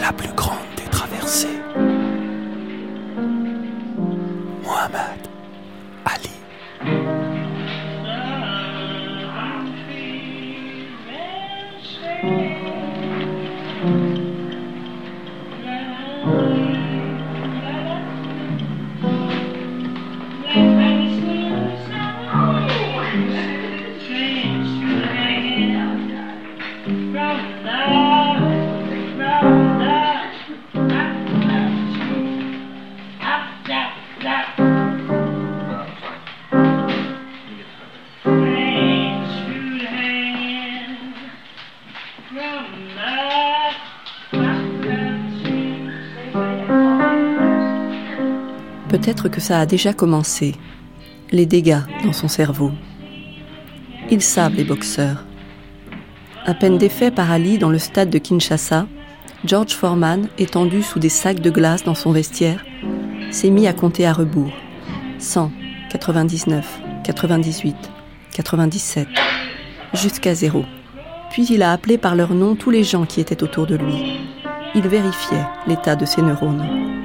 La 0.00 0.12
plus 0.12 0.32
grande 0.34 0.58
des 0.76 0.90
traversées. 0.90 1.63
Peut-être 49.04 49.28
que 49.28 49.42
ça 49.42 49.60
a 49.60 49.66
déjà 49.66 49.92
commencé, 49.92 50.54
les 51.30 51.44
dégâts 51.44 51.82
dans 52.06 52.14
son 52.14 52.26
cerveau. 52.26 52.72
Ils 54.10 54.22
savent, 54.22 54.54
les 54.54 54.64
boxeurs. 54.64 55.26
À 56.46 56.54
peine 56.54 56.78
défait 56.78 57.10
par 57.10 57.30
Ali 57.30 57.58
dans 57.58 57.68
le 57.68 57.78
stade 57.78 58.08
de 58.08 58.16
Kinshasa, 58.16 58.86
George 59.44 59.72
Foreman, 59.74 60.28
étendu 60.38 60.82
sous 60.82 61.00
des 61.00 61.10
sacs 61.10 61.40
de 61.40 61.50
glace 61.50 61.84
dans 61.84 61.94
son 61.94 62.12
vestiaire, 62.12 62.64
s'est 63.30 63.50
mis 63.50 63.66
à 63.66 63.74
compter 63.74 64.06
à 64.06 64.14
rebours. 64.14 64.54
100, 65.18 65.52
99, 65.90 66.80
98, 67.04 67.76
97, 68.32 69.06
jusqu'à 69.92 70.34
zéro. 70.34 70.64
Puis 71.30 71.46
il 71.50 71.62
a 71.62 71.72
appelé 71.72 71.98
par 71.98 72.14
leur 72.14 72.32
nom 72.32 72.54
tous 72.54 72.70
les 72.70 72.84
gens 72.84 73.04
qui 73.04 73.20
étaient 73.20 73.42
autour 73.42 73.66
de 73.66 73.76
lui. 73.76 74.18
Il 74.74 74.88
vérifiait 74.88 75.44
l'état 75.66 75.94
de 75.94 76.06
ses 76.06 76.22
neurones. 76.22 77.03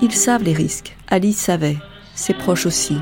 Ils 0.00 0.12
savent 0.12 0.44
les 0.44 0.52
risques, 0.52 0.96
Alice 1.08 1.38
savait, 1.38 1.76
ses 2.14 2.32
proches 2.32 2.66
aussi. 2.66 2.96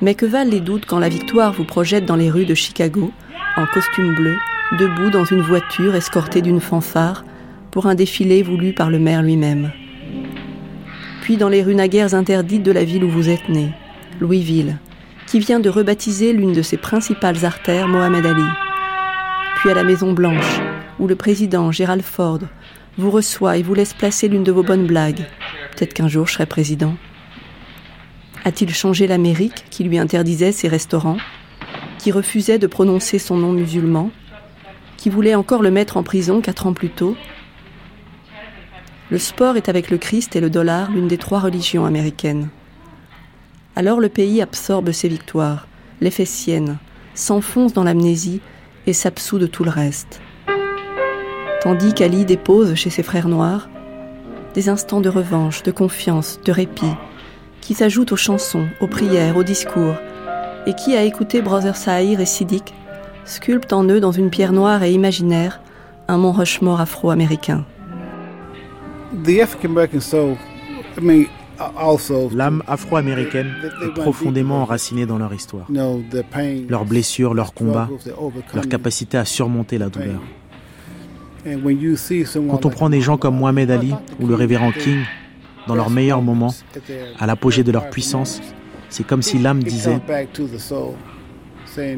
Mais 0.00 0.14
que 0.14 0.24
valent 0.24 0.50
les 0.50 0.60
doutes 0.60 0.86
quand 0.86 0.98
la 0.98 1.10
victoire 1.10 1.52
vous 1.52 1.64
projette 1.64 2.06
dans 2.06 2.16
les 2.16 2.30
rues 2.30 2.46
de 2.46 2.54
Chicago, 2.54 3.12
en 3.58 3.66
costume 3.66 4.14
bleu, 4.14 4.36
debout 4.78 5.10
dans 5.10 5.26
une 5.26 5.42
voiture 5.42 5.94
escortée 5.94 6.40
d'une 6.40 6.62
fanfare, 6.62 7.26
pour 7.70 7.86
un 7.86 7.94
défilé 7.94 8.42
voulu 8.42 8.72
par 8.72 8.88
le 8.88 8.98
maire 8.98 9.22
lui-même 9.22 9.70
Puis 11.20 11.36
dans 11.36 11.50
les 11.50 11.62
rues 11.62 11.74
naguères 11.74 12.14
interdites 12.14 12.62
de 12.62 12.72
la 12.72 12.84
ville 12.84 13.04
où 13.04 13.10
vous 13.10 13.28
êtes 13.28 13.50
né, 13.50 13.74
Louisville, 14.18 14.78
qui 15.26 15.40
vient 15.40 15.60
de 15.60 15.68
rebaptiser 15.68 16.32
l'une 16.32 16.54
de 16.54 16.62
ses 16.62 16.78
principales 16.78 17.44
artères, 17.44 17.86
Mohamed 17.86 18.24
Ali. 18.24 18.48
Puis 19.56 19.68
à 19.68 19.74
la 19.74 19.84
Maison 19.84 20.14
Blanche, 20.14 20.58
où 20.98 21.06
le 21.06 21.16
président 21.16 21.70
Gerald 21.70 22.02
Ford 22.02 22.40
vous 22.96 23.10
reçoit 23.10 23.58
et 23.58 23.62
vous 23.62 23.74
laisse 23.74 23.92
placer 23.92 24.26
l'une 24.26 24.42
de 24.42 24.52
vos 24.52 24.62
bonnes 24.62 24.86
blagues. 24.86 25.26
Peut-être 25.76 25.92
qu'un 25.92 26.08
jour 26.08 26.26
je 26.26 26.32
serai 26.32 26.46
président. 26.46 26.94
A-t-il 28.46 28.72
changé 28.72 29.06
l'Amérique 29.06 29.66
qui 29.68 29.84
lui 29.84 29.98
interdisait 29.98 30.52
ses 30.52 30.68
restaurants, 30.68 31.18
qui 31.98 32.12
refusait 32.12 32.58
de 32.58 32.66
prononcer 32.66 33.18
son 33.18 33.36
nom 33.36 33.52
musulman, 33.52 34.10
qui 34.96 35.10
voulait 35.10 35.34
encore 35.34 35.62
le 35.62 35.70
mettre 35.70 35.98
en 35.98 36.02
prison 36.02 36.40
quatre 36.40 36.66
ans 36.66 36.72
plus 36.72 36.88
tôt? 36.88 37.14
Le 39.10 39.18
sport 39.18 39.58
est 39.58 39.68
avec 39.68 39.90
le 39.90 39.98
Christ 39.98 40.34
et 40.34 40.40
le 40.40 40.48
dollar 40.48 40.90
l'une 40.90 41.08
des 41.08 41.18
trois 41.18 41.40
religions 41.40 41.84
américaines. 41.84 42.48
Alors 43.74 44.00
le 44.00 44.08
pays 44.08 44.40
absorbe 44.40 44.92
ses 44.92 45.08
victoires, 45.08 45.68
les 46.00 46.10
fait 46.10 46.24
siennes, 46.24 46.78
s'enfonce 47.14 47.74
dans 47.74 47.84
l'amnésie 47.84 48.40
et 48.86 48.94
s'absout 48.94 49.38
de 49.38 49.46
tout 49.46 49.64
le 49.64 49.70
reste. 49.70 50.22
Tandis 51.60 51.92
qu'Ali 51.92 52.24
dépose 52.24 52.74
chez 52.76 52.88
ses 52.88 53.02
frères 53.02 53.28
noirs 53.28 53.68
des 54.56 54.70
instants 54.70 55.02
de 55.02 55.10
revanche, 55.10 55.62
de 55.62 55.70
confiance, 55.70 56.40
de 56.42 56.50
répit, 56.50 56.94
qui 57.60 57.74
s'ajoutent 57.74 58.12
aux 58.12 58.16
chansons, 58.16 58.66
aux 58.80 58.86
prières, 58.86 59.36
aux 59.36 59.42
discours, 59.42 59.94
et 60.66 60.72
qui, 60.72 60.96
à 60.96 61.04
écouter 61.04 61.42
Brother 61.42 61.76
Sahir 61.76 62.20
et 62.20 62.26
Siddiq, 62.26 62.72
sculptent 63.26 63.74
en 63.74 63.84
eux 63.84 64.00
dans 64.00 64.12
une 64.12 64.30
pierre 64.30 64.54
noire 64.54 64.82
et 64.82 64.92
imaginaire 64.92 65.60
un 66.08 66.16
mont 66.16 66.32
Rushmore 66.32 66.80
afro-américain. 66.80 67.66
L'âme 72.32 72.62
afro-américaine 72.66 73.52
est 73.84 74.00
profondément 74.00 74.62
enracinée 74.62 75.04
dans 75.04 75.18
leur 75.18 75.34
histoire, 75.34 75.66
leurs 75.70 76.84
blessures, 76.86 77.34
leurs 77.34 77.52
combats, 77.52 77.90
leur 78.54 78.68
capacité 78.68 79.18
à 79.18 79.26
surmonter 79.26 79.76
la 79.76 79.90
douleur. 79.90 80.22
Quand 82.50 82.66
on 82.66 82.70
prend 82.70 82.90
des 82.90 83.00
gens 83.00 83.16
comme 83.16 83.36
Mohamed 83.38 83.70
Ali 83.70 83.94
ou 84.20 84.26
le 84.26 84.34
révérend 84.34 84.72
King 84.72 85.00
dans 85.66 85.74
leurs 85.74 85.90
meilleurs 85.90 86.22
moments, 86.22 86.54
à 87.18 87.26
l'apogée 87.26 87.62
de 87.62 87.72
leur 87.72 87.90
puissance, 87.90 88.40
c'est 88.88 89.06
comme 89.06 89.22
si 89.22 89.38
l'âme 89.38 89.62
disait, 89.62 90.00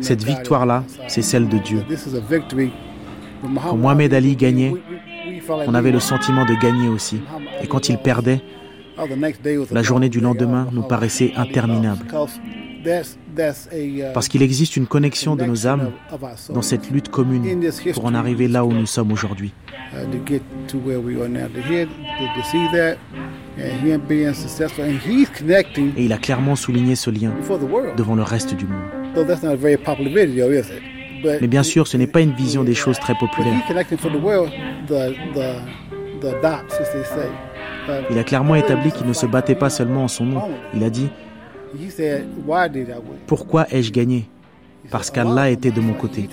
cette 0.00 0.24
victoire-là, 0.24 0.84
c'est 1.06 1.22
celle 1.22 1.48
de 1.48 1.58
Dieu. 1.58 1.84
Quand 3.62 3.76
Mohamed 3.76 4.14
Ali 4.14 4.36
gagnait, 4.36 4.74
on 5.48 5.74
avait 5.74 5.92
le 5.92 6.00
sentiment 6.00 6.44
de 6.44 6.54
gagner 6.54 6.88
aussi. 6.88 7.20
Et 7.62 7.66
quand 7.66 7.88
il 7.88 7.98
perdait, 7.98 8.40
la 9.70 9.82
journée 9.82 10.08
du 10.08 10.20
lendemain 10.20 10.66
nous 10.72 10.82
paraissait 10.82 11.32
interminable. 11.36 12.04
Parce 14.14 14.28
qu'il 14.28 14.42
existe 14.42 14.76
une 14.76 14.86
connexion 14.86 15.36
de 15.36 15.44
nos 15.44 15.66
âmes 15.66 15.90
dans 16.50 16.62
cette 16.62 16.90
lutte 16.90 17.08
commune 17.08 17.70
pour 17.92 18.04
en 18.04 18.14
arriver 18.14 18.48
là 18.48 18.64
où 18.64 18.72
nous 18.72 18.86
sommes 18.86 19.12
aujourd'hui. 19.12 19.52
Et 25.96 26.04
il 26.04 26.12
a 26.12 26.18
clairement 26.18 26.56
souligné 26.56 26.94
ce 26.94 27.10
lien 27.10 27.32
devant 27.96 28.14
le 28.14 28.22
reste 28.22 28.54
du 28.54 28.66
monde. 28.66 28.78
Mais 31.40 31.48
bien 31.48 31.62
sûr, 31.62 31.86
ce 31.86 31.96
n'est 31.96 32.06
pas 32.06 32.20
une 32.20 32.32
vision 32.32 32.62
des 32.64 32.74
choses 32.74 32.98
très 32.98 33.14
populaires. 33.14 33.54
Il 38.10 38.18
a 38.18 38.24
clairement 38.24 38.54
établi 38.54 38.92
qu'il 38.92 39.06
ne 39.06 39.12
se 39.12 39.26
battait 39.26 39.54
pas 39.54 39.70
seulement 39.70 40.04
en 40.04 40.08
son 40.08 40.26
nom. 40.26 40.42
Il 40.74 40.84
a 40.84 40.90
dit, 40.90 41.08
pourquoi 43.26 43.66
ai-je 43.72 43.92
gagné? 43.92 44.28
Parce 44.90 45.10
qu'Allah 45.10 45.50
était 45.50 45.70
de 45.70 45.80
mon 45.80 45.94
côté. 45.94 46.28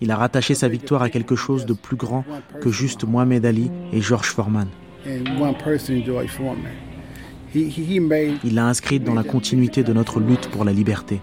Il 0.00 0.10
a 0.10 0.16
rattaché 0.16 0.54
sa 0.54 0.68
victoire 0.68 1.02
à 1.02 1.10
quelque 1.10 1.36
chose 1.36 1.66
de 1.66 1.72
plus 1.72 1.96
grand 1.96 2.24
que 2.60 2.70
juste 2.70 3.04
Mohamed 3.04 3.46
Ali 3.46 3.70
et 3.92 4.00
George 4.00 4.28
Foreman. 4.28 4.68
Il 8.44 8.54
l'a 8.54 8.66
inscrite 8.66 9.04
dans 9.04 9.14
la 9.14 9.24
continuité 9.24 9.82
de 9.82 9.92
notre 9.92 10.20
lutte 10.20 10.48
pour 10.48 10.64
la 10.64 10.72
liberté. 10.72 11.20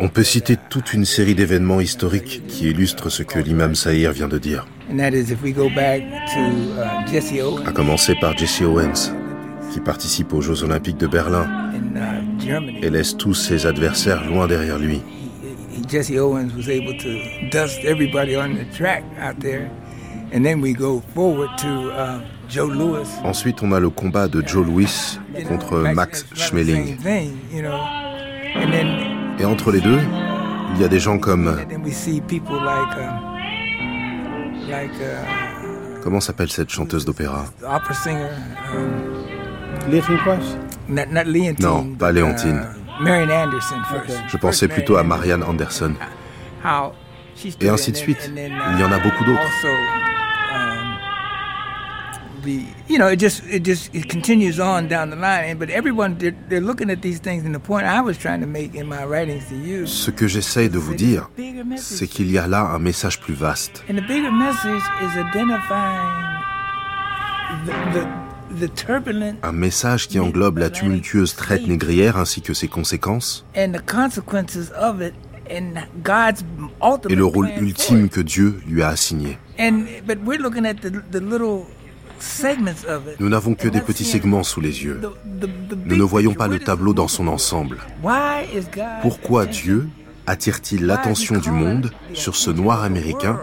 On 0.00 0.08
peut 0.08 0.24
citer 0.24 0.56
toute 0.70 0.92
une 0.92 1.04
série 1.04 1.34
d'événements 1.34 1.80
historiques 1.80 2.42
qui 2.48 2.68
illustrent 2.68 3.10
ce 3.10 3.22
que 3.22 3.38
l'imam 3.38 3.74
Saïr 3.74 4.12
vient 4.12 4.28
de 4.28 4.38
dire. 4.38 4.66
À 7.66 7.72
commencer 7.72 8.14
par 8.20 8.36
Jesse 8.36 8.62
Owens, 8.62 9.12
qui 9.72 9.80
participe 9.80 10.32
aux 10.32 10.40
Jeux 10.40 10.62
Olympiques 10.64 10.98
de 10.98 11.06
Berlin 11.06 11.46
et 12.82 12.90
laisse 12.90 13.16
tous 13.16 13.34
ses 13.34 13.66
adversaires 13.66 14.24
loin 14.24 14.46
derrière 14.46 14.78
lui. 14.78 15.00
Jesse 15.88 16.18
Owens 16.18 16.50
was 16.54 16.68
able 16.68 16.96
to 16.98 17.08
dust 17.50 17.84
everybody 17.84 18.36
on 18.36 18.54
the 18.54 18.68
track 18.76 19.04
out 19.20 19.38
there. 19.40 19.70
And 20.32 20.44
then 20.44 20.60
we 20.60 20.74
go 20.74 21.00
forward 21.14 21.48
to 21.58 21.90
uh, 21.90 22.20
Joe 22.48 22.66
Lewis. 22.66 23.08
Ensuite, 23.24 23.62
on 23.62 23.72
a 23.72 23.80
le 23.80 23.88
combat 23.88 24.28
de 24.28 24.42
Joe 24.46 24.66
Louis 24.66 25.18
contre 25.48 25.94
Max 25.94 26.26
Schmeling. 26.34 26.98
Et 29.40 29.44
entre 29.44 29.70
les 29.70 29.80
deux, 29.80 30.00
il 30.74 30.80
y 30.80 30.84
a 30.84 30.88
des 30.88 30.98
gens 30.98 31.18
comme... 31.18 31.56
Comment 36.02 36.20
s'appelle 36.20 36.50
cette 36.50 36.70
chanteuse 36.70 37.04
d'opéra? 37.04 37.44
Non, 41.60 41.86
pas 41.98 42.12
Léontine. 42.12 42.62
Je 44.28 44.36
pensais 44.36 44.68
plutôt 44.68 44.96
à 44.96 45.04
Marianne 45.04 45.44
Anderson. 45.44 45.92
Et 47.60 47.68
ainsi 47.68 47.92
de 47.92 47.96
suite. 47.96 48.30
Il 48.34 48.80
y 48.80 48.84
en 48.84 48.90
a 48.90 48.98
beaucoup 48.98 49.24
d'autres. 49.24 49.40
The 52.48 52.64
you 52.88 52.98
know 52.98 53.08
it 53.08 53.18
just 53.20 53.42
it 53.46 53.62
just 53.64 53.94
it 53.94 54.08
continues 54.08 54.58
on 54.58 54.88
down 54.88 55.10
the 55.10 55.16
line. 55.16 55.58
But 55.58 55.70
everyone 55.70 56.16
they're, 56.18 56.36
they're 56.48 56.66
looking 56.70 56.90
at 56.90 57.02
these 57.02 57.20
things, 57.20 57.44
and 57.44 57.54
the 57.54 57.60
point 57.60 57.84
I 57.86 58.00
was 58.00 58.16
trying 58.18 58.40
to 58.40 58.46
make 58.46 58.74
in 58.74 58.86
my 58.86 59.04
writings 59.04 59.44
to 59.48 59.56
you. 59.56 59.86
Ce 59.86 60.10
que 60.10 60.26
j'essaie 60.26 60.68
de 60.68 60.78
vous 60.78 60.94
dire, 60.94 61.30
c'est 61.76 62.06
qu'il 62.06 62.30
y 62.30 62.38
a 62.38 62.46
là 62.46 62.60
un 62.60 62.78
message 62.78 63.20
plus 63.20 63.34
vaste. 63.34 63.84
And 63.88 63.96
the 63.96 64.06
bigger 64.06 64.32
message 64.32 64.82
is 65.02 65.16
identifying 65.16 66.28
the, 67.66 68.06
the 68.60 68.68
un 69.42 69.52
message 69.52 70.08
qui 70.08 70.18
englobe 70.18 70.58
la 70.58 70.70
tumultueuse 70.70 71.34
traite 71.36 71.66
négrière 71.66 72.16
ainsi 72.16 72.40
que 72.40 72.54
ses 72.54 72.68
conséquences 72.68 73.44
et 73.54 73.66
le 77.14 77.24
rôle 77.24 77.48
ultime 77.60 78.08
que 78.08 78.20
Dieu 78.20 78.60
lui 78.66 78.82
a 78.82 78.88
assigné. 78.88 79.38
Nous 83.20 83.28
n'avons 83.28 83.54
que 83.54 83.68
des 83.68 83.80
petits 83.80 84.04
segments 84.04 84.42
sous 84.42 84.60
les 84.60 84.84
yeux. 84.84 85.00
Nous 85.84 85.96
ne 85.96 86.02
voyons 86.02 86.34
pas 86.34 86.48
le 86.48 86.58
tableau 86.58 86.94
dans 86.94 87.08
son 87.08 87.28
ensemble. 87.28 87.78
Pourquoi 89.02 89.46
Dieu 89.46 89.88
attire-t-il 90.26 90.86
l'attention 90.86 91.38
du 91.38 91.50
monde 91.50 91.90
sur 92.14 92.36
ce 92.36 92.50
noir 92.50 92.82
américain 92.82 93.40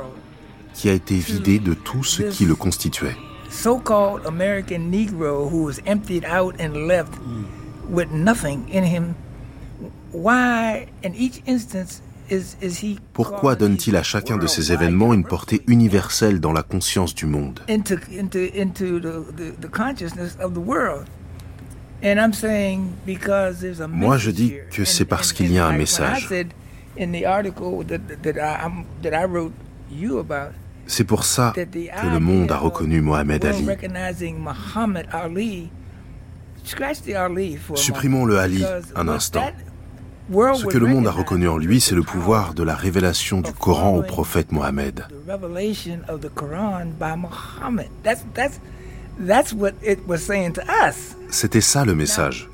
qui 0.74 0.90
a 0.90 0.94
été 0.94 1.16
vidé 1.16 1.60
de 1.60 1.74
tout 1.74 2.04
ce 2.04 2.24
qui 2.24 2.46
le 2.46 2.56
constituait? 2.56 3.16
Pourquoi 13.14 13.56
donne-t-il 13.56 13.96
à 13.96 14.04
chacun 14.04 14.38
de 14.38 14.48
ces 14.48 14.72
événements 14.72 15.14
une 15.14 15.24
portée 15.26 15.62
universelle 15.68 16.40
dans 16.40 16.54
la 16.54 16.64
conscience 16.64 17.14
du 17.14 17.26
monde? 17.26 17.60
Moi, 23.90 24.18
je 24.18 24.32
dis 24.32 24.54
que 24.72 24.86
c'est 24.86 25.06
parce 25.06 25.34
qu'il 25.34 25.52
y 25.52 25.58
a 25.58 25.66
un 25.68 25.78
message. 25.78 26.30
C'est 30.88 31.04
pour 31.04 31.24
ça 31.24 31.54
que 31.56 32.08
le 32.08 32.20
monde 32.20 32.52
a 32.52 32.58
reconnu 32.58 33.02
Mohamed 33.02 33.46
Ali. 33.46 33.68
Supprimons 37.76 38.26
le 38.26 38.40
Ali 38.40 38.64
un 38.96 39.08
instant. 39.08 39.44
Ce 40.32 40.66
que 40.66 40.78
le 40.78 40.88
monde 40.88 41.08
a 41.08 41.12
reconnu 41.12 41.48
en 41.48 41.58
lui, 41.58 41.80
c'est 41.80 41.96
le 41.96 42.02
pouvoir 42.02 42.54
de 42.54 42.64
la 42.64 42.76
révélation 42.76 43.42
du 43.42 43.52
Coran 43.52 43.96
au 43.96 44.02
prophète 44.02 44.52
Mohammed. 44.52 45.06
C'était 51.30 51.62
ça 51.62 51.86
le 51.86 51.96
message. 51.96 52.50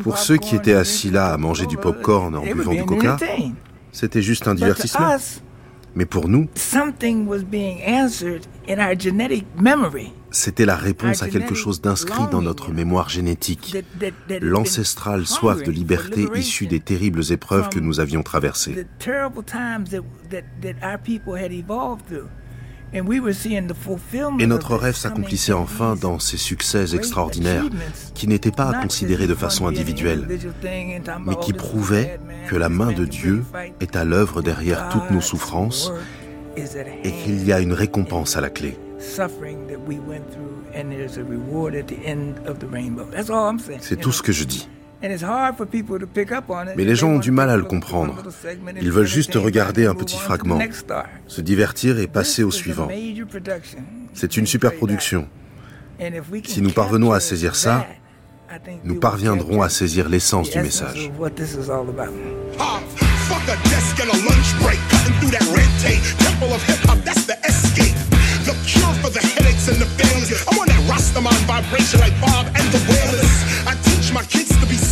Pour 0.00 0.18
ceux 0.18 0.36
qui 0.36 0.56
étaient 0.56 0.74
assis 0.74 1.10
là 1.10 1.32
à 1.32 1.36
manger 1.36 1.66
du 1.66 1.76
pop-corn 1.76 2.36
en 2.36 2.42
buvant 2.42 2.74
du 2.74 2.84
coca, 2.84 3.16
c'était 3.92 4.22
juste 4.22 4.46
un 4.48 4.54
divertissement. 4.54 5.16
Mais 5.94 6.04
pour 6.06 6.28
nous, 6.28 6.46
c'était 10.36 10.66
la 10.66 10.76
réponse 10.76 11.22
à 11.22 11.28
quelque 11.28 11.54
chose 11.54 11.80
d'inscrit 11.80 12.28
dans 12.30 12.42
notre 12.42 12.70
mémoire 12.70 13.08
génétique, 13.08 13.76
l'ancestrale 14.40 15.26
soif 15.26 15.62
de 15.62 15.70
liberté 15.70 16.26
issue 16.34 16.66
des 16.66 16.80
terribles 16.80 17.22
épreuves 17.30 17.70
que 17.70 17.80
nous 17.80 18.00
avions 18.00 18.22
traversées. 18.22 18.86
Et 24.38 24.46
notre 24.46 24.76
rêve 24.76 24.94
s'accomplissait 24.94 25.52
enfin 25.52 25.96
dans 25.96 26.18
ces 26.18 26.36
succès 26.36 26.94
extraordinaires 26.94 27.64
qui 28.14 28.28
n'étaient 28.28 28.50
pas 28.50 28.70
à 28.70 28.82
considérer 28.82 29.26
de 29.26 29.34
façon 29.34 29.66
individuelle, 29.66 30.28
mais 31.26 31.36
qui 31.36 31.52
prouvaient 31.52 32.20
que 32.46 32.56
la 32.56 32.68
main 32.68 32.92
de 32.92 33.04
Dieu 33.04 33.42
est 33.80 33.96
à 33.96 34.04
l'œuvre 34.04 34.42
derrière 34.42 34.88
toutes 34.90 35.10
nos 35.10 35.20
souffrances 35.20 35.92
et 36.56 37.12
qu'il 37.12 37.44
y 37.44 37.52
a 37.52 37.60
une 37.60 37.72
récompense 37.72 38.36
à 38.36 38.40
la 38.40 38.50
clé. 38.50 38.78
C'est 43.80 44.00
tout 44.00 44.12
ce 44.12 44.22
que 44.22 44.32
je 44.32 44.44
dis. 44.44 44.68
Mais 45.02 46.84
les 46.84 46.96
gens 46.96 47.08
ont 47.08 47.18
du 47.18 47.30
mal 47.30 47.50
à 47.50 47.56
le 47.56 47.64
comprendre. 47.64 48.22
Ils 48.80 48.90
veulent 48.90 49.06
juste 49.06 49.34
regarder 49.34 49.86
un 49.86 49.94
petit 49.94 50.18
fragment, 50.18 50.58
se 51.26 51.40
divertir 51.40 51.98
et 51.98 52.06
passer 52.06 52.42
au 52.42 52.50
suivant. 52.50 52.88
C'est 54.14 54.36
une 54.36 54.46
super 54.46 54.74
production. 54.74 55.28
Si 56.44 56.62
nous 56.62 56.72
parvenons 56.72 57.12
à 57.12 57.20
saisir 57.20 57.56
ça, 57.56 57.86
nous 58.84 58.98
parviendrons 58.98 59.62
à 59.62 59.68
saisir 59.68 60.08
l'essence 60.08 60.50
du 60.50 60.60
message. 60.60 61.10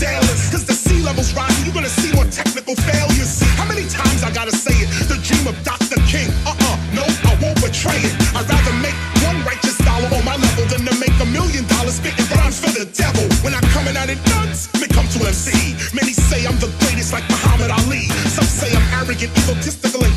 Sailors. 0.05 0.51
Cause 0.51 0.65
the 0.67 0.75
sea 0.75 1.01
level's 1.03 1.33
rising, 1.33 1.65
you're 1.65 1.75
gonna 1.75 1.97
see 2.03 2.13
more 2.13 2.29
technical 2.29 2.75
failures. 2.75 3.41
How 3.57 3.65
many 3.65 3.87
times 3.87 4.21
I 4.27 4.31
gotta 4.35 4.53
say 4.53 4.75
it? 4.85 4.89
The 5.09 5.19
dream 5.23 5.47
of 5.47 5.57
Dr. 5.65 5.99
King. 6.11 6.29
Uh-uh, 6.45 6.77
no, 6.99 7.05
I 7.31 7.33
won't 7.41 7.59
betray 7.63 8.01
it. 8.03 8.15
I'd 8.37 8.45
rather 8.45 8.75
make 8.83 8.97
one 9.25 9.39
righteous 9.49 9.79
dollar 9.79 10.11
on 10.13 10.25
my 10.27 10.37
level 10.37 10.65
than 10.73 10.83
to 10.89 10.95
make 10.99 11.17
a 11.23 11.29
million 11.39 11.65
dollars 11.75 11.97
spitting 12.03 12.27
rhymes 12.37 12.59
for 12.61 12.73
the 12.75 12.87
devil. 12.91 13.25
When 13.45 13.55
I'm 13.55 13.67
coming 13.77 13.97
at 13.97 14.11
it 14.11 14.21
nuts, 14.35 14.69
me 14.81 14.87
come 14.91 15.09
to 15.15 15.19
MC. 15.25 15.55
Many 15.95 16.13
say 16.13 16.45
I'm 16.45 16.59
the 16.59 16.71
greatest 16.85 17.13
like 17.17 17.27
Muhammad 17.31 17.71
Ali. 17.71 18.11
Some 18.37 18.49
say 18.49 18.71
I'm 18.75 18.87
arrogant, 18.99 19.33
egotistical, 19.41 20.03
and 20.05 20.17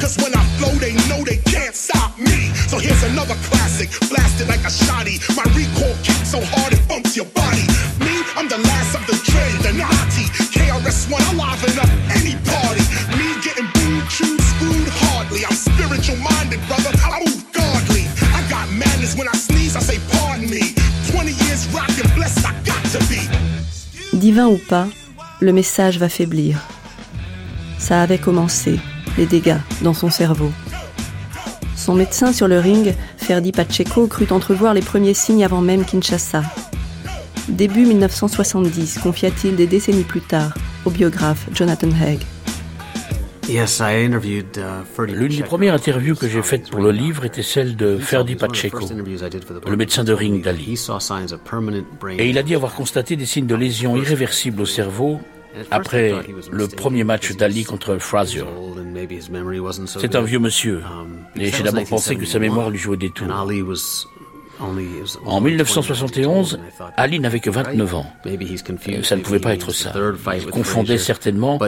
Cause 0.00 0.16
when 0.22 0.34
I 0.34 0.42
flow, 0.58 0.74
they 0.78 0.94
know 1.08 1.24
they 1.24 1.38
can't 1.50 1.74
stop 1.74 2.18
me. 2.18 2.52
So 2.68 2.78
here's 2.78 3.02
another 3.02 3.34
classic, 3.50 3.90
blasted 4.08 4.48
like 4.48 4.60
a 4.60 4.72
shotty. 4.72 5.18
My 5.36 5.44
recall 5.54 5.94
kicks 6.02 6.30
so 6.30 6.40
hard 6.40 6.72
it 6.72 6.82
bumps 6.88 7.16
your 7.16 7.26
body. 7.26 7.66
I'm 8.36 8.48
the 8.48 8.58
last 8.58 8.94
of 8.94 9.06
the 9.06 9.16
trade, 9.30 9.58
the. 9.62 9.72
Me 9.74 9.82
I 19.72 19.80
say 19.80 19.98
pardon 20.10 20.50
me. 20.50 20.74
20 21.12 21.30
years 21.44 21.66
rockin' 21.72 22.10
blessed, 22.16 22.44
I 22.44 22.52
got 22.64 22.82
to 22.92 22.98
be. 23.08 23.20
Divin 24.12 24.46
ou 24.46 24.58
pas, 24.68 24.88
le 25.40 25.52
message 25.52 25.98
va 25.98 26.08
faiblir. 26.08 26.58
Ça 27.78 28.02
avait 28.02 28.18
commencé, 28.18 28.80
les 29.18 29.26
dégâts 29.26 29.58
dans 29.82 29.94
son 29.94 30.10
cerveau. 30.10 30.50
Son 31.76 31.94
médecin 31.94 32.32
sur 32.32 32.46
le 32.46 32.58
ring, 32.58 32.94
Ferdi 33.16 33.52
Pacheco, 33.52 34.06
crut 34.06 34.32
entrevoir 34.32 34.74
les 34.74 34.82
premiers 34.82 35.14
signes 35.14 35.44
avant 35.44 35.60
même 35.60 35.84
Kinshasa. 35.84 36.42
Début 37.48 37.86
1970, 37.86 38.98
confia-t-il 38.98 39.56
des 39.56 39.66
décennies 39.66 40.04
plus 40.04 40.20
tard 40.20 40.52
au 40.84 40.90
biographe 40.90 41.48
Jonathan 41.52 41.88
Haig. 41.88 42.20
Uh, 43.48 43.64
L'une 45.08 45.36
des 45.36 45.42
premières 45.42 45.74
interviews 45.74 46.14
que 46.14 46.28
j'ai 46.28 46.42
faites 46.42 46.70
pour 46.70 46.80
le 46.80 46.92
livre 46.92 47.24
était 47.24 47.42
celle 47.42 47.74
de 47.76 47.96
Ferdi 47.96 48.36
Pacheco, 48.36 48.86
le 49.66 49.76
médecin 49.76 50.04
de 50.04 50.12
ring 50.12 50.44
d'Ali. 50.44 50.78
Et 52.18 52.28
il 52.28 52.38
a 52.38 52.42
dit 52.44 52.54
avoir 52.54 52.74
constaté 52.74 53.16
des 53.16 53.26
signes 53.26 53.46
de 53.46 53.56
lésions 53.56 53.96
irréversibles 53.96 54.62
au 54.62 54.66
cerveau 54.66 55.20
après 55.70 56.14
le 56.50 56.68
premier 56.68 57.04
match 57.04 57.32
d'Ali 57.32 57.64
contre 57.64 57.98
Frazier. 57.98 58.44
C'est 59.86 60.14
un 60.14 60.22
vieux 60.22 60.38
monsieur, 60.38 60.78
um, 60.78 61.18
et 61.36 61.50
j'ai 61.50 61.62
d'abord 61.62 61.84
pensé 61.84 62.16
que 62.16 62.26
sa 62.26 62.38
mémoire 62.38 62.70
lui 62.70 62.78
jouait 62.78 62.96
des 62.96 63.10
tours. 63.10 63.26
En 65.24 65.40
1971, 65.40 66.60
Ali 66.96 67.18
n'avait 67.18 67.40
que 67.40 67.50
29 67.50 67.94
ans. 67.94 68.06
ça 69.02 69.16
ne 69.16 69.22
pouvait 69.22 69.40
pas 69.40 69.54
être 69.54 69.72
ça. 69.72 69.92
Il 70.36 70.46
confondait 70.46 70.98
certainement 70.98 71.58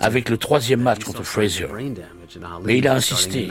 avec 0.00 0.30
le 0.30 0.38
troisième 0.38 0.80
match 0.80 1.04
contre 1.04 1.22
Frazier. 1.22 1.66
Mais 2.64 2.78
il 2.78 2.88
a 2.88 2.94
insisté. 2.94 3.48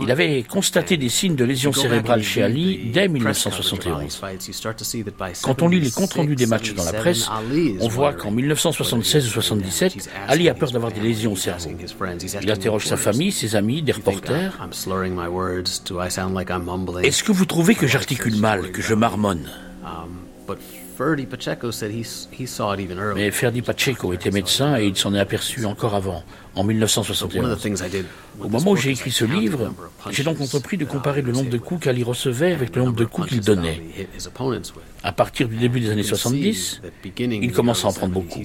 Il 0.00 0.10
avait 0.10 0.42
constaté 0.42 0.96
des 0.96 1.08
signes 1.08 1.36
de 1.36 1.44
lésions 1.44 1.72
cérébrales 1.72 2.22
chez 2.22 2.42
Ali 2.42 2.90
dès 2.92 3.08
1971. 3.08 4.20
Quand 5.42 5.62
on 5.62 5.68
lit 5.68 5.80
les 5.80 5.90
comptes 5.90 6.14
rendus 6.14 6.36
des 6.36 6.46
matchs 6.46 6.74
dans 6.74 6.84
la 6.84 6.92
presse, 6.92 7.28
on 7.80 7.88
voit 7.88 8.12
qu'en 8.12 8.30
1976 8.30 9.24
ou 9.24 9.40
1977, 9.40 10.10
Ali 10.28 10.48
a 10.48 10.54
peur 10.54 10.70
d'avoir 10.70 10.92
des 10.92 11.00
lésions 11.00 11.32
au 11.32 11.36
cerveau. 11.36 11.70
Il 12.42 12.50
interroge 12.50 12.86
sa 12.86 12.96
famille, 12.96 13.32
ses 13.32 13.56
amis, 13.56 13.82
des 13.82 13.92
reporters. 13.92 14.58
Est-ce 17.02 17.24
que 17.24 17.32
vous 17.32 17.46
trouvez 17.46 17.74
que 17.74 17.86
j'articule 17.86 18.36
mal, 18.36 18.70
que 18.72 18.82
je 18.82 18.94
marmonne? 18.94 19.48
Mais 23.14 23.30
Ferdi 23.30 23.62
Pacheco 23.62 24.12
était 24.12 24.30
médecin 24.30 24.78
et 24.78 24.86
il 24.86 24.96
s'en 24.96 25.14
est 25.14 25.20
aperçu 25.20 25.64
encore 25.64 25.94
avant, 25.94 26.22
en 26.54 26.64
1971. 26.64 27.58
Au 28.40 28.48
moment 28.48 28.70
où 28.72 28.76
j'ai 28.76 28.90
écrit 28.90 29.10
ce 29.10 29.24
livre, 29.24 29.72
j'ai 30.10 30.22
donc 30.22 30.40
entrepris 30.40 30.76
de 30.76 30.84
comparer 30.84 31.22
le 31.22 31.32
nombre 31.32 31.50
de 31.50 31.58
coups 31.58 31.84
qu'Ali 31.84 32.02
recevait 32.02 32.52
avec 32.52 32.76
le 32.76 32.82
nombre 32.82 32.96
de 32.96 33.04
coups 33.04 33.28
qu'il 33.28 33.40
donnait. 33.40 33.80
À 35.02 35.12
partir 35.12 35.48
du 35.48 35.56
début 35.56 35.80
des 35.80 35.90
années 35.90 36.02
70, 36.02 36.82
il 37.24 37.52
commence 37.52 37.84
à 37.84 37.88
en 37.88 37.92
prendre 37.92 38.12
beaucoup. 38.12 38.42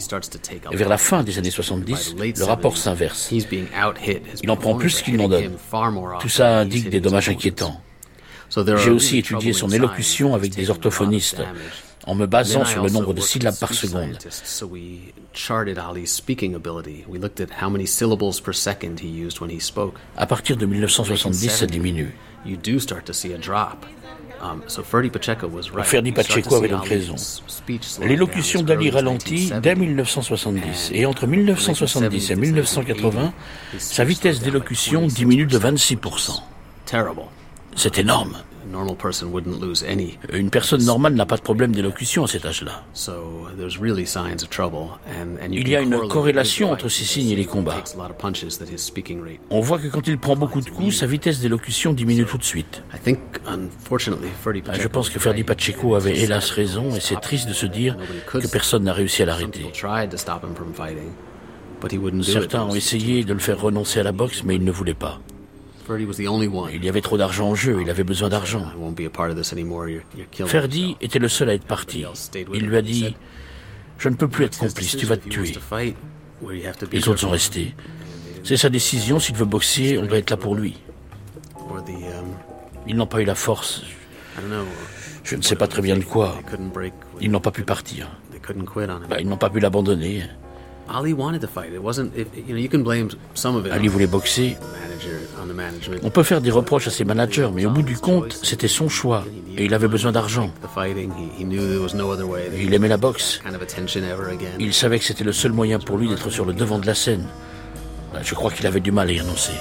Et 0.72 0.76
vers 0.76 0.90
la 0.90 0.98
fin 0.98 1.24
des 1.24 1.38
années 1.38 1.52
70, 1.52 2.16
le 2.18 2.44
rapport 2.44 2.78
s'inverse. 2.78 3.32
Il 4.44 4.52
en 4.52 4.58
prend 4.58 4.76
plus 4.76 5.02
qu'il 5.02 5.18
n'en 5.18 5.28
donne. 5.28 5.52
Tout 6.20 6.30
ça 6.30 6.60
indique 6.60 6.90
des 6.90 7.00
dommages 7.00 7.30
inquiétants. 7.30 7.82
J'ai 8.78 8.92
aussi 8.92 9.18
étudié 9.18 9.54
son 9.54 9.70
élocution 9.70 10.34
avec 10.34 10.56
des 10.56 10.70
orthophonistes 10.70 11.42
en 12.08 12.16
me 12.16 12.26
basant 12.26 12.66
sur 12.66 12.84
le 12.84 12.90
nombre 12.90 13.14
de 13.14 13.22
syllabes 13.22 13.60
par 13.60 13.74
seconde. 13.74 14.18
À 20.18 20.26
partir 20.26 20.58
de 20.58 20.66
1970, 20.66 21.50
ça 21.50 21.66
diminue. 21.66 22.16
Ferdi 25.84 26.12
Pacheco 26.12 26.56
avait 26.56 26.68
donc 26.70 26.86
raison. 26.88 27.16
L'élocution 28.02 28.62
d'Ali 28.62 28.90
ralentit 28.90 29.52
dès 29.62 29.76
1970 29.76 30.92
et 30.94 31.06
entre 31.06 31.28
1970 31.28 32.32
et 32.32 32.36
1980, 32.36 33.34
sa 33.80 34.04
vitesse 34.04 34.40
d'élocution 34.42 35.08
diminue 35.08 35.48
de 35.48 35.60
26%. 35.60 36.42
C'est 37.76 37.98
énorme. 37.98 38.38
Une 40.34 40.50
personne 40.50 40.84
normale 40.84 41.14
n'a 41.14 41.26
pas 41.26 41.38
de 41.38 41.42
problème 41.42 41.72
d'élocution 41.74 42.24
à 42.24 42.28
cet 42.28 42.46
âge-là. 42.46 42.84
Il 45.52 45.70
y 45.70 45.76
a 45.76 45.82
une 45.82 46.08
corrélation 46.08 46.72
entre 46.72 46.90
ces 46.90 47.04
signes 47.06 47.30
et 47.30 47.36
les 47.36 47.46
combats. 47.46 47.84
On 49.50 49.62
voit 49.62 49.80
que 49.80 49.88
quand 49.88 50.08
il 50.08 50.18
prend 50.18 50.36
beaucoup 50.36 50.62
de 50.62 50.70
coups, 50.70 50.96
sa 50.98 51.06
vitesse 51.06 51.40
d'élocution 51.40 51.94
diminue 51.94 52.26
tout 52.26 52.38
de 52.38 52.44
suite. 52.44 52.84
Je 53.06 54.88
pense 54.88 55.10
que 55.10 55.20
Ferdi 55.20 55.44
Pacheco 55.44 55.96
avait 55.96 56.18
hélas 56.18 56.52
raison 56.52 56.96
et 56.96 57.00
c'est 57.00 57.20
triste 57.22 57.48
de 57.48 57.54
se 57.54 57.66
dire 57.66 57.98
que 58.28 58.48
personne 58.48 58.84
n'a 58.84 58.94
réussi 58.94 59.24
à 59.24 59.26
l'arrêter. 59.26 59.66
Certains 62.24 62.64
ont 62.64 62.76
essayé 62.76 63.24
de 63.24 63.34
le 63.34 63.40
faire 63.40 63.60
renoncer 63.62 64.00
à 64.00 64.04
la 64.04 64.12
boxe, 64.12 64.44
mais 64.44 64.56
il 64.56 64.64
ne 64.64 64.72
voulait 64.72 64.94
pas. 64.96 65.20
Il 66.74 66.86
y 66.86 66.90
avait 66.90 67.02
trop 67.02 67.18
d'argent 67.18 67.50
en 67.50 67.56
jeu, 67.56 67.80
il 67.82 67.90
avait 67.90 68.04
besoin 68.04 68.30
d'argent. 68.30 68.66
Ferdi 70.46 70.96
était 71.02 71.20
le 71.20 71.28
seul 71.30 71.50
à 71.50 71.54
être 71.54 71.66
parti. 71.66 72.04
Il 72.54 72.66
lui 72.66 72.78
a 72.78 72.82
dit 72.82 73.16
Je 73.98 74.10
ne 74.10 74.16
peux 74.16 74.28
plus 74.28 74.46
être 74.46 74.58
complice, 74.58 74.98
tu 74.98 75.06
vas 75.06 75.18
te 75.18 75.28
tuer. 75.30 75.54
Les 76.92 77.08
autres 77.10 77.20
sont 77.20 77.30
restés. 77.30 77.74
C'est 78.44 78.58
sa 78.58 78.70
décision, 78.70 79.20
s'il 79.20 79.36
veut 79.36 79.46
boxer, 79.46 79.98
on 79.98 80.06
doit 80.06 80.18
être 80.20 80.30
là 80.30 80.38
pour 80.38 80.56
lui. 80.56 80.78
Ils 82.88 82.96
n'ont 82.96 83.08
pas 83.08 83.22
eu 83.22 83.26
la 83.26 83.36
force. 83.36 83.84
Je 85.24 85.36
ne 85.36 85.42
sais 85.42 85.56
pas 85.56 85.68
très 85.68 85.82
bien 85.82 85.98
de 85.98 86.04
quoi. 86.04 86.38
Ils 87.20 87.30
n'ont 87.32 87.42
pas 87.42 87.52
pu 87.52 87.64
partir. 87.64 88.10
Bah, 89.10 89.18
ils 89.20 89.28
n'ont 89.28 89.36
pas 89.38 89.50
pu 89.50 89.60
l'abandonner. 89.60 90.24
Ali 93.72 93.88
voulait 93.88 94.08
boxer. 94.08 94.58
On 96.04 96.10
peut 96.10 96.24
faire 96.24 96.42
des 96.42 96.52
reproches 96.52 96.88
à 96.88 96.92
ses 96.92 97.06
managers, 97.06 97.50
mais 97.54 97.66
au 97.66 97.70
bout 97.70 97.82
du 97.82 97.98
compte, 97.98 98.34
c'était 98.44 98.68
son 98.68 98.90
choix 98.90 99.24
et 99.58 99.66
il 99.66 99.74
avait 99.74 99.88
besoin 99.88 100.12
d'argent. 100.12 100.52
Il 102.60 102.74
aimait 102.74 102.88
la 102.88 102.98
boxe. 102.98 103.42
Il 104.60 104.74
savait 104.74 105.00
que 105.00 105.06
c'était 105.06 105.24
le 105.24 105.34
seul 105.34 105.52
moyen 105.52 105.80
pour 105.80 105.98
lui 105.98 106.10
d'être 106.10 106.30
sur 106.30 106.46
le 106.46 106.54
devant 106.54 106.80
de 106.80 106.86
la 106.86 106.96
scène. 106.96 107.26
Ben, 108.14 108.20
je 108.24 108.36
crois 108.36 108.52
qu'il 108.52 108.66
avait 108.68 108.80
du 108.80 108.92
mal 108.92 109.10
à 109.10 109.12
y 109.12 109.20
renoncer. 109.20 109.54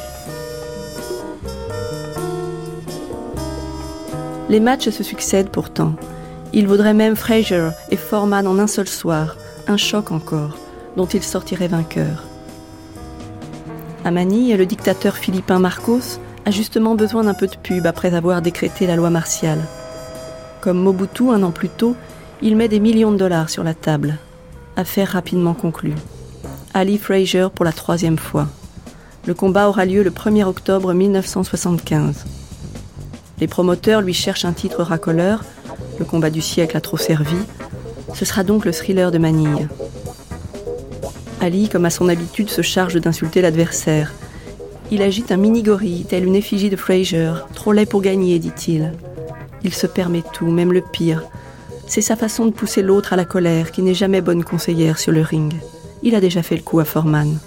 Les 4.49 4.61
matchs 4.61 4.90
se 4.90 5.02
succèdent 5.02 5.50
pourtant. 5.50 5.97
Il 6.52 6.68
vaudrait 6.68 6.95
même 6.95 7.16
Fraser 7.16 7.71
et 7.90 7.97
Foreman 7.97 8.47
en 8.47 8.59
un 8.59 8.68
seul 8.68 8.88
soir. 8.88 9.37
Un 9.66 9.76
choc 9.76 10.12
encore 10.12 10.56
dont 10.96 11.06
il 11.06 11.22
sortirait 11.22 11.68
vainqueur. 11.68 12.24
À 14.04 14.10
Manille, 14.10 14.56
le 14.56 14.66
dictateur 14.66 15.16
philippin 15.16 15.58
Marcos 15.58 16.20
a 16.44 16.50
justement 16.50 16.94
besoin 16.94 17.24
d'un 17.24 17.34
peu 17.34 17.46
de 17.46 17.56
pub 17.56 17.86
après 17.86 18.14
avoir 18.14 18.40
décrété 18.40 18.86
la 18.86 18.96
loi 18.96 19.10
martiale. 19.10 19.60
Comme 20.60 20.78
Mobutu 20.78 21.30
un 21.30 21.42
an 21.42 21.50
plus 21.50 21.68
tôt, 21.68 21.96
il 22.42 22.56
met 22.56 22.68
des 22.68 22.80
millions 22.80 23.12
de 23.12 23.16
dollars 23.16 23.50
sur 23.50 23.64
la 23.64 23.74
table. 23.74 24.16
Affaire 24.76 25.08
rapidement 25.08 25.54
conclue. 25.54 25.94
Ali 26.74 26.98
Fraser 26.98 27.48
pour 27.54 27.64
la 27.64 27.72
troisième 27.72 28.18
fois. 28.18 28.46
Le 29.26 29.34
combat 29.34 29.68
aura 29.68 29.86
lieu 29.86 30.02
le 30.02 30.10
1er 30.10 30.44
octobre 30.44 30.92
1975. 30.92 32.24
Les 33.40 33.48
promoteurs 33.48 34.02
lui 34.02 34.14
cherchent 34.14 34.44
un 34.44 34.52
titre 34.52 34.82
racoleur. 34.82 35.44
Le 35.98 36.04
combat 36.04 36.30
du 36.30 36.40
siècle 36.40 36.76
a 36.76 36.80
trop 36.80 36.96
servi. 36.96 37.36
Ce 38.14 38.24
sera 38.24 38.44
donc 38.44 38.64
le 38.64 38.72
thriller 38.72 39.10
de 39.10 39.18
Manille. 39.18 39.68
Ali, 41.40 41.69
comme 41.69 41.85
à 41.85 41.90
son 41.90 42.09
habitude, 42.09 42.49
se 42.49 42.62
charge 42.62 42.95
d'insulter 42.95 43.43
l'adversaire. 43.43 44.12
Il 44.90 45.02
agite 45.02 45.33
un 45.33 45.37
mini-gorille, 45.37 46.07
tel 46.09 46.25
une 46.25 46.37
effigie 46.37 46.71
de 46.71 46.76
Fraser, 46.76 47.33
trop 47.55 47.73
laid 47.73 47.87
pour 47.87 48.02
gagner, 48.02 48.38
dit-il. 48.38 48.93
Il 49.64 49.75
se 49.75 49.87
permet 49.87 50.23
tout, 50.33 50.47
même 50.47 50.73
le 50.73 50.81
pire. 50.81 51.25
C'est 51.87 52.00
sa 52.00 52.16
façon 52.16 52.47
de 52.47 52.52
pousser 52.52 52.83
l'autre 52.83 53.12
à 53.12 53.16
la 53.16 53.25
colère, 53.25 53.71
qui 53.71 53.83
n'est 53.83 53.95
jamais 53.95 54.21
bonne 54.21 54.45
conseillère 54.45 54.99
sur 54.99 55.12
le 55.12 55.23
ring. 55.23 55.55
Il 56.02 56.14
a 56.14 56.21
déjà 56.21 56.43
fait 56.43 56.57
le 56.57 56.62
coup 56.62 56.78
à 56.78 56.85
Foreman. 56.85 57.38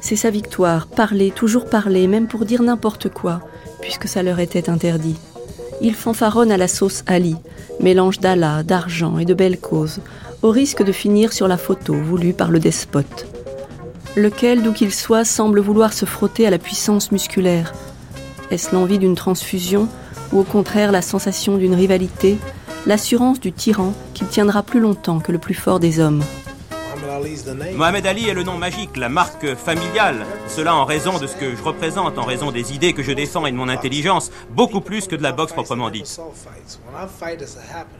C'est 0.00 0.16
sa 0.16 0.30
victoire, 0.30 0.86
parler, 0.86 1.30
toujours 1.30 1.66
parler, 1.66 2.06
même 2.06 2.28
pour 2.28 2.44
dire 2.44 2.62
n'importe 2.62 3.08
quoi, 3.08 3.40
puisque 3.80 4.06
ça 4.06 4.22
leur 4.22 4.38
était 4.38 4.68
interdit. 4.68 5.16
Il 5.80 5.94
fanfaronne 5.94 6.52
à 6.52 6.56
la 6.56 6.68
sauce 6.68 7.02
Ali, 7.06 7.36
mélange 7.80 8.20
d'Allah, 8.20 8.62
d'argent 8.62 9.18
et 9.18 9.24
de 9.24 9.34
belles 9.34 9.58
causes, 9.58 10.00
au 10.44 10.50
risque 10.50 10.82
de 10.84 10.92
finir 10.92 11.32
sur 11.32 11.48
la 11.48 11.56
photo 11.56 11.94
voulue 11.94 12.34
par 12.34 12.50
le 12.50 12.60
despote. 12.60 13.26
Lequel, 14.14 14.62
d'où 14.62 14.74
qu'il 14.74 14.92
soit, 14.92 15.24
semble 15.24 15.58
vouloir 15.58 15.94
se 15.94 16.04
frotter 16.04 16.46
à 16.46 16.50
la 16.50 16.58
puissance 16.58 17.12
musculaire. 17.12 17.72
Est-ce 18.50 18.74
l'envie 18.74 18.98
d'une 18.98 19.14
transfusion 19.14 19.88
ou 20.32 20.40
au 20.40 20.44
contraire 20.44 20.92
la 20.92 21.00
sensation 21.00 21.56
d'une 21.56 21.74
rivalité, 21.74 22.36
l'assurance 22.84 23.40
du 23.40 23.52
tyran 23.52 23.94
qui 24.12 24.26
tiendra 24.26 24.62
plus 24.62 24.80
longtemps 24.80 25.18
que 25.18 25.32
le 25.32 25.38
plus 25.38 25.54
fort 25.54 25.80
des 25.80 25.98
hommes? 25.98 26.22
Mohamed 27.76 28.06
Ali 28.06 28.28
est 28.28 28.34
le 28.34 28.42
nom 28.42 28.56
magique, 28.58 28.96
la 28.96 29.08
marque 29.08 29.54
familiale. 29.54 30.26
Cela 30.48 30.74
en 30.74 30.84
raison 30.84 31.18
de 31.18 31.26
ce 31.26 31.36
que 31.36 31.54
je 31.54 31.62
représente, 31.62 32.18
en 32.18 32.24
raison 32.24 32.50
des 32.50 32.72
idées 32.72 32.92
que 32.92 33.02
je 33.02 33.12
défends 33.12 33.46
et 33.46 33.52
de 33.52 33.56
mon 33.56 33.68
intelligence, 33.68 34.30
beaucoup 34.50 34.80
plus 34.80 35.06
que 35.06 35.16
de 35.16 35.22
la 35.22 35.32
boxe 35.32 35.52
proprement 35.52 35.90
dite. 35.90 36.20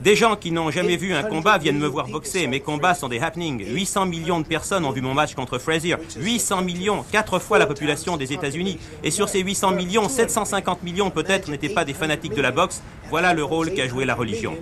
Des 0.00 0.16
gens 0.16 0.36
qui 0.36 0.50
n'ont 0.50 0.70
jamais 0.70 0.96
vu 0.96 1.14
un 1.14 1.22
combat 1.22 1.58
viennent 1.58 1.78
me 1.78 1.86
voir 1.86 2.08
boxer. 2.08 2.46
Mes 2.46 2.60
combats 2.60 2.94
sont 2.94 3.08
des 3.08 3.20
happenings. 3.20 3.64
800 3.66 4.06
millions 4.06 4.40
de 4.40 4.46
personnes 4.46 4.84
ont 4.84 4.90
vu 4.90 5.00
mon 5.00 5.14
match 5.14 5.34
contre 5.34 5.58
Frazier. 5.58 5.96
800 6.16 6.62
millions, 6.62 7.04
quatre 7.12 7.38
fois 7.38 7.58
la 7.58 7.66
population 7.66 8.16
des 8.16 8.32
États-Unis. 8.32 8.78
Et 9.02 9.10
sur 9.10 9.28
ces 9.28 9.40
800 9.40 9.72
millions, 9.72 10.08
750 10.08 10.82
millions 10.82 11.10
peut-être 11.10 11.50
n'étaient 11.50 11.68
pas 11.68 11.84
des 11.84 11.94
fanatiques 11.94 12.34
de 12.34 12.42
la 12.42 12.52
boxe. 12.52 12.82
Voilà 13.10 13.34
le 13.34 13.44
rôle 13.44 13.72
qu'a 13.72 13.88
joué 13.88 14.04
la 14.04 14.14
religion. 14.14 14.56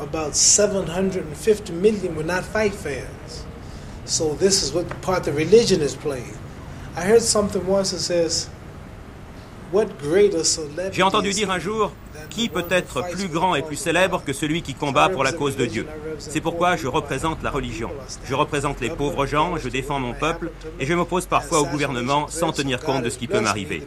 About 0.00 0.34
750 0.36 1.72
million 1.72 2.14
were 2.14 2.22
not 2.24 2.44
fight 2.44 2.74
fans. 2.74 3.44
So 4.04 4.34
this 4.34 4.62
is 4.62 4.72
what 4.72 4.88
part 5.02 5.24
the 5.24 5.32
religion 5.32 5.80
is 5.80 5.94
playing. 5.94 6.36
I 6.96 7.02
heard 7.02 7.22
something 7.22 7.66
once 7.66 7.90
that 7.90 8.00
says, 8.00 8.48
what 9.70 9.98
greater 9.98 10.44
celebrity 10.44 10.96
J'ai 10.96 11.02
entendu 11.02 11.30
dire 11.32 11.50
un 11.50 11.58
jour, 11.58 11.92
qui 12.28 12.48
peut 12.48 12.66
être 12.70 13.08
plus 13.10 13.28
grand 13.28 13.54
et 13.54 13.62
plus 13.62 13.76
célèbre 13.76 14.22
que 14.24 14.32
celui 14.32 14.62
qui 14.62 14.74
combat 14.74 15.08
pour 15.08 15.24
la 15.24 15.32
cause 15.32 15.56
de 15.56 15.66
Dieu? 15.66 15.86
C'est 16.18 16.40
pourquoi 16.40 16.76
je 16.76 16.86
représente 16.86 17.42
la 17.42 17.50
religion. 17.50 17.90
Je 18.24 18.34
représente 18.34 18.80
les 18.80 18.90
pauvres 18.90 19.26
gens, 19.26 19.56
je 19.56 19.68
défends 19.68 20.00
mon 20.00 20.14
peuple 20.14 20.50
et 20.80 20.86
je 20.86 20.94
m'oppose 20.94 21.26
parfois 21.26 21.60
au 21.60 21.66
gouvernement 21.66 22.28
sans 22.28 22.52
tenir 22.52 22.80
compte 22.80 23.02
de 23.02 23.10
ce 23.10 23.18
qui 23.18 23.26
peut 23.26 23.40
m'arriver. 23.40 23.86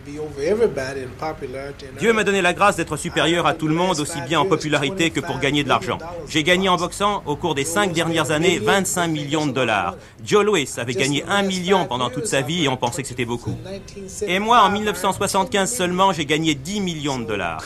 Dieu 1.99 2.13
m'a 2.13 2.23
donné 2.23 2.41
la 2.41 2.53
grâce 2.53 2.75
d'être 2.77 2.97
supérieur 2.97 3.45
à 3.45 3.53
tout 3.53 3.67
le 3.67 3.75
monde 3.75 3.99
aussi 3.99 4.21
bien 4.21 4.39
en 4.39 4.45
popularité 4.45 5.09
que 5.09 5.19
pour 5.19 5.39
gagner 5.39 5.63
de 5.63 5.69
l'argent. 5.69 5.97
J'ai 6.27 6.43
gagné 6.43 6.69
en 6.69 6.77
boxant 6.77 7.23
au 7.25 7.35
cours 7.35 7.55
des 7.55 7.65
cinq 7.65 7.93
dernières 7.93 8.31
années 8.31 8.59
25 8.59 9.07
millions 9.07 9.45
de 9.45 9.51
dollars. 9.51 9.95
Joe 10.23 10.45
Louis 10.45 10.69
avait 10.77 10.93
gagné 10.93 11.23
un 11.27 11.43
million 11.43 11.85
pendant 11.85 12.09
toute 12.09 12.27
sa 12.27 12.41
vie 12.41 12.65
et 12.65 12.67
on 12.67 12.77
pensait 12.77 13.01
que 13.01 13.07
c'était 13.07 13.25
beaucoup. 13.25 13.55
Et 14.27 14.39
moi, 14.39 14.61
en 14.61 14.69
1975 14.69 15.73
seulement, 15.73 16.13
j'ai 16.13 16.25
gagné 16.25 16.55
10 16.55 16.81
millions 16.81 17.19
de 17.19 17.25
dollars. 17.25 17.63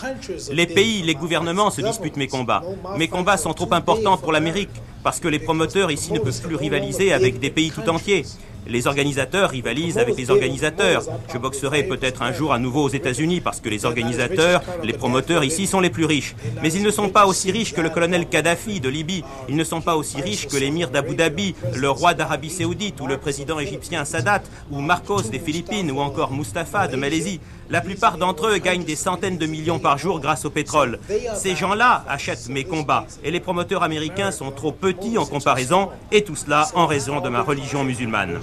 Pays, 0.67 1.01
les 1.01 1.15
gouvernements 1.15 1.71
se 1.71 1.81
disputent 1.81 2.17
mes 2.17 2.27
combats. 2.27 2.63
Mes 2.97 3.07
combats 3.07 3.37
sont 3.37 3.53
trop 3.53 3.73
importants 3.73 4.17
pour 4.17 4.31
l'Amérique, 4.31 4.69
parce 5.03 5.19
que 5.19 5.27
les 5.27 5.39
promoteurs 5.39 5.91
ici 5.91 6.11
ne 6.13 6.19
peuvent 6.19 6.41
plus 6.41 6.55
rivaliser 6.55 7.13
avec 7.13 7.39
des 7.39 7.49
pays 7.49 7.71
tout 7.71 7.87
entiers. 7.89 8.25
Les 8.67 8.87
organisateurs 8.87 9.51
rivalisent 9.51 9.99
avec 9.99 10.17
les 10.17 10.31
organisateurs. 10.31 11.03
Je 11.31 11.37
boxerai 11.37 11.83
peut-être 11.83 12.23
un 12.23 12.33
jour 12.33 12.51
à 12.51 12.57
nouveau 12.57 12.83
aux 12.83 12.89
États-Unis 12.89 13.39
parce 13.39 13.59
que 13.59 13.69
les 13.69 13.85
organisateurs, 13.85 14.63
les 14.83 14.93
promoteurs 14.93 15.43
ici 15.43 15.67
sont 15.67 15.79
les 15.79 15.91
plus 15.91 16.05
riches. 16.05 16.35
Mais 16.63 16.73
ils 16.73 16.81
ne 16.81 16.89
sont 16.89 17.09
pas 17.09 17.27
aussi 17.27 17.51
riches 17.51 17.73
que 17.73 17.81
le 17.81 17.91
colonel 17.91 18.27
Kadhafi 18.27 18.79
de 18.79 18.89
Libye. 18.89 19.23
Ils 19.47 19.55
ne 19.55 19.63
sont 19.63 19.81
pas 19.81 19.95
aussi 19.95 20.19
riches 20.19 20.47
que 20.47 20.57
l'émir 20.57 20.89
d'Abu 20.89 21.15
Dhabi, 21.15 21.53
le 21.75 21.89
roi 21.91 22.15
d'Arabie 22.15 22.49
Saoudite 22.49 22.99
ou 23.01 23.07
le 23.07 23.17
président 23.17 23.59
égyptien 23.59 24.03
Sadat 24.03 24.41
ou 24.71 24.81
Marcos 24.81 25.21
des 25.21 25.39
Philippines 25.39 25.91
ou 25.91 25.99
encore 25.99 26.31
Mustafa 26.31 26.87
de 26.87 26.95
Malaisie. 26.95 27.39
La 27.69 27.81
plupart 27.81 28.17
d'entre 28.17 28.47
eux 28.47 28.57
gagnent 28.57 28.83
des 28.83 28.95
centaines 28.95 29.37
de 29.37 29.45
millions 29.47 29.79
par 29.79 29.97
jour 29.97 30.19
grâce 30.19 30.45
au 30.45 30.49
pétrole. 30.49 30.99
Ces 31.33 31.55
gens-là 31.55 32.03
achètent 32.07 32.49
mes 32.49 32.63
combats 32.63 33.05
et 33.23 33.31
les 33.31 33.39
promoteurs 33.39 33.81
américains 33.81 34.31
sont 34.31 34.51
trop 34.51 34.71
petits 34.71 35.17
en 35.17 35.25
comparaison 35.25 35.89
et 36.11 36.23
tout 36.23 36.35
cela 36.35 36.67
en 36.75 36.85
raison 36.85 37.21
de 37.21 37.29
ma 37.29 37.41
religion 37.41 37.83
musulmane. 37.83 38.39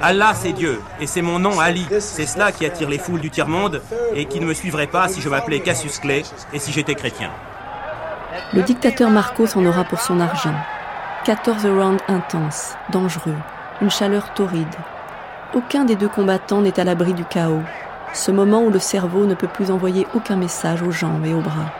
Allah, 0.00 0.32
c'est 0.34 0.52
Dieu, 0.52 0.80
et 1.00 1.06
c'est 1.06 1.22
mon 1.22 1.38
nom 1.38 1.58
Ali. 1.58 1.86
C'est 2.00 2.26
cela 2.26 2.52
qui 2.52 2.66
attire 2.66 2.88
les 2.88 2.98
foules 2.98 3.20
du 3.20 3.30
tiers-monde 3.30 3.80
et 4.14 4.26
qui 4.26 4.40
ne 4.40 4.46
me 4.46 4.54
suivrait 4.54 4.86
pas 4.86 5.08
si 5.08 5.20
je 5.20 5.28
m'appelais 5.28 5.60
Cassius 5.60 5.98
Clay 5.98 6.22
et 6.52 6.58
si 6.58 6.72
j'étais 6.72 6.94
chrétien. 6.94 7.30
Le 8.52 8.62
dictateur 8.62 9.10
Marcos 9.10 9.56
en 9.56 9.64
aura 9.66 9.84
pour 9.84 10.00
son 10.00 10.20
argent. 10.20 10.54
14 11.24 11.66
rounds 11.66 12.02
intenses, 12.08 12.74
dangereux, 12.90 13.34
une 13.80 13.90
chaleur 13.90 14.32
torride. 14.34 14.66
Aucun 15.54 15.84
des 15.84 15.96
deux 15.96 16.08
combattants 16.08 16.60
n'est 16.60 16.78
à 16.78 16.84
l'abri 16.84 17.14
du 17.14 17.24
chaos, 17.24 17.62
ce 18.12 18.30
moment 18.30 18.60
où 18.64 18.70
le 18.70 18.78
cerveau 18.78 19.24
ne 19.24 19.34
peut 19.34 19.48
plus 19.48 19.70
envoyer 19.70 20.06
aucun 20.14 20.36
message 20.36 20.82
aux 20.82 20.90
jambes 20.90 21.24
et 21.24 21.32
aux 21.32 21.40
bras. 21.40 21.72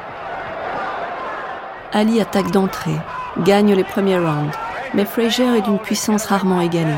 Ali 1.92 2.18
attaque 2.18 2.50
d'entrée, 2.50 2.98
gagne 3.40 3.74
les 3.74 3.84
premiers 3.84 4.18
rounds, 4.18 4.56
mais 4.94 5.04
Frazier 5.04 5.58
est 5.58 5.62
d'une 5.62 5.78
puissance 5.78 6.24
rarement 6.24 6.62
égalée. 6.62 6.92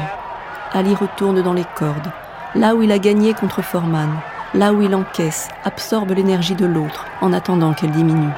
Ali 0.72 0.94
retourne 0.94 1.42
dans 1.42 1.54
les 1.54 1.66
cordes, 1.74 2.12
là 2.54 2.76
où 2.76 2.82
il 2.82 2.92
a 2.92 3.00
gagné 3.00 3.34
contre 3.34 3.62
Foreman, 3.62 4.10
là 4.54 4.72
où 4.72 4.80
il 4.80 4.94
encaisse, 4.94 5.48
absorbe 5.64 6.12
l'énergie 6.12 6.54
de 6.54 6.66
l'autre 6.66 7.06
en 7.20 7.32
attendant 7.32 7.72
qu'elle 7.72 7.90
diminue. 7.90 8.32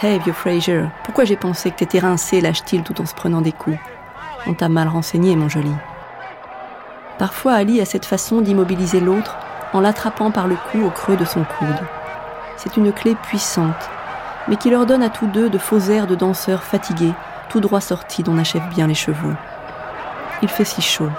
Hey, 0.00 0.20
vieux 0.20 0.32
Frazier, 0.32 0.84
pourquoi 1.02 1.24
j'ai 1.24 1.36
pensé 1.36 1.72
que 1.72 1.76
t'étais 1.76 1.98
rincé 1.98 2.40
lâche-t-il 2.40 2.84
tout 2.84 3.00
en 3.00 3.06
se 3.06 3.14
prenant 3.14 3.40
des 3.40 3.52
coups? 3.52 3.78
On 4.46 4.54
t'a 4.54 4.68
mal 4.68 4.86
renseigné, 4.86 5.34
mon 5.34 5.48
joli. 5.48 5.72
Parfois, 7.18 7.52
Ali 7.52 7.80
a 7.80 7.84
cette 7.84 8.06
façon 8.06 8.40
d'immobiliser 8.40 9.00
l'autre 9.00 9.36
en 9.72 9.80
l'attrapant 9.80 10.30
par 10.30 10.46
le 10.46 10.56
cou 10.70 10.84
au 10.84 10.90
creux 10.90 11.16
de 11.16 11.24
son 11.24 11.44
coude. 11.44 11.80
C'est 12.56 12.76
une 12.76 12.92
clé 12.92 13.14
puissante, 13.14 13.90
mais 14.48 14.56
qui 14.56 14.70
leur 14.70 14.86
donne 14.86 15.02
à 15.02 15.10
tous 15.10 15.26
deux 15.26 15.48
de 15.48 15.58
faux 15.58 15.80
airs 15.90 16.06
de 16.06 16.14
danseurs 16.14 16.62
fatigués, 16.62 17.12
tout 17.48 17.60
droit 17.60 17.80
sortis 17.80 18.22
d'on 18.22 18.38
achève 18.38 18.68
bien 18.68 18.86
les 18.86 18.94
chevaux. 18.94 19.34
Il 20.42 20.48
fait 20.48 20.64
si 20.64 20.82
chaud. 20.82 21.10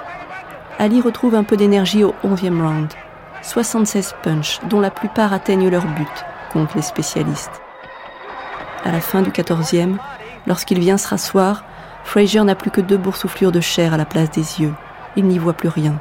Ali 0.80 1.02
retrouve 1.02 1.36
un 1.36 1.44
peu 1.44 1.56
d'énergie 1.56 2.04
au 2.04 2.14
11e 2.24 2.62
round. 2.62 2.94
76 3.42 4.16
punch, 4.24 4.60
dont 4.70 4.80
la 4.80 4.92
plupart 4.92 5.32
atteignent 5.32 5.70
leur 5.70 5.86
but, 5.86 6.26
contre 6.52 6.76
les 6.76 6.82
spécialistes. 6.82 7.62
À 8.84 8.92
la 8.92 9.02
fin 9.02 9.22
du 9.22 9.32
14e, 9.32 9.96
lorsqu'il 10.48 10.80
vient 10.80 10.98
se 10.98 11.08
rasseoir, 11.08 11.64
Frazier 12.04 12.44
n'a 12.44 12.56
plus 12.56 12.72
que 12.72 12.82
deux 12.82 12.98
boursouflures 12.98 13.52
de 13.52 13.62
chair 13.62 13.94
à 13.94 13.98
la 13.98 14.06
place 14.06 14.30
des 14.32 14.62
yeux. 14.62 14.74
Il 15.16 15.26
n'y 15.26 15.40
voit 15.40 15.54
plus 15.54 15.70
rien. 15.70 15.96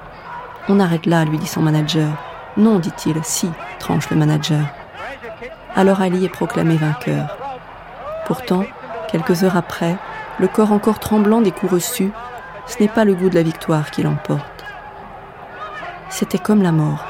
On 0.68 0.80
arrête 0.80 1.06
là, 1.06 1.24
lui 1.24 1.38
dit 1.38 1.46
son 1.46 1.62
manager. 1.62 2.08
Non, 2.56 2.78
dit-il, 2.78 3.16
si, 3.22 3.50
tranche 3.78 4.10
le 4.10 4.16
manager. 4.16 4.64
Alors 5.76 6.00
Ali 6.00 6.24
est 6.24 6.28
proclamé 6.28 6.76
vainqueur. 6.76 7.36
Pourtant, 8.26 8.64
quelques 9.08 9.42
heures 9.44 9.56
après, 9.56 9.96
le 10.38 10.48
corps 10.48 10.72
encore 10.72 10.98
tremblant 10.98 11.40
des 11.40 11.52
coups 11.52 11.72
reçus, 11.72 12.10
ce 12.66 12.80
n'est 12.80 12.88
pas 12.88 13.04
le 13.04 13.14
goût 13.14 13.28
de 13.28 13.34
la 13.34 13.42
victoire 13.42 13.90
qui 13.90 14.02
l'emporte. 14.02 14.64
C'était 16.08 16.38
comme 16.38 16.62
la 16.62 16.72
mort, 16.72 17.04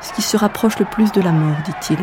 ce 0.00 0.12
qui 0.12 0.22
se 0.22 0.36
rapproche 0.36 0.78
le 0.78 0.84
plus 0.84 1.12
de 1.12 1.20
la 1.20 1.32
mort, 1.32 1.56
dit-il. 1.64 1.98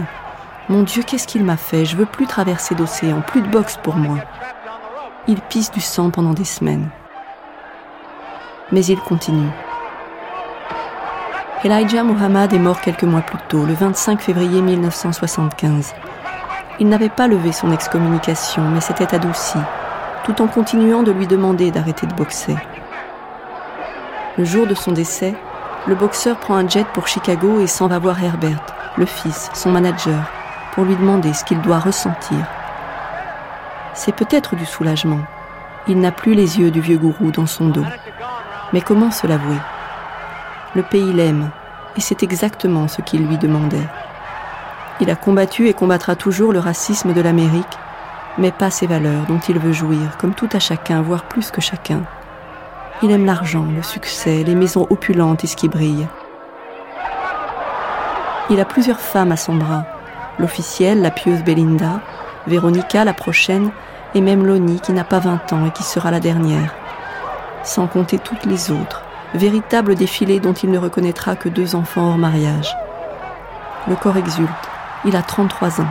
Mon 0.68 0.84
Dieu, 0.84 1.04
qu'est-ce 1.04 1.28
qu'il 1.28 1.44
m'a 1.44 1.58
fait? 1.58 1.86
Je 1.86 1.96
veux 1.96 2.06
plus 2.06 2.28
traverser 2.28 2.76
d'océan, 2.76 3.22
plus 3.22 3.42
de 3.42 3.48
boxe 3.48 3.78
pour 3.82 3.96
moi. 3.96 4.18
Il 5.28 5.42
pisse 5.42 5.72
du 5.72 5.82
sang 5.82 6.10
pendant 6.10 6.34
des 6.34 6.46
semaines. 6.46 6.90
Mais 8.72 8.86
il 8.86 9.00
continue. 9.00 9.50
Elijah 11.64 12.04
Muhammad 12.04 12.54
est 12.54 12.60
mort 12.60 12.80
quelques 12.80 13.04
mois 13.04 13.22
plus 13.22 13.40
tôt, 13.50 13.66
le 13.66 13.74
25 13.74 14.22
février 14.22 14.62
1975. 14.62 15.94
Il 16.80 16.88
n'avait 16.88 17.10
pas 17.10 17.28
levé 17.28 17.52
son 17.52 17.72
excommunication, 17.74 18.62
mais 18.70 18.80
s'était 18.80 19.14
adouci, 19.14 19.58
tout 20.24 20.42
en 20.42 20.48
continuant 20.48 21.04
de 21.04 21.12
lui 21.12 21.28
demander 21.28 21.72
d'arrêter 21.72 22.08
de 22.08 22.14
boxer. 22.14 22.56
Le 24.38 24.46
jour 24.46 24.68
de 24.68 24.74
son 24.74 24.94
décès, 24.94 25.36
le 25.88 25.96
boxeur 25.96 26.38
prend 26.38 26.56
un 26.56 26.68
jet 26.68 26.86
pour 26.94 27.08
Chicago 27.08 27.60
et 27.60 27.68
s'en 27.68 27.88
va 27.88 28.00
voir 28.00 28.24
Herbert, 28.24 28.64
le 28.96 29.06
fils, 29.06 29.50
son 29.54 29.72
manager, 29.72 30.32
pour 30.74 30.86
lui 30.86 30.96
demander 30.96 31.34
ce 31.34 31.44
qu'il 31.44 31.60
doit 31.62 31.80
ressentir. 31.80 32.38
C'est 33.94 34.16
peut-être 34.16 34.56
du 34.56 34.66
soulagement. 34.66 35.20
Il 35.88 36.00
n'a 36.00 36.12
plus 36.12 36.36
les 36.36 36.60
yeux 36.60 36.72
du 36.72 36.80
vieux 36.80 36.98
gourou 36.98 37.32
dans 37.32 37.48
son 37.48 37.68
dos. 37.68 37.86
Mais 38.74 38.82
comment 38.82 39.12
se 39.12 39.28
l'avouer? 39.28 39.58
Le 40.76 40.84
pays 40.84 41.14
l'aime, 41.14 41.50
et 41.98 42.02
c'est 42.02 42.24
exactement 42.24 42.88
ce 42.88 43.02
qu'il 43.02 43.26
lui 43.26 43.38
demandait. 43.38 43.88
Il 45.00 45.10
a 45.10 45.16
combattu 45.16 45.68
et 45.68 45.74
combattra 45.74 46.16
toujours 46.16 46.54
le 46.54 46.60
racisme 46.60 47.14
de 47.14 47.22
l'Amérique, 47.22 47.78
mais 48.38 48.52
pas 48.52 48.70
ses 48.70 48.86
valeurs 48.86 49.26
dont 49.28 49.40
il 49.50 49.58
veut 49.60 49.74
jouir, 49.74 50.18
comme 50.18 50.34
tout 50.34 50.50
à 50.54 50.60
chacun, 50.60 51.02
voire 51.02 51.24
plus 51.24 51.52
que 51.52 51.62
chacun. 51.62 52.02
Il 53.02 53.12
aime 53.12 53.26
l'argent, 53.26 53.66
le 53.76 53.82
succès, 53.82 54.44
les 54.44 54.56
maisons 54.56 54.86
opulentes 54.90 55.44
et 55.44 55.48
ce 55.48 55.56
qui 55.56 55.70
brille. 55.70 56.08
Il 58.50 58.60
a 58.60 58.66
plusieurs 58.66 59.00
femmes 59.00 59.32
à 59.32 59.38
son 59.38 59.56
bras. 59.56 59.86
L'officielle, 60.38 61.02
la 61.02 61.12
pieuse 61.12 61.44
Belinda, 61.44 62.02
Véronica, 62.48 63.04
la 63.06 63.14
prochaine, 63.14 63.72
et 64.16 64.22
même 64.22 64.46
Loni, 64.46 64.80
qui 64.80 64.92
n'a 64.92 65.04
pas 65.04 65.20
20 65.20 65.54
ans 65.54 65.66
et 65.66 65.72
qui 65.72 65.84
sera 65.84 66.12
la 66.12 66.20
dernière. 66.20 66.74
Sans 67.64 67.88
compter 67.88 68.20
toutes 68.20 68.46
les 68.46 68.72
autres, 68.72 69.04
véritable 69.34 69.96
défilé 69.96 70.40
dont 70.40 70.54
il 70.54 70.72
ne 70.72 70.78
reconnaîtra 70.78 71.36
que 71.36 71.50
deux 71.50 71.76
enfants 71.76 72.10
hors 72.10 72.18
mariage. 72.18 72.76
Le 73.88 73.96
corps 73.96 74.18
exulte. 74.18 74.50
Il 75.06 75.16
a 75.16 75.22
33 75.22 75.82
ans, 75.82 75.88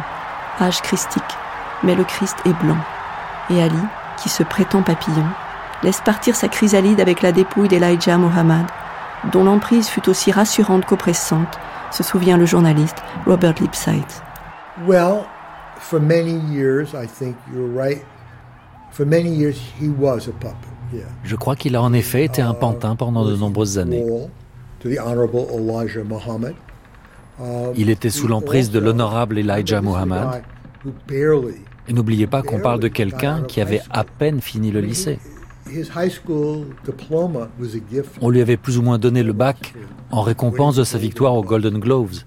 âge 0.60 0.82
christique, 0.82 1.22
mais 1.82 1.94
le 1.94 2.04
Christ 2.04 2.36
est 2.44 2.64
blanc. 2.64 2.76
Et 3.50 3.62
Ali, 3.62 3.78
qui 4.18 4.28
se 4.28 4.42
prétend 4.42 4.82
papillon, 4.82 5.26
laisse 5.82 6.00
partir 6.00 6.36
sa 6.36 6.48
chrysalide 6.48 7.00
avec 7.00 7.22
la 7.22 7.32
dépouille 7.32 7.68
d'Elijah 7.68 8.18
Muhammad, 8.18 8.66
dont 9.32 9.44
l'emprise 9.44 9.88
fut 9.88 10.08
aussi 10.08 10.30
rassurante 10.30 10.84
qu'oppressante, 10.84 11.58
se 11.90 12.02
souvient 12.02 12.36
le 12.36 12.46
journaliste 12.46 13.02
Robert 13.26 13.54
Lipsyte. 13.60 14.22
Well, 14.86 15.26
for 15.78 16.00
many 16.00 16.38
years, 16.52 16.94
I 16.94 17.06
think 17.06 17.36
you're 17.52 17.66
right. 17.66 18.04
For 18.90 19.06
many 19.06 19.30
years, 19.30 19.58
he 19.80 19.88
was 19.88 20.28
a 20.28 20.32
puppet. 20.32 20.67
Je 21.24 21.36
crois 21.36 21.56
qu'il 21.56 21.76
a 21.76 21.82
en 21.82 21.92
effet 21.92 22.24
été 22.24 22.42
un 22.42 22.54
pantin 22.54 22.96
pendant 22.96 23.24
de 23.24 23.36
nombreuses 23.36 23.78
années. 23.78 24.04
Il 27.76 27.90
était 27.90 28.10
sous 28.10 28.28
l'emprise 28.28 28.70
de 28.70 28.78
l'honorable 28.78 29.38
Elijah 29.38 29.80
Muhammad. 29.80 30.42
Et 31.88 31.92
n'oubliez 31.92 32.26
pas 32.26 32.42
qu'on 32.42 32.60
parle 32.60 32.80
de 32.80 32.88
quelqu'un 32.88 33.42
qui 33.42 33.60
avait 33.60 33.80
à 33.90 34.04
peine 34.04 34.40
fini 34.40 34.70
le 34.70 34.80
lycée. 34.80 35.18
On 38.20 38.30
lui 38.30 38.40
avait 38.40 38.56
plus 38.56 38.78
ou 38.78 38.82
moins 38.82 38.98
donné 38.98 39.22
le 39.22 39.32
bac 39.32 39.74
en 40.10 40.22
récompense 40.22 40.76
de 40.76 40.84
sa 40.84 40.98
victoire 40.98 41.34
aux 41.34 41.42
Golden 41.42 41.78
Gloves. 41.78 42.22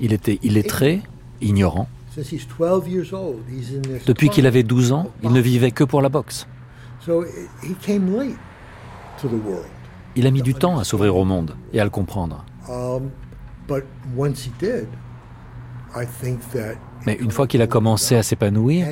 Il 0.00 0.12
était 0.12 0.38
illettré, 0.42 1.02
ignorant. 1.40 1.88
Depuis 4.06 4.28
qu'il 4.30 4.46
avait 4.46 4.62
12 4.62 4.92
ans, 4.92 5.10
il 5.22 5.30
ne 5.30 5.40
vivait 5.40 5.70
que 5.70 5.84
pour 5.84 6.02
la 6.02 6.08
boxe. 6.08 6.46
Il 10.16 10.26
a 10.26 10.30
mis 10.30 10.42
du 10.42 10.54
temps 10.54 10.78
à 10.78 10.84
s'ouvrir 10.84 11.16
au 11.16 11.24
monde 11.24 11.54
et 11.72 11.80
à 11.80 11.84
le 11.84 11.90
comprendre. 11.90 12.44
Mais 17.06 17.14
une 17.14 17.30
fois 17.30 17.46
qu'il 17.46 17.62
a 17.62 17.66
commencé 17.66 18.16
à 18.16 18.22
s'épanouir, 18.22 18.86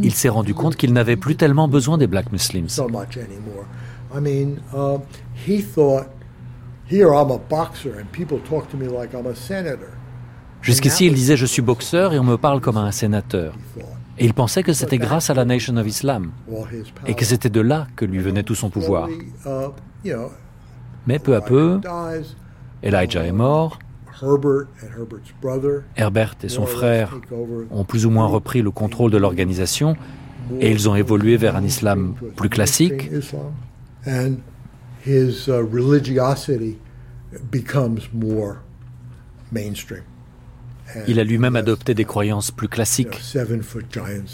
il 0.00 0.14
s'est 0.14 0.28
rendu 0.28 0.54
compte 0.54 0.76
qu'il 0.76 0.92
n'avait 0.92 1.16
plus 1.16 1.36
tellement 1.36 1.68
besoin 1.68 1.98
des 1.98 2.06
Black 2.06 2.32
Muslims. 2.32 2.68
Jusqu'ici, 10.62 11.06
il 11.06 11.14
disait 11.14 11.36
je 11.36 11.46
suis 11.46 11.62
boxeur 11.62 12.14
et 12.14 12.18
on 12.18 12.24
me 12.24 12.36
parle 12.36 12.60
comme 12.60 12.76
un 12.76 12.90
sénateur. 12.92 13.54
Et 14.18 14.24
il 14.24 14.34
pensait 14.34 14.62
que 14.62 14.72
c'était 14.72 14.98
grâce 14.98 15.30
à 15.30 15.34
la 15.34 15.44
Nation 15.44 15.76
of 15.76 15.86
Islam 15.86 16.30
et 17.06 17.14
que 17.14 17.24
c'était 17.24 17.50
de 17.50 17.60
là 17.60 17.86
que 17.96 18.04
lui 18.04 18.18
venait 18.18 18.42
tout 18.42 18.54
son 18.54 18.70
pouvoir. 18.70 19.08
Mais 21.06 21.18
peu 21.18 21.34
à 21.34 21.40
peu, 21.40 21.80
Elijah 22.82 23.24
est 23.24 23.32
mort, 23.32 23.78
Herbert 25.96 26.34
et 26.44 26.48
son 26.48 26.66
frère 26.66 27.18
ont 27.70 27.84
plus 27.84 28.06
ou 28.06 28.10
moins 28.10 28.26
repris 28.26 28.62
le 28.62 28.70
contrôle 28.70 29.10
de 29.10 29.16
l'organisation 29.18 29.96
Et 30.60 30.70
ils 30.70 30.88
ont 30.88 30.94
évolué 30.94 31.36
vers 31.36 31.56
un 31.56 31.64
islam 31.64 32.14
plus 32.36 32.48
classique. 32.48 33.10
Il 41.08 41.20
a 41.20 41.24
lui-même 41.24 41.56
adopté 41.56 41.94
des 41.94 42.04
croyances 42.04 42.50
plus 42.50 42.68
classiques, 42.68 43.20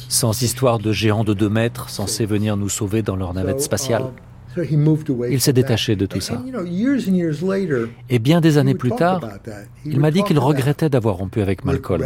sans 0.09 0.43
histoire 0.43 0.79
de 0.79 0.93
géants 0.93 1.25
de 1.25 1.35
deux 1.35 1.49
mètres 1.49 1.89
censés 1.91 2.27
venir 2.27 2.57
nous 2.57 2.69
sauver 2.69 3.03
dans 3.03 3.17
leur 3.17 3.35
navette 3.35 3.61
spatiale. 3.61 4.05
Il 5.31 5.41
s'est 5.41 5.53
détaché 5.53 5.95
de 5.97 6.07
tout 6.07 6.21
ça. 6.21 6.43
Et 8.09 8.19
bien 8.19 8.41
des 8.41 8.59
années 8.59 8.75
plus 8.75 8.91
tard, 8.91 9.21
il 9.85 10.01
m'a 10.01 10.11
dit 10.11 10.23
qu'il 10.23 10.39
regrettait 10.39 10.89
d'avoir 10.89 11.17
rompu 11.17 11.41
avec 11.41 11.65
Malcolm. 11.65 12.03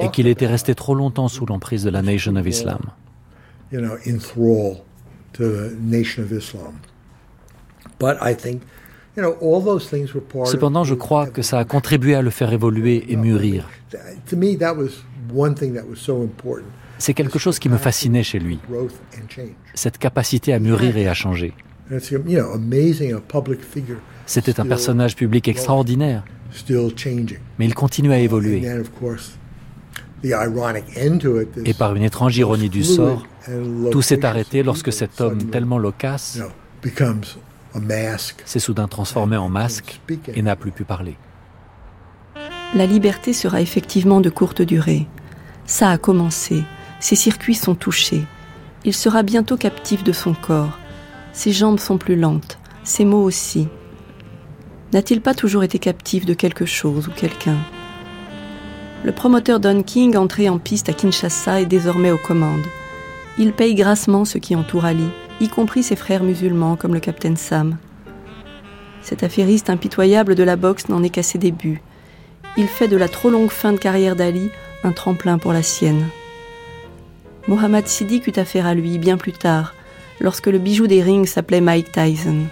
et 0.00 0.10
qu'il 0.10 0.26
était 0.26 0.46
resté 0.46 0.74
trop 0.74 0.94
longtemps 0.94 1.28
sous 1.28 1.46
l'emprise 1.46 1.84
de 1.84 1.90
la 1.90 2.02
Nation 2.02 2.34
of 2.36 2.46
Islam. 2.46 2.80
Cependant, 10.44 10.84
je 10.84 10.94
crois 10.94 11.26
que 11.26 11.42
ça 11.42 11.58
a 11.58 11.64
contribué 11.64 12.14
à 12.14 12.22
le 12.22 12.30
faire 12.30 12.52
évoluer 12.52 13.04
et 13.08 13.16
mûrir. 13.16 13.68
C'est 16.98 17.14
quelque 17.14 17.38
chose 17.38 17.58
qui 17.58 17.68
me 17.68 17.76
fascinait 17.76 18.22
chez 18.22 18.38
lui, 18.38 18.58
cette 19.74 19.98
capacité 19.98 20.52
à 20.52 20.58
mûrir 20.58 20.96
et 20.96 21.08
à 21.08 21.14
changer. 21.14 21.52
C'était 24.26 24.60
un 24.60 24.66
personnage 24.66 25.16
public 25.16 25.48
extraordinaire, 25.48 26.24
mais 27.58 27.64
il 27.64 27.74
continue 27.74 28.12
à 28.12 28.18
évoluer. 28.18 28.62
Et 31.64 31.74
par 31.74 31.94
une 31.94 32.02
étrange 32.02 32.36
ironie 32.36 32.68
du 32.68 32.84
sort, 32.84 33.26
tout 33.92 34.02
s'est 34.02 34.24
arrêté 34.24 34.62
lorsque 34.62 34.92
cet 34.92 35.20
homme 35.20 35.44
tellement 35.44 35.78
loquace 35.78 36.40
s'est 38.44 38.58
soudain 38.58 38.88
transformé 38.88 39.36
en 39.36 39.48
masque 39.48 40.00
et 40.34 40.42
n'a 40.42 40.56
plus 40.56 40.72
pu 40.72 40.84
parler. 40.84 41.16
La 42.74 42.86
liberté 42.86 43.32
sera 43.32 43.60
effectivement 43.60 44.20
de 44.20 44.30
courte 44.30 44.62
durée. 44.62 45.06
Ça 45.66 45.90
a 45.90 45.98
commencé. 45.98 46.64
Ses 47.00 47.16
circuits 47.16 47.54
sont 47.54 47.74
touchés. 47.74 48.24
Il 48.84 48.94
sera 48.94 49.22
bientôt 49.22 49.56
captif 49.56 50.04
de 50.04 50.12
son 50.12 50.34
corps. 50.34 50.78
Ses 51.32 51.52
jambes 51.52 51.78
sont 51.78 51.98
plus 51.98 52.16
lentes, 52.16 52.58
ses 52.84 53.04
mots 53.04 53.22
aussi. 53.22 53.68
N'a-t-il 54.92 55.20
pas 55.20 55.34
toujours 55.34 55.62
été 55.62 55.78
captif 55.78 56.26
de 56.26 56.34
quelque 56.34 56.66
chose 56.66 57.08
ou 57.08 57.10
quelqu'un? 57.10 57.56
Le 59.04 59.12
promoteur 59.12 59.60
Don 59.60 59.82
King, 59.82 60.16
entré 60.16 60.48
en 60.48 60.58
piste 60.58 60.88
à 60.88 60.92
Kinshasa, 60.92 61.60
est 61.60 61.66
désormais 61.66 62.10
aux 62.10 62.18
commandes. 62.18 62.66
Il 63.38 63.52
paye 63.52 63.74
grassement 63.74 64.24
ceux 64.24 64.40
qui 64.40 64.56
entourent 64.56 64.86
Ali, 64.86 65.08
y 65.40 65.48
compris 65.48 65.82
ses 65.82 65.96
frères 65.96 66.22
musulmans 66.22 66.76
comme 66.76 66.94
le 66.94 67.00
capitaine 67.00 67.36
Sam. 67.36 67.76
Cet 69.02 69.22
affairiste 69.22 69.70
impitoyable 69.70 70.34
de 70.34 70.42
la 70.42 70.56
boxe 70.56 70.88
n'en 70.88 71.02
est 71.02 71.10
qu'à 71.10 71.22
ses 71.22 71.38
débuts. 71.38 71.82
Il 72.56 72.66
fait 72.66 72.88
de 72.88 72.96
la 72.96 73.08
trop 73.08 73.30
longue 73.30 73.50
fin 73.50 73.72
de 73.72 73.78
carrière 73.78 74.16
d'Ali 74.16 74.50
un 74.84 74.92
tremplin 74.92 75.38
pour 75.38 75.52
la 75.52 75.62
sienne. 75.62 76.08
Mohamed 77.46 77.86
Siddiq 77.86 78.26
eut 78.26 78.38
affaire 78.38 78.66
à 78.66 78.74
lui 78.74 78.98
bien 78.98 79.16
plus 79.16 79.32
tard, 79.32 79.74
lorsque 80.20 80.48
le 80.48 80.58
bijou 80.58 80.86
des 80.86 81.02
rings 81.02 81.26
s'appelait 81.26 81.60
Mike 81.60 81.92
Tyson. 81.92 82.42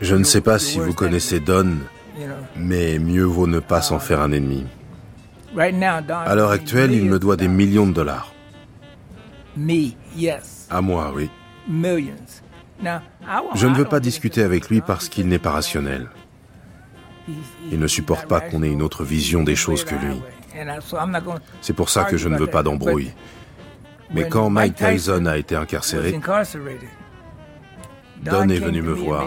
Je 0.00 0.14
ne 0.16 0.24
sais 0.24 0.40
pas 0.40 0.58
si 0.58 0.78
vous 0.78 0.94
connaissez 0.94 1.40
Don, 1.40 1.76
mais 2.56 2.98
mieux 2.98 3.24
vaut 3.24 3.46
ne 3.46 3.60
pas 3.60 3.82
s'en 3.82 3.98
faire 3.98 4.20
un 4.20 4.32
ennemi. 4.32 4.64
À 5.56 6.34
l'heure 6.34 6.50
actuelle, 6.50 6.92
il 6.92 7.04
me 7.04 7.18
doit 7.18 7.36
des 7.36 7.48
millions 7.48 7.86
de 7.86 7.92
dollars. 7.92 8.32
À 10.70 10.80
moi, 10.80 11.12
oui. 11.14 11.30
Je 13.54 13.66
ne 13.66 13.74
veux 13.74 13.84
pas 13.84 14.00
discuter 14.00 14.42
avec 14.42 14.68
lui 14.68 14.80
parce 14.80 15.08
qu'il 15.08 15.28
n'est 15.28 15.38
pas 15.38 15.52
rationnel. 15.52 16.08
Il 17.70 17.78
ne 17.78 17.86
supporte 17.86 18.26
pas 18.26 18.40
qu'on 18.40 18.62
ait 18.62 18.70
une 18.70 18.82
autre 18.82 19.04
vision 19.04 19.42
des 19.42 19.56
choses 19.56 19.84
que 19.84 19.94
lui. 19.94 20.20
C'est 21.60 21.72
pour 21.72 21.88
ça 21.88 22.04
que 22.04 22.16
je 22.16 22.28
ne 22.28 22.36
veux 22.36 22.46
pas 22.46 22.62
d'embrouille. 22.62 23.12
Mais 24.12 24.28
quand 24.28 24.50
Mike 24.50 24.76
Tyson 24.76 25.26
a 25.26 25.38
été 25.38 25.56
incarcéré, 25.56 26.20
Don 28.24 28.48
est 28.48 28.58
venu 28.58 28.82
me 28.82 28.92
voir 28.92 29.26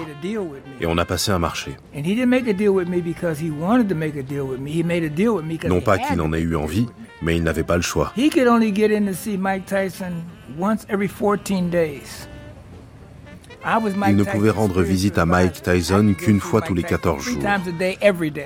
et 0.80 0.86
on 0.86 0.98
a 0.98 1.06
passé 1.06 1.32
un 1.32 1.40
marché. 1.40 1.78
Non 5.70 5.82
pas 5.82 5.98
qu'il 5.98 6.22
en 6.22 6.34
ait 6.34 6.42
eu 6.42 6.56
envie, 6.56 6.88
mais 7.22 7.38
il 7.38 7.44
n'avait 7.44 7.64
pas 7.64 7.76
le 7.76 7.82
choix. 7.82 8.14
Il 14.08 14.16
ne 14.16 14.24
pouvait 14.24 14.50
rendre 14.50 14.82
visite 14.82 15.18
à 15.18 15.26
Mike 15.26 15.62
Tyson 15.62 16.16
qu'une 16.18 16.40
fois 16.40 16.62
tous 16.62 16.74
les 16.74 16.84
14 16.84 17.22
jours. 17.24 17.44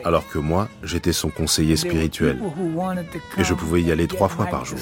Alors 0.03 0.27
que 0.27 0.39
moi, 0.39 0.67
j'étais 0.83 1.13
son 1.13 1.29
conseiller 1.29 1.75
spirituel. 1.75 2.39
Et 3.37 3.43
je 3.43 3.53
pouvais 3.53 3.81
y 3.81 3.91
aller 3.91 4.07
trois 4.07 4.29
fois 4.29 4.47
par 4.47 4.65
jour. 4.65 4.79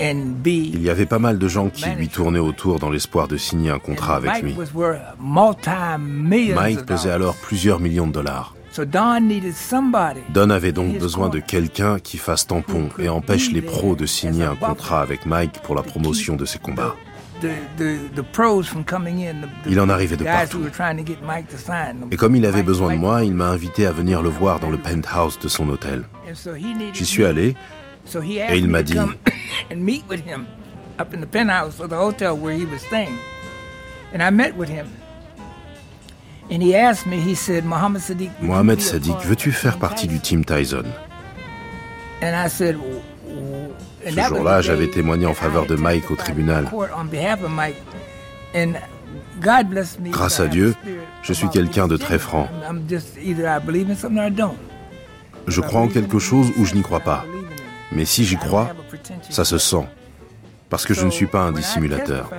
Il 0.00 0.82
y 0.82 0.90
avait 0.90 1.06
pas 1.06 1.18
mal 1.18 1.38
de 1.38 1.48
gens 1.48 1.68
qui 1.68 1.88
lui 1.90 2.08
tournaient 2.08 2.38
autour 2.38 2.78
dans 2.78 2.90
l'espoir 2.90 3.28
de 3.28 3.36
signer 3.36 3.70
un 3.70 3.78
contrat 3.78 4.16
avec 4.16 4.42
lui. 4.42 4.56
Mike 6.54 6.86
pesait 6.86 7.10
alors 7.10 7.36
plusieurs 7.36 7.80
millions 7.80 8.06
de 8.06 8.12
dollars. 8.12 8.54
Don 10.30 10.50
avait 10.50 10.72
donc 10.72 10.98
besoin 10.98 11.28
de 11.28 11.38
quelqu'un 11.38 12.00
qui 12.00 12.18
fasse 12.18 12.46
tampon 12.46 12.88
et 12.98 13.08
empêche 13.08 13.52
les 13.52 13.62
pros 13.62 13.94
de 13.94 14.04
signer 14.06 14.44
un 14.44 14.56
contrat 14.56 15.00
avec 15.00 15.26
Mike 15.26 15.60
pour 15.62 15.76
la 15.76 15.82
promotion 15.82 16.34
de 16.34 16.44
ses 16.44 16.58
combats. 16.58 16.96
Il 19.66 19.80
en 19.80 19.88
arrivait 19.88 20.16
de 20.16 20.24
partout. 20.24 20.62
Et 22.10 22.16
comme 22.16 22.36
il 22.36 22.46
avait 22.46 22.62
besoin 22.62 22.94
de 22.94 22.98
moi, 22.98 23.24
il 23.24 23.34
m'a 23.34 23.48
invité 23.48 23.86
à 23.86 23.92
venir 23.92 24.22
le 24.22 24.28
voir 24.28 24.60
dans 24.60 24.70
le 24.70 24.78
penthouse 24.78 25.38
de 25.38 25.48
son 25.48 25.68
hôtel. 25.68 26.04
J'y 26.92 27.04
suis 27.06 27.24
allé 27.24 27.54
et 28.52 28.58
il 28.58 28.68
m'a 28.68 28.82
dit 28.82 28.96
Mohamed 38.42 38.80
Sadiq, 38.80 39.16
veux-tu 39.24 39.50
faire 39.50 39.78
partie 39.78 40.06
du 40.06 40.20
team 40.20 40.44
Tyson? 40.44 40.84
Ce 44.06 44.20
jour-là, 44.28 44.60
j'avais 44.60 44.88
témoigné 44.88 45.26
en 45.26 45.34
faveur 45.34 45.66
de 45.66 45.74
Mike 45.76 46.10
au 46.10 46.16
tribunal. 46.16 46.68
Grâce 50.10 50.40
à 50.40 50.46
Dieu, 50.46 50.74
je 51.22 51.32
suis 51.32 51.48
quelqu'un 51.48 51.88
de 51.88 51.96
très 51.96 52.18
franc. 52.18 52.48
Je 55.46 55.60
crois 55.60 55.80
en 55.80 55.88
quelque 55.88 56.18
chose 56.18 56.52
ou 56.56 56.64
je 56.64 56.74
n'y 56.74 56.82
crois 56.82 57.00
pas. 57.00 57.24
Mais 57.94 58.04
si 58.04 58.24
j'y 58.24 58.36
crois, 58.36 58.70
ça 59.30 59.44
se 59.44 59.58
sent 59.58 59.86
parce 60.74 60.86
que 60.86 60.94
je 60.94 61.04
ne 61.04 61.10
suis 61.10 61.26
pas 61.26 61.42
un 61.42 61.52
dissimulateur. 61.52 62.30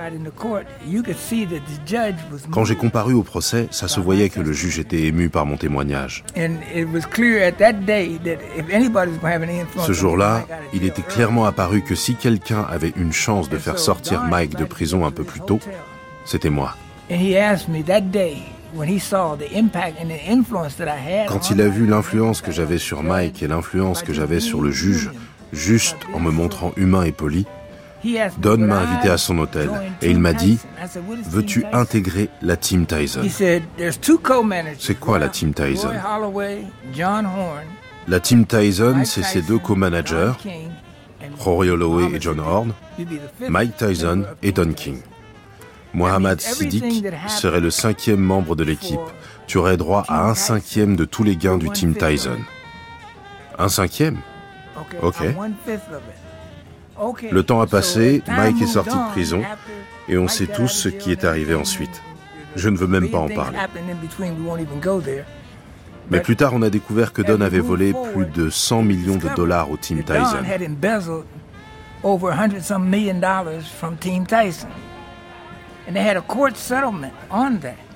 Quand 2.50 2.64
j'ai 2.66 2.76
comparu 2.76 3.14
au 3.14 3.22
procès, 3.22 3.66
ça 3.70 3.88
se 3.88 3.98
voyait 3.98 4.28
que 4.28 4.40
le 4.40 4.52
juge 4.52 4.78
était 4.78 5.04
ému 5.04 5.30
par 5.30 5.46
mon 5.46 5.56
témoignage. 5.56 6.22
Ce 9.86 9.92
jour-là, 9.92 10.44
il 10.74 10.84
était 10.84 11.00
clairement 11.00 11.46
apparu 11.46 11.80
que 11.80 11.94
si 11.94 12.14
quelqu'un 12.14 12.66
avait 12.68 12.92
une 12.96 13.14
chance 13.14 13.48
de 13.48 13.56
faire 13.56 13.78
sortir 13.78 14.24
Mike 14.24 14.56
de 14.56 14.64
prison 14.64 15.06
un 15.06 15.12
peu 15.12 15.24
plus 15.24 15.40
tôt, 15.40 15.60
c'était 16.26 16.50
moi. 16.50 16.76
Quand 21.28 21.50
il 21.50 21.60
a 21.62 21.68
vu 21.68 21.86
l'influence 21.86 22.42
que 22.42 22.52
j'avais 22.52 22.78
sur 22.78 23.02
Mike 23.02 23.42
et 23.42 23.48
l'influence 23.48 24.02
que 24.02 24.12
j'avais 24.12 24.40
sur 24.40 24.60
le 24.60 24.70
juge, 24.70 25.10
juste 25.56 25.96
en 26.12 26.20
me 26.20 26.30
montrant 26.30 26.72
humain 26.76 27.02
et 27.02 27.12
poli, 27.12 27.46
Don 28.38 28.58
m'a 28.58 28.80
invité 28.80 29.10
à 29.10 29.18
son 29.18 29.38
hôtel 29.38 29.70
et 30.02 30.10
il 30.10 30.20
m'a 30.20 30.32
dit 30.32 30.58
Veux-tu 31.28 31.64
intégrer 31.72 32.28
la 32.42 32.56
Team 32.56 32.86
Tyson? 32.86 33.22
C'est 34.78 35.00
quoi 35.00 35.18
la 35.18 35.28
Team 35.28 35.52
Tyson? 35.52 35.90
La 38.08 38.20
Team 38.20 38.46
Tyson, 38.46 39.02
c'est 39.04 39.24
ses 39.24 39.42
deux 39.42 39.58
co-managers, 39.58 40.32
Rory 41.38 41.70
Holloway 41.70 42.16
et 42.16 42.20
John 42.20 42.38
Horn, 42.38 42.72
Mike 43.48 43.76
Tyson 43.76 44.24
et 44.42 44.52
Don 44.52 44.72
King. 44.72 44.98
Mohamed 45.92 46.40
Siddiq 46.40 47.06
serait 47.26 47.60
le 47.60 47.70
cinquième 47.70 48.20
membre 48.20 48.54
de 48.54 48.62
l'équipe. 48.62 49.00
Tu 49.46 49.58
aurais 49.58 49.78
droit 49.78 50.04
à 50.08 50.28
un 50.28 50.34
cinquième 50.34 50.94
de 50.94 51.04
tous 51.04 51.24
les 51.24 51.36
gains 51.36 51.56
du 51.56 51.70
Team 51.70 51.94
Tyson. 51.94 52.38
Un 53.58 53.68
cinquième? 53.68 54.18
Ok. 55.02 55.16
Le 57.30 57.42
temps 57.42 57.60
a 57.60 57.66
passé, 57.66 58.22
Mike 58.26 58.62
est 58.62 58.66
sorti 58.66 58.96
de 58.96 59.10
prison 59.10 59.42
et 60.08 60.16
on 60.16 60.28
sait 60.28 60.46
tous 60.46 60.68
ce 60.68 60.88
qui 60.88 61.12
est 61.12 61.24
arrivé 61.24 61.54
ensuite. 61.54 62.02
Je 62.54 62.68
ne 62.70 62.76
veux 62.76 62.86
même 62.86 63.10
pas 63.10 63.18
en 63.18 63.28
parler. 63.28 63.58
Mais 66.10 66.20
plus 66.20 66.36
tard, 66.36 66.52
on 66.54 66.62
a 66.62 66.70
découvert 66.70 67.12
que 67.12 67.20
Don 67.20 67.40
avait 67.40 67.60
volé 67.60 67.92
plus 68.14 68.26
de 68.26 68.48
100 68.48 68.82
millions 68.82 69.16
de 69.16 69.28
dollars 69.34 69.70
au 69.70 69.76
Team 69.76 70.02
Tyson. 70.04 70.38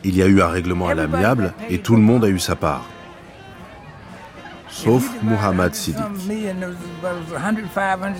Il 0.04 0.16
y 0.16 0.22
a 0.22 0.26
eu 0.26 0.42
un 0.42 0.48
règlement 0.48 0.88
à 0.88 0.94
l'amiable 0.94 1.54
et 1.68 1.78
tout 1.78 1.96
le 1.96 2.02
monde 2.02 2.24
a 2.24 2.28
eu 2.28 2.38
sa 2.38 2.56
part. 2.56 2.84
Sauf 4.70 5.10
Muhammad 5.22 5.74
Siddiq. 5.74 6.04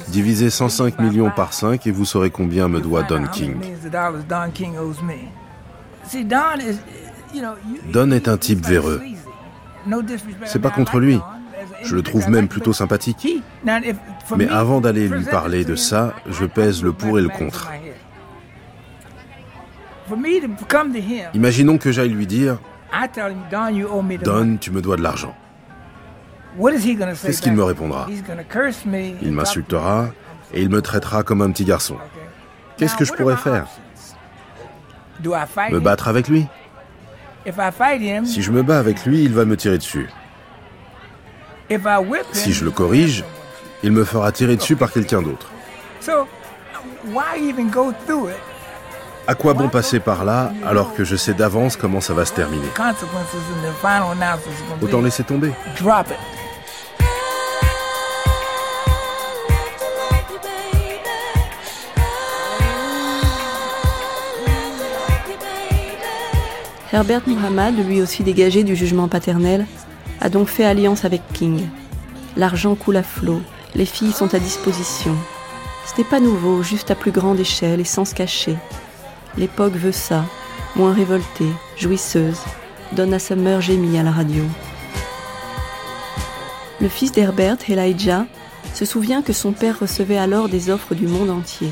Divisez 0.09 0.51
105 0.51 0.99
millions 0.99 1.31
par 1.31 1.53
5 1.53 1.87
et 1.87 1.91
vous 1.91 2.05
saurez 2.05 2.31
combien 2.31 2.69
me 2.69 2.81
doit 2.81 3.03
Don 3.05 3.25
King. 3.33 3.57
Don 7.93 8.11
est 8.11 8.29
un 8.29 8.37
type 8.37 8.67
véreux. 8.67 9.01
C'est 10.45 10.59
pas 10.59 10.71
contre 10.71 10.99
lui. 10.99 11.21
Je 11.83 11.95
le 11.95 12.03
trouve 12.03 12.29
même 12.29 12.49
plutôt 12.49 12.73
sympathique. 12.73 13.43
Mais 14.37 14.49
avant 14.49 14.81
d'aller 14.81 15.09
lui 15.09 15.25
parler 15.25 15.65
de 15.65 15.77
ça, 15.77 16.15
je 16.29 16.45
pèse 16.45 16.83
le 16.83 16.93
pour 16.93 17.19
et 17.19 17.23
le 17.23 17.29
contre. 17.29 17.71
Imaginons 21.35 21.79
que 21.79 21.93
j'aille 21.93 22.11
lui 22.11 22.27
dire 22.27 22.59
Don, 24.25 24.57
tu 24.61 24.71
me 24.73 24.83
dois 24.83 24.97
de 24.97 25.03
l'argent. 25.03 25.35
Qu'est-ce 26.59 27.43
qu'il 27.43 27.53
me 27.53 27.65
répondra. 27.65 28.07
Il 29.23 29.33
m'insultera 29.33 30.09
et 30.53 30.63
il 30.63 30.69
me 30.69 30.83
traitera 30.83 31.23
comme 31.23 31.43
un 31.43 31.51
petit 31.51 31.65
garçon. 31.65 31.97
Qu'est-ce 32.77 32.97
que 32.97 33.05
je 33.05 33.13
pourrais 33.13 33.37
faire? 33.37 33.67
Me 35.23 35.79
battre 35.81 36.09
avec 36.09 36.29
lui? 36.29 36.47
Si 38.25 38.43
je 38.43 38.51
me 38.51 38.63
bats 38.63 38.79
avec 38.79 39.05
lui, 39.05 39.23
il 39.23 39.33
va 39.35 39.45
me 39.45 39.57
tirer 39.57 39.79
dessus. 39.79 40.09
Si 42.33 42.53
je 42.53 42.65
le 42.65 42.71
corrige, 42.71 43.25
il 43.83 43.93
me 43.93 44.05
fera 44.05 44.33
tirer 44.33 44.57
dessus 44.57 44.77
par 44.77 44.93
quelqu'un 44.93 45.23
d'autre. 45.23 45.51
À 49.27 49.35
quoi 49.35 49.55
bon 49.55 49.69
passer 49.69 50.01
par 50.01 50.25
là 50.25 50.53
alors 50.67 50.95
que 50.95 51.05
je 51.05 51.15
sais 51.15 51.35
d'avance 51.35 51.77
comment 51.77 52.01
ça 52.01 52.15
va 52.15 52.25
se 52.25 52.33
terminer? 52.33 52.67
Autant 54.83 55.01
laisser 55.01 55.23
tomber. 55.23 55.53
Herbert 66.93 67.23
Muhammad, 67.29 67.75
lui 67.87 68.03
aussi 68.03 68.25
dégagé 68.25 68.65
du 68.65 68.75
jugement 68.75 69.07
paternel, 69.07 69.65
a 70.21 70.29
donc 70.29 70.49
fait 70.49 70.65
alliance 70.65 71.05
avec 71.05 71.23
King. 71.33 71.69
L'argent 72.37 72.75
coule 72.75 72.97
à 72.97 73.05
flot, 73.05 73.41
les 73.77 73.87
filles 73.87 74.13
sont 74.13 74.35
à 74.35 74.41
disposition. 74.41 75.15
Ce 75.87 75.97
n'est 75.97 76.09
pas 76.09 76.19
nouveau, 76.19 76.65
juste 76.65 76.91
à 76.91 76.97
plus 76.97 77.13
grande 77.13 77.39
échelle 77.39 77.79
et 77.79 77.85
sans 77.85 78.05
se 78.05 78.15
cacher. 78.15 78.57
L'époque 79.39 79.75
veut 79.75 79.93
ça, 79.93 80.25
moins 80.75 80.93
révoltée, 80.93 81.53
jouisseuse, 81.77 82.41
donne 82.93 83.15
à 83.15 83.21
sa 83.21 83.37
mère 83.37 83.61
gémie 83.61 83.97
à 83.97 84.03
la 84.03 84.11
radio. 84.11 84.43
Le 86.81 86.89
fils 86.89 87.13
d'Herbert, 87.13 87.59
Elijah, 87.69 88.27
se 88.75 88.85
souvient 88.85 89.23
que 89.23 89.33
son 89.33 89.53
père 89.53 89.79
recevait 89.79 90.19
alors 90.19 90.49
des 90.49 90.71
offres 90.71 90.97
du 90.97 91.07
monde 91.07 91.31
entier, 91.31 91.71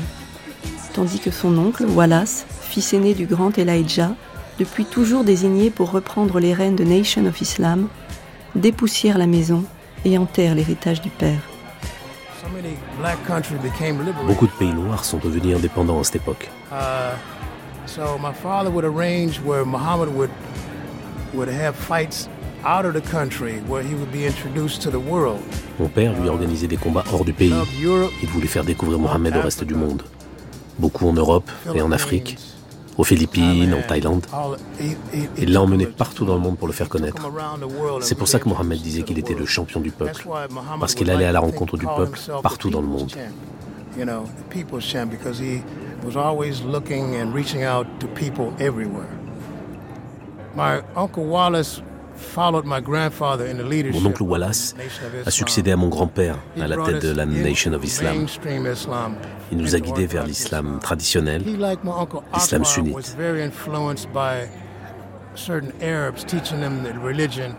tandis 0.93 1.19
que 1.19 1.31
son 1.31 1.57
oncle, 1.57 1.85
Wallace, 1.85 2.45
fils 2.61 2.93
aîné 2.93 3.13
du 3.13 3.25
grand 3.25 3.57
Elijah, 3.57 4.15
depuis 4.59 4.83
toujours 4.85 5.23
désigné 5.23 5.69
pour 5.69 5.91
reprendre 5.91 6.39
les 6.39 6.53
rênes 6.53 6.75
de 6.75 6.83
Nation 6.83 7.25
of 7.25 7.41
Islam, 7.41 7.87
dépoussière 8.55 9.17
la 9.17 9.25
maison 9.25 9.63
et 10.05 10.17
enterre 10.17 10.53
l'héritage 10.53 11.01
du 11.01 11.09
père. 11.09 11.39
Beaucoup 14.27 14.47
de 14.47 14.51
pays 14.51 14.73
noirs 14.73 15.05
sont 15.05 15.17
devenus 15.17 15.55
indépendants 15.55 15.99
à 15.99 16.03
cette 16.03 16.17
époque. 16.17 16.49
Mon 25.79 25.87
père 25.87 26.19
lui 26.19 26.29
organisait 26.29 26.67
des 26.67 26.77
combats 26.77 27.03
hors 27.13 27.23
du 27.23 27.33
pays. 27.33 27.53
Il 28.21 28.27
voulait 28.27 28.47
faire 28.47 28.65
découvrir 28.65 28.99
Mohamed 28.99 29.37
au 29.37 29.41
reste 29.41 29.63
du 29.63 29.75
monde. 29.75 30.03
Beaucoup 30.77 31.07
en 31.07 31.13
Europe 31.13 31.49
et 31.73 31.81
en 31.81 31.91
Afrique, 31.91 32.37
aux 32.99 33.05
Philippines, 33.05 33.73
en 33.73 33.81
Thaïlande. 33.81 34.25
Il 35.37 35.53
l'a 35.53 35.61
emmené 35.61 35.85
partout 35.85 36.25
dans 36.25 36.35
le 36.35 36.41
monde 36.41 36.57
pour 36.57 36.67
le 36.67 36.73
faire 36.73 36.89
connaître. 36.89 37.21
C'est 38.01 38.15
pour 38.15 38.27
ça 38.27 38.39
que 38.39 38.49
Mohamed 38.49 38.81
disait 38.81 39.03
qu'il 39.03 39.17
était 39.17 39.33
le 39.33 39.45
champion 39.45 39.79
du 39.79 39.89
peuple, 39.89 40.27
parce 40.79 40.95
qu'il 40.95 41.09
allait 41.09 41.25
à 41.25 41.31
la 41.31 41.39
rencontre 41.39 41.77
du 41.77 41.85
peuple 41.85 42.19
partout 42.43 42.69
dans 42.69 42.81
le 42.81 42.87
monde. 42.87 43.11
My 50.55 50.81
uncle 50.95 51.19
Wallace 51.19 51.81
mon 53.93 54.05
oncle 54.05 54.23
Wallace 54.23 54.75
a 55.25 55.31
succédé 55.31 55.71
à 55.71 55.75
mon 55.75 55.87
grand-père 55.87 56.37
à 56.59 56.67
la 56.67 56.77
tête 56.77 57.03
de 57.03 57.13
la 57.13 57.25
Nation 57.25 57.73
of 57.73 57.83
Islam. 57.83 58.25
Il 59.51 59.57
nous 59.57 59.75
a 59.75 59.79
guidés 59.79 60.05
vers 60.05 60.25
l'islam 60.25 60.79
traditionnel, 60.81 61.43
l'islam 61.43 62.65
sunnite. 62.65 63.17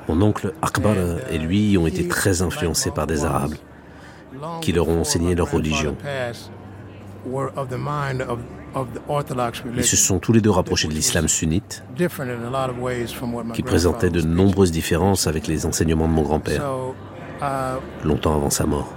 Mon 0.09 0.23
oncle 0.23 0.53
Akbar 0.63 0.97
et 1.31 1.39
lui 1.39 1.79
ont 1.79 1.87
été 1.87 2.09
très 2.09 2.43
influencés 2.43 2.91
par 2.91 3.07
des 3.07 3.25
Arabes 3.25 3.55
qui 4.61 4.73
leur 4.73 4.89
ont 4.89 5.01
enseigné 5.01 5.35
leur 5.35 5.51
religion. 5.51 5.97
Ils 9.77 9.85
se 9.85 9.97
sont 9.97 10.19
tous 10.19 10.33
les 10.33 10.41
deux 10.41 10.51
rapprochés 10.51 10.89
de 10.89 10.93
l'islam 10.93 11.29
sunnite, 11.29 11.83
qui 13.55 13.63
présentait 13.63 14.11
de 14.11 14.23
nombreuses 14.23 14.71
différences 14.71 15.27
avec 15.27 15.47
les 15.47 15.67
enseignements 15.67 16.07
de 16.07 16.13
mon 16.13 16.23
grand-père, 16.23 16.63
uh, 17.43 18.07
longtemps 18.07 18.35
avant 18.35 18.51
sa 18.51 18.67
mort. 18.67 18.93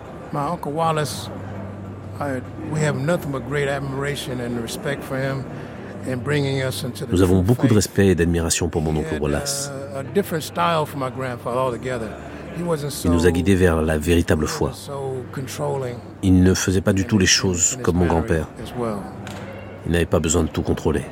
Nous 7.12 7.22
avons 7.22 7.42
beaucoup 7.42 7.68
de 7.68 7.74
respect 7.74 8.08
et 8.08 8.16
d'admiration 8.16 8.70
pour 8.70 8.82
mon 8.82 8.96
oncle 8.96 9.18
Wallace. 9.22 9.72
Il 13.06 13.12
nous 13.12 13.26
a 13.26 13.32
guidés 13.32 13.56
vers 13.56 13.82
la 13.82 13.98
véritable 13.98 14.48
foi. 14.48 14.72
Il 16.22 16.44
ne 16.44 16.54
faisait 16.54 16.82
pas 16.82 16.94
du 16.94 17.06
tout 17.06 17.18
les 17.18 17.26
choses 17.26 17.80
comme 17.82 17.98
mon 17.98 18.06
grand-père. 18.06 18.48
Il 19.86 19.92
n'avait 19.92 20.06
pas 20.06 20.20
besoin 20.20 20.44
de 20.44 20.50
tout 20.50 20.62
contrôler. 20.62 21.04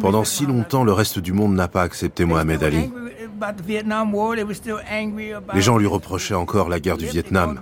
Pendant 0.00 0.24
si 0.24 0.46
longtemps, 0.46 0.84
le 0.84 0.92
reste 0.92 1.18
du 1.18 1.32
monde 1.32 1.54
n'a 1.54 1.68
pas 1.68 1.82
accepté 1.82 2.24
Mohamed 2.24 2.62
Ali. 2.62 2.90
Les 5.54 5.60
gens 5.60 5.78
lui 5.78 5.86
reprochaient 5.86 6.34
encore 6.34 6.68
la 6.68 6.80
guerre 6.80 6.96
du 6.96 7.06
Vietnam. 7.06 7.60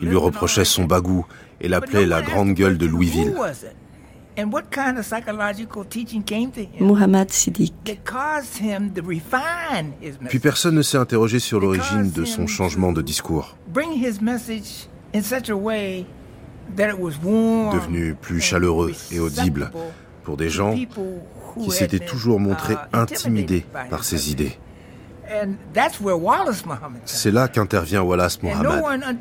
Ils 0.00 0.08
lui 0.08 0.16
reprochaient 0.16 0.64
son 0.64 0.84
bagou 0.84 1.26
et 1.60 1.68
l'appelaient 1.68 2.06
la 2.06 2.22
grande 2.22 2.54
gueule 2.54 2.78
de 2.78 2.86
Louisville. 2.86 3.34
Muhammad 6.80 7.30
Siddiq. 7.30 7.72
Puis 10.28 10.38
personne 10.40 10.74
ne 10.74 10.82
s'est 10.82 10.98
interrogé 10.98 11.38
sur 11.38 11.60
l'origine 11.60 12.10
de 12.10 12.24
son 12.24 12.46
changement 12.48 12.92
de 12.92 13.02
discours. 13.02 13.56
Devenu 16.74 18.14
plus 18.14 18.40
chaleureux 18.40 18.92
et 19.12 19.20
audible 19.20 19.70
pour 20.24 20.36
des 20.36 20.50
gens 20.50 20.74
qui 20.74 21.70
s'étaient 21.70 21.98
toujours 21.98 22.40
montrés 22.40 22.74
uh, 22.74 22.96
intimidés 22.96 23.64
par 23.90 24.04
ses 24.04 24.30
idées. 24.30 24.58
C'est 27.04 27.30
là 27.30 27.48
qu'intervient 27.48 28.02
Wallace 28.02 28.42
Muhammad. 28.42 29.16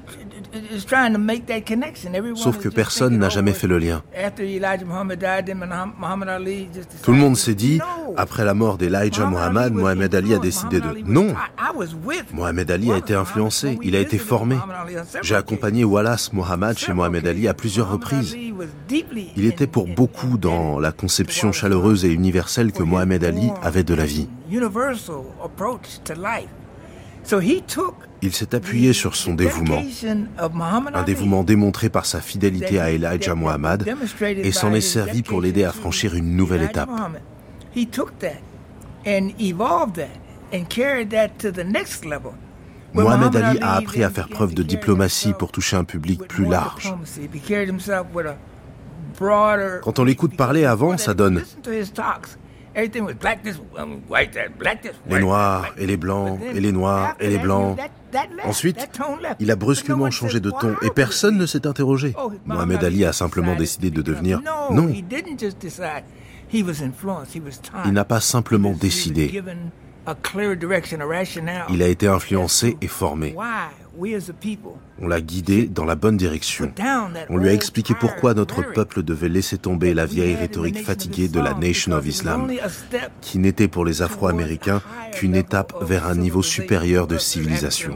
Sauf 2.36 2.60
que 2.60 2.70
personne 2.70 3.18
n'a 3.18 3.30
jamais 3.30 3.54
fait 3.54 3.68
le 3.68 3.80
lien. 3.80 4.04
Tout 7.04 7.12
le 7.12 7.18
monde 7.18 7.38
s'est 7.38 7.56
dit, 7.56 7.80
après 8.18 8.46
la 8.46 8.54
mort 8.54 8.78
d'Elijah 8.78 9.26
Muhammad, 9.26 9.74
Mohamed 9.74 10.14
Ali 10.14 10.34
a 10.34 10.40
décidé 10.40 10.80
de... 10.80 10.88
Non. 11.06 11.34
Mohamed 12.34 12.72
Ali 12.72 12.92
a 12.92 12.98
été 12.98 13.16
influencé, 13.16 13.80
il 13.82 13.96
a 13.96 14.00
été 14.00 14.18
formé. 14.18 14.58
J'ai 15.22 15.36
accompagné 15.36 15.84
Wallace 15.84 16.34
Muhammad 16.34 16.78
chez 16.78 16.94
Mohamed 16.94 17.28
Ali 17.28 17.48
à 17.48 17.54
plusieurs 17.54 17.90
reprises. 17.90 18.36
Il 19.36 19.46
était 19.46 19.68
pour 19.68 19.88
beaucoup 19.88 20.38
dans 20.38 20.80
la 20.80 20.92
conception 20.92 21.52
chaleureuse 21.52 22.06
et 22.06 22.10
universelle 22.10 22.72
que 22.72 22.84
Mohamed 22.84 23.24
Ali 23.24 23.50
avait 23.62 23.84
de 23.84 23.94
la 23.94 24.06
vie. 24.06 24.28
Il 28.24 28.32
s'est 28.34 28.56
appuyé 28.56 28.94
sur 28.94 29.18
son 29.18 29.34
dévouement, 29.34 29.84
un 30.94 31.04
dévouement 31.04 31.44
démontré 31.44 31.90
par 31.90 32.06
sa 32.06 32.22
fidélité 32.22 32.80
à 32.80 32.90
Elijah 32.90 33.36
Muhammad, 33.36 33.86
et 34.22 34.54
s'en 34.54 34.74
est 34.74 34.80
servi 34.80 35.24
pour 35.24 35.42
l'aider 35.42 35.66
à 35.66 35.74
franchir 35.74 36.16
une 36.16 36.38
nouvelle 36.38 36.64
étape. 36.64 36.90
Mohamed 42.94 43.36
Ali 43.36 43.60
a 43.60 43.74
appris 43.74 44.04
à 44.06 44.10
faire 44.10 44.30
preuve 44.30 44.54
de 44.54 44.64
diplomatie 44.64 45.34
pour 45.38 45.52
toucher 45.52 45.76
un 45.76 45.84
public 45.84 46.26
plus 46.26 46.46
large. 46.46 46.96
Quand 49.20 50.00
on 50.00 50.04
l'écoute 50.06 50.38
parler 50.38 50.64
avant, 50.64 50.98
ça 50.98 51.14
donne 51.14 51.44
les 55.10 55.20
noirs 55.20 55.74
et 55.78 55.86
les 55.86 55.98
blancs 55.98 56.40
et 56.54 56.60
les 56.60 56.72
noirs 56.72 57.16
et 57.20 57.30
les 57.30 57.38
blancs. 57.38 57.78
Ensuite, 58.44 58.90
il 59.40 59.52
a 59.52 59.56
brusquement 59.56 60.10
changé 60.12 60.40
de 60.40 60.52
ton 60.52 60.76
et 60.82 60.90
personne 60.90 61.38
ne 61.38 61.46
s'est 61.46 61.68
interrogé. 61.68 62.14
Oh, 62.18 62.32
Mohamed 62.46 62.84
Ali 62.84 63.06
a 63.06 63.14
simplement 63.14 63.56
décidé 63.56 63.90
de 63.92 64.02
devenir 64.02 64.42
non. 64.72 64.94
Il 67.86 67.94
n'a 67.94 68.06
pas 68.06 68.20
simplement 68.20 68.72
décidé. 68.72 69.42
Il 71.70 71.82
a 71.82 71.88
été 71.88 72.08
influencé 72.08 72.78
et 72.82 72.88
formé. 72.88 73.36
On 75.00 75.08
l'a 75.08 75.22
guidé 75.22 75.68
dans 75.68 75.86
la 75.86 75.96
bonne 75.96 76.18
direction. 76.18 76.72
On 77.30 77.38
lui 77.38 77.50
a 77.50 77.54
expliqué 77.54 77.94
pourquoi 78.00 78.34
notre 78.34 78.62
peuple 78.74 79.04
devait 79.04 79.30
laisser 79.30 79.58
tomber 79.58 79.94
la 79.94 80.06
vieille 80.06 80.36
rhétorique 80.36 80.84
fatiguée 80.84 81.28
de 81.28 81.40
la 81.40 81.54
Nation 81.54 81.92
of 81.94 82.06
Islam, 82.06 82.52
qui 83.22 83.38
n'était 83.38 83.68
pour 83.68 83.86
les 83.86 84.02
Afro-Américains 84.02 84.82
qu'une 85.14 85.36
étape 85.36 85.74
vers 85.82 86.08
un 86.08 86.16
niveau 86.16 86.42
supérieur 86.42 87.08
de 87.08 87.18
civilisation. 87.18 87.94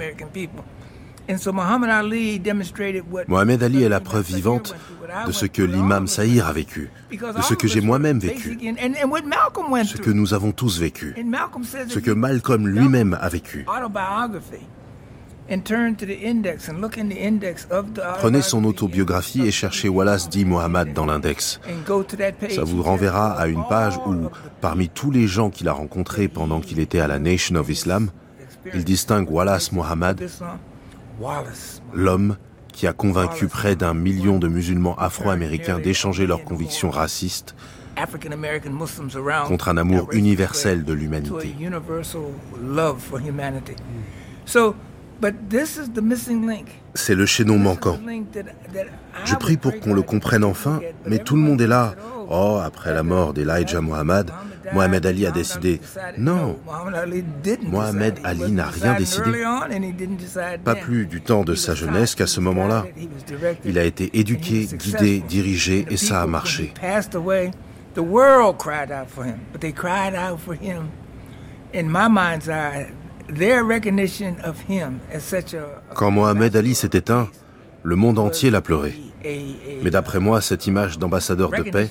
Mohamed 3.27 3.63
Ali 3.63 3.83
est 3.83 3.89
la 3.89 3.99
preuve 3.99 4.25
vivante 4.25 4.75
de 5.25 5.31
ce 5.31 5.45
que 5.45 5.62
l'imam 5.62 6.07
Saïr 6.07 6.47
a 6.47 6.53
vécu, 6.53 6.89
de 7.12 7.41
ce 7.41 7.53
que 7.53 7.67
j'ai 7.67 7.81
moi-même 7.81 8.19
vécu, 8.19 8.57
ce 8.62 9.97
que 9.97 10.12
nous 10.12 10.33
avons 10.33 10.51
tous 10.51 10.79
vécu, 10.79 11.15
ce 11.89 11.99
que 11.99 12.12
Malcolm 12.12 12.67
lui-même 12.67 13.17
a 13.19 13.29
vécu. 13.29 13.65
Prenez 18.19 18.41
son 18.41 18.63
autobiographie 18.65 19.41
et 19.41 19.51
cherchez 19.51 19.89
Wallace 19.89 20.29
D. 20.29 20.45
Mohammed 20.45 20.93
dans 20.93 21.05
l'index. 21.05 21.60
Ça 22.49 22.63
vous 22.63 22.83
renverra 22.83 23.31
à 23.31 23.47
une 23.47 23.63
page 23.67 23.97
où, 24.05 24.29
parmi 24.62 24.89
tous 24.89 25.12
les 25.12 25.27
gens 25.27 25.49
qu'il 25.49 25.67
a 25.69 25.73
rencontrés 25.73 26.27
pendant 26.27 26.60
qu'il 26.60 26.79
était 26.79 26.99
à 26.99 27.07
la 27.07 27.19
Nation 27.19 27.55
of 27.55 27.69
Islam, 27.69 28.10
il 28.73 28.83
distingue 28.83 29.29
Wallace 29.31 29.71
Mohammed, 29.71 30.29
l'homme 31.93 32.38
qui 32.73 32.86
a 32.86 32.93
convaincu 32.93 33.47
près 33.47 33.75
d'un 33.75 33.93
million 33.93 34.38
de 34.38 34.47
musulmans 34.47 34.95
afro-américains 34.97 35.79
d'échanger 35.79 36.27
leurs 36.27 36.43
convictions 36.43 36.91
racistes 36.91 37.55
contre 39.47 39.69
un 39.69 39.77
amour 39.77 40.10
universel 40.12 40.83
de 40.83 40.93
l'humanité. 40.93 41.55
C'est 46.93 47.15
le 47.15 47.25
chaînon 47.25 47.58
manquant. 47.58 47.99
Je 49.25 49.36
prie 49.36 49.58
pour 49.58 49.80
qu'on 49.80 49.93
le 49.93 50.01
comprenne 50.01 50.43
enfin, 50.43 50.80
mais 51.06 51.19
tout 51.19 51.36
le 51.36 51.41
monde 51.41 51.62
est 51.62 51.67
là. 51.67 51.95
Oh, 52.30 52.60
après 52.63 52.93
la 52.93 53.03
mort 53.03 53.34
d'Elijah 53.34 53.82
Muhammad, 53.82 54.32
Mohamed 54.73 55.06
Ali 55.06 55.25
a 55.25 55.32
décidé. 55.32 55.80
Non, 56.17 56.60
Mohamed 57.63 58.19
Ali 58.23 58.51
n'a 58.51 58.65
rien 58.65 58.95
décidé. 58.95 59.32
Pas 60.63 60.75
plus 60.75 61.06
du 61.06 61.21
temps 61.21 61.43
de 61.43 61.56
sa 61.56 61.73
jeunesse 61.73 62.15
qu'à 62.15 62.27
ce 62.27 62.39
moment-là. 62.41 62.86
Il 63.63 63.80
a 63.80 63.84
été 63.84 64.17
éduqué, 64.19 64.65
guidé, 64.65 65.23
dirigé, 65.27 65.86
et 65.89 65.97
ça 65.97 66.21
a 66.21 66.27
marché. 66.27 66.73
Quand 75.95 76.11
Mohamed 76.11 76.55
Ali 76.55 76.75
s'est 76.75 76.89
éteint, 76.93 77.29
le 77.83 77.95
monde 77.95 78.19
entier 78.19 78.49
l'a 78.49 78.61
pleuré. 78.61 78.95
Mais 79.83 79.89
d'après 79.89 80.19
moi, 80.19 80.41
cette 80.41 80.67
image 80.67 80.97
d'ambassadeur 80.99 81.51
de 81.51 81.63
paix 81.63 81.89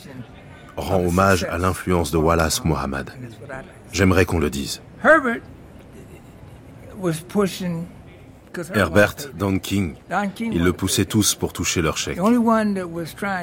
rend 0.76 1.04
hommage 1.04 1.44
à 1.44 1.58
l'influence 1.58 2.10
de 2.10 2.18
Wallace 2.18 2.64
Muhammad. 2.64 3.10
J'aimerais 3.92 4.24
qu'on 4.24 4.38
le 4.38 4.50
dise. 4.50 4.82
Herbert, 8.74 9.14
Don 9.38 9.58
King, 9.58 9.94
ils 10.40 10.62
le 10.62 10.72
poussaient 10.72 11.04
tous 11.04 11.34
pour 11.34 11.52
toucher 11.52 11.82
leur 11.82 11.96
chèque. 11.96 12.18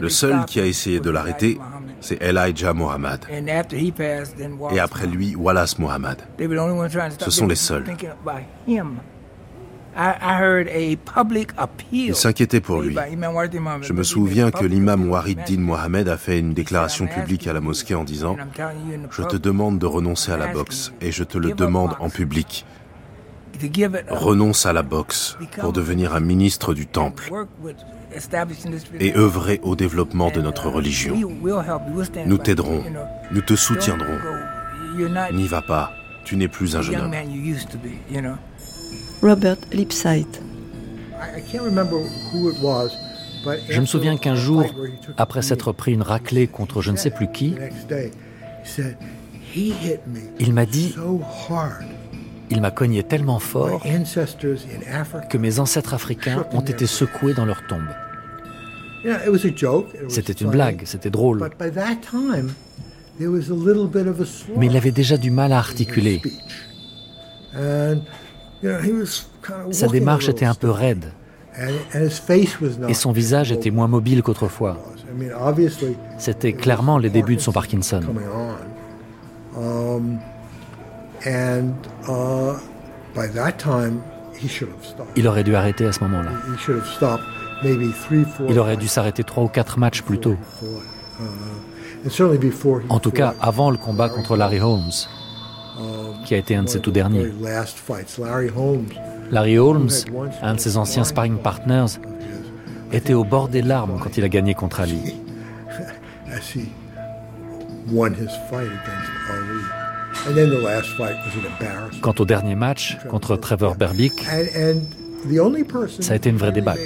Le 0.01 0.09
seul 0.09 0.45
qui 0.45 0.59
a 0.59 0.65
essayé 0.65 0.99
de 0.99 1.09
l'arrêter, 1.09 1.59
c'est 2.01 2.21
Elijah 2.21 2.73
Muhammad. 2.73 3.25
Et 4.71 4.79
après 4.79 5.07
lui, 5.07 5.35
Wallace 5.35 5.79
Muhammad. 5.79 6.21
Ce 7.19 7.31
sont 7.31 7.47
les 7.47 7.55
seuls. 7.55 7.85
Il 11.91 12.15
s'inquiétait 12.15 12.61
pour 12.61 12.81
lui. 12.81 12.95
Je 13.81 13.93
me 13.93 14.03
souviens 14.03 14.51
que 14.51 14.65
l'imam 14.65 15.09
Warid 15.09 15.39
Din 15.45 15.59
Mohamed 15.59 16.09
a 16.09 16.17
fait 16.17 16.39
une 16.39 16.53
déclaration 16.53 17.07
publique 17.07 17.47
à 17.47 17.53
la 17.53 17.61
mosquée 17.61 17.95
en 17.95 18.03
disant⁇ 18.03 18.35
Je 19.11 19.23
te 19.23 19.35
demande 19.35 19.77
de 19.79 19.85
renoncer 19.85 20.31
à 20.31 20.37
la 20.37 20.47
boxe 20.47 20.93
et 21.01 21.11
je 21.11 21.23
te 21.23 21.37
le 21.37 21.51
demande 21.51 21.95
en 21.99 22.09
public. 22.09 22.65
Renonce 24.09 24.65
à 24.65 24.73
la 24.73 24.83
boxe 24.83 25.37
pour 25.59 25.73
devenir 25.73 26.15
un 26.15 26.19
ministre 26.19 26.73
du 26.73 26.87
temple 26.87 27.31
et 28.99 29.15
œuvrer 29.15 29.59
au 29.63 29.75
développement 29.75 30.31
de 30.31 30.41
notre 30.41 30.69
religion. 30.69 31.15
Nous 32.25 32.37
t'aiderons, 32.37 32.83
nous 33.31 33.41
te 33.41 33.55
soutiendrons. 33.55 34.17
N'y 35.33 35.47
va 35.47 35.61
pas, 35.61 35.91
tu 36.25 36.35
n'es 36.35 36.47
plus 36.47 36.75
un 36.75 36.81
jeune 36.81 37.01
homme. 37.01 37.13
Robert 39.21 39.57
Lipsyte. 39.71 40.41
Je 43.69 43.79
me 43.79 43.85
souviens 43.85 44.17
qu'un 44.17 44.35
jour, 44.35 44.65
après 45.17 45.41
s'être 45.41 45.71
pris 45.71 45.93
une 45.93 46.01
raclée 46.01 46.47
contre 46.47 46.81
je 46.81 46.91
ne 46.91 46.97
sais 46.97 47.11
plus 47.11 47.31
qui, 47.31 47.55
il 50.39 50.53
m'a 50.53 50.65
dit, 50.65 50.95
il 52.53 52.61
m'a 52.61 52.71
cogné 52.71 53.03
tellement 53.03 53.39
fort 53.39 53.81
que 55.29 55.37
mes 55.37 55.59
ancêtres 55.59 55.93
africains 55.93 56.45
ont 56.51 56.61
été 56.61 56.85
secoués 56.85 57.33
dans 57.33 57.45
leur 57.45 57.65
tombe. 57.67 57.89
C'était 60.07 60.33
une 60.33 60.49
blague, 60.49 60.83
c'était 60.85 61.09
drôle. 61.09 61.49
Mais 64.57 64.65
il 64.67 64.77
avait 64.77 64.91
déjà 64.91 65.17
du 65.17 65.31
mal 65.31 65.51
à 65.51 65.57
articuler. 65.57 66.21
Sa 69.71 69.87
démarche 69.87 70.29
était 70.29 70.45
un 70.45 70.55
peu 70.55 70.69
raide. 70.69 71.11
Et 72.87 72.93
son 72.93 73.11
visage 73.11 73.51
était 73.51 73.71
moins 73.71 73.87
mobile 73.87 74.23
qu'autrefois. 74.23 74.77
C'était 76.17 76.53
clairement 76.53 76.97
les 76.97 77.09
débuts 77.09 77.35
de 77.35 77.41
son 77.41 77.51
Parkinson. 77.51 78.01
Uh, 81.25 81.71
Il 85.15 85.27
aurait 85.27 85.43
dû 85.43 85.55
arrêter 85.55 85.85
à 85.85 85.91
ce 85.91 86.03
moment-là. 86.03 86.31
Il 88.49 88.59
aurait 88.59 88.77
dû 88.77 88.87
s'arrêter 88.87 89.23
trois 89.23 89.43
ou 89.43 89.47
quatre 89.47 89.79
matchs 89.79 90.01
plus 90.01 90.19
tôt. 90.19 90.35
Uh, 90.61 90.65
en 92.89 92.99
tout 92.99 93.11
cas, 93.11 93.33
avant 93.39 93.71
le 93.71 93.77
combat 93.77 94.09
contre 94.09 94.35
Larry 94.35 94.59
Holmes 94.59 94.91
qui 96.23 96.33
a 96.33 96.37
été 96.37 96.55
un 96.55 96.63
de 96.63 96.69
ses 96.69 96.79
tout 96.79 96.91
derniers. 96.91 97.31
Larry 99.31 99.57
Holmes, 99.57 99.89
un 100.41 100.55
de 100.55 100.59
ses 100.59 100.77
anciens 100.77 101.03
sparring 101.03 101.37
partners, 101.37 101.99
était 102.91 103.13
au 103.13 103.23
bord 103.23 103.49
des 103.49 103.61
larmes 103.61 103.99
quand 104.01 104.17
il 104.17 104.23
a 104.23 104.29
gagné 104.29 104.53
contre 104.53 104.81
Ali. 104.81 105.15
Quant 112.01 112.13
au 112.19 112.25
dernier 112.25 112.55
match 112.55 112.97
contre 113.09 113.35
Trevor 113.35 113.75
Berbick, 113.75 114.13
ça 115.99 116.13
a 116.13 116.15
été 116.15 116.29
une 116.29 116.37
vraie 116.37 116.51
débâcle. 116.51 116.81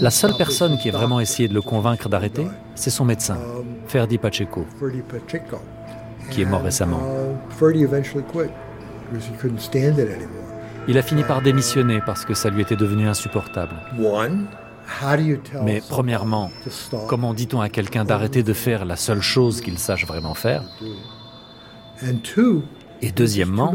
La 0.00 0.10
seule 0.10 0.36
personne 0.36 0.78
qui 0.78 0.88
a 0.88 0.92
vraiment 0.92 1.20
essayé 1.20 1.48
de 1.48 1.54
le 1.54 1.62
convaincre 1.62 2.08
d'arrêter, 2.08 2.46
c'est 2.74 2.90
son 2.90 3.04
médecin, 3.04 3.38
Ferdi 3.88 4.18
Pacheco 4.18 4.66
qui 6.30 6.42
est 6.42 6.44
mort 6.44 6.62
récemment. 6.62 7.00
Il 10.88 10.96
a 10.98 11.02
fini 11.02 11.24
par 11.24 11.42
démissionner 11.42 12.00
parce 12.06 12.24
que 12.24 12.34
ça 12.34 12.50
lui 12.50 12.62
était 12.62 12.76
devenu 12.76 13.08
insupportable. 13.08 13.74
Mais 15.64 15.82
premièrement, 15.88 16.50
comment 17.08 17.34
dit-on 17.34 17.60
à 17.60 17.68
quelqu'un 17.68 18.04
d'arrêter 18.04 18.42
de 18.42 18.52
faire 18.52 18.84
la 18.84 18.96
seule 18.96 19.20
chose 19.20 19.60
qu'il 19.60 19.78
sache 19.78 20.06
vraiment 20.06 20.34
faire? 20.34 20.62
Et 23.02 23.12
deuxièmement, 23.12 23.74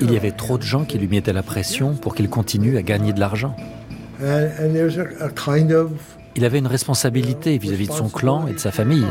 il 0.00 0.12
y 0.12 0.16
avait 0.16 0.32
trop 0.32 0.58
de 0.58 0.62
gens 0.62 0.84
qui 0.84 0.98
lui 0.98 1.08
mettaient 1.08 1.32
la 1.32 1.42
pression 1.42 1.94
pour 1.94 2.14
qu'il 2.14 2.28
continue 2.28 2.76
à 2.76 2.82
gagner 2.82 3.12
de 3.12 3.20
l'argent. 3.20 3.56
Il 6.36 6.44
avait 6.44 6.58
une 6.58 6.66
responsabilité 6.66 7.58
vis-à-vis 7.58 7.86
-vis 7.86 7.88
de 7.88 7.92
son 7.92 8.08
clan 8.08 8.46
et 8.46 8.54
de 8.54 8.58
sa 8.58 8.72
famille. 8.72 9.06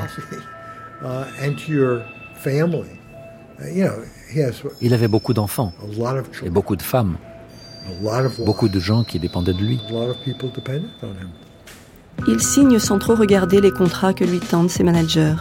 Il 4.81 4.93
avait 4.93 5.07
beaucoup 5.07 5.33
d'enfants 5.33 5.73
et 6.43 6.49
beaucoup 6.49 6.75
de 6.75 6.81
femmes, 6.81 7.15
beaucoup 8.45 8.69
de 8.69 8.79
gens 8.79 9.03
qui 9.03 9.19
dépendaient 9.19 9.53
de 9.53 9.63
lui. 9.63 9.79
Il 12.27 12.41
signe 12.41 12.79
sans 12.79 12.99
trop 12.99 13.15
regarder 13.15 13.61
les 13.61 13.71
contrats 13.71 14.13
que 14.13 14.23
lui 14.23 14.39
tendent 14.39 14.69
ses 14.69 14.83
managers. 14.83 15.35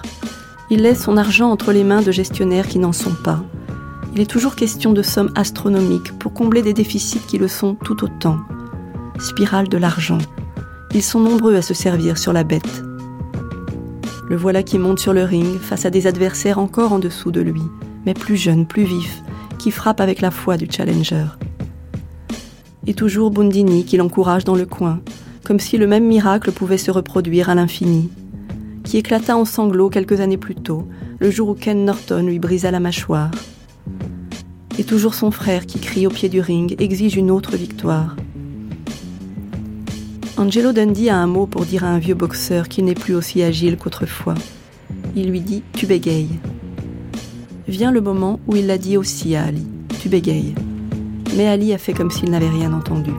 Il 0.71 0.83
laisse 0.83 1.03
son 1.03 1.17
argent 1.17 1.51
entre 1.51 1.73
les 1.73 1.85
mains 1.85 2.01
de 2.01 2.11
gestionnaires 2.11 2.69
qui 2.69 2.79
n'en 2.79 2.93
sont 2.93 3.15
pas. 3.15 3.43
Il 4.15 4.21
est 4.21 4.31
toujours 4.31 4.57
question 4.57 4.93
de 4.93 5.03
sommes 5.03 5.33
astronomiques 5.35 6.19
pour 6.19 6.33
combler 6.33 6.63
des 6.63 6.73
déficits 6.73 7.21
qui 7.27 7.37
le 7.37 7.49
sont 7.49 7.75
tout 7.75 8.05
autant. 8.05 8.39
Spirale 9.19 9.69
de 9.69 9.77
l'argent. 9.77 10.19
Ils 10.95 11.03
sont 11.03 11.21
nombreux 11.21 11.57
à 11.57 11.63
se 11.63 11.75
servir 11.75 12.17
sur 12.17 12.33
la 12.33 12.45
bête. 12.45 12.83
Le 14.29 14.37
voilà 14.37 14.63
qui 14.63 14.79
monte 14.79 15.01
sur 15.01 15.13
le 15.13 15.25
ring 15.25 15.59
face 15.59 15.85
à 15.85 15.91
des 15.91 16.07
adversaires 16.07 16.59
encore 16.59 16.93
en 16.93 16.99
dessous 16.99 17.31
de 17.31 17.43
lui, 17.43 17.63
mais 18.07 18.15
plus 18.15 18.37
jeunes, 18.37 18.67
plus 18.67 18.85
vifs, 18.85 19.23
qui 19.59 19.71
frappent 19.71 20.01
avec 20.01 20.21
la 20.23 20.31
foi 20.31 20.57
du 20.57 20.67
challenger. 20.71 21.27
Et 22.87 22.95
toujours 22.95 23.31
Bundini 23.31 23.85
qui 23.85 23.97
l'encourage 23.97 24.45
dans 24.45 24.55
le 24.55 24.67
coin, 24.67 25.01
comme 25.45 25.61
si 25.61 25.77
le 25.77 25.87
même 25.87 26.07
miracle 26.07 26.53
pouvait 26.53 26.79
se 26.79 26.91
reproduire 26.91 27.51
à 27.51 27.55
l'infini, 27.55 28.11
qui 28.95 28.99
éclata 28.99 29.37
en 29.37 29.45
sanglots 29.45 29.91
quelques 29.91 30.21
années 30.21 30.37
plus 30.37 30.55
tôt, 30.55 30.87
le 31.19 31.29
jour 31.29 31.49
où 31.49 31.55
Ken 31.55 31.85
Norton 31.85 32.23
lui 32.25 32.39
brisa 32.39 32.71
la 32.71 32.79
mâchoire. 32.79 33.33
Et 34.79 34.85
toujours 34.85 35.15
son 35.15 35.33
frère 35.33 35.67
qui 35.67 35.81
crie 35.81 36.07
au 36.07 36.11
pied 36.11 36.29
du 36.29 36.41
ring 36.41 36.81
exige 36.81 37.17
une 37.17 37.33
autre 37.33 37.57
victoire. 37.57 38.15
Angelo 40.37 40.71
Dundee 40.71 41.11
a 41.11 41.17
un 41.17 41.27
mot 41.27 41.47
pour 41.47 41.65
dire 41.65 41.83
à 41.83 41.89
un 41.89 41.99
vieux 41.99 42.15
boxeur 42.15 42.69
qu'il 42.69 42.85
n'est 42.85 42.95
plus 42.95 43.17
aussi 43.17 43.43
agile 43.43 43.79
qu'autrefois. 43.79 44.37
Il 45.17 45.29
lui 45.29 45.41
dit 45.41 45.65
Tu 45.73 45.87
bégayes. 45.87 46.39
Vient 47.67 47.91
le 47.91 48.01
moment 48.01 48.39
où 48.47 48.55
il 48.55 48.69
l'a 48.69 48.79
dit 48.79 48.97
aussi 48.97 49.35
à 49.35 49.43
Ali 49.43 49.67
Tu 50.01 50.09
bégayes. 50.09 50.55
Mais 51.37 51.49
Ali 51.49 51.75
a 51.75 51.79
fait 51.79 51.95
comme 51.95 52.13
s'il 52.13 52.31
n'avait 52.31 52.49
rien 52.49 52.73
entendu. 52.73 53.11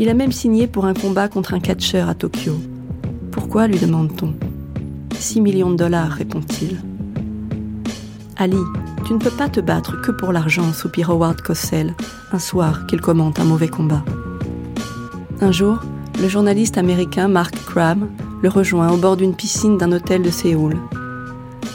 Il 0.00 0.08
a 0.08 0.14
même 0.14 0.32
signé 0.32 0.66
pour 0.66 0.86
un 0.86 0.94
combat 0.94 1.28
contre 1.28 1.54
un 1.54 1.60
catcheur 1.60 2.08
à 2.08 2.16
Tokyo. 2.16 2.56
Pourquoi 3.32 3.66
lui 3.66 3.78
demande-t-on 3.78 4.34
6 5.18 5.40
millions 5.40 5.70
de 5.70 5.76
dollars, 5.76 6.10
répond-il. 6.12 6.80
Ali, 8.36 8.56
tu 9.06 9.12
ne 9.12 9.18
peux 9.18 9.30
pas 9.30 9.48
te 9.48 9.60
battre 9.60 10.00
que 10.00 10.10
pour 10.10 10.32
l'argent, 10.32 10.72
soupire 10.72 11.10
Howard 11.10 11.40
Cosell, 11.42 11.94
un 12.32 12.38
soir 12.38 12.86
qu'il 12.86 13.00
commente 13.00 13.38
un 13.38 13.44
mauvais 13.44 13.68
combat. 13.68 14.04
Un 15.40 15.52
jour, 15.52 15.80
le 16.20 16.28
journaliste 16.28 16.78
américain 16.78 17.28
Mark 17.28 17.54
Cram 17.66 18.08
le 18.42 18.48
rejoint 18.48 18.90
au 18.90 18.96
bord 18.96 19.16
d'une 19.16 19.34
piscine 19.34 19.76
d'un 19.76 19.92
hôtel 19.92 20.22
de 20.22 20.30
Séoul. 20.30 20.76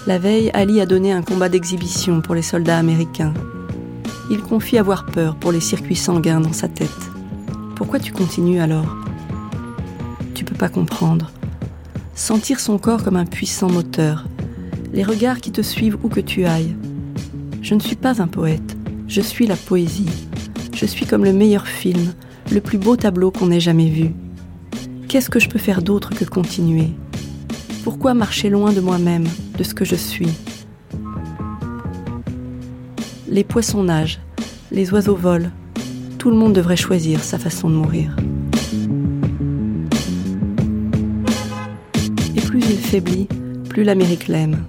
La 0.07 0.17
veille, 0.17 0.49
Ali 0.53 0.81
a 0.81 0.85
donné 0.85 1.11
un 1.11 1.21
combat 1.21 1.49
d'exhibition 1.49 2.21
pour 2.21 2.35
les 2.35 2.41
soldats 2.41 2.77
américains. 2.77 3.33
Il 4.31 4.41
confie 4.41 4.77
avoir 4.77 5.05
peur 5.05 5.35
pour 5.35 5.51
les 5.51 5.59
circuits 5.59 5.95
sanguins 5.95 6.41
dans 6.41 6.53
sa 6.53 6.67
tête. 6.67 6.89
Pourquoi 7.75 7.99
tu 7.99 8.11
continues 8.11 8.59
alors? 8.59 8.95
Tu 10.33 10.43
peux 10.43 10.55
pas 10.55 10.69
comprendre. 10.69 11.29
Sentir 12.16 12.61
son 12.61 12.78
corps 12.78 13.03
comme 13.03 13.18
un 13.18 13.26
puissant 13.26 13.70
moteur. 13.70 14.26
Les 14.93 15.03
regards 15.03 15.41
qui 15.41 15.51
te 15.51 15.61
suivent 15.61 15.97
où 16.01 16.07
que 16.07 16.22
tu 16.22 16.45
ailles. 16.45 16.74
Je 17.61 17.76
ne 17.76 17.82
suis 17.82 17.97
pas 17.97 18.22
un 18.22 18.28
poète, 18.28 18.78
je 19.09 19.20
suis 19.20 19.45
la 19.47 19.57
poésie. 19.57 20.09
Je 20.74 20.86
suis 20.86 21.05
comme 21.05 21.26
le 21.26 21.34
meilleur 21.34 21.68
film, 21.68 22.13
le 22.53 22.61
plus 22.61 22.78
beau 22.78 22.95
tableau 22.95 23.32
qu'on 23.32 23.51
ait 23.51 23.59
jamais 23.59 23.89
vu. 23.89 24.13
Qu'est-ce 25.09 25.30
que 25.30 25.41
je 25.41 25.49
peux 25.49 25.59
faire 25.59 25.82
d'autre 25.82 26.11
que 26.11 26.24
continuer? 26.24 26.93
Pourquoi 27.84 28.13
marcher 28.13 28.49
loin 28.49 28.72
de 28.72 28.80
moi-même, 28.80 29.28
de 29.57 29.63
ce 29.63 29.74
que 29.74 29.84
je 29.84 29.95
suis? 29.95 30.32
Les 33.28 33.43
poissons 33.43 33.84
nagent, 33.84 34.22
les 34.72 34.93
oiseaux 34.93 35.18
volent. 35.18 35.51
Tout 36.18 36.30
le 36.30 36.38
monde 36.38 36.53
devrait 36.53 36.78
choisir 36.78 37.22
sa 37.22 37.38
façon 37.38 37.70
de 37.70 37.76
mourir. 37.76 38.16
Plus 43.69 43.83
l'Amérique 43.83 44.27
l'aime. 44.27 44.63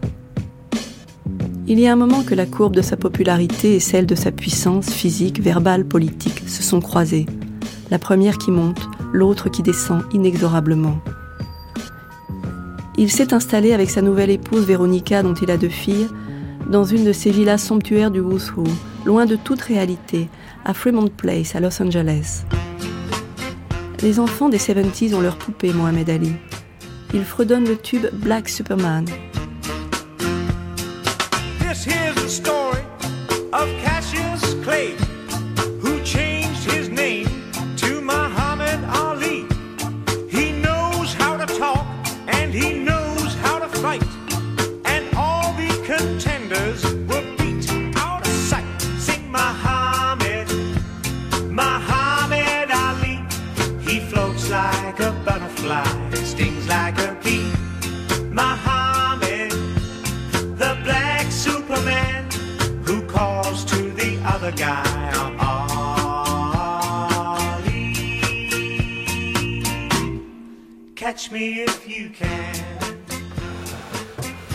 Il 1.67 1.79
y 1.81 1.87
a 1.87 1.93
un 1.93 1.97
moment 1.97 2.23
que 2.23 2.35
la 2.35 2.47
courbe 2.47 2.75
de 2.75 2.83
sa 2.83 2.97
popularité 2.97 3.77
et 3.77 3.81
celle 3.81 4.07
de 4.07 4.15
sa 4.15 4.31
puissance 4.31 4.91
physique, 4.91 5.41
verbale, 5.41 5.85
politique 5.85 6.43
se 6.49 6.63
sont 6.63 6.81
croisées 6.81 7.27
la 7.91 7.99
première 7.99 8.39
qui 8.39 8.51
monte, 8.51 8.89
l'autre 9.13 9.49
qui 9.49 9.63
descend 9.63 10.03
inexorablement. 10.13 10.99
Il 12.99 13.11
s'est 13.11 13.35
installé 13.35 13.73
avec 13.73 13.91
sa 13.91 14.03
nouvelle 14.03 14.31
épouse 14.31 14.65
Véronica, 14.65 15.23
dont 15.23 15.35
il 15.35 15.51
a 15.51 15.57
deux 15.57 15.69
filles, 15.69 16.09
dans 16.71 16.85
une 16.85 17.05
de 17.05 17.13
ces 17.13 17.31
villas 17.31 17.59
somptuaires 17.59 18.11
du 18.11 18.21
Wushu, 18.21 18.65
loin 19.05 19.27
de 19.27 19.37
toute 19.37 19.61
réalité, 19.61 20.29
à 20.65 20.75
Fremont 20.75 21.09
Place, 21.09 21.55
à 21.55 21.61
Los 21.61 21.81
Angeles. 21.81 22.45
Les 24.03 24.19
enfants 24.19 24.49
des 24.49 24.59
70s 24.59 25.15
ont 25.15 25.21
leur 25.21 25.37
poupée, 25.37 25.73
Mohamed 25.73 26.11
Ali. 26.11 26.33
Ils 27.15 27.25
fredonnent 27.25 27.69
le 27.69 27.77
tube 27.77 28.07
Black 28.13 28.49
Superman. 28.49 29.07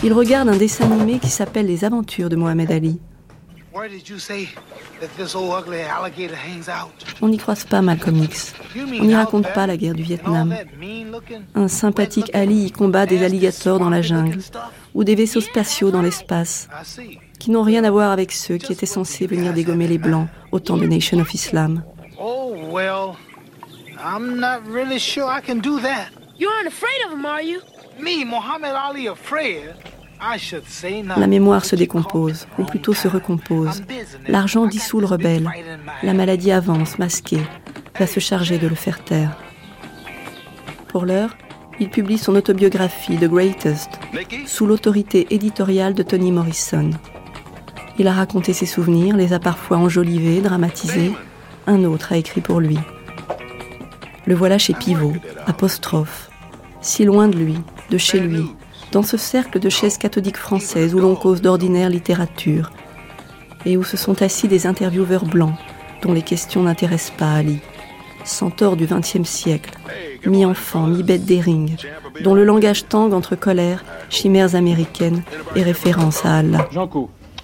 Il 0.04 0.12
regarde 0.12 0.48
un 0.48 0.56
dessin 0.56 0.90
animé 0.90 1.18
qui 1.20 1.28
s'appelle 1.28 1.66
Les 1.66 1.84
Aventures 1.84 2.28
de 2.28 2.34
Mohamed 2.36 2.72
Ali. 2.72 2.98
On 7.20 7.28
n'y 7.28 7.38
croise 7.38 7.64
pas 7.64 7.82
Malcolm 7.82 8.18
X. 8.24 8.54
On 8.76 9.04
n'y 9.04 9.14
raconte 9.14 9.52
pas 9.52 9.66
la 9.66 9.76
guerre 9.76 9.94
du 9.94 10.02
Vietnam. 10.02 10.54
Un 11.54 11.68
sympathique 11.68 12.34
Ali 12.34 12.66
y 12.66 12.72
combat 12.72 13.06
des 13.06 13.24
alligators 13.24 13.78
dans 13.78 13.90
la 13.90 14.02
jungle 14.02 14.40
ou 14.94 15.04
des 15.04 15.14
vaisseaux 15.14 15.40
spatiaux 15.40 15.90
dans 15.90 16.02
l'espace 16.02 16.68
qui 17.38 17.50
n'ont 17.50 17.62
rien 17.62 17.84
à 17.84 17.90
voir 17.90 18.10
avec 18.10 18.32
ceux 18.32 18.56
qui 18.56 18.72
étaient 18.72 18.86
censés 18.86 19.26
venir 19.26 19.52
dégommer 19.52 19.88
les 19.88 19.98
Blancs 19.98 20.28
au 20.50 20.60
temps 20.60 20.76
de 20.76 20.86
Nation 20.86 21.18
of 21.18 21.32
Islam. 21.32 21.82
Oh, 22.20 22.54
well, 22.70 23.16
I'm 23.98 24.38
not 24.38 24.60
really 24.68 24.98
sure 24.98 25.24
I 25.26 25.40
can 25.40 25.56
do 25.56 25.80
that. 25.80 26.08
You 26.38 26.48
aren't 26.48 26.68
afraid 26.68 27.06
of 27.06 27.12
him, 27.12 27.24
are 27.24 27.42
you? 27.42 27.60
La 31.16 31.26
mémoire 31.26 31.64
se 31.64 31.76
décompose, 31.76 32.46
ou 32.58 32.64
plutôt 32.64 32.94
se 32.94 33.08
recompose. 33.08 33.82
L'argent 34.28 34.66
dissout 34.66 35.00
le 35.00 35.06
rebelle. 35.06 35.48
La 36.02 36.14
maladie 36.14 36.52
avance, 36.52 36.98
masquée, 36.98 37.42
va 37.98 38.06
se 38.06 38.20
charger 38.20 38.58
de 38.58 38.68
le 38.68 38.74
faire 38.74 39.02
taire. 39.04 39.36
Pour 40.88 41.06
l'heure, 41.06 41.36
il 41.80 41.90
publie 41.90 42.18
son 42.18 42.34
autobiographie 42.36 43.16
The 43.16 43.24
Greatest, 43.24 43.90
sous 44.46 44.66
l'autorité 44.66 45.26
éditoriale 45.30 45.94
de 45.94 46.02
Tony 46.02 46.30
Morrison. 46.30 46.90
Il 47.98 48.08
a 48.08 48.12
raconté 48.12 48.52
ses 48.52 48.66
souvenirs, 48.66 49.16
les 49.16 49.32
a 49.32 49.38
parfois 49.38 49.78
enjolivés, 49.78 50.40
dramatisés. 50.40 51.12
Un 51.66 51.84
autre 51.84 52.12
a 52.12 52.16
écrit 52.16 52.40
pour 52.40 52.60
lui. 52.60 52.78
Le 54.26 54.34
voilà 54.34 54.58
chez 54.58 54.74
Pivot, 54.74 55.14
apostrophe. 55.46 56.30
Si 56.80 57.04
loin 57.04 57.28
de 57.28 57.36
lui, 57.36 57.58
de 57.90 57.98
chez 57.98 58.20
lui, 58.20 58.44
dans 58.92 59.02
ce 59.02 59.16
cercle 59.16 59.58
de 59.58 59.68
chaises 59.68 59.98
cathodiques 59.98 60.36
françaises 60.36 60.94
où 60.94 60.98
l'on 60.98 61.14
cause 61.14 61.42
d'ordinaire 61.42 61.88
littérature, 61.88 62.70
et 63.64 63.76
où 63.76 63.84
se 63.84 63.96
sont 63.96 64.22
assis 64.22 64.48
des 64.48 64.66
intervieweurs 64.66 65.24
blancs 65.24 65.54
dont 66.02 66.12
les 66.12 66.22
questions 66.22 66.62
n'intéressent 66.62 67.16
pas 67.16 67.32
Ali, 67.32 67.58
centaures 68.24 68.76
du 68.76 68.86
XXe 68.86 69.28
siècle, 69.28 69.78
mi-enfants, 70.26 70.86
mi-bêtes 70.86 71.24
des 71.24 71.40
rings, 71.40 71.76
dont 72.22 72.34
le 72.34 72.44
langage 72.44 72.88
tangue 72.88 73.14
entre 73.14 73.36
colère, 73.36 73.84
chimères 74.10 74.54
américaines 74.54 75.22
et 75.56 75.62
référence 75.62 76.24
à 76.24 76.38
Allah. 76.38 76.68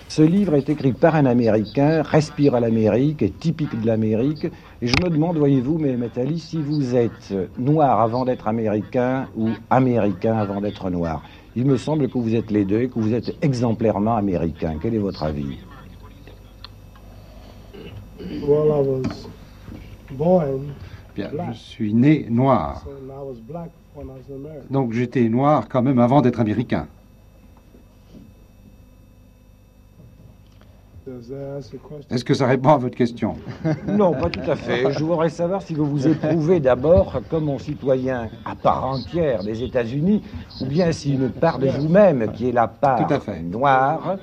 Ce 0.09 0.22
livre 0.22 0.55
est 0.55 0.70
écrit 0.70 0.95
par 0.95 1.14
un 1.16 1.26
Américain, 1.26 2.03
respire 2.03 2.55
à 2.55 2.61
l'Amérique, 2.61 3.22
est 3.22 3.39
typique 3.39 3.78
de 3.78 3.86
l'Amérique. 3.86 4.47
Et 4.81 4.87
je 4.87 4.97
me 4.97 5.11
demande, 5.11 5.39
voyez-vous, 5.39 5.79
mais 5.79 5.97
Ali, 6.18 6.39
si 6.39 6.62
vous 6.62 6.95
êtes 6.95 7.35
noir 7.59 8.01
avant 8.01 8.24
d'être 8.24 8.47
américain 8.47 9.29
ou 9.37 9.49
américain 9.70 10.37
avant 10.37 10.61
d'être 10.61 10.89
noir. 10.91 11.24
Il 11.57 11.66
me 11.66 11.76
semble 11.76 12.09
que 12.09 12.18
vous 12.18 12.37
êtes 12.37 12.53
les 12.53 12.64
deux 12.64 12.83
et 12.83 12.89
que 12.89 12.99
vous 13.01 13.12
êtes 13.12 13.37
exemplairement 13.43 14.14
américain. 14.14 14.79
Quel 14.81 14.95
est 14.95 14.99
votre 14.99 15.24
avis? 15.24 15.59
Bien, 21.16 21.31
je 21.53 21.59
suis 21.59 21.95
né 21.95 22.26
noir. 22.31 22.87
Donc 24.70 24.93
j'étais 24.93 25.29
noir 25.29 25.68
quand 25.68 25.83
même 25.83 25.99
avant 25.99 26.20
d'être 26.20 26.39
américain. 26.39 26.89
Est-ce 32.11 32.25
que 32.25 32.35
ça 32.35 32.47
répond 32.47 32.71
à 32.71 32.79
votre 32.79 32.97
question? 32.97 33.35
Non, 33.87 34.13
pas 34.13 34.31
tout 34.31 34.51
à 34.51 34.57
fait. 34.57 34.91
Je 34.93 35.05
voudrais 35.05 35.29
savoir 35.29 35.63
si 35.63 35.75
vous 35.75 35.87
vous 35.87 36.07
éprouvez 36.07 36.61
d'abord 36.61 37.21
comme 37.31 37.49
un 37.49 37.59
citoyen 37.59 38.29
à 38.45 38.55
part 38.55 38.85
entière 38.85 39.43
des 39.43 39.63
États-Unis, 39.63 40.23
ou 40.61 40.67
bien 40.67 40.93
si 40.93 41.15
une 41.15 41.31
part 41.31 41.59
de 41.59 41.69
vous-même 41.69 42.33
qui 42.33 42.49
est 42.49 42.53
la 42.53 42.69
part 42.69 43.09
noire, 43.43 44.17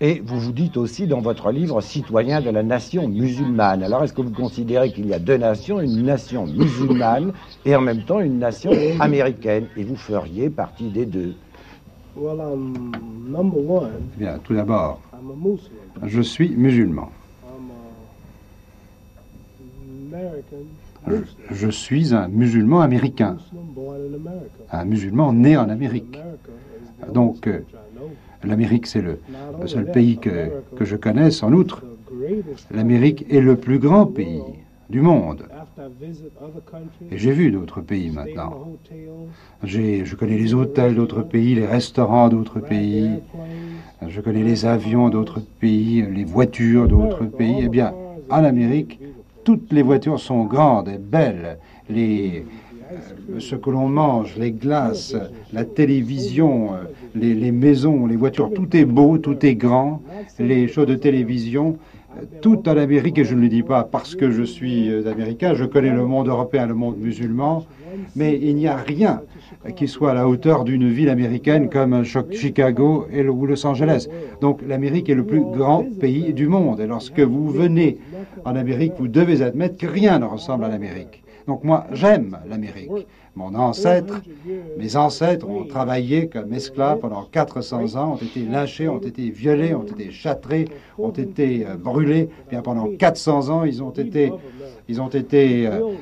et 0.00 0.22
vous 0.24 0.38
vous 0.38 0.52
dites 0.52 0.76
aussi 0.76 1.06
dans 1.06 1.20
votre 1.20 1.52
livre 1.52 1.80
citoyen 1.80 2.40
de 2.40 2.50
la 2.50 2.62
nation 2.62 3.08
musulmane. 3.08 3.82
Alors 3.82 4.02
est-ce 4.02 4.12
que 4.12 4.22
vous 4.22 4.30
considérez 4.30 4.90
qu'il 4.90 5.06
y 5.06 5.14
a 5.14 5.18
deux 5.18 5.36
nations, 5.36 5.80
une 5.80 6.02
nation 6.02 6.46
musulmane 6.46 7.32
et 7.64 7.76
en 7.76 7.80
même 7.80 8.02
temps 8.02 8.20
une 8.20 8.38
nation 8.38 8.72
américaine, 9.00 9.66
et 9.76 9.84
vous 9.84 9.96
feriez 9.96 10.50
partie 10.50 10.88
des 10.88 11.06
deux? 11.06 11.34
Bien, 14.16 14.38
tout 14.44 14.54
d'abord, 14.54 15.00
je 16.06 16.20
suis 16.20 16.50
musulman. 16.50 17.10
Je 21.50 21.68
suis 21.68 22.14
un 22.14 22.28
musulman 22.28 22.80
américain, 22.80 23.36
un 24.70 24.84
musulman 24.84 25.32
né 25.32 25.56
en 25.56 25.68
Amérique. 25.68 26.18
Donc, 27.12 27.46
euh, 27.46 27.64
l'Amérique, 28.44 28.86
c'est 28.86 29.02
le, 29.02 29.18
seul 29.66 29.90
pays 29.90 30.18
que, 30.18 30.50
que 30.76 30.84
je 30.84 30.96
connaisse. 30.96 31.42
En 31.42 31.52
outre, 31.52 31.82
l'Amérique 32.70 33.26
est 33.30 33.40
le 33.40 33.56
plus 33.56 33.78
grand 33.78 34.06
pays 34.06 34.42
du 34.90 35.00
monde. 35.00 35.42
Et 37.10 37.18
j'ai 37.18 37.32
vu 37.32 37.50
d'autres 37.50 37.80
pays 37.80 38.10
maintenant. 38.10 38.68
Je 39.64 40.14
connais 40.14 40.38
les 40.38 40.54
hôtels 40.54 40.94
d'autres 40.94 41.22
pays, 41.22 41.54
les 41.54 41.66
restaurants 41.66 42.28
d'autres 42.28 42.60
pays, 42.60 43.10
je 44.08 44.20
connais 44.20 44.42
les 44.42 44.66
avions 44.66 45.08
d'autres 45.08 45.40
pays, 45.40 46.02
les 46.02 46.24
voitures 46.24 46.88
d'autres 46.88 47.24
pays. 47.24 47.62
Eh 47.62 47.68
bien, 47.68 47.92
en 48.30 48.44
Amérique, 48.44 49.00
toutes 49.44 49.72
les 49.72 49.82
voitures 49.82 50.20
sont 50.20 50.44
grandes 50.44 50.88
et 50.88 50.98
belles. 50.98 51.58
Les, 51.88 52.44
euh, 52.92 53.40
ce 53.40 53.56
que 53.56 53.70
l'on 53.70 53.88
mange, 53.88 54.36
les 54.36 54.52
glaces, 54.52 55.16
la 55.52 55.64
télévision, 55.64 56.74
euh, 56.74 56.76
les, 57.14 57.34
les, 57.34 57.52
maisons, 57.52 58.06
les 58.06 58.16
voitures, 58.16 58.52
tout 58.52 58.76
est 58.76 58.84
beau, 58.84 59.18
tout 59.18 59.44
est 59.44 59.54
grand. 59.54 60.02
Les 60.38 60.68
shows 60.68 60.86
de 60.86 60.94
télévision, 60.94 61.78
tout 62.40 62.68
en 62.68 62.76
Amérique, 62.76 63.18
et 63.18 63.24
je 63.24 63.34
ne 63.34 63.40
le 63.40 63.48
dis 63.48 63.62
pas 63.62 63.84
parce 63.84 64.14
que 64.14 64.30
je 64.30 64.42
suis 64.42 64.90
euh, 64.90 65.10
américain, 65.10 65.54
je 65.54 65.64
connais 65.64 65.90
le 65.90 66.04
monde 66.04 66.28
européen, 66.28 66.66
le 66.66 66.74
monde 66.74 66.98
musulman, 66.98 67.64
mais 68.16 68.38
il 68.40 68.56
n'y 68.56 68.68
a 68.68 68.76
rien 68.76 69.22
qui 69.76 69.88
soit 69.88 70.10
à 70.10 70.14
la 70.14 70.28
hauteur 70.28 70.64
d'une 70.64 70.88
ville 70.88 71.08
américaine 71.08 71.68
comme 71.68 72.04
Chicago 72.04 73.06
ou 73.12 73.46
Los 73.46 73.66
Angeles. 73.66 74.08
Donc 74.40 74.60
l'Amérique 74.66 75.08
est 75.08 75.14
le 75.14 75.24
plus 75.24 75.40
grand 75.40 75.84
pays 76.00 76.32
du 76.32 76.48
monde. 76.48 76.80
Et 76.80 76.86
lorsque 76.86 77.20
vous 77.20 77.50
venez 77.50 77.98
en 78.44 78.56
Amérique, 78.56 78.94
vous 78.98 79.08
devez 79.08 79.42
admettre 79.42 79.76
que 79.76 79.86
rien 79.86 80.18
ne 80.18 80.24
ressemble 80.24 80.64
à 80.64 80.68
l'Amérique. 80.68 81.22
Donc 81.46 81.64
moi, 81.64 81.86
j'aime 81.92 82.38
l'Amérique. 82.48 83.06
Mon 83.34 83.54
ancêtre, 83.54 84.20
mes 84.78 84.96
ancêtres 84.96 85.48
ont 85.48 85.64
travaillé 85.64 86.28
comme 86.28 86.52
esclaves 86.52 86.98
pendant 86.98 87.24
400 87.24 87.96
ans, 87.96 88.12
ont 88.12 88.16
été 88.16 88.40
lynchés, 88.40 88.88
ont 88.88 88.98
été 88.98 89.30
violés, 89.30 89.74
ont 89.74 89.84
été 89.84 90.10
châtrés, 90.10 90.66
ont 90.98 91.10
été 91.10 91.66
euh, 91.66 91.76
brûlés. 91.76 92.28
Bien 92.50 92.60
pendant 92.60 92.88
400 92.88 93.48
ans, 93.48 93.64
ils 93.64 93.82
ont 93.82 93.90
été, 93.90 94.30
ils 94.86 95.00
ont 95.00 95.08
été, 95.08 95.66
euh, 95.66 95.94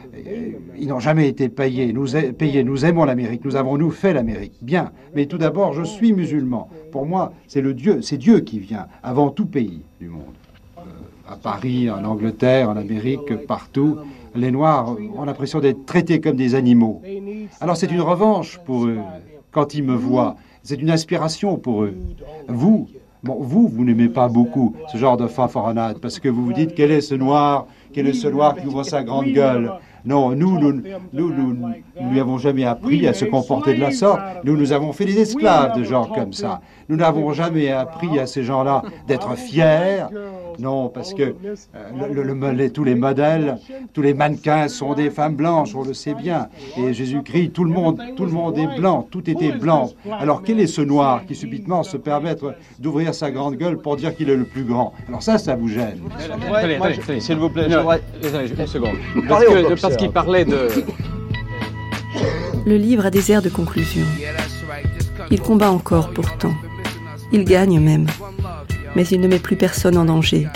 ils 0.76 0.88
n'ont 0.88 0.98
jamais 0.98 1.28
été 1.28 1.48
payés. 1.48 1.92
Nous, 1.92 2.06
payés. 2.36 2.64
Nous 2.64 2.84
aimons 2.84 3.04
l'Amérique. 3.04 3.44
Nous 3.44 3.54
avons 3.54 3.78
nous 3.78 3.90
fait 3.92 4.12
l'Amérique. 4.12 4.54
Bien. 4.60 4.90
Mais 5.14 5.26
tout 5.26 5.38
d'abord, 5.38 5.72
je 5.72 5.84
suis 5.84 6.12
musulman. 6.12 6.68
Pour 6.90 7.06
moi, 7.06 7.32
c'est 7.46 7.60
le 7.60 7.74
Dieu, 7.74 8.02
c'est 8.02 8.18
Dieu 8.18 8.40
qui 8.40 8.58
vient 8.58 8.88
avant 9.04 9.30
tout 9.30 9.46
pays 9.46 9.82
du 10.00 10.08
monde. 10.08 10.34
Euh, 10.78 10.82
à 11.28 11.36
Paris, 11.36 11.88
en 11.88 12.04
Angleterre, 12.04 12.70
en 12.70 12.76
Amérique, 12.76 13.36
partout 13.46 13.98
les 14.34 14.50
Noirs 14.50 14.96
ont 15.16 15.24
l'impression 15.24 15.60
d'être 15.60 15.84
traités 15.86 16.20
comme 16.20 16.36
des 16.36 16.54
animaux. 16.54 17.02
Alors 17.60 17.76
c'est 17.76 17.90
une 17.90 18.00
revanche 18.00 18.58
pour 18.64 18.86
eux 18.86 18.98
quand 19.50 19.74
ils 19.74 19.82
me 19.82 19.94
voient. 19.94 20.36
C'est 20.62 20.80
une 20.80 20.90
inspiration 20.90 21.56
pour 21.56 21.84
eux. 21.84 21.94
Vous, 22.48 22.88
bon, 23.22 23.38
vous, 23.40 23.68
vous 23.68 23.84
n'aimez 23.84 24.08
pas 24.08 24.28
beaucoup 24.28 24.74
ce 24.92 24.98
genre 24.98 25.16
de 25.16 25.26
fanfaronade 25.26 25.98
parce 26.00 26.18
que 26.18 26.28
vous 26.28 26.44
vous 26.44 26.52
dites 26.52 26.74
quel 26.74 26.90
est 26.90 27.00
ce 27.00 27.14
noir, 27.14 27.66
quel 27.92 28.06
est 28.06 28.12
ce 28.12 28.28
noir 28.28 28.54
qui 28.54 28.66
ouvre 28.66 28.82
sa 28.82 29.02
grande 29.02 29.26
gueule? 29.26 29.72
Non, 30.04 30.30
nous, 30.30 30.58
nous, 30.58 30.72
nous, 30.72 31.32
nous, 31.32 31.52
nous 31.52 32.10
lui 32.10 32.20
avons 32.20 32.38
jamais 32.38 32.64
appris 32.64 33.06
à 33.06 33.12
se 33.12 33.26
comporter 33.26 33.74
de 33.74 33.80
la 33.80 33.90
sorte. 33.90 34.20
Nous, 34.44 34.56
nous 34.56 34.72
avons 34.72 34.92
fait 34.92 35.04
des 35.04 35.18
esclaves 35.18 35.78
de 35.78 35.84
gens 35.84 36.06
comme 36.06 36.32
ça. 36.32 36.62
Nous 36.88 36.96
n'avons 36.96 37.32
jamais 37.32 37.70
appris 37.70 38.18
à 38.18 38.26
ces 38.26 38.42
gens-là 38.42 38.82
d'être 39.06 39.36
fiers. 39.36 40.04
Non, 40.60 40.88
parce 40.88 41.14
que 41.14 41.22
euh, 41.22 41.32
le, 42.12 42.70
tous 42.70 42.84
les 42.84 42.94
modèles, 42.94 43.58
tous 43.94 44.02
les 44.02 44.12
mannequins 44.12 44.68
sont 44.68 44.94
des 44.94 45.10
femmes 45.10 45.34
blanches, 45.34 45.74
on 45.74 45.84
le 45.84 45.94
sait 45.94 46.14
bien. 46.14 46.48
Et 46.76 46.92
Jésus-Christ, 46.92 47.52
tout 47.52 47.64
le 47.64 47.70
monde, 47.70 48.00
tout 48.16 48.26
le 48.26 48.30
monde 48.30 48.58
est 48.58 48.76
blanc, 48.78 49.06
tout 49.10 49.28
était 49.30 49.52
blanc. 49.52 49.90
Alors 50.10 50.42
quel 50.42 50.60
est 50.60 50.66
ce 50.66 50.82
noir 50.82 51.24
qui 51.26 51.34
subitement 51.34 51.82
se 51.82 51.96
permet 51.96 52.36
d'ouvrir 52.78 53.14
sa 53.14 53.30
grande 53.30 53.56
gueule 53.56 53.78
pour 53.78 53.96
dire 53.96 54.14
qu'il 54.14 54.28
est 54.28 54.36
le 54.36 54.44
plus 54.44 54.64
grand? 54.64 54.92
Alors 55.08 55.22
ça, 55.22 55.38
ça 55.38 55.56
vous 55.56 55.68
gêne. 55.68 56.00
s'il 57.20 57.36
vous 57.36 57.48
plaît, 57.48 57.66
une 57.66 58.66
seconde. 58.66 58.96
Parce 59.28 59.44
que, 59.44 59.80
parce 59.80 59.96
qu'il 59.96 60.10
parlait 60.10 60.44
de... 60.44 60.68
Le 62.66 62.76
livre 62.76 63.06
a 63.06 63.10
des 63.10 63.32
airs 63.32 63.42
de 63.42 63.48
conclusion. 63.48 64.04
Il 65.30 65.40
combat 65.40 65.70
encore 65.70 66.10
pourtant. 66.10 66.52
Il 67.32 67.44
gagne 67.44 67.80
même. 67.80 68.06
Mais 68.96 69.06
il 69.06 69.20
ne 69.20 69.28
met 69.28 69.38
plus 69.38 69.56
personne 69.56 69.96
en 69.96 70.04
danger. 70.04 70.48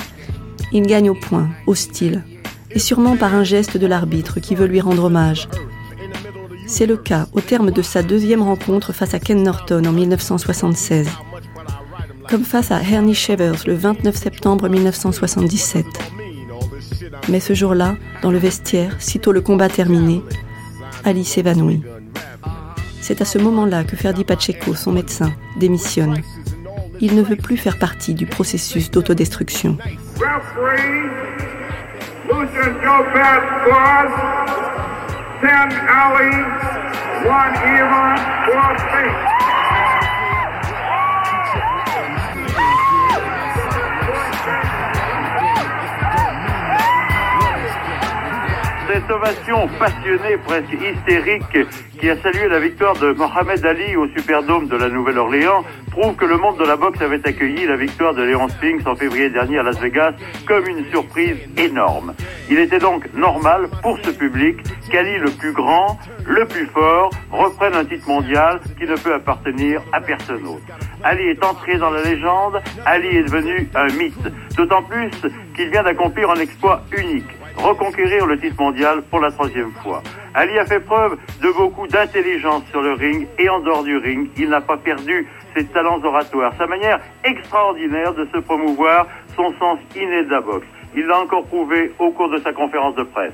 Il 0.72 0.87
gagne 0.87 1.11
au 1.11 1.14
point, 1.14 1.49
au 1.66 1.74
style, 1.74 2.22
et 2.70 2.78
sûrement 2.78 3.16
par 3.16 3.35
un 3.35 3.45
geste 3.45 3.76
de 3.76 3.87
l'arbitre 3.87 4.41
qui 4.41 4.55
veut 4.55 4.66
lui 4.66 4.80
rendre 4.80 5.05
hommage. 5.05 5.49
C'est 6.66 6.87
le 6.87 6.97
cas 6.97 7.28
au 7.32 7.41
terme 7.41 7.70
de 7.70 7.82
sa 7.82 8.03
deuxième 8.03 8.43
rencontre 8.43 8.93
face 8.93 9.14
à 9.14 9.20
Ken 9.20 9.43
Norton 9.43 9.85
en 9.85 9.93
1976, 9.93 11.09
comme 12.28 12.45
face 12.45 12.70
à 12.70 12.82
Ernie 12.82 13.14
Shavers 13.14 13.64
le 13.66 13.74
29 13.74 14.16
septembre 14.16 14.68
1977. 14.68 15.85
Mais 17.28 17.41
ce 17.41 17.55
jour-là, 17.55 17.97
dans 18.22 18.30
le 18.30 18.39
vestiaire, 18.39 18.97
sitôt 18.99 19.32
le 19.32 19.41
combat 19.41 19.68
terminé, 19.68 20.22
Ali 21.05 21.24
s'évanouit. 21.24 21.82
C'est 23.01 23.20
à 23.20 23.24
ce 23.26 23.39
moment-là 23.39 23.85
que 23.85 23.97
Ferdi 23.97 24.24
Pacheco, 24.24 24.74
son 24.74 24.93
médecin, 24.93 25.32
démissionne 25.61 26.22
il 27.01 27.14
ne 27.14 27.22
veut 27.22 27.36
plus 27.36 27.57
faire 27.57 27.78
partie 27.78 28.14
du 28.14 28.26
processus 28.26 28.90
d'autodestruction. 28.90 29.78
Cette 48.95 49.11
ovation 49.11 49.68
passionnée, 49.76 50.36
presque 50.45 50.72
hystérique, 50.72 51.66
qui 51.99 52.11
a 52.11 52.16
salué 52.22 52.47
la 52.49 52.61
victoire 52.61 52.95
de 52.95 53.11
Mohamed 53.11 53.66
Ali 53.66 53.97
au 53.97 54.07
Superdome 54.16 54.68
de 54.68 54.76
la 54.76 54.88
Nouvelle-Orléans, 54.88 55.64
prouve 55.90 56.14
que 56.14 56.24
le 56.24 56.36
monde 56.36 56.59
de 56.59 56.64
la 56.64 56.76
boxe 56.76 57.03
avait 57.03 57.26
accueilli 57.26 57.66
la 57.66 57.74
victoire 57.74 58.14
de 58.14 58.22
Léon 58.22 58.49
Spinks 58.49 58.86
en 58.86 58.95
février 58.95 59.30
dernier 59.30 59.59
à 59.59 59.64
Las 59.64 59.80
Vegas 59.80 60.12
comme 60.47 60.68
une 60.68 60.88
surprise 60.92 61.36
énorme. 61.57 62.14
Il 62.49 62.61
était 62.61 62.78
donc 62.78 63.12
normal 63.14 63.68
pour 63.82 63.99
ce 63.99 64.11
public 64.11 64.59
qu'Ali 64.92 65.18
le 65.18 65.30
plus 65.32 65.53
grand, 65.53 65.99
le 66.24 66.47
plus 66.47 66.66
fort, 66.66 67.11
reprenne 67.32 67.74
un 67.74 67.84
titre 67.84 68.07
mondial 68.07 68.61
qui 68.78 68.86
ne 68.86 68.95
peut 68.95 69.14
appartenir 69.14 69.82
à 69.92 70.01
personne 70.01 70.47
autre. 70.47 70.62
Ali 71.03 71.30
est 71.30 71.45
entré 71.45 71.78
dans 71.78 71.90
la 71.90 72.03
légende, 72.03 72.62
Ali 72.86 73.09
est 73.09 73.24
devenu 73.24 73.68
un 73.74 73.86
mythe, 73.86 74.55
d'autant 74.57 74.84
plus 74.84 75.11
qu'il 75.57 75.68
vient 75.70 75.82
d'accomplir 75.82 76.30
un 76.30 76.36
exploit 76.36 76.84
unique, 76.97 77.26
reconquérir 77.57 78.27
le 78.27 78.39
titre 78.39 78.61
mondial 78.61 79.03
pour 79.11 79.21
la 79.21 79.31
troisième 79.31 79.73
fois. 79.83 80.03
Ali 80.35 80.59
a 80.59 80.67
fait 80.67 80.81
preuve 80.81 81.17
de 81.41 81.51
beaucoup 81.53 81.87
d'intelligence 81.87 82.65
sur 82.71 82.83
le 82.83 82.93
ring 82.93 83.27
et 83.39 83.49
en 83.49 83.61
dehors 83.61 83.85
du 83.85 83.97
ring. 83.97 84.29
Il 84.37 84.49
n'a 84.49 84.61
pas 84.61 84.77
perdu 84.77 85.27
ses 85.57 85.65
talents 85.67 86.03
oratoires, 86.03 86.53
sa 86.59 86.67
manière 86.67 87.01
extraordinaire 87.23 88.13
de 88.15 88.27
se 88.33 88.39
promouvoir, 88.39 89.07
son 89.37 89.53
sens 89.59 89.79
inné 89.95 90.25
de 90.25 90.31
la 90.31 90.41
boxe. 90.41 90.67
Il 90.97 91.07
l'a 91.07 91.21
encore 91.21 91.45
prouvé 91.47 91.93
au 91.99 92.11
cours 92.11 92.31
de 92.31 92.39
sa 92.39 92.53
conférence 92.53 92.95
de 92.97 93.05
presse. 93.05 93.33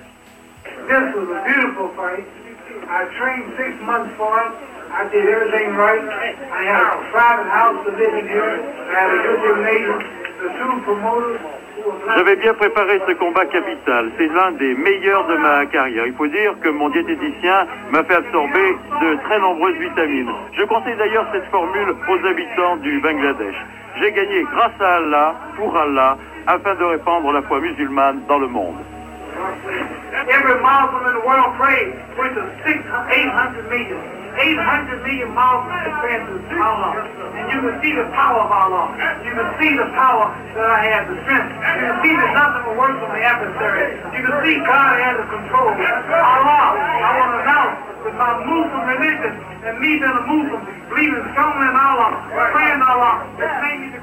Months 3.83 4.11
for 4.16 4.39
it. 4.41 4.61
J'avais 12.16 12.37
bien 12.37 12.55
préparé 12.55 13.01
ce 13.07 13.12
combat 13.14 13.47
capital. 13.47 14.11
C'est 14.18 14.26
l'un 14.26 14.53
des 14.53 14.74
meilleurs 14.74 15.26
de 15.26 15.37
ma 15.37 15.66
carrière. 15.66 16.07
Il 16.07 16.14
faut 16.14 16.26
dire 16.26 16.55
que 16.61 16.68
mon 16.68 16.89
diététicien 16.91 17.66
m'a 17.93 18.03
fait 18.05 18.16
absorber 18.16 18.76
de 19.01 19.16
très 19.24 19.39
nombreuses 19.39 19.76
vitamines. 19.76 20.31
Je 20.53 20.64
conseille 20.64 20.97
d'ailleurs 20.97 21.26
cette 21.33 21.47
formule 21.51 21.95
aux 22.09 22.26
habitants 22.26 22.76
du 22.76 23.01
Bangladesh. 23.01 23.57
J'ai 24.01 24.12
gagné 24.12 24.43
grâce 24.53 24.81
à 24.81 24.97
Allah, 24.97 25.35
pour 25.57 25.76
Allah, 25.76 26.18
afin 26.47 26.74
de 26.74 26.85
répandre 26.85 27.33
la 27.33 27.43
foi 27.43 27.61
musulmane 27.61 28.22
dans 28.28 28.39
le 28.39 28.49
monde. 28.49 28.76
Every 30.28 30.55
Muslim 30.61 31.07
in 31.07 31.14
the 31.14 31.26
world 31.26 31.57
prays, 31.57 31.95
which 32.18 32.33
is 32.33 32.45
800 32.66 33.70
million. 33.70 34.20
800 34.37 35.03
million 35.07 35.31
Muslims 35.35 35.81
confess 35.87 36.22
to 36.26 36.57
Allah. 36.61 36.93
And 37.39 37.47
you 37.51 37.59
can 37.62 37.76
see 37.83 37.93
the 37.95 38.07
power 38.14 38.41
of 38.45 38.51
Allah. 38.51 38.85
You 39.24 39.33
can 39.35 39.49
see 39.59 39.72
the 39.74 39.89
power 39.95 40.31
that 40.55 40.68
I 40.70 40.81
have, 40.93 41.05
the 41.11 41.16
strength. 41.24 41.51
You 41.51 41.85
can 41.91 41.99
see 42.03 42.14
that 42.18 42.31
nothing 42.35 42.62
will 42.66 42.78
work 42.78 42.95
from 42.99 43.11
the 43.14 43.22
adversary. 43.22 43.99
You 44.14 44.22
can 44.26 44.37
see 44.43 44.55
God 44.64 44.93
has 44.99 45.14
the 45.18 45.26
control. 45.28 45.70
Allah, 45.70 46.64
I 46.78 47.11
want 47.18 47.31
to 47.35 47.39
announce 47.45 47.74
that 48.07 48.14
my 48.16 48.33
Muslim 48.45 48.83
religion 48.87 49.33
and 49.61 49.76
me 49.76 50.01
being 50.01 50.09
a 50.09 50.24
Muslim, 50.24 50.61
believing 50.89 51.24
strongly 51.37 51.68
in 51.68 51.76
Allah, 51.76 52.11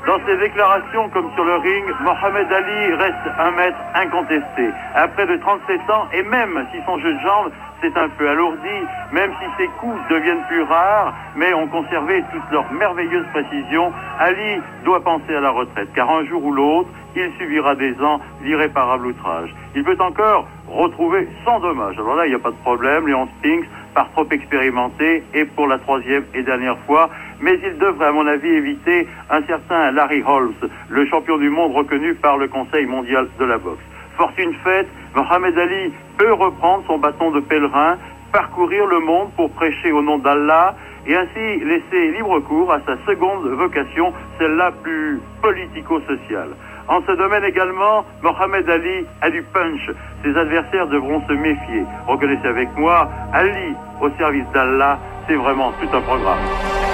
Dans 0.06 0.20
ses 0.26 0.38
déclarations 0.38 1.10
comme 1.10 1.32
sur 1.34 1.44
le 1.44 1.56
ring, 1.58 1.86
Mohamed 2.02 2.52
Ali 2.52 2.94
reste 2.94 3.28
un 3.40 3.52
maître 3.52 3.78
incontesté. 3.96 4.70
Après 4.96 5.26
de 5.26 5.38
37 5.38 5.90
ans, 5.90 6.08
et 6.14 6.24
même 6.24 6.68
si 6.72 6.80
son 6.86 7.00
jeu 7.00 7.14
de 7.14 7.20
jambes 7.20 7.52
s'est 7.82 7.98
un 7.98 8.10
peu 8.10 8.30
alourdi, 8.30 8.78
même 9.12 9.32
si 9.40 9.46
ses 9.58 9.68
coups 9.80 10.00
deviennent 10.10 10.44
plus 10.48 10.64
rares, 10.64 11.14
mais 11.36 11.54
ont 11.54 11.68
conservé 11.68 12.24
toute 12.32 12.52
leur 12.52 12.72
merveilleuse 12.72 13.26
précision, 13.34 13.92
Ali 14.20 14.62
doit 14.84 15.04
penser 15.04 15.36
à 15.36 15.42
la 15.42 15.52
retraite, 15.52 15.90
car 15.94 16.10
un 16.10 16.26
jour 16.26 16.44
ou 16.44 16.52
l'autre, 16.52 16.90
il 17.16 17.32
subira 17.40 17.76
des 17.76 18.00
ans 18.02 18.20
d'irréparable 18.42 19.08
outrage. 19.08 19.54
Il 19.76 19.84
peut 19.84 19.98
encore 20.00 20.48
retrouver 20.68 21.28
sans 21.46 21.60
dommage. 21.60 21.98
Alors 21.98 22.16
là, 22.16 22.26
il 22.26 22.30
n'y 22.30 22.36
a 22.36 22.40
pas 22.40 22.52
de 22.52 22.58
problème, 22.58 23.08
Léon 23.08 23.28
Spinks 23.40 23.66
par 23.98 24.12
trop 24.12 24.28
expérimenté 24.30 25.24
et 25.34 25.46
pour 25.46 25.66
la 25.66 25.80
troisième 25.80 26.24
et 26.36 26.44
dernière 26.44 26.78
fois, 26.86 27.10
mais 27.42 27.58
il 27.64 27.80
devrait, 27.80 28.06
à 28.06 28.12
mon 28.12 28.28
avis, 28.28 28.48
éviter 28.48 29.08
un 29.32 29.42
certain 29.48 29.92
Larry 29.92 30.22
Holmes, 30.24 30.54
le 30.90 31.06
champion 31.08 31.38
du 31.38 31.50
monde 31.50 31.74
reconnu 31.74 32.14
par 32.14 32.38
le 32.38 32.48
Conseil 32.48 32.86
mondial 32.86 33.28
de 33.40 33.46
la 33.46 33.58
boxe. 33.58 33.82
Fortune 34.18 34.54
faite, 34.64 34.88
Mohamed 35.16 35.58
Ali 35.58 35.94
peut 36.18 36.34
reprendre 36.34 36.84
son 36.88 36.98
bâton 36.98 37.32
de 37.32 37.40
pèlerin, 37.40 37.98
parcourir 38.32 38.86
le 38.88 39.00
monde 39.00 39.30
pour 39.36 39.52
prêcher 39.52 39.92
au 39.92 40.02
nom 40.02 40.18
d'Allah 40.18 40.76
et 41.06 41.16
ainsi 41.16 41.64
laisser 41.64 42.12
libre 42.12 42.40
cours 42.40 42.72
à 42.72 42.80
sa 42.86 42.98
seconde 43.06 43.48
vocation, 43.48 44.12
celle-là 44.40 44.72
plus 44.84 45.22
politico-sociale. 45.42 46.50
En 46.88 47.02
ce 47.06 47.12
domaine 47.12 47.44
également, 47.44 48.06
Mohamed 48.24 48.70
Ali 48.70 49.06
a 49.22 49.30
du 49.30 49.44
punch. 49.44 49.92
Ses 50.24 50.38
adversaires 50.38 50.88
devront 50.88 51.22
se 51.28 51.34
méfier. 51.34 51.84
Reconnaissez 52.08 52.48
avec 52.48 52.70
moi, 52.78 53.10
Ali 53.34 53.76
au 54.02 54.10
service 54.18 54.46
d'Allah, 54.54 54.98
c'est 55.28 55.36
vraiment 55.36 55.74
tout 55.82 55.96
un 55.96 56.02
programme. 56.02 56.87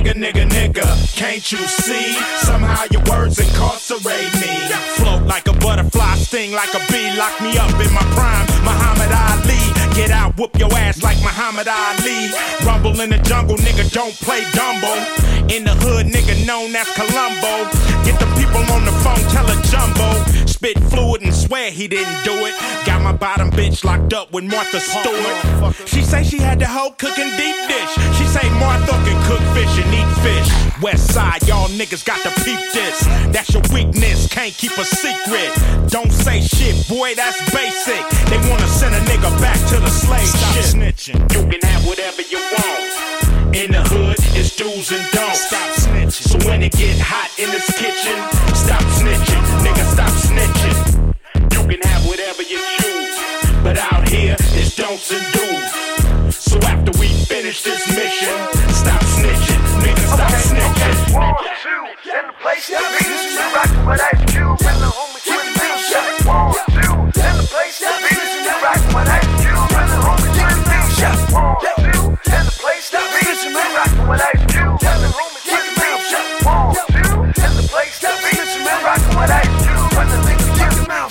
Nigga, 0.00 0.16
nigga, 0.16 0.48
nigga, 0.48 1.14
can't 1.14 1.52
you 1.52 1.58
see? 1.58 2.14
Somehow 2.38 2.84
your 2.90 3.02
words 3.04 3.38
incarcerate 3.38 4.32
me. 4.40 4.72
Float 4.96 5.24
like 5.24 5.46
a 5.46 5.52
butterfly, 5.52 6.14
sting 6.14 6.52
like 6.52 6.72
a 6.72 6.80
bee, 6.90 7.14
lock 7.18 7.38
me 7.42 7.58
up 7.58 7.68
in 7.68 7.92
my 7.92 8.00
prime. 8.16 8.46
Muhammad 8.64 9.12
Ali, 9.12 9.60
get 9.94 10.10
out, 10.10 10.38
whoop 10.38 10.58
your 10.58 10.72
ass 10.72 11.02
like 11.02 11.18
Muhammad 11.20 11.68
Ali. 11.68 12.32
Rumble 12.64 12.98
in 12.98 13.10
the 13.10 13.18
jungle, 13.18 13.58
nigga, 13.58 13.92
don't 13.92 14.14
play 14.24 14.40
Dumbo. 14.56 14.88
In 15.52 15.64
the 15.64 15.74
hood, 15.84 16.06
nigga, 16.06 16.46
known 16.46 16.74
as 16.74 16.88
Columbo. 16.96 17.68
Get 18.08 18.18
the 18.18 18.28
people 18.40 18.64
on 18.72 18.86
the 18.86 18.96
phone, 19.04 19.20
tell 19.28 19.44
a 19.44 19.56
jumbo. 19.68 20.19
Spit 20.60 20.78
fluid 20.92 21.22
and 21.22 21.32
swear 21.32 21.70
he 21.70 21.88
didn't 21.88 22.22
do 22.22 22.36
it. 22.44 22.52
Got 22.84 23.00
my 23.00 23.12
bottom 23.12 23.50
bitch 23.50 23.82
locked 23.82 24.12
up 24.12 24.30
with 24.30 24.44
Martha 24.44 24.78
Stewart. 24.78 25.88
She 25.88 26.02
say 26.02 26.22
she 26.22 26.36
had 26.36 26.58
the 26.58 26.66
hoe 26.66 26.90
cooking 26.98 27.32
deep 27.40 27.56
dish. 27.64 27.92
She 28.20 28.28
say 28.28 28.44
Martha 28.60 28.92
can 28.92 29.16
cook 29.24 29.40
fish 29.56 29.72
and 29.80 29.88
eat 29.88 30.10
fish. 30.20 30.82
West 30.82 31.14
side, 31.14 31.48
y'all 31.48 31.68
niggas 31.80 32.04
got 32.04 32.20
to 32.28 32.44
peep 32.44 32.60
this. 32.76 33.00
That's 33.32 33.48
your 33.54 33.62
weakness, 33.72 34.28
can't 34.28 34.52
keep 34.52 34.76
a 34.76 34.84
secret. 34.84 35.48
Don't 35.88 36.12
say 36.12 36.42
shit, 36.42 36.86
boy, 36.90 37.14
that's 37.14 37.40
basic. 37.56 38.04
They 38.28 38.36
wanna 38.50 38.68
send 38.68 38.94
a 38.94 39.00
nigga 39.08 39.32
back 39.40 39.56
to 39.72 39.80
the 39.80 39.88
slave 39.88 40.28
Stop 40.28 40.54
shit. 40.56 40.76
snitching. 40.76 41.20
You 41.32 41.48
can 41.48 41.60
have 41.70 41.86
whatever 41.86 42.20
you 42.20 42.36
want. 42.36 43.56
In 43.56 43.72
the 43.72 43.80
hood, 43.80 44.16
it's 44.36 44.54
do's 44.56 44.92
and 44.92 45.10
don'ts. 45.10 45.40
Stop 45.48 45.70
snitching. 45.72 46.28
So 46.28 46.36
when 46.46 46.62
it 46.62 46.72
get 46.72 47.00
hot 47.00 47.32
in 47.38 47.50
this 47.50 47.66
kitchen, 47.80 48.14
stop 48.54 48.82
snitching. 49.00 49.29
Nigga, 49.64 49.84
stop 49.92 50.12
snitching. 50.26 50.78
You 51.52 51.60
can 51.68 51.80
have 51.88 52.06
whatever 52.06 52.42
you 52.42 52.60
choose. 52.78 53.16
But 53.62 53.78
out 53.78 54.08
here, 54.08 54.36
it's 54.56 54.74
don'ts 54.76 55.10
and 55.12 55.26
do's. 55.32 56.36
So 56.36 56.58
after 56.60 56.92
we 56.98 57.08
finish 57.28 57.62
this 57.62 57.86
mission, 57.94 58.36
stop 58.72 59.02
snitching. 59.16 59.60
Nigga, 59.84 60.04
stop 60.08 60.30
okay, 60.30 60.42
snitching. 60.48 60.90
Okay. 60.90 61.14
One, 61.14 61.34
two, 61.62 61.84
and 62.16 62.28
the 62.28 62.34
place 62.40 62.66
to 62.68 62.78
be. 62.78 63.04
Rockin' 63.54 63.84
with 63.86 64.00
Ice 64.00 64.24
Cube 64.32 64.62
and 64.62 64.78
the 64.80 64.88
homie 64.88 65.20
Jimmy 65.24 65.52
B. 65.58 65.62
One, 66.26 66.54
two, 66.70 66.94
and 67.20 67.36
the 67.38 67.46
place 67.50 67.78
to 67.80 67.90
be. 68.00 68.14
Rockin' 68.64 68.94
with 68.94 69.08
Ice 69.08 69.30
Cube 69.40 69.72
and 69.76 69.88
the 69.90 69.98
homie 70.00 70.32
Jimmy 70.36 70.62
B. 70.64 70.72
One, 71.34 71.56
two, 71.60 72.19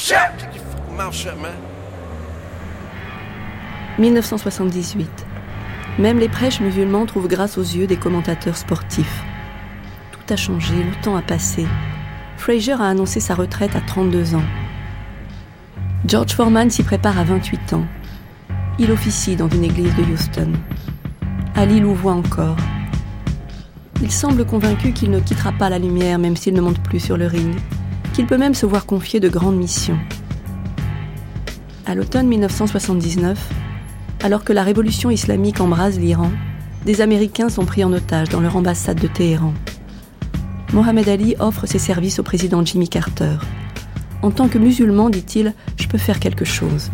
Shut 0.10 0.18
your 0.56 0.98
mouth 0.98 1.14
shut, 1.14 1.40
man. 1.40 1.54
1978. 4.00 5.08
Même 6.00 6.18
les 6.18 6.28
prêches 6.28 6.62
musulmans 6.62 7.06
trouvent 7.06 7.28
grâce 7.28 7.60
aux 7.60 7.62
yeux 7.62 7.86
des 7.86 7.98
commentateurs 7.98 8.58
sportifs. 8.58 9.24
Tout 10.12 10.34
a 10.34 10.36
changé, 10.36 10.74
le 10.74 11.00
temps 11.04 11.16
a 11.16 11.22
passé. 11.22 11.68
Fraser 12.38 12.72
a 12.72 12.86
annoncé 12.86 13.20
sa 13.20 13.36
retraite 13.36 13.76
à 13.76 13.82
32 13.82 14.34
ans. 14.34 14.46
George 16.08 16.34
Foreman 16.34 16.72
s'y 16.72 16.82
prépare 16.82 17.20
à 17.20 17.24
28 17.24 17.74
ans. 17.74 17.86
Il 18.80 18.92
officie 18.92 19.36
dans 19.36 19.50
une 19.50 19.66
église 19.66 19.94
de 19.94 20.02
Houston. 20.12 20.54
Ali 21.54 21.82
voit 21.82 22.14
encore. 22.14 22.58
Il 24.02 24.12
semble 24.12 24.44
convaincu 24.44 24.92
qu'il 24.92 25.12
ne 25.12 25.20
quittera 25.20 25.52
pas 25.52 25.70
la 25.70 25.78
lumière 25.78 26.18
même 26.18 26.36
s'il 26.36 26.56
ne 26.56 26.62
monte 26.62 26.82
plus 26.82 27.00
sur 27.00 27.16
le 27.16 27.28
ring, 27.28 27.56
qu'il 28.20 28.28
peut 28.28 28.38
même 28.38 28.54
se 28.54 28.66
voir 28.66 28.86
confier 28.86 29.22
de 29.22 29.30
grandes 29.30 29.56
missions. 29.56 29.98
À 31.86 31.96
l'automne 31.96 32.28
1979, 32.28 33.40
alors 34.22 34.44
que 34.44 34.52
la 34.52 34.64
révolution 34.64 35.10
islamique 35.10 35.62
embrase 35.62 35.98
l'Iran, 35.98 36.30
des 36.86 37.00
Américains 37.00 37.48
sont 37.48 37.64
pris 37.64 37.82
en 37.86 37.94
otage 37.94 38.28
dans 38.28 38.42
leur 38.42 38.58
ambassade 38.58 39.00
de 39.00 39.08
Téhéran. 39.08 39.54
Mohamed 40.74 41.08
Ali 41.08 41.38
offre 41.40 41.66
ses 41.66 41.80
services 41.80 42.20
au 42.20 42.24
président 42.24 42.66
Jimmy 42.66 42.90
Carter. 42.90 43.38
En 44.22 44.32
tant 44.32 44.50
que 44.50 44.58
musulman, 44.58 45.10
dit-il, 45.10 45.54
je 45.78 45.88
peux 45.88 45.98
faire 45.98 46.20
quelque 46.20 46.44
chose. 46.44 46.92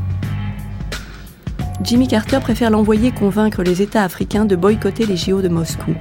Jimmy 1.82 2.08
Carter 2.08 2.38
préfère 2.40 2.70
l'envoyer 2.70 3.10
convaincre 3.10 3.64
les 3.64 3.82
États 3.82 4.04
africains 4.04 4.46
de 4.46 4.56
boycotter 4.56 5.08
les 5.08 5.18
JO 5.18 5.42
de 5.42 5.50
Moscou. 5.50 5.96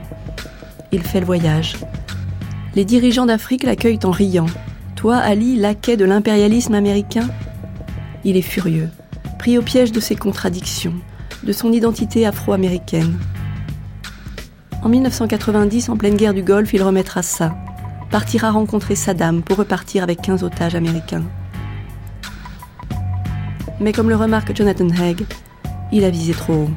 Il 0.93 1.03
fait 1.03 1.21
le 1.21 1.27
voyage. 1.27 1.77
Les 2.75 2.85
dirigeants 2.85 3.25
d'Afrique 3.25 3.63
l'accueillent 3.63 4.05
en 4.05 4.11
riant. 4.11 4.49
Ali, 5.13 5.57
laquais 5.57 5.97
de 5.97 6.05
l'impérialisme 6.05 6.75
américain? 6.75 7.29
Il 8.25 8.37
est 8.37 8.43
furieux, 8.43 8.89
pris 9.39 9.59
au 9.59 9.63
piège 9.63 9.93
de 9.93 10.01
ses 10.01 10.17
contradictions, 10.17 10.95
de 11.43 11.53
son 11.53 11.73
identité 11.73 12.27
afro-américaine. 12.27 13.19
En 14.83 14.89
1990, 14.89 15.89
en 15.89 15.97
pleine 15.97 16.17
guerre 16.17 16.35
du 16.35 16.43
Golfe, 16.43 16.73
il 16.73 16.83
remettra 16.83 17.23
ça, 17.23 17.55
partira 18.11 18.51
rencontrer 18.51 18.95
Saddam 18.95 19.43
pour 19.43 19.59
repartir 19.59 20.03
avec 20.03 20.23
15 20.23 20.43
otages 20.43 20.75
américains. 20.75 21.25
Mais 23.81 23.93
comme 23.93 24.09
le 24.09 24.17
remarque 24.17 24.57
Jonathan 24.57 24.89
Haig, 24.89 25.27
il 25.93 26.05
a 26.05 26.11
visé 26.11 26.33
trop 26.33 26.55
haut. 26.55 26.71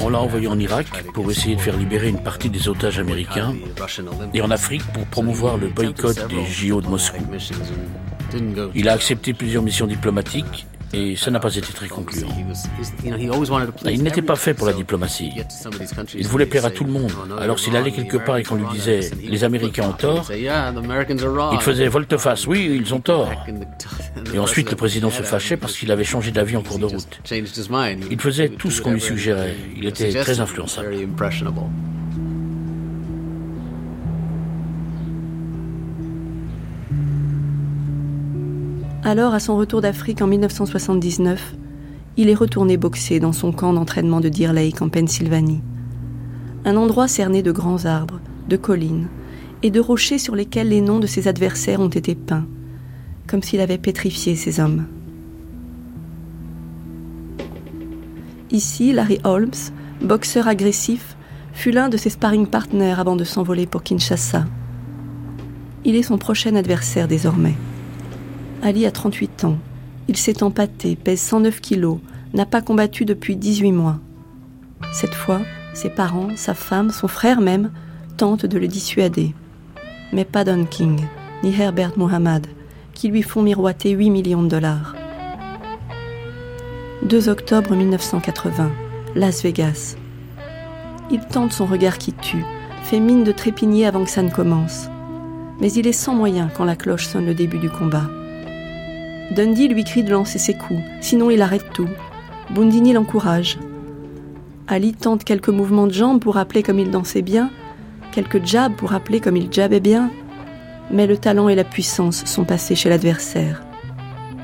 On 0.00 0.08
l'a 0.08 0.20
envoyé 0.20 0.46
en 0.46 0.58
Irak 0.58 0.86
pour 1.14 1.30
essayer 1.30 1.56
de 1.56 1.60
faire 1.60 1.76
libérer 1.76 2.08
une 2.08 2.22
partie 2.22 2.50
des 2.50 2.68
otages 2.68 2.98
américains 2.98 3.54
et 4.34 4.40
en 4.40 4.50
Afrique 4.50 4.84
pour 4.92 5.04
promouvoir 5.06 5.56
le 5.56 5.68
boycott 5.68 6.26
des 6.28 6.44
JO 6.46 6.80
de 6.80 6.88
Moscou. 6.88 7.22
Il 8.74 8.88
a 8.88 8.92
accepté 8.92 9.34
plusieurs 9.34 9.62
missions 9.62 9.86
diplomatiques 9.86 10.66
et 10.92 11.16
ça 11.16 11.30
n'a 11.30 11.40
pas 11.40 11.54
été 11.54 11.72
très 11.72 11.88
concluant. 11.88 12.28
Il 13.84 14.02
n'était 14.02 14.22
pas 14.22 14.36
fait 14.36 14.54
pour 14.54 14.66
la 14.66 14.72
diplomatie. 14.72 15.32
Il 16.14 16.26
voulait 16.26 16.46
plaire 16.46 16.64
à 16.64 16.70
tout 16.70 16.84
le 16.84 16.92
monde. 16.92 17.12
Alors 17.38 17.58
s'il 17.58 17.76
allait 17.76 17.92
quelque 17.92 18.16
part 18.16 18.36
et 18.38 18.42
qu'on 18.42 18.56
lui 18.56 18.66
disait 18.72 19.10
les 19.22 19.44
Américains 19.44 19.88
ont 19.88 19.92
tort, 19.92 20.30
il 20.32 21.60
faisait 21.60 21.88
volte-face, 21.88 22.46
oui, 22.46 22.80
ils 22.80 22.94
ont 22.94 23.00
tort. 23.00 23.30
Et 24.32 24.38
ensuite 24.38 24.70
le 24.70 24.76
président 24.76 25.10
se 25.10 25.22
fâchait 25.22 25.56
parce 25.56 25.76
qu'il 25.76 25.90
avait 25.92 26.04
changé 26.04 26.30
d'avis 26.30 26.56
en 26.56 26.62
cours 26.62 26.78
de 26.78 26.86
route. 26.86 27.20
Il 28.10 28.20
faisait 28.20 28.48
tout 28.48 28.70
ce 28.70 28.82
qu'on 28.82 28.92
lui 28.92 29.00
suggérait. 29.00 29.54
Il 29.76 29.86
était 29.86 30.12
très 30.12 30.40
influençable. 30.40 30.96
Alors, 39.08 39.32
à 39.32 39.40
son 39.40 39.56
retour 39.56 39.80
d'Afrique 39.80 40.20
en 40.20 40.26
1979, 40.26 41.54
il 42.18 42.28
est 42.28 42.34
retourné 42.34 42.76
boxer 42.76 43.20
dans 43.20 43.32
son 43.32 43.52
camp 43.52 43.72
d'entraînement 43.72 44.20
de 44.20 44.28
Deer 44.28 44.52
Lake 44.52 44.82
en 44.82 44.90
Pennsylvanie. 44.90 45.62
Un 46.66 46.76
endroit 46.76 47.08
cerné 47.08 47.42
de 47.42 47.50
grands 47.50 47.86
arbres, 47.86 48.20
de 48.50 48.58
collines 48.58 49.08
et 49.62 49.70
de 49.70 49.80
rochers 49.80 50.18
sur 50.18 50.36
lesquels 50.36 50.68
les 50.68 50.82
noms 50.82 50.98
de 50.98 51.06
ses 51.06 51.26
adversaires 51.26 51.80
ont 51.80 51.88
été 51.88 52.14
peints, 52.14 52.44
comme 53.26 53.42
s'il 53.42 53.60
avait 53.60 53.78
pétrifié 53.78 54.36
ces 54.36 54.60
hommes. 54.60 54.84
Ici, 58.50 58.92
Larry 58.92 59.20
Holmes, 59.24 59.72
boxeur 60.02 60.48
agressif, 60.48 61.16
fut 61.54 61.70
l'un 61.70 61.88
de 61.88 61.96
ses 61.96 62.10
sparring 62.10 62.46
partners 62.46 62.96
avant 62.98 63.16
de 63.16 63.24
s'envoler 63.24 63.64
pour 63.64 63.82
Kinshasa. 63.82 64.44
Il 65.86 65.96
est 65.96 66.02
son 66.02 66.18
prochain 66.18 66.56
adversaire 66.56 67.08
désormais. 67.08 67.54
Ali 68.62 68.86
a 68.86 68.90
38 68.90 69.44
ans. 69.44 69.58
Il 70.08 70.16
s'est 70.16 70.42
empâté, 70.42 70.96
pèse 70.96 71.20
109 71.20 71.60
kilos, 71.60 71.98
n'a 72.34 72.44
pas 72.44 72.60
combattu 72.60 73.04
depuis 73.04 73.36
18 73.36 73.72
mois. 73.72 73.98
Cette 74.92 75.14
fois, 75.14 75.40
ses 75.74 75.90
parents, 75.90 76.30
sa 76.34 76.54
femme, 76.54 76.90
son 76.90 77.08
frère 77.08 77.40
même, 77.40 77.70
tentent 78.16 78.46
de 78.46 78.58
le 78.58 78.66
dissuader. 78.66 79.34
Mais 80.12 80.24
pas 80.24 80.44
Don 80.44 80.64
King, 80.64 81.00
ni 81.44 81.54
Herbert 81.54 81.96
Mohamed, 81.96 82.46
qui 82.94 83.08
lui 83.08 83.22
font 83.22 83.42
miroiter 83.42 83.90
8 83.90 84.10
millions 84.10 84.42
de 84.42 84.48
dollars. 84.48 84.96
2 87.04 87.28
octobre 87.28 87.76
1980, 87.76 88.72
Las 89.14 89.42
Vegas. 89.42 89.96
Il 91.12 91.20
tente 91.20 91.52
son 91.52 91.66
regard 91.66 91.98
qui 91.98 92.12
tue, 92.12 92.44
fait 92.82 92.98
mine 92.98 93.22
de 93.22 93.32
trépigner 93.32 93.86
avant 93.86 94.04
que 94.04 94.10
ça 94.10 94.22
ne 94.22 94.30
commence. 94.30 94.88
Mais 95.60 95.72
il 95.72 95.86
est 95.86 95.92
sans 95.92 96.14
moyen 96.14 96.50
quand 96.56 96.64
la 96.64 96.76
cloche 96.76 97.06
sonne 97.06 97.26
le 97.26 97.34
début 97.34 97.58
du 97.58 97.70
combat. 97.70 98.08
Dundee 99.30 99.68
lui 99.68 99.84
crie 99.84 100.04
de 100.04 100.10
lancer 100.10 100.38
ses 100.38 100.54
coups, 100.54 100.80
sinon 101.00 101.30
il 101.30 101.42
arrête 101.42 101.70
tout. 101.72 101.88
Bundini 102.50 102.92
l'encourage. 102.92 103.58
Ali 104.66 104.94
tente 104.94 105.24
quelques 105.24 105.48
mouvements 105.48 105.86
de 105.86 105.92
jambes 105.92 106.20
pour 106.20 106.34
rappeler 106.34 106.62
comme 106.62 106.78
il 106.78 106.90
dansait 106.90 107.22
bien, 107.22 107.50
quelques 108.12 108.44
jabs 108.44 108.74
pour 108.74 108.90
rappeler 108.90 109.20
comme 109.20 109.36
il 109.36 109.52
jabait 109.52 109.80
bien, 109.80 110.10
mais 110.90 111.06
le 111.06 111.18
talent 111.18 111.48
et 111.48 111.54
la 111.54 111.64
puissance 111.64 112.24
sont 112.24 112.44
passés 112.44 112.74
chez 112.74 112.88
l'adversaire. 112.88 113.62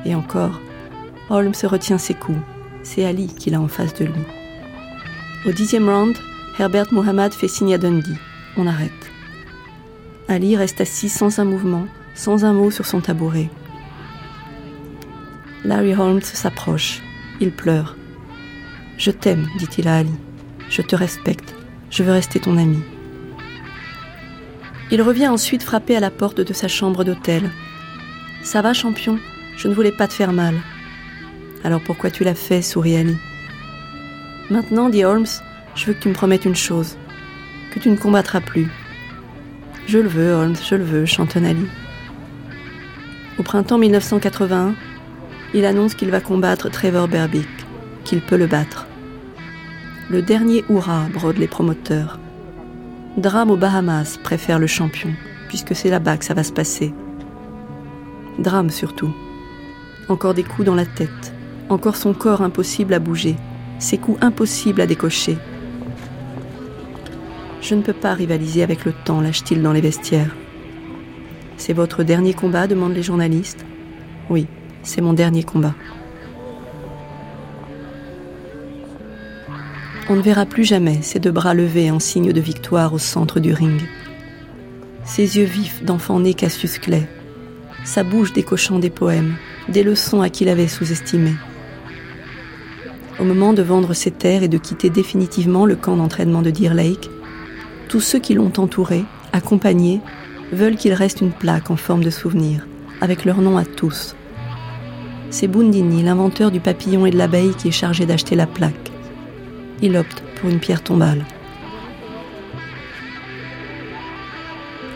Et 0.04 0.14
encore, 0.14 0.60
Holmes 1.30 1.54
retient 1.64 1.98
ses 1.98 2.14
coups. 2.14 2.38
C'est 2.82 3.06
Ali 3.06 3.28
qu'il 3.28 3.54
a 3.54 3.60
en 3.60 3.68
face 3.68 3.94
de 3.94 4.04
lui. 4.04 4.12
Au 5.46 5.52
dixième 5.52 5.88
round, 5.88 6.16
Herbert 6.58 6.92
Mohamed 6.92 7.32
fait 7.32 7.48
signe 7.48 7.74
à 7.74 7.78
Dundee. 7.78 8.18
On 8.58 8.66
arrête. 8.66 8.90
Ali 10.28 10.56
reste 10.56 10.80
assis 10.80 11.08
sans 11.08 11.38
un 11.38 11.44
mouvement, 11.44 11.86
sans 12.14 12.44
un 12.44 12.52
mot 12.52 12.70
sur 12.70 12.86
son 12.86 13.00
tabouret. 13.00 13.48
Larry 15.64 15.94
Holmes 15.94 16.20
s'approche. 16.20 17.00
Il 17.40 17.50
pleure. 17.50 17.96
Je 18.98 19.10
t'aime, 19.10 19.48
dit-il 19.58 19.88
à 19.88 19.96
Ali. 19.96 20.12
Je 20.68 20.82
te 20.82 20.94
respecte. 20.94 21.54
Je 21.90 22.02
veux 22.02 22.12
rester 22.12 22.38
ton 22.38 22.58
ami. 22.58 22.82
Il 24.90 25.00
revient 25.00 25.28
ensuite 25.28 25.62
frapper 25.62 25.96
à 25.96 26.00
la 26.00 26.10
porte 26.10 26.40
de 26.40 26.52
sa 26.52 26.68
chambre 26.68 27.02
d'hôtel. 27.02 27.50
Ça 28.42 28.60
va, 28.60 28.74
champion? 28.74 29.18
Je 29.56 29.68
ne 29.68 29.74
voulais 29.74 29.92
pas 29.92 30.06
te 30.06 30.12
faire 30.12 30.32
mal. 30.32 30.54
Alors 31.64 31.80
pourquoi 31.80 32.10
tu 32.10 32.24
l'as 32.24 32.34
fait? 32.34 32.60
sourit 32.60 32.96
Ali. 32.96 33.16
Maintenant, 34.50 34.90
dit 34.90 35.04
Holmes, 35.04 35.26
je 35.74 35.86
veux 35.86 35.94
que 35.94 36.02
tu 36.02 36.08
me 36.08 36.14
promettes 36.14 36.44
une 36.44 36.54
chose 36.54 36.98
que 37.72 37.80
tu 37.80 37.88
ne 37.88 37.96
combattras 37.96 38.40
plus. 38.40 38.68
Je 39.86 39.98
le 39.98 40.08
veux, 40.08 40.32
Holmes, 40.32 40.56
je 40.56 40.74
le 40.74 40.84
veux, 40.84 41.06
chantonne 41.06 41.46
Ali. 41.46 41.66
Au 43.38 43.42
printemps 43.42 43.78
1981, 43.78 44.74
il 45.54 45.64
annonce 45.64 45.94
qu'il 45.94 46.10
va 46.10 46.20
combattre 46.20 46.68
Trevor 46.68 47.06
Berbick, 47.06 47.48
qu'il 48.04 48.20
peut 48.20 48.36
le 48.36 48.48
battre. 48.48 48.86
Le 50.10 50.20
dernier 50.20 50.64
hurrah 50.68 51.06
brode 51.14 51.38
les 51.38 51.46
promoteurs. 51.46 52.18
Drame 53.16 53.52
aux 53.52 53.56
Bahamas 53.56 54.18
préfère 54.22 54.58
le 54.58 54.66
champion, 54.66 55.10
puisque 55.48 55.76
c'est 55.76 55.90
là-bas 55.90 56.16
que 56.16 56.24
ça 56.24 56.34
va 56.34 56.42
se 56.42 56.52
passer. 56.52 56.92
Drame 58.40 58.70
surtout. 58.70 59.14
Encore 60.08 60.34
des 60.34 60.42
coups 60.42 60.66
dans 60.66 60.74
la 60.74 60.86
tête, 60.86 61.32
encore 61.68 61.96
son 61.96 62.12
corps 62.12 62.42
impossible 62.42 62.92
à 62.92 62.98
bouger, 62.98 63.36
ses 63.78 63.96
coups 63.96 64.18
impossibles 64.22 64.80
à 64.80 64.86
décocher. 64.86 65.38
Je 67.62 67.76
ne 67.76 67.82
peux 67.82 67.94
pas 67.94 68.12
rivaliser 68.12 68.64
avec 68.64 68.84
le 68.84 68.92
temps, 68.92 69.20
lâche-t-il 69.20 69.62
dans 69.62 69.72
les 69.72 69.80
vestiaires. 69.80 70.34
C'est 71.56 71.72
votre 71.72 72.02
dernier 72.02 72.34
combat 72.34 72.66
demandent 72.66 72.94
les 72.94 73.02
journalistes. 73.02 73.64
Oui, 74.28 74.48
c'est 74.84 75.00
mon 75.00 75.12
dernier 75.12 75.42
combat. 75.42 75.74
On 80.08 80.16
ne 80.16 80.22
verra 80.22 80.44
plus 80.44 80.64
jamais 80.64 81.00
ses 81.02 81.18
deux 81.18 81.32
bras 81.32 81.54
levés 81.54 81.90
en 81.90 81.98
signe 81.98 82.32
de 82.32 82.40
victoire 82.40 82.92
au 82.92 82.98
centre 82.98 83.40
du 83.40 83.54
ring. 83.54 83.80
Ses 85.04 85.38
yeux 85.38 85.44
vifs 85.44 85.82
d'enfant 85.82 86.20
né 86.20 86.34
Cassius 86.34 86.78
Clay. 86.78 87.08
Sa 87.84 88.04
bouche 88.04 88.32
décochant 88.32 88.78
des 88.78 88.90
poèmes, 88.90 89.36
des 89.68 89.82
leçons 89.82 90.20
à 90.20 90.28
qui 90.28 90.44
l'avait 90.44 90.68
sous-estimé. 90.68 91.32
Au 93.18 93.24
moment 93.24 93.52
de 93.52 93.62
vendre 93.62 93.94
ses 93.94 94.10
terres 94.10 94.42
et 94.42 94.48
de 94.48 94.58
quitter 94.58 94.90
définitivement 94.90 95.66
le 95.66 95.76
camp 95.76 95.96
d'entraînement 95.96 96.42
de 96.42 96.50
Deer 96.50 96.74
Lake, 96.74 97.08
tous 97.88 98.00
ceux 98.00 98.18
qui 98.18 98.34
l'ont 98.34 98.52
entouré, 98.58 99.04
accompagné, 99.32 100.00
veulent 100.52 100.76
qu'il 100.76 100.92
reste 100.92 101.20
une 101.20 101.32
plaque 101.32 101.70
en 101.70 101.76
forme 101.76 102.04
de 102.04 102.10
souvenir, 102.10 102.66
avec 103.00 103.24
leur 103.24 103.40
nom 103.40 103.56
à 103.56 103.64
tous, 103.64 104.16
c'est 105.34 105.48
Bundini, 105.48 106.04
l'inventeur 106.04 106.52
du 106.52 106.60
papillon 106.60 107.06
et 107.06 107.10
de 107.10 107.18
l'abeille, 107.18 107.54
qui 107.54 107.66
est 107.66 107.72
chargé 107.72 108.06
d'acheter 108.06 108.36
la 108.36 108.46
plaque. 108.46 108.92
Il 109.82 109.96
opte 109.96 110.22
pour 110.36 110.48
une 110.48 110.60
pierre 110.60 110.84
tombale. 110.84 111.24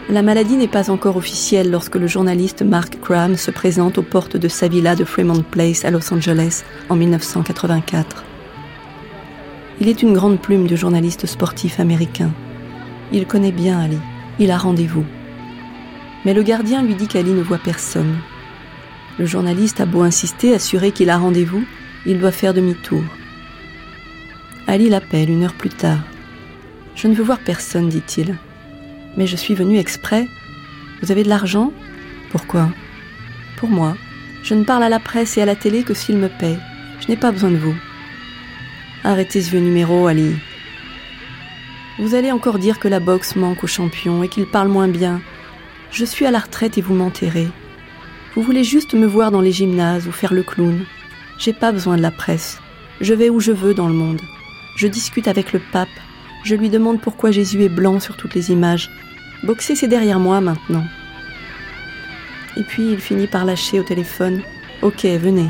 La 0.09 0.23
maladie 0.23 0.57
n'est 0.57 0.69
pas 0.69 0.91
encore 0.91 1.17
officielle 1.17 1.73
lorsque 1.73 1.97
le 1.97 2.07
journaliste 2.07 2.63
Mark 2.63 2.99
Graham 3.03 3.37
se 3.37 3.51
présente 3.51 3.99
aux 3.99 4.05
portes 4.05 4.37
de 4.37 4.47
sa 4.47 4.69
villa 4.69 4.95
de 4.95 5.05
Fremont 5.05 5.43
Place 5.43 5.85
à 5.85 5.91
Los 5.91 6.15
Angeles 6.15 6.63
en 6.89 6.95
1984. 6.95 8.25
Il 9.81 9.89
est 9.89 10.03
une 10.03 10.15
grande 10.15 10.41
plume 10.41 10.69
de 10.69 10.77
journaliste 10.77 11.27
sportif 11.27 11.81
américain. 11.81 12.31
Il 13.11 13.27
connaît 13.27 13.53
bien 13.53 13.81
Ali. 13.81 13.99
Il 14.39 14.53
a 14.53 14.57
rendez-vous. 14.57 15.05
Mais 16.25 16.33
le 16.33 16.45
gardien 16.45 16.83
lui 16.83 16.95
dit 16.95 17.09
qu'Ali 17.09 17.33
ne 17.33 17.43
voit 17.43 17.59
personne. 17.59 18.19
Le 19.19 19.27
journaliste 19.27 19.81
a 19.81 19.87
beau 19.87 20.03
insister, 20.03 20.55
assurer 20.55 20.93
qu'il 20.93 21.11
a 21.11 21.19
rendez-vous, 21.19 21.65
il 22.07 22.21
doit 22.21 22.31
faire 22.31 22.55
demi-tour. 22.55 23.03
Ali 24.69 24.89
l'appelle 24.89 25.31
une 25.31 25.43
heure 25.43 25.55
plus 25.55 25.71
tard. 25.71 25.99
Je 26.95 27.09
ne 27.09 27.15
veux 27.15 27.25
voir 27.25 27.41
personne, 27.41 27.89
dit-il. 27.89 28.37
Mais 29.17 29.27
je 29.27 29.37
suis 29.37 29.55
venu 29.55 29.79
exprès. 29.79 30.27
Vous 31.03 31.11
avez 31.11 31.25
de 31.25 31.29
l'argent? 31.29 31.73
Pourquoi? 32.31 32.71
Pour 33.57 33.69
moi. 33.71 33.97
Je 34.45 34.55
ne 34.55 34.65
parle 34.65 34.85
à 34.85 34.89
la 34.89 35.01
presse 35.01 35.37
et 35.37 35.43
à 35.43 35.47
la 35.47 35.57
télé 35.57 35.83
que 35.83 35.95
s'ils 35.95 36.17
me 36.17 36.29
paient. 36.29 36.59
Je 37.01 37.09
n'ai 37.09 37.17
pas 37.17 37.33
besoin 37.33 37.51
de 37.51 37.57
vous. 37.57 37.75
Arrêtez 39.03 39.43
ce 39.43 39.51
vieux 39.51 39.61
numéro, 39.61 40.07
Ali. 40.07 40.37
Vous 41.99 42.15
allez 42.15 42.31
encore 42.31 42.61
dire 42.61 42.79
que 42.79 42.87
la 42.87 43.01
boxe 43.01 43.35
manque 43.35 43.65
aux 43.65 43.69
champions 43.69 44.23
et 44.23 44.29
qu'il 44.29 44.47
parle 44.47 44.69
moins 44.69 44.89
bien. 44.89 45.21
Je 45.91 46.05
suis 46.05 46.27
à 46.27 46.31
la 46.31 46.39
retraite 46.39 46.79
et 46.79 46.83
vous 46.83 46.95
m'enterrez. 46.95 47.49
Vous 48.39 48.45
voulez 48.45 48.63
juste 48.63 48.95
me 48.95 49.05
voir 49.05 49.33
dans 49.33 49.41
les 49.41 49.51
gymnases 49.51 50.07
ou 50.07 50.13
faire 50.13 50.33
le 50.33 50.45
clown. 50.45 50.85
J'ai 51.39 51.53
pas 51.53 51.73
besoin 51.73 51.97
de 51.97 52.03
la 52.03 52.13
presse. 52.13 52.61
Je 53.01 53.13
vais 53.13 53.31
où 53.31 53.41
je 53.41 53.51
veux 53.51 53.75
dans 53.75 53.89
le 53.89 53.95
monde. 53.95 54.21
Je 54.77 54.87
discute 54.87 55.27
avec 55.27 55.53
le 55.53 55.61
pape. 55.73 55.89
Je 56.45 56.55
lui 56.55 56.71
demande 56.71 57.01
pourquoi 57.01 57.33
Jésus 57.33 57.65
est 57.65 57.69
blanc 57.69 57.99
sur 57.99 58.17
toutes 58.17 58.37
les 58.37 58.53
images. 58.53 58.91
Boxer, 59.43 59.75
c'est 59.75 59.89
derrière 59.89 60.21
moi 60.21 60.41
maintenant. 60.41 60.85
Et 62.57 62.63
puis 62.63 62.93
il 62.93 63.01
finit 63.01 63.27
par 63.27 63.45
lâcher 63.45 63.81
au 63.81 63.83
téléphone. 63.83 64.41
Ok, 64.83 65.05
venez. 65.05 65.49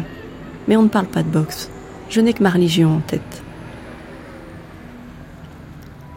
Mais 0.66 0.78
on 0.78 0.84
ne 0.84 0.88
parle 0.88 1.08
pas 1.08 1.22
de 1.22 1.28
boxe. 1.28 1.70
Je 2.08 2.22
n'ai 2.22 2.32
que 2.32 2.42
ma 2.42 2.48
religion 2.48 2.96
en 2.96 3.00
tête. 3.00 3.42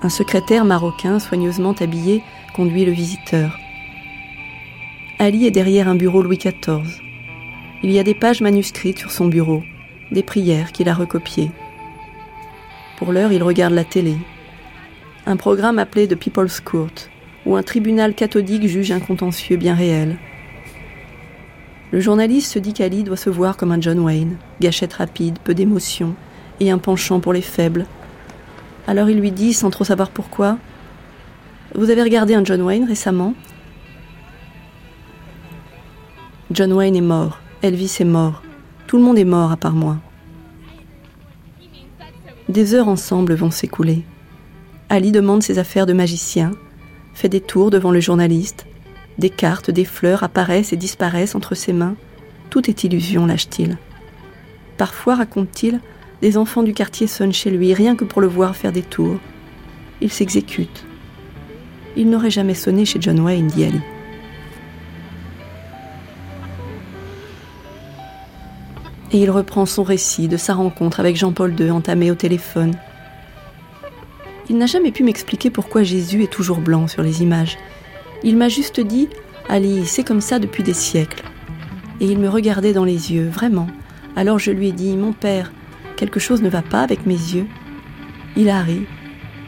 Un 0.03 0.09
secrétaire 0.09 0.63
marocain 0.63 1.19
soigneusement 1.19 1.75
habillé 1.81 2.23
conduit 2.55 2.85
le 2.85 2.93
visiteur. 2.93 3.60
Ali 5.21 5.45
est 5.45 5.51
derrière 5.51 5.87
un 5.87 5.93
bureau 5.93 6.23
Louis 6.23 6.39
XIV. 6.39 6.99
Il 7.83 7.91
y 7.91 7.99
a 7.99 8.03
des 8.03 8.15
pages 8.15 8.41
manuscrites 8.41 8.97
sur 8.97 9.11
son 9.11 9.27
bureau, 9.27 9.61
des 10.11 10.23
prières 10.23 10.71
qu'il 10.71 10.89
a 10.89 10.95
recopiées. 10.95 11.51
Pour 12.97 13.11
l'heure, 13.11 13.31
il 13.31 13.43
regarde 13.43 13.75
la 13.75 13.83
télé. 13.83 14.15
Un 15.27 15.37
programme 15.37 15.77
appelé 15.77 16.07
The 16.07 16.15
People's 16.15 16.59
Court, 16.59 17.07
où 17.45 17.55
un 17.55 17.61
tribunal 17.61 18.15
cathodique 18.15 18.65
juge 18.65 18.91
un 18.91 18.99
contentieux 18.99 19.57
bien 19.57 19.75
réel. 19.75 20.17
Le 21.91 21.99
journaliste 21.99 22.53
se 22.53 22.57
dit 22.57 22.73
qu'Ali 22.73 23.03
doit 23.03 23.15
se 23.15 23.29
voir 23.29 23.57
comme 23.57 23.71
un 23.71 23.79
John 23.79 23.99
Wayne, 23.99 24.37
gâchette 24.59 24.93
rapide, 24.93 25.37
peu 25.43 25.53
d'émotion, 25.53 26.15
et 26.59 26.71
un 26.71 26.79
penchant 26.79 27.19
pour 27.19 27.33
les 27.33 27.43
faibles. 27.43 27.85
Alors 28.87 29.07
il 29.07 29.19
lui 29.19 29.31
dit, 29.31 29.53
sans 29.53 29.69
trop 29.69 29.83
savoir 29.83 30.09
pourquoi, 30.09 30.57
Vous 31.75 31.91
avez 31.91 32.01
regardé 32.01 32.33
un 32.33 32.43
John 32.43 32.63
Wayne 32.63 32.85
récemment? 32.85 33.35
John 36.53 36.73
Wayne 36.73 36.97
est 36.97 37.01
mort, 37.01 37.39
Elvis 37.61 37.97
est 38.01 38.05
mort, 38.05 38.43
tout 38.85 38.97
le 38.97 39.03
monde 39.03 39.17
est 39.17 39.23
mort 39.23 39.53
à 39.53 39.57
part 39.57 39.73
moi. 39.73 39.95
Des 42.49 42.75
heures 42.75 42.89
ensemble 42.89 43.35
vont 43.35 43.51
s'écouler. 43.51 44.03
Ali 44.89 45.13
demande 45.13 45.43
ses 45.43 45.59
affaires 45.59 45.85
de 45.85 45.93
magicien, 45.93 46.51
fait 47.13 47.29
des 47.29 47.39
tours 47.39 47.69
devant 47.69 47.91
le 47.91 48.01
journaliste, 48.01 48.65
des 49.17 49.29
cartes, 49.29 49.71
des 49.71 49.85
fleurs 49.85 50.23
apparaissent 50.23 50.73
et 50.73 50.77
disparaissent 50.77 51.35
entre 51.35 51.55
ses 51.55 51.71
mains. 51.71 51.95
Tout 52.49 52.69
est 52.69 52.83
illusion, 52.83 53.25
lâche-t-il. 53.25 53.77
Parfois, 54.77 55.15
raconte-t-il, 55.15 55.79
des 56.21 56.37
enfants 56.37 56.63
du 56.63 56.73
quartier 56.73 57.07
sonnent 57.07 57.31
chez 57.31 57.49
lui, 57.49 57.73
rien 57.73 57.95
que 57.95 58.03
pour 58.03 58.19
le 58.19 58.27
voir 58.27 58.57
faire 58.57 58.73
des 58.73 58.83
tours. 58.83 59.19
Il 60.01 60.11
s'exécute. 60.11 60.83
Il 61.95 62.09
n'aurait 62.09 62.29
jamais 62.29 62.55
sonné 62.55 62.83
chez 62.83 62.99
John 62.99 63.21
Wayne, 63.21 63.47
dit 63.47 63.63
Ali. 63.63 63.79
Et 69.11 69.19
il 69.19 69.29
reprend 69.29 69.65
son 69.65 69.83
récit 69.83 70.27
de 70.27 70.37
sa 70.37 70.53
rencontre 70.53 70.99
avec 70.99 71.17
Jean-Paul 71.17 71.53
II 71.59 71.71
entamé 71.71 72.11
au 72.11 72.15
téléphone. 72.15 72.75
Il 74.49 74.57
n'a 74.57 74.65
jamais 74.65 74.91
pu 74.91 75.03
m'expliquer 75.03 75.49
pourquoi 75.49 75.83
Jésus 75.83 76.23
est 76.23 76.31
toujours 76.31 76.59
blanc 76.59 76.87
sur 76.87 77.03
les 77.03 77.21
images. 77.21 77.57
Il 78.23 78.37
m'a 78.37 78.49
juste 78.49 78.79
dit 78.79 79.09
Ali, 79.49 79.85
c'est 79.85 80.03
comme 80.03 80.21
ça 80.21 80.39
depuis 80.39 80.63
des 80.63 80.73
siècles. 80.73 81.23
Et 81.99 82.05
il 82.05 82.19
me 82.19 82.29
regardait 82.29 82.73
dans 82.73 82.85
les 82.85 83.11
yeux, 83.13 83.27
vraiment. 83.27 83.67
Alors 84.15 84.39
je 84.39 84.51
lui 84.51 84.69
ai 84.69 84.71
dit 84.71 84.95
Mon 84.95 85.13
père, 85.13 85.51
quelque 85.97 86.19
chose 86.19 86.41
ne 86.41 86.49
va 86.49 86.61
pas 86.61 86.81
avec 86.81 87.05
mes 87.05 87.13
yeux. 87.13 87.47
Il 88.35 88.49
a 88.49 88.61
ri 88.61 88.85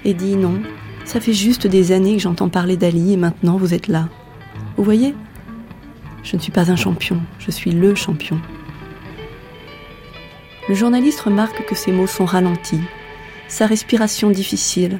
et 0.05 0.13
dit 0.13 0.35
Non, 0.35 0.61
ça 1.05 1.19
fait 1.19 1.33
juste 1.33 1.67
des 1.67 1.91
années 1.91 2.15
que 2.15 2.21
j'entends 2.21 2.49
parler 2.49 2.77
d'Ali 2.77 3.13
et 3.13 3.17
maintenant 3.17 3.57
vous 3.57 3.73
êtes 3.73 3.87
là. 3.87 4.09
Vous 4.77 4.83
voyez? 4.83 5.15
Je 6.23 6.35
ne 6.35 6.41
suis 6.41 6.51
pas 6.51 6.71
un 6.71 6.75
champion, 6.75 7.19
je 7.39 7.51
suis 7.51 7.71
le 7.71 7.95
champion. 7.95 8.39
Le 10.69 10.75
journaliste 10.75 11.21
remarque 11.21 11.65
que 11.65 11.75
ses 11.75 11.91
mots 11.91 12.07
sont 12.07 12.25
ralentis, 12.25 12.81
sa 13.47 13.65
respiration 13.65 14.29
difficile, 14.29 14.99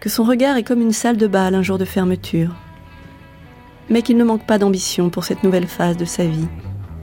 que 0.00 0.08
son 0.08 0.24
regard 0.24 0.56
est 0.56 0.62
comme 0.62 0.80
une 0.80 0.92
salle 0.92 1.16
de 1.16 1.26
bal 1.26 1.54
un 1.54 1.62
jour 1.62 1.78
de 1.78 1.84
fermeture 1.84 2.54
mais 3.90 4.02
qu'il 4.02 4.16
ne 4.16 4.24
manque 4.24 4.46
pas 4.46 4.58
d'ambition 4.58 5.10
pour 5.10 5.24
cette 5.24 5.42
nouvelle 5.42 5.66
phase 5.66 5.96
de 5.96 6.04
sa 6.04 6.24
vie. 6.24 6.48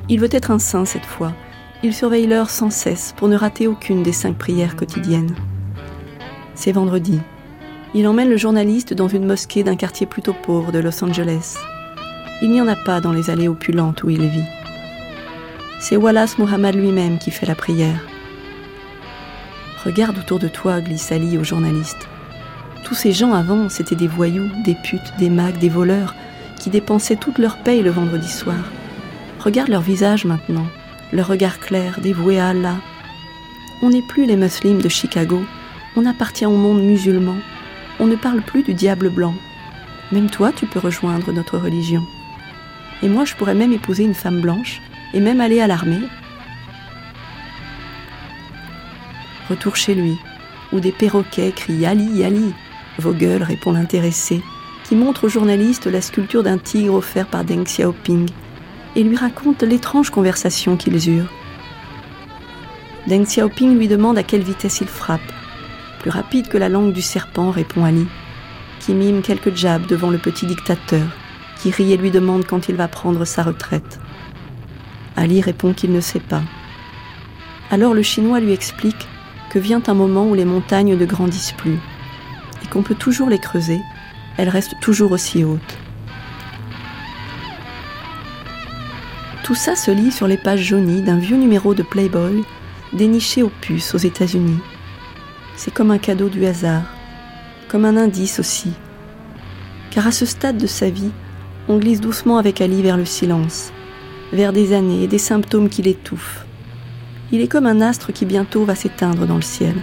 Il 0.09 0.19
veut 0.19 0.29
être 0.31 0.51
un 0.51 0.59
saint 0.59 0.85
cette 0.85 1.05
fois. 1.05 1.33
Il 1.83 1.93
surveille 1.93 2.27
l'heure 2.27 2.49
sans 2.49 2.69
cesse 2.69 3.13
pour 3.17 3.27
ne 3.27 3.35
rater 3.35 3.67
aucune 3.67 4.03
des 4.03 4.11
cinq 4.11 4.37
prières 4.37 4.75
quotidiennes. 4.75 5.35
C'est 6.53 6.71
vendredi. 6.71 7.19
Il 7.93 8.07
emmène 8.07 8.29
le 8.29 8.37
journaliste 8.37 8.93
dans 8.93 9.07
une 9.07 9.25
mosquée 9.25 9.63
d'un 9.63 9.75
quartier 9.75 10.05
plutôt 10.05 10.33
pauvre 10.33 10.71
de 10.71 10.79
Los 10.79 11.03
Angeles. 11.03 11.57
Il 12.41 12.51
n'y 12.51 12.61
en 12.61 12.67
a 12.67 12.75
pas 12.75 13.01
dans 13.01 13.11
les 13.11 13.29
allées 13.29 13.47
opulentes 13.47 14.03
où 14.03 14.09
il 14.09 14.27
vit. 14.27 14.43
C'est 15.87 15.97
Wallace 15.97 16.39
Muhammad 16.39 16.73
lui-même 16.73 17.19
qui 17.19 17.29
fait 17.29 17.45
la 17.45 17.53
prière. 17.53 17.99
Regarde 19.85 20.17
autour 20.17 20.39
de 20.39 20.47
toi, 20.47 20.81
glisse 20.81 21.11
Ali 21.11 21.37
au 21.37 21.43
journaliste. 21.43 22.07
Tous 22.83 22.95
ces 22.95 23.11
gens 23.11 23.33
avant, 23.33 23.69
c'étaient 23.69 23.93
des 23.93 24.07
voyous, 24.07 24.49
des 24.63 24.73
putes, 24.73 25.13
des 25.19 25.29
mags, 25.29 25.59
des 25.59 25.69
voleurs, 25.69 26.15
qui 26.59 26.71
dépensaient 26.71 27.17
toute 27.17 27.37
leur 27.37 27.57
paye 27.57 27.83
le 27.83 27.91
vendredi 27.91 28.27
soir. 28.27 28.71
Regarde 29.39 29.69
leur 29.69 29.81
visage 29.81 30.25
maintenant, 30.25 30.65
leur 31.13 31.27
regard 31.27 31.59
clair, 31.59 31.99
dévoué 32.01 32.39
à 32.39 32.47
Allah. 32.49 32.77
On 33.83 33.91
n'est 33.91 34.01
plus 34.01 34.25
les 34.25 34.37
musulmans 34.37 34.81
de 34.81 34.89
Chicago, 34.89 35.45
on 35.95 36.07
appartient 36.07 36.47
au 36.47 36.57
monde 36.57 36.81
musulman. 36.81 37.35
On 37.99 38.07
ne 38.07 38.15
parle 38.15 38.41
plus 38.41 38.63
du 38.63 38.73
diable 38.73 39.11
blanc. 39.11 39.35
Même 40.11 40.31
toi, 40.31 40.51
tu 40.51 40.65
peux 40.65 40.79
rejoindre 40.79 41.31
notre 41.31 41.59
religion. 41.59 42.01
Et 43.03 43.07
moi, 43.07 43.23
je 43.23 43.35
pourrais 43.35 43.53
même 43.53 43.71
épouser 43.71 44.03
une 44.03 44.15
femme 44.15 44.41
blanche 44.41 44.81
et 45.15 45.19
même 45.19 45.41
aller 45.41 45.61
à 45.61 45.67
l'armée. 45.67 46.01
Retour 49.49 49.75
chez 49.75 49.95
lui, 49.95 50.17
où 50.71 50.79
des 50.79 50.91
perroquets 50.91 51.51
crient 51.51 51.85
Ali, 51.85 52.23
Ali. 52.23 52.53
Vogel 52.99 53.43
répond 53.43 53.73
l'intéressé 53.73 54.41
qui 54.83 54.95
montre 54.95 55.25
au 55.25 55.29
journaliste 55.29 55.87
la 55.87 56.01
sculpture 56.01 56.43
d'un 56.43 56.59
tigre 56.59 56.93
offert 56.93 57.25
par 57.25 57.43
Deng 57.43 57.63
Xiaoping 57.63 58.29
et 58.95 59.03
lui 59.03 59.15
raconte 59.15 59.63
l'étrange 59.63 60.11
conversation 60.11 60.77
qu'ils 60.77 61.09
eurent. 61.09 61.31
Deng 63.07 63.23
Xiaoping 63.23 63.77
lui 63.77 63.87
demande 63.87 64.17
à 64.17 64.23
quelle 64.23 64.43
vitesse 64.43 64.81
il 64.81 64.87
frappe. 64.87 65.21
Plus 65.99 66.11
rapide 66.11 66.47
que 66.47 66.57
la 66.57 66.69
langue 66.69 66.93
du 66.93 67.01
serpent, 67.01 67.49
répond 67.49 67.83
Ali, 67.83 68.05
qui 68.79 68.93
mime 68.93 69.21
quelques 69.21 69.55
jabs 69.55 69.87
devant 69.87 70.11
le 70.11 70.19
petit 70.19 70.45
dictateur, 70.45 71.05
qui 71.59 71.71
rit 71.71 71.93
et 71.93 71.97
lui 71.97 72.11
demande 72.11 72.45
quand 72.45 72.69
il 72.69 72.75
va 72.75 72.87
prendre 72.87 73.25
sa 73.25 73.41
retraite. 73.41 73.99
Ali 75.15 75.41
répond 75.41 75.73
qu'il 75.73 75.91
ne 75.91 76.01
sait 76.01 76.19
pas. 76.19 76.43
Alors 77.71 77.93
le 77.93 78.01
Chinois 78.01 78.39
lui 78.39 78.53
explique 78.53 79.07
que 79.49 79.59
vient 79.59 79.81
un 79.87 79.93
moment 79.93 80.27
où 80.27 80.33
les 80.33 80.45
montagnes 80.45 80.95
ne 80.95 81.05
grandissent 81.05 81.53
plus, 81.53 81.79
et 82.63 82.67
qu'on 82.67 82.83
peut 82.83 82.95
toujours 82.95 83.29
les 83.29 83.39
creuser 83.39 83.79
elle 84.37 84.49
reste 84.49 84.75
toujours 84.81 85.11
aussi 85.11 85.43
haute. 85.43 85.77
Tout 89.43 89.55
ça 89.55 89.75
se 89.75 89.91
lit 89.91 90.11
sur 90.11 90.27
les 90.27 90.37
pages 90.37 90.63
jaunies 90.63 91.01
d'un 91.01 91.17
vieux 91.17 91.37
numéro 91.37 91.73
de 91.73 91.83
Playboy 91.83 92.43
déniché 92.93 93.43
aux 93.43 93.51
puces 93.61 93.93
aux 93.93 93.99
États-Unis. 93.99 94.59
C'est 95.55 95.73
comme 95.73 95.91
un 95.91 95.97
cadeau 95.97 96.29
du 96.29 96.45
hasard, 96.45 96.83
comme 97.67 97.85
un 97.85 97.95
indice 97.95 98.39
aussi. 98.39 98.73
Car 99.91 100.07
à 100.07 100.11
ce 100.11 100.25
stade 100.25 100.57
de 100.57 100.67
sa 100.67 100.89
vie, 100.89 101.11
on 101.67 101.77
glisse 101.77 102.01
doucement 102.01 102.37
avec 102.37 102.59
Ali 102.59 102.81
vers 102.81 102.97
le 102.97 103.05
silence, 103.05 103.71
vers 104.33 104.53
des 104.53 104.73
années 104.73 105.03
et 105.03 105.07
des 105.07 105.17
symptômes 105.17 105.69
qui 105.69 105.81
l'étouffent. 105.81 106.45
Il 107.31 107.41
est 107.41 107.47
comme 107.47 107.65
un 107.65 107.81
astre 107.81 108.13
qui 108.13 108.25
bientôt 108.25 108.65
va 108.65 108.75
s'éteindre 108.75 109.25
dans 109.25 109.35
le 109.35 109.41
ciel. 109.41 109.75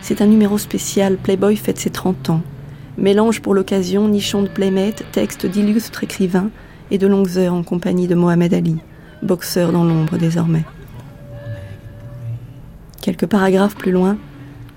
C'est 0.00 0.20
un 0.20 0.26
numéro 0.26 0.58
spécial, 0.58 1.16
Playboy 1.16 1.56
fête 1.56 1.78
ses 1.78 1.90
30 1.90 2.30
ans. 2.30 2.42
Mélange 2.98 3.40
pour 3.40 3.54
l'occasion, 3.54 4.08
nichon 4.08 4.42
de 4.42 4.48
playmate, 4.48 5.04
texte 5.12 5.46
d'illustres 5.46 6.04
écrivains 6.04 6.50
et 6.90 6.98
de 6.98 7.06
longues 7.06 7.38
heures 7.38 7.54
en 7.54 7.62
compagnie 7.62 8.06
de 8.06 8.14
Mohamed 8.14 8.54
Ali, 8.54 8.76
boxeur 9.22 9.72
dans 9.72 9.84
l'ombre 9.84 10.16
désormais. 10.18 10.64
Quelques 13.00 13.26
paragraphes 13.26 13.76
plus 13.76 13.92
loin, 13.92 14.16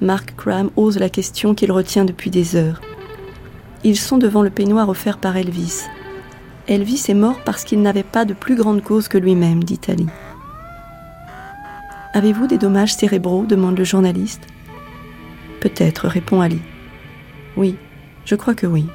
Mark 0.02 0.34
Cram 0.36 0.70
ose 0.76 0.98
la 0.98 1.10
question 1.10 1.56
qu'il 1.56 1.72
retient 1.72 2.06
depuis 2.06 2.30
des 2.30 2.56
heures. 2.56 2.82
Ils 3.84 3.98
sont 3.98 4.18
devant 4.18 4.42
le 4.42 4.50
peignoir 4.50 4.90
offert 4.90 5.18
par 5.18 5.38
Elvis. 5.38 5.84
Elvis 6.68 7.06
est 7.08 7.14
mort 7.14 7.40
parce 7.46 7.64
qu'il 7.64 7.82
n'avait 7.82 8.04
pas 8.04 8.26
de 8.26 8.34
plus 8.34 8.56
grande 8.56 8.84
cause 8.84 9.08
que 9.08 9.18
lui-même, 9.18 9.64
dit 9.64 9.80
Ali. 9.88 10.08
Avez-vous 12.14 12.48
des 12.48 12.58
dommages 12.58 12.94
cérébraux 12.94 13.46
demande 13.46 13.78
le 13.78 13.84
journaliste. 13.84 14.42
Peut-être, 15.62 16.08
répond 16.08 16.42
Ali. 16.42 16.60
Oui, 17.56 17.78
je 18.26 18.36
crois 18.36 18.54
que 18.54 18.68
oui. 18.68 18.86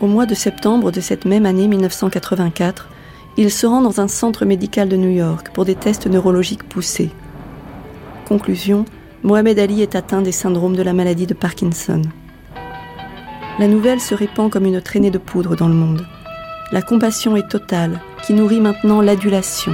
Au 0.00 0.06
mois 0.06 0.26
de 0.26 0.34
septembre 0.34 0.90
de 0.90 1.00
cette 1.00 1.26
même 1.26 1.44
année 1.44 1.68
1984, 1.68 2.88
il 3.36 3.50
se 3.50 3.66
rend 3.66 3.82
dans 3.82 4.00
un 4.00 4.08
centre 4.08 4.44
médical 4.44 4.88
de 4.88 4.96
New 4.96 5.10
York 5.10 5.50
pour 5.52 5.64
des 5.64 5.74
tests 5.74 6.06
neurologiques 6.06 6.68
poussés. 6.68 7.10
Conclusion, 8.26 8.84
Mohamed 9.22 9.58
Ali 9.58 9.82
est 9.82 9.94
atteint 9.94 10.22
des 10.22 10.32
syndromes 10.32 10.76
de 10.76 10.82
la 10.82 10.92
maladie 10.92 11.26
de 11.26 11.34
Parkinson. 11.34 12.02
La 13.58 13.68
nouvelle 13.68 14.00
se 14.00 14.14
répand 14.14 14.50
comme 14.50 14.66
une 14.66 14.80
traînée 14.80 15.10
de 15.10 15.18
poudre 15.18 15.56
dans 15.56 15.68
le 15.68 15.74
monde. 15.74 16.06
La 16.72 16.82
compassion 16.82 17.36
est 17.36 17.48
totale, 17.48 18.00
qui 18.24 18.32
nourrit 18.32 18.60
maintenant 18.60 19.00
l'adulation, 19.00 19.72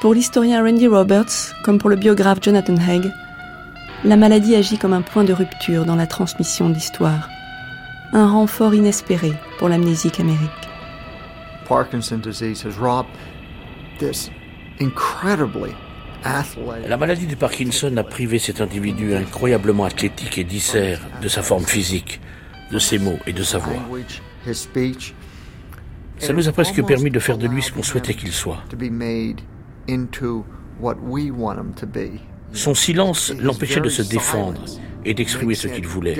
Pour 0.00 0.14
l'historien 0.14 0.62
Randy 0.62 0.86
Roberts, 0.86 1.56
comme 1.64 1.78
pour 1.78 1.90
le 1.90 1.96
biographe 1.96 2.38
Jonathan 2.40 2.76
Haig, 2.76 3.12
la 4.04 4.16
maladie 4.16 4.54
agit 4.54 4.78
comme 4.78 4.92
un 4.92 5.02
point 5.02 5.24
de 5.24 5.32
rupture 5.32 5.84
dans 5.84 5.96
la 5.96 6.06
transmission 6.06 6.68
de 6.68 6.74
l'histoire, 6.74 7.28
un 8.12 8.28
renfort 8.30 8.76
inespéré 8.76 9.32
pour 9.58 9.68
l'amnésique 9.68 10.20
Amérique. 10.20 10.68
La 16.86 16.96
maladie 16.96 17.26
de 17.26 17.34
Parkinson 17.34 17.96
a 17.96 18.04
privé 18.04 18.38
cet 18.38 18.60
individu 18.60 19.14
incroyablement 19.14 19.84
athlétique 19.84 20.38
et 20.38 20.44
dissert 20.44 21.00
de 21.22 21.28
sa 21.28 21.42
forme 21.42 21.64
physique, 21.64 22.20
de 22.72 22.78
ses 22.78 22.98
mots 22.98 23.18
et 23.26 23.32
de 23.32 23.42
sa 23.42 23.58
voix. 23.58 23.82
Ça 26.18 26.32
nous 26.32 26.48
a 26.48 26.52
presque 26.52 26.84
permis 26.84 27.10
de 27.10 27.18
faire 27.18 27.38
de 27.38 27.46
lui 27.46 27.62
ce 27.62 27.72
qu'on 27.72 27.82
souhaitait 27.82 28.14
qu'il 28.14 28.32
soit. 28.32 28.58
Son 32.52 32.74
silence 32.74 33.32
l'empêchait 33.38 33.80
de 33.80 33.88
se 33.88 34.02
défendre 34.02 34.64
et 35.04 35.14
d'exprimer 35.14 35.54
ce 35.54 35.68
qu'il 35.68 35.86
voulait, 35.86 36.16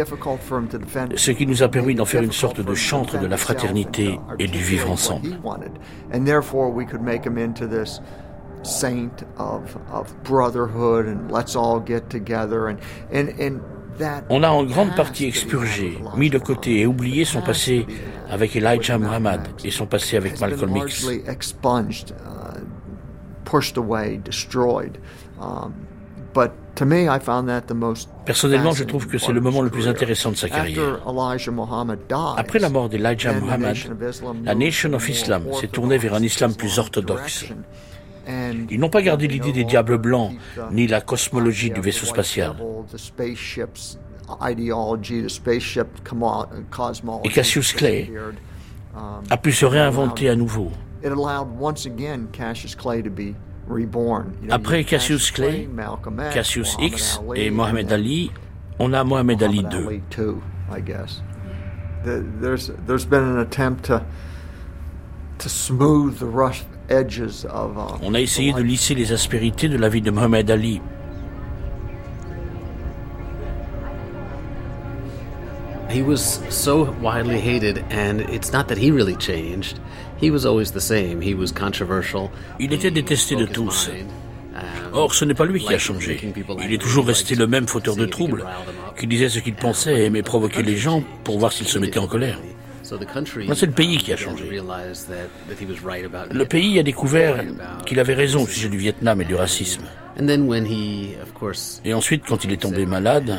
ce 1.16 1.30
qui 1.30 1.46
nous 1.46 1.62
a 1.62 1.68
permis 1.68 1.94
d'en 1.94 2.04
faire 2.04 2.22
une 2.22 2.32
sorte 2.32 2.60
de 2.60 2.74
chantre 2.74 3.18
de 3.18 3.26
la 3.26 3.36
fraternité 3.36 4.18
et 4.38 4.46
du 4.46 4.58
vivre 4.58 4.90
ensemble. 4.90 5.38
On 14.30 14.42
a 14.44 14.48
en 14.48 14.64
grande 14.64 14.94
partie 14.94 15.26
expurgé, 15.26 15.98
mis 16.16 16.30
de 16.30 16.38
côté 16.38 16.80
et 16.80 16.86
oublié 16.86 17.24
son 17.24 17.40
passé 17.42 17.86
avec 18.30 18.54
Elijah 18.54 18.98
Muhammad 18.98 19.40
et 19.64 19.70
son 19.70 19.86
passé 19.86 20.16
avec 20.16 20.40
Malcolm 20.40 20.76
X. 20.76 21.08
Personnellement, 28.24 28.72
je 28.72 28.84
trouve 28.84 29.08
que 29.08 29.18
c'est 29.18 29.32
le 29.32 29.40
moment 29.40 29.62
le 29.62 29.70
plus 29.70 29.88
intéressant 29.88 30.30
de 30.30 30.36
sa 30.36 30.48
carrière. 30.48 31.00
Après 32.36 32.58
la 32.60 32.68
mort 32.68 32.88
d'Elijah 32.88 33.32
Muhammad, 33.32 33.76
la 34.44 34.54
Nation 34.54 34.92
of 34.92 35.08
Islam 35.08 35.44
s'est 35.60 35.66
tournée 35.68 35.98
vers 35.98 36.14
un 36.14 36.22
islam 36.22 36.54
plus 36.54 36.78
orthodoxe. 36.78 37.46
Ils 38.28 38.78
n'ont 38.78 38.90
pas 38.90 39.02
gardé 39.02 39.26
l'idée 39.26 39.52
des 39.52 39.64
diables 39.64 39.98
blancs, 39.98 40.34
ni 40.70 40.86
la 40.86 41.00
cosmologie 41.00 41.70
du 41.70 41.80
vaisseau 41.80 42.06
spatial. 42.06 42.54
Et 47.24 47.28
Cassius 47.30 47.72
Clay 47.72 48.12
a 49.30 49.36
pu 49.36 49.52
se 49.52 49.64
réinventer 49.64 50.28
à 50.28 50.36
nouveau. 50.36 50.70
Après 54.50 54.84
Cassius 54.84 55.30
Clay, 55.30 55.68
Cassius 56.32 56.76
X 56.80 57.20
et 57.34 57.50
Mohamed 57.50 57.92
Ali, 57.92 58.30
on 58.78 58.92
a 58.92 59.04
Mohamed 59.04 59.42
Ali 59.42 59.64
II. 59.72 60.02
On 66.90 68.14
a 68.14 68.20
essayé 68.20 68.52
de 68.52 68.62
lisser 68.62 68.94
les 68.94 69.12
aspérités 69.12 69.68
de 69.68 69.76
la 69.76 69.88
vie 69.88 70.00
de 70.00 70.10
Mohamed 70.10 70.50
Ali. 70.50 70.80
He 75.90 76.02
was 76.02 76.40
so 76.50 76.94
widely 77.02 77.40
hated, 77.40 77.82
and 77.90 78.20
it's 78.30 78.52
not 78.52 78.68
that 78.68 78.76
he 78.76 78.90
really 78.90 79.16
changed. 79.16 79.80
He 80.20 80.30
was 80.30 80.44
always 80.44 80.72
the 80.72 80.80
same. 80.80 81.20
He 81.22 81.34
was 81.34 81.50
controversial. 81.50 82.30
Il 82.58 82.72
était 82.72 82.90
détesté 82.90 83.36
de 83.36 83.46
tous. 83.46 83.90
Or, 84.92 85.14
ce 85.14 85.24
n'est 85.24 85.34
pas 85.34 85.44
lui 85.44 85.60
qui 85.60 85.72
a 85.72 85.78
changé. 85.78 86.20
Il 86.62 86.72
est 86.72 86.78
toujours 86.78 87.06
resté 87.06 87.34
le 87.34 87.46
même 87.46 87.66
fauteur 87.66 87.96
de 87.96 88.06
troubles, 88.06 88.44
qui 88.98 89.06
disait 89.06 89.28
ce 89.28 89.38
qu'il 89.38 89.54
pensait 89.54 90.00
et 90.00 90.04
aimait 90.06 90.22
provoquer 90.22 90.62
les 90.62 90.76
gens 90.76 91.02
pour 91.24 91.38
voir 91.38 91.52
s'ils 91.52 91.68
se 91.68 91.78
mettaient 91.78 91.98
en 91.98 92.06
colère. 92.06 92.38
C'est 93.54 93.66
le 93.66 93.72
pays 93.72 93.98
qui 93.98 94.12
a 94.12 94.16
changé. 94.16 94.44
Le 96.32 96.44
pays 96.44 96.78
a 96.78 96.82
découvert 96.82 97.44
qu'il 97.86 98.00
avait 98.00 98.14
raison 98.14 98.42
au 98.42 98.46
sujet 98.46 98.68
du 98.68 98.78
Vietnam 98.78 99.20
et 99.20 99.24
du 99.24 99.34
racisme. 99.34 99.82
Et 101.84 101.94
ensuite, 101.94 102.24
quand 102.26 102.44
il 102.44 102.52
est 102.52 102.60
tombé 102.60 102.86
malade, 102.86 103.38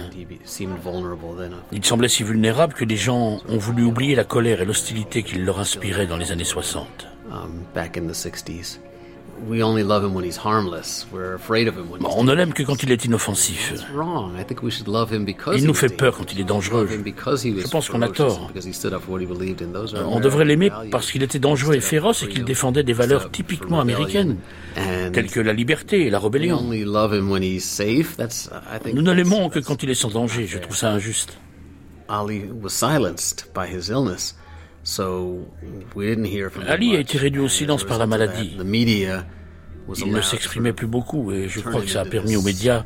il 1.71 1.85
semblait 1.85 2.07
si 2.07 2.23
vulnérable 2.23 2.73
que 2.73 2.85
les 2.85 2.95
gens 2.95 3.41
ont 3.49 3.57
voulu 3.57 3.83
oublier 3.83 4.15
la 4.15 4.23
colère 4.23 4.61
et 4.61 4.65
l'hostilité 4.65 5.23
qu'il 5.23 5.43
leur 5.43 5.59
inspirait 5.59 6.07
dans 6.07 6.17
les 6.17 6.31
années 6.31 6.43
60. 6.45 7.07
On 12.15 12.23
ne 12.23 12.33
l'aime 12.33 12.53
que 12.53 12.63
quand 12.63 12.83
il 12.83 12.91
est 12.91 13.05
inoffensif. 13.05 13.73
Il 15.55 15.65
nous 15.65 15.73
fait 15.73 15.89
peur 15.95 16.17
quand 16.17 16.33
il 16.33 16.39
est 16.39 16.43
dangereux. 16.43 16.87
Je 16.89 17.67
pense 17.69 17.89
qu'on 17.89 18.01
a 18.01 18.09
tort. 18.09 18.51
On 20.05 20.19
devrait 20.19 20.45
l'aimer 20.45 20.71
parce 20.91 21.11
qu'il 21.11 21.23
était 21.23 21.39
dangereux 21.39 21.75
et 21.75 21.81
féroce 21.81 22.23
et 22.23 22.27
qu'il 22.27 22.43
défendait 22.43 22.83
des 22.83 22.93
valeurs 22.93 23.31
typiquement 23.31 23.79
américaines, 23.79 24.37
telles 24.75 25.31
que 25.31 25.39
la 25.39 25.53
liberté 25.53 26.05
et 26.05 26.09
la 26.09 26.19
rébellion. 26.19 26.61
Nous 28.93 29.01
ne 29.01 29.11
l'aimons 29.11 29.49
que 29.49 29.59
quand 29.59 29.83
il 29.83 29.89
est 29.89 29.95
sans 29.95 30.09
danger. 30.09 30.47
Je 30.47 30.57
trouve 30.57 30.75
ça 30.75 30.91
injuste. 30.91 31.37
Ali 32.07 32.43
a 36.95 36.99
été 36.99 37.17
réduit 37.17 37.41
au 37.41 37.47
silence 37.47 37.83
par 37.83 37.97
la 37.97 38.07
maladie. 38.07 38.57
Il 39.97 40.11
ne 40.11 40.21
s'exprimait 40.21 40.73
plus 40.73 40.87
beaucoup 40.87 41.31
et 41.31 41.47
je 41.47 41.59
crois 41.59 41.81
que 41.81 41.89
ça 41.89 42.01
a 42.01 42.05
permis 42.05 42.35
aux 42.35 42.41
médias 42.41 42.85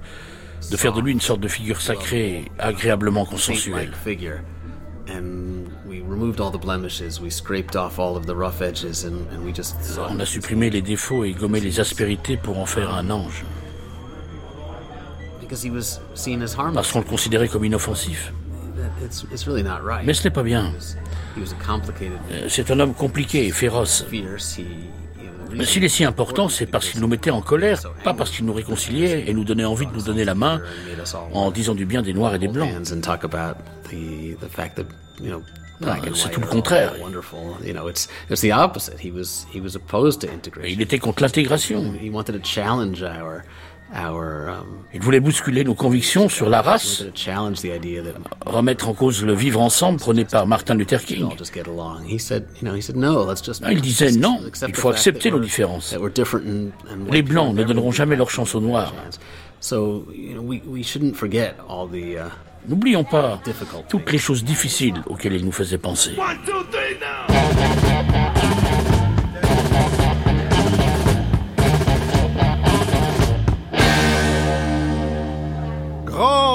de 0.72 0.78
faire 0.78 0.94
de 0.94 1.02
lui 1.02 1.12
une 1.12 1.22
sorte 1.22 1.42
de 1.42 1.48
figure 1.48 1.82
sacrée, 1.82 2.46
agréablement 2.58 3.26
consensuelle. 3.26 3.92
On 10.10 10.20
a 10.20 10.26
supprimé 10.26 10.70
les 10.70 10.82
défauts 10.82 11.24
et 11.24 11.32
gommé 11.34 11.60
les 11.60 11.80
aspérités 11.80 12.38
pour 12.38 12.60
en 12.60 12.66
faire 12.66 12.94
un 12.94 13.10
ange. 13.10 13.44
Parce 16.74 16.92
qu'on 16.92 17.00
le 17.00 17.06
considérait 17.06 17.48
comme 17.48 17.66
inoffensif. 17.66 18.34
Mais 20.06 20.14
ce 20.14 20.24
n'est 20.24 20.34
pas 20.34 20.44
bien. 20.44 20.72
Euh, 22.32 22.46
c'est 22.50 22.70
un 22.72 22.80
homme 22.80 22.94
compliqué 22.94 23.46
et 23.48 23.52
féroce. 23.52 24.06
S'il 25.64 25.84
est 25.84 25.90
si 25.90 26.04
important, 26.04 26.50
c'est 26.50 26.66
parce 26.66 26.90
qu'il 26.90 27.00
nous 27.00 27.08
mettait 27.08 27.30
en 27.30 27.42
colère, 27.42 27.80
pas 28.04 28.14
parce 28.14 28.32
qu'il 28.32 28.46
nous 28.46 28.54
réconciliait 28.54 29.26
et 29.28 29.34
nous 29.34 29.44
donnait 29.44 29.66
envie 29.66 29.86
de 29.86 29.92
nous 29.92 30.02
donner 30.02 30.26
la 30.26 30.34
main 30.36 30.62
en 31.32 31.52
disant 31.52 31.76
du 31.76 31.86
bien 31.86 32.02
des 32.02 32.14
Noirs 32.14 32.34
et 32.36 32.40
des 32.40 32.48
Blancs. 32.48 32.70
c'est 36.16 36.32
tout 36.32 36.40
le 36.42 36.48
contraire. 36.48 36.94
il 40.66 40.82
était 40.82 41.00
contre 41.00 41.22
l'intégration. 41.22 41.94
Um, 43.96 44.86
Il 44.94 45.02
voulait 45.02 45.20
bousculer 45.20 45.64
nos 45.64 45.76
convictions 45.76 46.28
sur 46.28 46.50
la 46.50 46.62
race, 46.62 47.04
remettre 48.46 48.90
en 48.90 48.94
cause 48.94 49.24
le 49.24 49.34
vivre 49.34 49.62
ensemble 49.62 50.00
prôné 50.00 50.26
par 50.26 50.48
Martin 50.48 50.74
Luther 50.74 51.04
King. 51.04 51.28
Il 53.70 53.82
disait 53.82 54.12
non, 54.12 54.40
il 54.68 54.76
faut 54.76 54.90
accepter 54.90 55.30
nos 55.30 55.40
différences. 55.40 55.96
Les 57.12 57.22
Blancs 57.22 57.56
ne 57.56 57.64
donneront 57.64 57.92
jamais 57.92 58.16
leur 58.16 58.32
chance 58.32 58.56
aux 58.56 58.62
Noirs. 58.62 58.94
N'oublions 62.68 63.04
pas 63.04 63.42
toutes 63.90 64.12
les 64.12 64.18
choses 64.18 64.44
difficiles 64.44 65.02
auxquelles 65.06 65.34
il 65.34 65.46
nous 65.46 65.52
faisait 65.52 65.78
penser. 65.78 66.12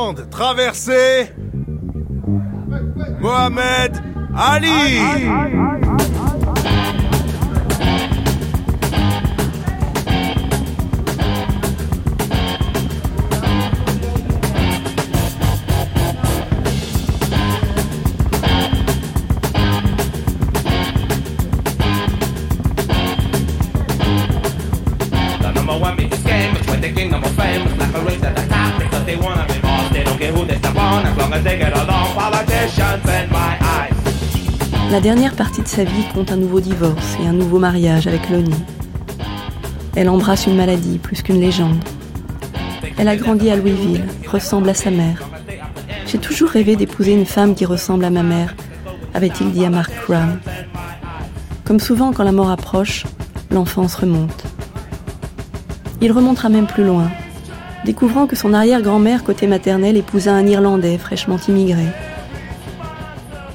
Grande 0.09 0.31
traversée 0.31 1.29
Mohamed 3.21 3.93
Ali. 4.35 5.01
La 34.91 35.01
dernière 35.01 35.37
partie 35.37 35.63
de 35.63 35.69
sa 35.69 35.85
vie 35.85 36.05
compte 36.13 36.33
un 36.33 36.37
nouveau 36.37 36.59
divorce 36.59 37.17
et 37.23 37.29
un 37.29 37.33
nouveau 37.33 37.59
mariage 37.61 38.09
avec 38.09 38.29
Lonnie. 38.29 38.65
Elle 39.95 40.09
embrasse 40.09 40.47
une 40.47 40.57
maladie 40.57 40.99
plus 40.99 41.23
qu'une 41.23 41.41
légende. 41.41 41.83
Elle 42.97 43.07
a 43.07 43.15
grandi 43.15 43.51
à 43.51 43.57
Louisville, 43.57 44.05
ressemble 44.27 44.69
à 44.69 44.75
sa 44.75 44.91
mère. 44.91 45.23
J'ai 46.07 46.19
toujours 46.19 46.49
rêvé 46.49 46.75
d'épouser 46.75 47.13
une 47.13 47.27
femme 47.27 47.55
qui 47.55 47.67
ressemble 47.67 48.05
à 48.05 48.11
ma 48.11 48.25
mère, 48.25 48.57
avait-il 49.15 49.53
dit 49.53 49.65
à 49.65 49.71
Mark 49.71 49.93
Brown. 50.07 50.41
Comme 51.65 51.79
souvent 51.79 52.13
quand 52.13 52.25
la 52.25 52.33
mort 52.33 52.51
approche, 52.51 53.05
l'enfance 53.53 53.95
remonte. 53.95 54.45
Il 56.01 56.11
remontera 56.11 56.49
même 56.49 56.67
plus 56.67 56.85
loin, 56.85 57.11
découvrant 57.85 58.27
que 58.27 58.37
son 58.37 58.53
arrière-grand-mère 58.53 59.25
côté 59.25 59.47
maternel 59.47 59.97
épousa 59.97 60.33
un 60.35 60.47
Irlandais 60.47 60.99
fraîchement 60.99 61.39
immigré. 61.49 61.87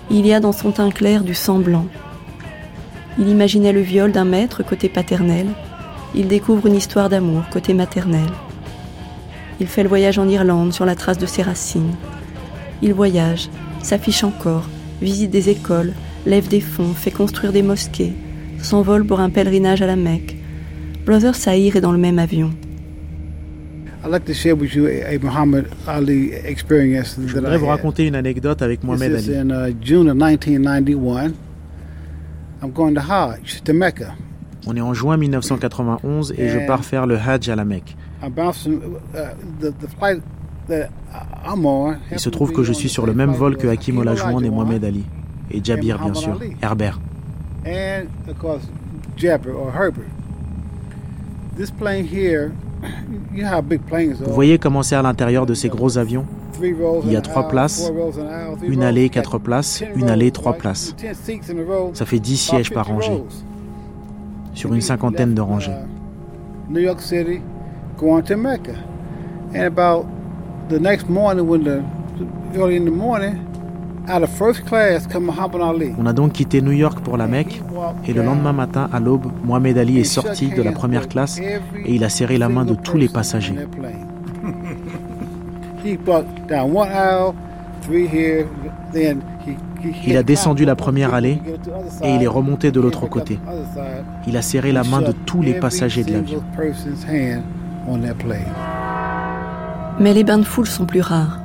Il 0.09 0.25
y 0.25 0.33
a 0.33 0.39
dans 0.39 0.51
son 0.51 0.71
teint 0.71 0.91
clair 0.91 1.23
du 1.23 1.33
sang 1.33 1.59
blanc. 1.59 1.87
Il 3.19 3.29
imaginait 3.29 3.73
le 3.73 3.81
viol 3.81 4.11
d'un 4.11 4.25
maître 4.25 4.63
côté 4.63 4.89
paternel. 4.89 5.47
Il 6.15 6.27
découvre 6.27 6.67
une 6.67 6.75
histoire 6.75 7.09
d'amour 7.09 7.43
côté 7.51 7.73
maternel. 7.73 8.29
Il 9.59 9.67
fait 9.67 9.83
le 9.83 9.89
voyage 9.89 10.19
en 10.19 10.27
Irlande 10.27 10.73
sur 10.73 10.85
la 10.85 10.95
trace 10.95 11.17
de 11.17 11.25
ses 11.25 11.41
racines. 11.41 11.93
Il 12.81 12.93
voyage, 12.93 13.49
s'affiche 13.81 14.23
encore, 14.23 14.67
visite 15.01 15.31
des 15.31 15.49
écoles, 15.49 15.93
lève 16.25 16.47
des 16.47 16.61
fonds, 16.61 16.93
fait 16.93 17.11
construire 17.11 17.53
des 17.53 17.61
mosquées, 17.61 18.13
s'envole 18.61 19.05
pour 19.05 19.19
un 19.19 19.29
pèlerinage 19.29 19.81
à 19.81 19.87
la 19.87 19.95
Mecque. 19.95 20.35
Brother 21.05 21.35
Saïr 21.35 21.75
est 21.75 21.81
dans 21.81 21.91
le 21.91 21.97
même 21.97 22.19
avion. 22.19 22.51
Je 27.25 27.33
voudrais 27.35 27.57
vous 27.57 27.67
raconter 27.67 28.05
une 28.05 28.15
anecdote 28.15 28.61
avec 28.61 28.83
Mohamed 28.83 29.15
Ali. 29.15 29.31
On 34.67 34.75
est 34.75 34.81
en 34.81 34.93
juin 34.93 35.17
1991 35.17 36.33
et 36.37 36.49
je 36.49 36.59
pars 36.67 36.83
faire 36.83 37.05
le 37.05 37.17
Hajj 37.17 37.49
à 37.49 37.55
la 37.55 37.65
Mecque. 37.65 37.95
Uh, 38.21 38.29
Il 42.11 42.19
se 42.19 42.29
trouve 42.29 42.51
que 42.53 42.63
je 42.63 42.71
suis 42.73 42.89
sur 42.89 43.05
le 43.05 43.13
même 43.13 43.31
vol 43.31 43.57
que 43.57 43.67
Hakim 43.67 43.97
Olajuwon 43.97 44.41
et 44.41 44.49
Mohamed 44.49 44.85
Ali. 44.85 45.03
Et 45.51 45.61
Jabir, 45.63 45.99
bien 45.99 46.13
sûr, 46.13 46.39
Herbert. 46.61 46.99
Vous 53.33 54.33
voyez 54.33 54.57
comment 54.57 54.83
c'est 54.83 54.95
à 54.95 55.01
l'intérieur 55.01 55.45
de 55.45 55.53
ces 55.53 55.69
gros 55.69 55.97
avions? 55.97 56.25
Il 56.61 57.11
y 57.11 57.15
a 57.15 57.21
trois 57.21 57.47
places, 57.47 57.91
une 58.61 58.83
allée, 58.83 59.09
quatre 59.09 59.39
places, 59.39 59.83
une 59.95 60.09
allée, 60.09 60.31
trois 60.31 60.53
places. 60.53 60.95
Ça 61.93 62.05
fait 62.05 62.19
dix 62.19 62.37
sièges 62.37 62.71
par 62.71 62.87
rangée, 62.87 63.23
sur 64.53 64.73
une 64.73 64.81
cinquantaine 64.81 65.33
de 65.33 65.41
rangées. 65.41 65.73
New 66.69 66.79
York 66.79 67.01
City, 67.01 67.41
going 67.97 68.21
to 68.23 68.37
Mecca. 68.37 68.73
And 69.55 69.65
about 69.65 70.05
the 70.69 70.79
next 70.79 71.09
morning, 71.09 71.47
when 71.47 71.63
the 71.63 71.81
early 72.55 72.77
in 72.77 72.85
the 72.85 72.91
morning, 72.91 73.35
on 75.97 76.05
a 76.05 76.13
donc 76.13 76.33
quitté 76.33 76.61
New 76.61 76.73
York 76.73 76.99
pour 76.99 77.15
la 77.15 77.25
Mecque 77.25 77.61
et 78.05 78.13
le 78.13 78.23
lendemain 78.23 78.53
matin, 78.53 78.89
à 78.91 78.99
l'aube, 78.99 79.31
Mohamed 79.43 79.77
Ali 79.77 79.99
est 79.99 80.03
sorti 80.03 80.49
de 80.49 80.61
la 80.61 80.71
première 80.71 81.07
classe 81.07 81.39
et 81.39 81.61
il 81.93 82.03
a 82.03 82.09
serré 82.09 82.37
la 82.37 82.49
main 82.49 82.65
de 82.65 82.75
tous 82.75 82.97
les 82.97 83.07
passagers. 83.07 83.55
Il 90.05 90.17
a 90.17 90.23
descendu 90.23 90.65
la 90.65 90.75
première 90.75 91.13
allée 91.13 91.39
et 92.01 92.15
il 92.15 92.23
est 92.23 92.27
remonté 92.27 92.71
de 92.71 92.79
l'autre 92.79 93.07
côté. 93.07 93.39
Il 94.27 94.37
a 94.37 94.41
serré 94.41 94.71
la 94.71 94.83
main 94.83 95.01
de 95.01 95.11
tous 95.11 95.41
les 95.41 95.53
passagers 95.53 96.03
de 96.03 96.13
l'avion. 96.13 96.43
Mais 99.99 100.13
les 100.13 100.23
bains 100.23 100.37
de 100.37 100.43
foule 100.43 100.67
sont 100.67 100.85
plus 100.85 101.01
rares. 101.01 101.39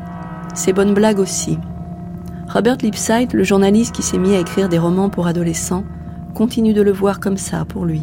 Ces 0.55 0.72
bonnes 0.72 0.94
blagues 0.94 1.18
aussi. 1.18 1.59
Robert 2.49 2.78
Lipsyte, 2.80 3.34
le 3.34 3.44
journaliste 3.44 3.94
qui 3.94 4.03
s'est 4.03 4.18
mis 4.18 4.34
à 4.34 4.40
écrire 4.40 4.68
des 4.68 4.78
romans 4.78 5.11
pour 5.11 5.26
adolescents, 5.26 5.84
continue 6.39 6.72
de 6.72 6.82
le 6.82 6.93
voir 6.93 7.18
comme 7.18 7.36
ça 7.36 7.64
pour 7.64 7.84
lui, 7.84 8.03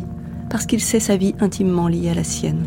parce 0.49 0.65
qu'il 0.65 0.81
sait 0.81 0.99
sa 0.99 1.15
vie 1.15 1.33
intimement 1.39 1.87
liée 1.87 2.09
à 2.09 2.15
la 2.15 2.25
sienne. 2.25 2.65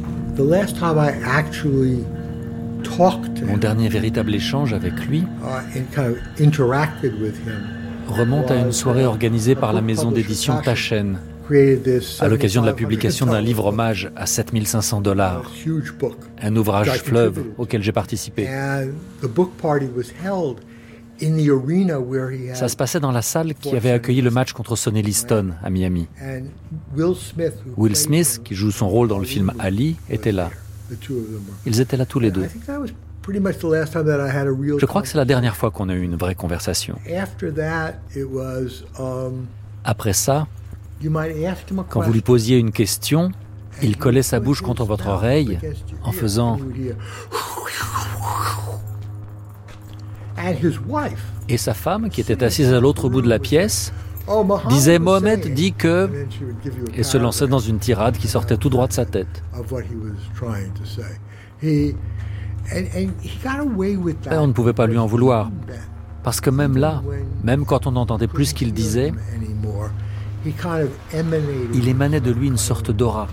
Mon 3.47 3.57
dernier 3.59 3.91
véritable 3.91 4.35
échange 4.35 4.73
avec 4.73 4.95
lui 5.07 5.19
uh, 5.19 6.05
remonte 8.09 8.51
à 8.51 8.57
une 8.57 8.73
soirée 8.73 9.05
organisée 9.05 9.55
par 9.55 9.75
la 9.75 9.83
maison 9.83 10.11
d'édition 10.11 10.59
Taschen 10.63 11.19
à 12.21 12.29
l'occasion 12.29 12.63
de 12.63 12.67
la 12.67 12.73
publication 12.73 13.27
d'un 13.27 13.41
livre 13.41 13.67
hommage 13.67 14.11
à 14.17 14.25
7500 14.27 15.03
dollars, 15.03 15.51
un 16.43 16.57
ouvrage 16.57 16.91
fleuve 17.03 17.43
auquel 17.57 17.83
j'ai 17.83 17.93
participé. 17.93 18.49
Ça 22.55 22.69
se 22.69 22.77
passait 22.77 23.01
dans 23.01 23.11
la 23.13 23.23
salle 23.23 23.55
qui 23.55 23.77
avait 23.77 23.91
accueilli 23.91 24.21
le 24.21 24.31
match 24.31 24.53
contre 24.53 24.77
Sonny 24.77 25.03
Liston 25.03 25.51
à 25.63 25.71
Miami. 25.71 26.09
Will 27.77 27.97
Smith, 27.97 28.41
qui 28.45 28.55
joue 28.55 28.71
son 28.71 28.89
rôle 28.89 29.09
dans 29.09 29.19
le 29.19 29.25
film 29.25 29.53
Ali, 29.59 29.97
était 30.11 30.33
là. 30.33 30.51
Ils 31.67 31.81
étaient 31.81 31.97
là 31.97 32.07
tous 32.07 32.21
les 32.21 32.31
deux. 32.31 32.47
Je 33.29 34.87
crois 34.87 35.03
que 35.03 35.09
c'est 35.09 35.19
la 35.19 35.25
dernière 35.25 35.57
fois 35.57 35.71
qu'on 35.71 35.89
a 35.89 35.95
eu 35.95 36.03
une 36.03 36.17
vraie 36.17 36.35
conversation. 36.35 36.99
Um, 38.99 39.47
Après 39.85 40.13
ça, 40.15 40.47
quand 41.89 42.01
vous 42.01 42.13
lui 42.13 42.23
posiez 42.23 42.59
une 42.59 42.73
question, 42.73 43.31
il 43.83 43.97
collait 43.97 44.23
sa 44.23 44.41
bouche 44.41 44.63
contre 44.63 44.85
votre 44.85 45.09
oreille 45.09 45.59
en 46.03 46.13
faisant 46.13 46.59
et 51.49 51.57
sa 51.57 51.75
femme, 51.75 52.11
qui 52.11 52.21
était 52.21 52.43
assise 52.45 52.73
à 52.73 52.81
l'autre 52.81 53.09
bout 53.09 53.23
de 53.23 53.29
la 53.29 53.39
pièce, 53.39 53.93
oh, 54.27 54.47
disait 54.69 54.99
Mohamed 54.99 55.55
dit 55.55 55.73
que 55.73 56.11
et 56.95 57.03
se 57.03 57.17
lançait 57.17 57.47
dans 57.47 57.59
une 57.59 57.79
tirade 57.79 58.17
qui 58.17 58.29
sortait 58.29 58.57
tout 58.57 58.69
droit 58.69 58.87
de 58.87 58.93
sa 58.93 59.07
tête. 59.07 59.43
Et 61.63 61.97
on 64.31 64.47
ne 64.47 64.53
pouvait 64.53 64.75
pas 64.75 64.87
lui 64.87 64.99
en 64.99 65.07
vouloir, 65.07 65.51
parce 66.23 66.41
que 66.41 66.51
même 66.51 66.77
là, 66.77 67.03
même 67.43 67.65
quand 67.65 67.87
on 67.87 67.93
n'entendait 67.93 68.29
plus 68.29 68.47
ce 68.47 68.55
qu'il 68.55 68.73
disait, 68.73 69.13
il 71.75 71.89
émanait 71.89 72.21
de 72.21 72.31
lui 72.31 72.47
une 72.47 72.59
sorte 72.59 72.91
d'aura, 72.91 73.27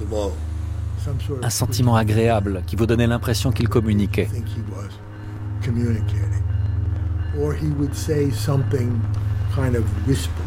un 1.44 1.50
sentiment 1.50 1.96
agréable 1.96 2.64
qui 2.66 2.76
vous 2.76 2.86
donnait 2.86 3.08
l'impression 3.08 3.52
qu'il 3.52 3.70
communiquait. 3.70 4.30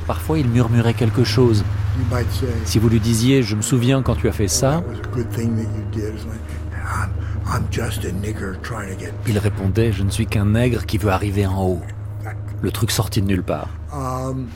Parfois, 0.07 0.39
il 0.39 0.49
murmurait 0.49 0.95
quelque 0.95 1.25
chose. 1.25 1.65
Si 2.65 2.79
vous 2.79 2.89
lui 2.89 3.01
disiez 3.01 3.43
Je 3.43 3.57
me 3.57 3.63
souviens 3.63 4.03
quand 4.03 4.15
tu 4.15 4.29
as 4.29 4.33
fait 4.33 4.49
ça, 4.49 4.83
il 9.27 9.39
répondait 9.39 9.93
Je 9.93 10.03
ne 10.03 10.11
suis 10.11 10.27
qu'un 10.27 10.47
nègre 10.47 10.87
qui 10.87 10.99
veut 10.99 11.11
arriver 11.11 11.47
en 11.47 11.63
haut. 11.63 11.83
Le 12.61 12.71
truc 12.71 12.91
sorti 12.91 13.23
de 13.23 13.27
nulle 13.27 13.43
part. 13.43 13.69
Um, 13.93 14.49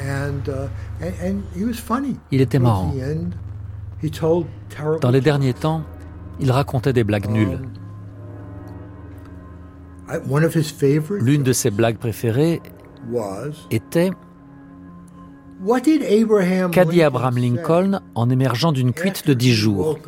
uh, 0.00 0.32
il 2.30 2.40
était 2.40 2.58
marrant. 2.58 2.94
Dans 5.00 5.10
les 5.10 5.20
derniers 5.20 5.54
temps, 5.54 5.82
il 6.40 6.50
racontait 6.50 6.92
des 6.92 7.04
blagues 7.04 7.28
nulles. 7.28 7.60
L'une 11.20 11.42
de 11.42 11.52
ses 11.52 11.70
blagues 11.70 11.98
préférées 11.98 12.60
était 13.70 14.10
Qu'a 16.72 16.84
dit 16.84 17.02
Abraham 17.02 17.36
Lincoln 17.36 18.00
en 18.14 18.30
émergeant 18.30 18.72
d'une 18.72 18.92
cuite 18.92 19.26
de 19.26 19.34
dix 19.34 19.52
jours? 19.52 19.98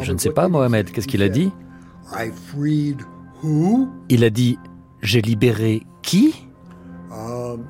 Je 0.00 0.12
ne 0.12 0.18
sais 0.18 0.30
pas, 0.30 0.48
Mohamed, 0.48 0.90
qu'est-ce 0.92 1.08
qu'il 1.08 1.22
a 1.22 1.28
dit? 1.28 1.50
Il 4.08 4.24
a 4.24 4.30
dit 4.30 4.58
J'ai 5.02 5.22
libéré 5.22 5.82
qui? 6.02 6.46
Um, 7.10 7.64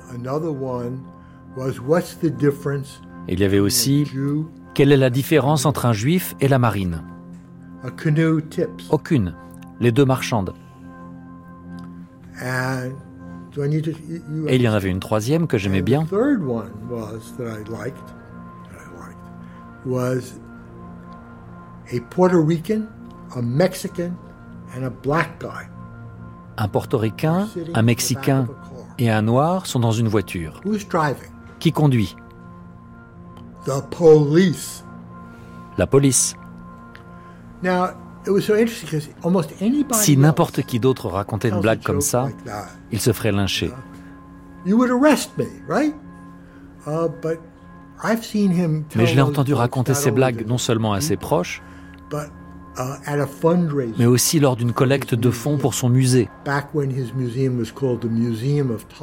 Il 3.27 3.39
y 3.39 3.43
avait 3.43 3.59
aussi 3.59 4.05
quelle 4.73 4.91
est 4.91 4.97
la 4.97 5.09
différence 5.09 5.65
entre 5.65 5.85
un 5.85 5.93
juif 5.93 6.35
et 6.39 6.47
la 6.47 6.59
marine? 6.59 7.03
Aucune. 8.89 9.35
Les 9.79 9.91
deux 9.91 10.05
marchandes. 10.05 10.53
Et 14.47 14.55
il 14.55 14.61
y 14.61 14.69
en 14.69 14.73
avait 14.73 14.89
une 14.89 14.99
troisième 14.99 15.47
que 15.47 15.57
j'aimais 15.57 15.81
bien. 15.81 16.05
Un 26.57 26.67
portoricain, 26.67 27.47
un 27.73 27.81
mexicain 27.81 28.47
et 28.97 29.09
un 29.09 29.21
noir 29.21 29.65
sont 29.65 29.79
dans 29.79 29.91
une 29.91 30.07
voiture. 30.07 30.61
Qui 31.59 31.71
conduit? 31.71 32.15
The 33.65 33.81
police. 33.89 34.83
La 35.77 35.87
police. 35.87 36.35
Si 39.93 40.17
n'importe 40.17 40.63
qui 40.63 40.79
d'autre 40.79 41.07
racontait 41.07 41.49
une 41.49 41.61
blague 41.61 41.81
comme 41.81 42.01
ça, 42.01 42.27
il 42.91 42.99
se 42.99 43.13
ferait 43.13 43.31
lyncher. 43.31 43.71
Uh, 44.65 44.71
Mais 48.95 49.05
je 49.05 49.15
l'ai 49.15 49.21
entendu 49.21 49.53
raconter 49.53 49.93
ces 49.93 50.11
blagues 50.11 50.45
non 50.47 50.57
seulement 50.57 50.91
à 50.93 50.99
ses 50.99 51.15
proches, 51.15 51.61
mais 53.97 54.05
aussi 54.05 54.39
lors 54.39 54.55
d'une 54.55 54.73
collecte 54.73 55.15
de 55.15 55.31
fonds 55.31 55.57
pour 55.57 55.73
son 55.73 55.89
musée. 55.89 56.29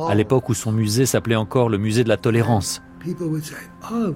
À 0.08 0.14
l'époque 0.14 0.48
où 0.48 0.54
son 0.54 0.72
musée 0.72 1.06
s'appelait 1.06 1.36
encore 1.36 1.68
le 1.68 1.78
musée 1.78 2.04
de 2.04 2.08
la 2.08 2.16
tolérance. 2.16 2.82
Oh, 3.92 4.14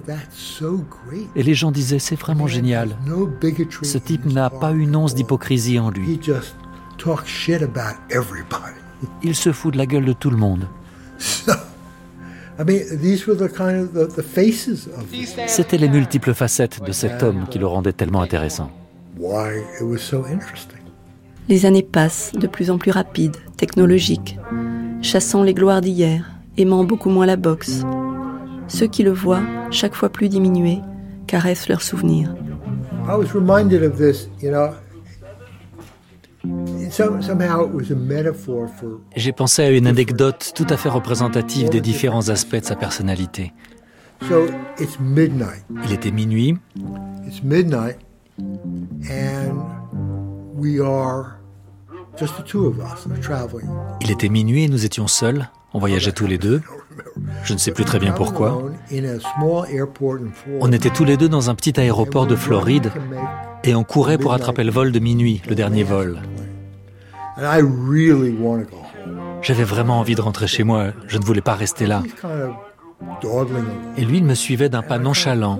Et 1.35 1.43
les 1.43 1.53
gens 1.53 1.71
disaient, 1.71 1.99
c'est 1.99 2.15
vraiment 2.15 2.47
génial. 2.47 2.95
Ce 3.81 3.97
type 3.97 4.25
n'a 4.25 4.49
pas 4.49 4.71
une 4.71 4.95
once 4.95 5.15
d'hypocrisie 5.15 5.79
en 5.79 5.89
lui. 5.89 6.19
Il 9.23 9.35
se 9.35 9.51
fout 9.51 9.73
de 9.73 9.77
la 9.77 9.85
gueule 9.85 10.05
de 10.05 10.13
tout 10.13 10.29
le 10.29 10.37
monde. 10.37 10.67
C'était 15.47 15.77
les 15.77 15.89
multiples 15.89 16.33
facettes 16.33 16.83
de 16.83 16.91
cet 16.91 17.23
homme 17.23 17.45
qui 17.49 17.59
le 17.59 17.67
rendaient 17.67 17.93
tellement 17.93 18.21
intéressant. 18.21 18.71
Les 21.49 21.65
années 21.65 21.83
passent 21.83 22.31
de 22.33 22.47
plus 22.47 22.71
en 22.71 22.77
plus 22.77 22.91
rapides, 22.91 23.37
technologiques, 23.57 24.39
chassant 25.01 25.43
les 25.43 25.53
gloires 25.53 25.81
d'hier, 25.81 26.31
aimant 26.57 26.83
beaucoup 26.83 27.09
moins 27.09 27.25
la 27.25 27.35
boxe. 27.35 27.83
Ceux 28.67 28.87
qui 28.87 29.03
le 29.03 29.11
voient, 29.11 29.43
chaque 29.71 29.93
fois 29.95 30.09
plus 30.09 30.29
diminués, 30.29 30.79
caressent 31.27 31.69
leurs 31.69 31.81
souvenirs. 31.81 32.33
J'ai 39.15 39.31
pensé 39.31 39.63
à 39.63 39.69
une 39.69 39.87
anecdote 39.87 40.51
tout 40.55 40.67
à 40.69 40.77
fait 40.77 40.89
représentative 40.89 41.69
des 41.69 41.81
différents 41.81 42.29
aspects 42.29 42.55
de 42.55 42.65
sa 42.65 42.75
personnalité. 42.75 43.53
Il 44.21 45.91
était 45.93 46.11
minuit. 46.11 46.55
Il 54.01 54.11
était 54.11 54.29
minuit 54.29 54.63
et 54.63 54.67
nous 54.67 54.85
étions 54.85 55.07
seuls. 55.07 55.49
On 55.73 55.79
voyageait 55.79 56.13
tous 56.13 56.27
les 56.27 56.37
deux. 56.37 56.61
Je 57.43 57.53
ne 57.53 57.57
sais 57.57 57.71
plus 57.71 57.85
très 57.85 57.99
bien 57.99 58.11
pourquoi. 58.11 58.71
On 60.59 60.71
était 60.71 60.89
tous 60.89 61.03
les 61.03 61.17
deux 61.17 61.29
dans 61.29 61.49
un 61.49 61.55
petit 61.55 61.79
aéroport 61.79 62.27
de 62.27 62.35
Floride 62.35 62.91
et 63.63 63.75
on 63.75 63.83
courait 63.83 64.17
pour 64.17 64.33
attraper 64.33 64.63
le 64.63 64.71
vol 64.71 64.91
de 64.91 64.99
minuit, 64.99 65.41
le 65.47 65.55
dernier 65.55 65.83
vol. 65.83 66.21
J'avais 69.41 69.63
vraiment 69.63 69.99
envie 69.99 70.15
de 70.15 70.21
rentrer 70.21 70.47
chez 70.47 70.63
moi, 70.63 70.87
je 71.07 71.17
ne 71.17 71.23
voulais 71.23 71.41
pas 71.41 71.55
rester 71.55 71.85
là. 71.85 72.03
Et 73.97 74.05
lui, 74.05 74.17
il 74.17 74.25
me 74.25 74.33
suivait 74.33 74.69
d'un 74.69 74.81
pas 74.81 74.97
nonchalant. 74.97 75.59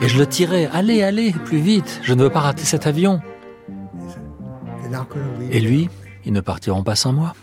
Et 0.00 0.08
je 0.08 0.18
le 0.18 0.26
tirais, 0.26 0.68
allez, 0.72 1.02
allez, 1.02 1.32
plus 1.32 1.58
vite, 1.58 2.00
je 2.02 2.14
ne 2.14 2.22
veux 2.22 2.30
pas 2.30 2.40
rater 2.40 2.64
cet 2.64 2.86
avion. 2.86 3.20
Et 5.50 5.60
lui, 5.60 5.88
ils 6.24 6.32
ne 6.32 6.40
partiront 6.40 6.82
pas 6.82 6.94
sans 6.94 7.12
moi. 7.12 7.34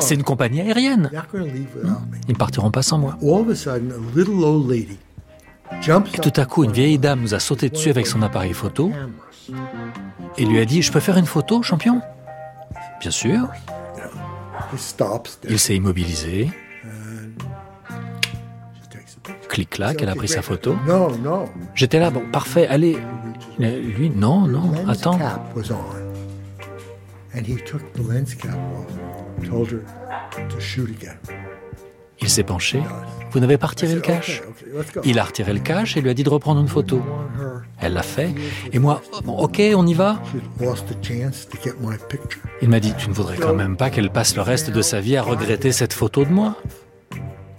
C'est 0.00 0.14
une 0.14 0.22
compagnie 0.22 0.60
aérienne. 0.60 1.10
Ils 2.28 2.32
ne 2.32 2.36
partiront 2.36 2.70
pas 2.70 2.82
sans 2.82 2.98
moi. 2.98 3.16
Et 5.72 6.18
tout 6.18 6.40
à 6.40 6.44
coup, 6.46 6.64
une 6.64 6.72
vieille 6.72 6.98
dame 6.98 7.20
nous 7.20 7.34
a 7.34 7.38
sauté 7.38 7.68
dessus 7.68 7.90
avec 7.90 8.06
son 8.06 8.22
appareil 8.22 8.52
photo 8.52 8.92
et 10.36 10.44
lui 10.44 10.58
a 10.58 10.64
dit 10.64 10.82
Je 10.82 10.92
peux 10.92 11.00
faire 11.00 11.16
une 11.16 11.26
photo, 11.26 11.62
champion? 11.62 12.00
Bien 13.00 13.10
sûr. 13.10 13.48
Il 15.48 15.58
s'est 15.58 15.76
immobilisé. 15.76 16.50
Clic-clac, 19.48 20.00
elle 20.02 20.08
a 20.08 20.14
pris 20.14 20.28
sa 20.28 20.42
photo. 20.42 20.76
J'étais 21.74 21.98
là, 21.98 22.10
bon, 22.10 22.22
parfait, 22.30 22.66
allez. 22.68 22.98
lui, 23.58 24.10
non, 24.10 24.46
non, 24.46 24.72
attends. 24.88 25.18
Il 32.20 32.28
s'est 32.28 32.42
penché. 32.42 32.82
Vous 33.30 33.40
n'avez 33.40 33.56
pas 33.56 33.68
retiré 33.68 33.94
le 33.94 34.00
cache 34.00 34.42
Il 35.04 35.18
a 35.18 35.24
retiré 35.24 35.52
le 35.52 35.60
cache 35.60 35.96
et 35.96 36.00
lui 36.00 36.10
a 36.10 36.14
dit 36.14 36.24
de 36.24 36.28
reprendre 36.28 36.60
une 36.60 36.68
photo. 36.68 37.02
Elle 37.78 37.94
l'a 37.94 38.02
fait. 38.02 38.34
Et 38.72 38.78
moi, 38.78 39.00
bon, 39.24 39.36
ok, 39.38 39.62
on 39.74 39.86
y 39.86 39.94
va. 39.94 40.20
Il 42.60 42.68
m'a 42.68 42.80
dit, 42.80 42.92
tu 42.98 43.08
ne 43.08 43.14
voudrais 43.14 43.36
quand 43.36 43.54
même 43.54 43.76
pas 43.76 43.90
qu'elle 43.90 44.10
passe 44.10 44.36
le 44.36 44.42
reste 44.42 44.70
de 44.70 44.82
sa 44.82 45.00
vie 45.00 45.16
à 45.16 45.22
regretter 45.22 45.72
cette 45.72 45.92
photo 45.92 46.24
de 46.24 46.30
moi 46.30 46.56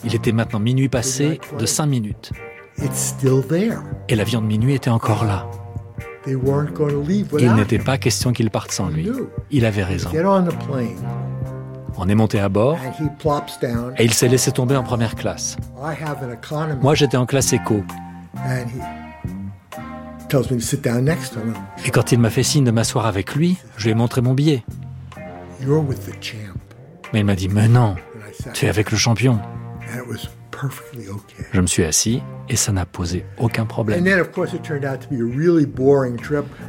Il 0.03 0.13
était 0.13 0.31
maintenant 0.31 0.59
minuit 0.59 0.89
passé 0.89 1.39
de 1.57 1.65
cinq 1.65 1.87
minutes. 1.87 2.31
Et 4.09 4.15
l'avion 4.15 4.41
de 4.41 4.47
minuit 4.47 4.75
était 4.75 4.89
encore 4.89 5.25
là. 5.25 5.49
Il 6.27 7.53
n'était 7.55 7.79
pas 7.79 7.97
question 7.97 8.31
qu'il 8.31 8.49
parte 8.49 8.71
sans 8.71 8.89
lui. 8.89 9.09
Il 9.49 9.65
avait 9.65 9.83
raison. 9.83 10.09
On 11.97 12.07
est 12.07 12.15
monté 12.15 12.39
à 12.39 12.47
bord 12.49 12.77
et 13.97 14.03
il 14.05 14.13
s'est 14.13 14.27
laissé 14.27 14.51
tomber 14.51 14.75
en 14.75 14.83
première 14.83 15.15
classe. 15.15 15.57
Moi, 16.81 16.95
j'étais 16.95 17.17
en 17.17 17.25
classe 17.25 17.53
éco. 17.53 17.83
Et 21.85 21.91
quand 21.91 22.11
il 22.11 22.19
m'a 22.19 22.29
fait 22.29 22.43
signe 22.43 22.63
de 22.63 22.71
m'asseoir 22.71 23.05
avec 23.05 23.35
lui, 23.35 23.57
je 23.77 23.85
lui 23.85 23.91
ai 23.91 23.95
montré 23.95 24.21
mon 24.21 24.33
billet. 24.33 24.63
Mais 27.13 27.19
il 27.19 27.25
m'a 27.25 27.35
dit, 27.35 27.49
mais 27.49 27.67
non, 27.67 27.95
tu 28.53 28.65
es 28.65 28.69
avec 28.69 28.91
le 28.91 28.97
champion. 28.97 29.39
Je 31.53 31.61
me 31.61 31.67
suis 31.67 31.83
assis 31.83 32.21
et 32.49 32.55
ça 32.55 32.71
n'a 32.71 32.85
posé 32.85 33.25
aucun 33.37 33.65
problème. 33.65 34.05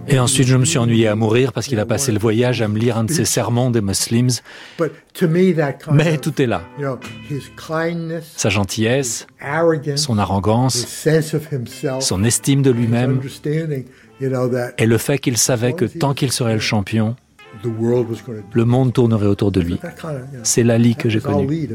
Et 0.09 0.19
ensuite, 0.19 0.47
je 0.47 0.57
me 0.57 0.65
suis 0.65 0.79
ennuyé 0.79 1.09
à 1.09 1.15
mourir 1.15 1.53
parce 1.53 1.67
qu'il 1.67 1.79
a 1.79 1.87
passé 1.87 2.13
le 2.13 2.19
voyage 2.19 2.63
à 2.63 2.69
me 2.69 2.79
lire 2.79 2.97
un 2.97 3.05
de 3.05 3.13
ses 3.13 3.25
sermons 3.25 3.71
des 3.71 3.81
Muslims. 3.81 4.31
Mais 5.93 6.19
tout 6.19 6.43
est 6.43 6.47
là. 6.47 6.63
Sa 8.37 8.49
gentillesse, 8.49 9.27
son 9.97 10.19
arrogance, 10.19 10.87
son 12.01 12.25
estime 12.25 12.63
de 12.63 12.71
lui-même 12.71 13.21
et 14.79 14.87
le 14.87 14.99
fait 14.99 15.19
qu'il 15.19 15.37
savait 15.37 15.73
que 15.73 15.85
tant 15.85 16.15
qu'il 16.15 16.33
serait 16.33 16.55
le 16.55 16.61
champion, 16.61 17.17
le 18.53 18.65
monde 18.65 18.93
tournerait 18.93 19.27
autour 19.27 19.53
de 19.53 19.61
lui. 19.61 19.79
C'est 20.43 20.63
l'Ali 20.63 20.97
que 20.97 21.09
j'ai 21.09 21.21
connu. 21.21 21.69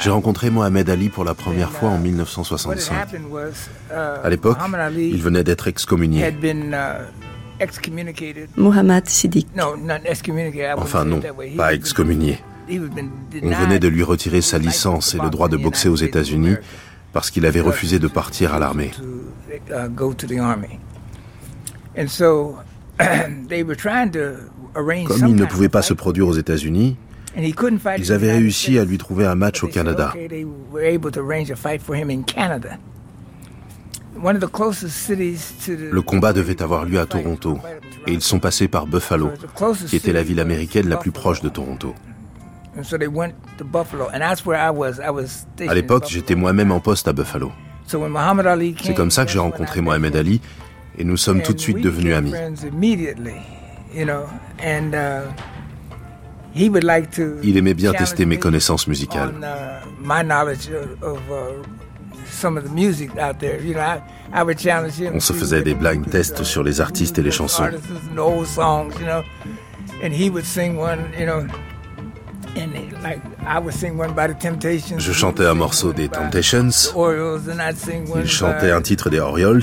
J'ai 0.00 0.10
rencontré 0.10 0.50
Mohamed 0.50 0.90
Ali 0.90 1.08
pour 1.08 1.24
la 1.24 1.34
première 1.34 1.70
fois 1.70 1.90
en 1.90 1.98
1965. 1.98 2.94
Uh, 3.12 3.94
à 4.24 4.30
l'époque, 4.30 4.58
il 4.96 5.22
venait 5.22 5.44
d'être 5.44 5.68
excommunié. 5.68 6.26
Uh, 6.28 6.32
Mohamed 8.56 9.08
Siddiq. 9.08 9.46
Enfin 10.76 11.04
non, 11.04 11.20
pas 11.56 11.74
excommunié. 11.74 12.38
On 12.70 13.50
venait 13.50 13.78
de 13.78 13.88
lui 13.88 14.02
retirer 14.02 14.40
sa 14.40 14.58
licence 14.58 15.14
et 15.14 15.18
le 15.18 15.30
droit 15.30 15.48
de 15.48 15.56
boxer 15.56 15.88
aux 15.88 15.96
États-Unis 15.96 16.56
parce 17.12 17.30
qu'il 17.30 17.44
avait 17.44 17.60
refusé 17.60 17.98
de 17.98 18.08
partir 18.08 18.54
à 18.54 18.58
l'armée. 18.58 18.92
Comme 24.74 25.26
il 25.26 25.34
ne 25.34 25.44
pouvait 25.44 25.68
pas 25.68 25.82
se 25.82 25.94
produire 25.94 26.28
aux 26.28 26.34
États-Unis, 26.34 26.96
ils 27.36 28.12
avaient 28.12 28.32
réussi 28.32 28.78
à 28.78 28.84
lui 28.84 28.98
trouver 28.98 29.26
un 29.26 29.34
match 29.34 29.62
au 29.62 29.68
Canada. 29.68 30.12
Le 35.92 36.00
combat 36.00 36.32
devait 36.32 36.62
avoir 36.62 36.84
lieu 36.84 36.98
à 36.98 37.06
Toronto 37.06 37.58
et 38.06 38.12
ils 38.12 38.20
sont 38.20 38.38
passés 38.38 38.68
par 38.68 38.86
Buffalo, 38.86 39.30
qui 39.88 39.96
était 39.96 40.12
la 40.12 40.22
ville 40.22 40.40
américaine 40.40 40.88
la 40.88 40.96
plus 40.96 41.12
proche 41.12 41.40
de 41.40 41.48
Toronto. 41.48 41.94
À 45.68 45.74
l'époque, 45.74 46.06
j'étais 46.08 46.34
moi-même 46.34 46.72
en 46.72 46.80
poste 46.80 47.08
à 47.08 47.12
Buffalo. 47.12 47.52
C'est 47.86 48.94
comme 48.94 49.10
ça 49.10 49.24
que 49.24 49.32
j'ai 49.32 49.38
rencontré 49.38 49.80
Mohamed 49.80 50.16
Ali 50.16 50.40
et 50.98 51.04
nous 51.04 51.16
sommes 51.16 51.42
tout 51.42 51.52
de 51.52 51.60
suite 51.60 51.80
devenus 51.80 52.14
amis. 52.14 52.32
Il 57.42 57.56
aimait 57.56 57.74
bien 57.74 57.92
tester 57.92 58.26
mes 58.26 58.38
connaissances 58.38 58.86
musicales. 58.86 59.34
On 65.14 65.20
se 65.20 65.32
faisait 65.32 65.62
des 65.62 65.74
blind 65.74 66.08
tests 66.08 66.42
sur 66.42 66.62
les 66.62 66.80
artistes 66.80 67.18
et 67.18 67.22
les 67.22 67.30
chansons. 67.30 67.64
Je 74.98 75.12
chantais 75.12 75.46
un 75.46 75.54
morceau 75.54 75.92
des 75.92 76.08
Temptations, 76.08 76.68
il 78.16 78.26
chantait 78.28 78.70
un 78.70 78.82
titre 78.82 79.10
des 79.10 79.20
Orioles, 79.20 79.62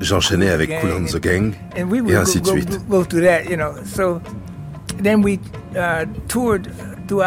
j'enchaînais 0.00 0.50
avec 0.50 0.80
Cool 0.80 0.90
on 0.92 1.04
the 1.04 1.20
Gang, 1.20 1.54
et 1.76 2.16
ainsi 2.16 2.40
de 2.40 2.46
suite. 2.46 2.80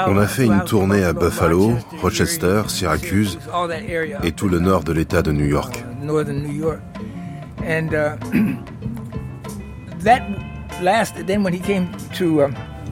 On 0.08 0.18
a 0.18 0.28
fait 0.28 0.46
une 0.46 0.64
tournée 0.64 1.04
à 1.04 1.14
Buffalo, 1.14 1.74
Rochester, 2.02 2.64
Syracuse 2.68 3.38
et 4.24 4.32
tout 4.32 4.48
le 4.48 4.60
nord 4.60 4.84
de 4.84 4.94
l'État 4.94 5.22
de 5.22 5.32
New 5.32 5.46
York. 5.46 5.84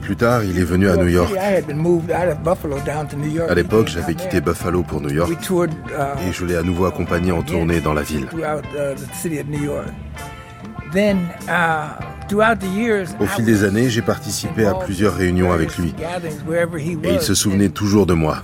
Plus 0.04 0.16
tard, 0.16 0.44
il 0.44 0.58
est 0.58 0.64
venu 0.64 0.90
à 0.90 0.96
New 0.96 1.08
York. 1.08 1.34
À 1.34 1.54
l'époque, 3.54 3.88
j'avais 3.88 4.14
quitté 4.14 4.42
Buffalo 4.42 4.82
pour 4.82 5.00
New 5.00 5.10
York 5.10 5.32
uh, 5.50 6.28
et 6.28 6.32
je 6.32 6.44
l'ai 6.44 6.56
à 6.56 6.62
nouveau 6.62 6.84
accompagné 6.84 7.32
en 7.32 7.42
tournée 7.42 7.80
dans 7.80 7.94
la 7.94 8.02
ville. 8.02 8.26
Au 13.18 13.26
fil 13.26 13.44
des 13.46 13.64
années, 13.64 13.88
j'ai 13.88 14.02
participé 14.02 14.66
à 14.66 14.74
plusieurs 14.74 15.14
réunions 15.14 15.52
avec 15.52 15.78
lui 15.78 15.94
et 17.02 17.14
il 17.14 17.20
se 17.20 17.34
souvenait 17.34 17.70
toujours 17.70 18.04
de 18.04 18.14
moi. 18.14 18.42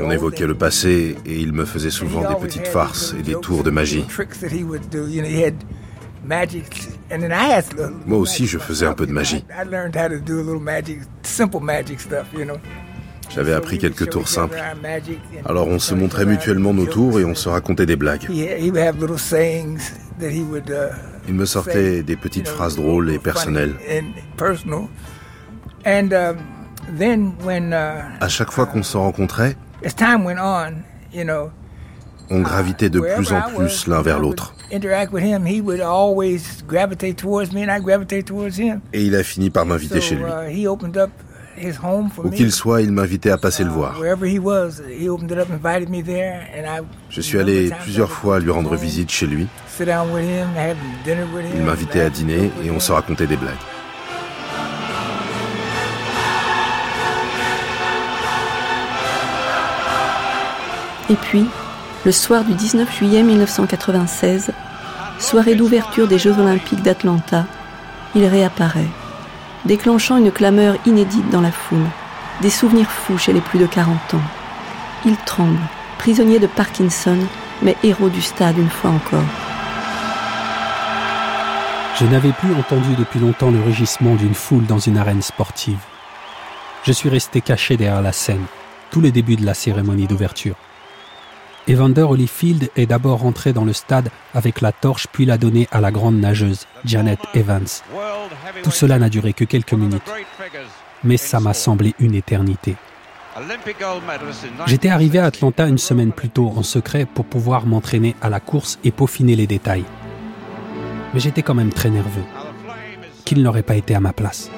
On 0.00 0.10
évoquait 0.10 0.46
le 0.46 0.54
passé 0.54 1.16
et 1.24 1.38
il 1.38 1.52
me 1.52 1.64
faisait 1.64 1.90
souvent 1.90 2.28
des 2.28 2.40
petites 2.40 2.66
farces 2.66 3.14
et 3.18 3.22
des 3.22 3.36
tours 3.36 3.62
de 3.62 3.70
magie. 3.70 4.04
Moi 8.06 8.18
aussi, 8.18 8.46
je 8.46 8.58
faisais 8.58 8.86
un 8.86 8.94
peu 8.94 9.06
de 9.06 9.12
magie. 9.12 9.44
J'avais 13.30 13.52
appris 13.52 13.78
quelques 13.78 14.10
tours 14.10 14.28
simples. 14.28 14.56
Alors 15.44 15.66
on 15.68 15.78
se 15.78 15.94
montrait 15.94 16.24
mutuellement 16.24 16.72
nos 16.72 16.86
tours 16.86 17.18
et 17.18 17.24
on 17.24 17.34
se 17.34 17.48
racontait 17.48 17.86
des 17.86 17.96
blagues. 17.96 18.26
Il 21.26 21.34
me 21.34 21.44
sortait 21.46 22.02
des 22.02 22.16
petites 22.16 22.48
phrases 22.48 22.76
drôles 22.76 23.10
et 23.10 23.18
personnelles. 23.18 23.74
À 28.20 28.28
chaque 28.28 28.50
fois 28.52 28.66
qu'on 28.66 28.82
se 28.82 28.96
rencontrait, 28.96 29.56
on 32.30 32.40
gravitait 32.40 32.90
de 32.90 33.00
plus 33.00 33.32
en 33.32 33.40
plus 33.54 33.86
l'un 33.86 34.02
vers 34.02 34.18
l'autre. 34.18 34.54
Et 38.92 39.02
il 39.02 39.14
a 39.14 39.22
fini 39.22 39.50
par 39.50 39.66
m'inviter 39.66 40.00
chez 40.00 40.16
lui. 40.16 40.24
Où 42.24 42.30
qu'il 42.30 42.50
soit, 42.50 42.82
il 42.82 42.90
m'invitait 42.90 43.30
à 43.30 43.38
passer 43.38 43.62
le 43.62 43.70
voir. 43.70 44.00
Je 47.10 47.20
suis 47.20 47.38
allé 47.38 47.70
plusieurs 47.82 48.10
fois 48.10 48.40
lui 48.40 48.50
rendre 48.50 48.74
visite 48.74 49.10
chez 49.10 49.26
lui. 49.26 49.46
Il 49.80 51.62
m'invitait 51.62 52.00
à 52.00 52.10
dîner 52.10 52.50
et 52.64 52.70
on 52.70 52.80
se 52.80 52.92
racontait 52.92 53.26
des 53.26 53.36
blagues. 53.36 53.54
Et 61.10 61.16
puis, 61.16 61.46
le 62.04 62.12
soir 62.12 62.44
du 62.44 62.52
19 62.52 62.94
juillet 62.94 63.22
1996, 63.22 64.50
soirée 65.18 65.54
d'ouverture 65.54 66.06
des 66.06 66.18
Jeux 66.18 66.38
olympiques 66.38 66.82
d'Atlanta, 66.82 67.46
il 68.14 68.26
réapparaît 68.26 68.90
déclenchant 69.64 70.18
une 70.18 70.30
clameur 70.30 70.76
inédite 70.84 71.30
dans 71.30 71.40
la 71.40 71.50
foule, 71.50 71.86
des 72.42 72.50
souvenirs 72.50 72.90
fous 72.90 73.16
chez 73.16 73.32
les 73.32 73.40
plus 73.40 73.58
de 73.58 73.66
40 73.66 74.14
ans. 74.14 74.20
Il 75.06 75.16
tremble, 75.16 75.58
prisonnier 75.98 76.38
de 76.38 76.46
Parkinson, 76.46 77.18
mais 77.62 77.76
héros 77.82 78.10
du 78.10 78.20
stade 78.20 78.58
une 78.58 78.68
fois 78.68 78.90
encore. 78.90 79.24
Je 81.98 82.04
n'avais 82.06 82.32
plus 82.32 82.52
entendu 82.54 82.94
depuis 82.98 83.20
longtemps 83.20 83.50
le 83.50 83.62
rugissement 83.62 84.16
d'une 84.16 84.34
foule 84.34 84.66
dans 84.66 84.78
une 84.78 84.98
arène 84.98 85.22
sportive. 85.22 85.78
Je 86.82 86.92
suis 86.92 87.08
resté 87.08 87.40
caché 87.40 87.76
derrière 87.78 88.02
la 88.02 88.12
scène, 88.12 88.44
tout 88.90 89.00
le 89.00 89.10
début 89.10 89.36
de 89.36 89.46
la 89.46 89.54
cérémonie 89.54 90.06
d'ouverture. 90.06 90.56
Evander 91.66 92.02
Holyfield 92.02 92.70
est 92.76 92.86
d'abord 92.86 93.20
rentré 93.20 93.54
dans 93.54 93.64
le 93.64 93.72
stade 93.72 94.10
avec 94.34 94.60
la 94.60 94.70
torche 94.70 95.06
puis 95.10 95.24
l'a 95.24 95.38
donnée 95.38 95.66
à 95.70 95.80
la 95.80 95.90
grande 95.90 96.16
nageuse, 96.16 96.66
Janet 96.84 97.18
Evans. 97.32 97.66
Tout 98.62 98.70
cela 98.70 98.98
n'a 98.98 99.08
duré 99.08 99.32
que 99.32 99.44
quelques 99.44 99.72
minutes, 99.72 100.10
mais 101.02 101.16
ça 101.16 101.40
m'a 101.40 101.54
semblé 101.54 101.94
une 101.98 102.14
éternité. 102.14 102.76
J'étais 104.66 104.90
arrivé 104.90 105.18
à 105.18 105.24
Atlanta 105.24 105.66
une 105.66 105.78
semaine 105.78 106.12
plus 106.12 106.28
tôt 106.28 106.52
en 106.54 106.62
secret 106.62 107.06
pour 107.06 107.24
pouvoir 107.24 107.66
m'entraîner 107.66 108.14
à 108.20 108.28
la 108.28 108.40
course 108.40 108.78
et 108.84 108.90
peaufiner 108.90 109.34
les 109.34 109.46
détails. 109.46 109.84
Mais 111.14 111.20
j'étais 111.20 111.42
quand 111.42 111.54
même 111.54 111.72
très 111.72 111.90
nerveux. 111.90 112.24
Qu'il 113.24 113.42
n'aurait 113.42 113.62
pas 113.62 113.76
été 113.76 113.94
à 113.94 114.00
ma 114.00 114.12
place. 114.12 114.50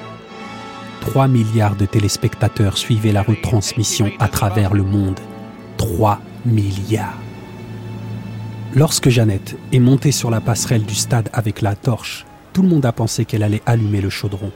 3 1.01 1.29
milliards 1.29 1.75
de 1.75 1.85
téléspectateurs 1.85 2.77
suivaient 2.77 3.13
la 3.13 3.23
retransmission 3.23 4.11
à 4.19 4.27
travers 4.27 4.73
le 4.73 4.83
monde. 4.83 5.19
3 5.77 6.19
milliards. 6.45 7.17
Lorsque 8.73 9.09
Jeannette 9.09 9.55
est 9.71 9.79
montée 9.79 10.11
sur 10.11 10.29
la 10.29 10.41
passerelle 10.41 10.83
du 10.83 10.95
stade 10.95 11.29
avec 11.33 11.61
la 11.61 11.75
torche, 11.75 12.25
tout 12.53 12.61
le 12.61 12.67
monde 12.67 12.85
a 12.85 12.91
pensé 12.91 13.25
qu'elle 13.25 13.43
allait 13.43 13.61
allumer 13.65 14.01
le 14.01 14.09
chaudron. 14.09 14.51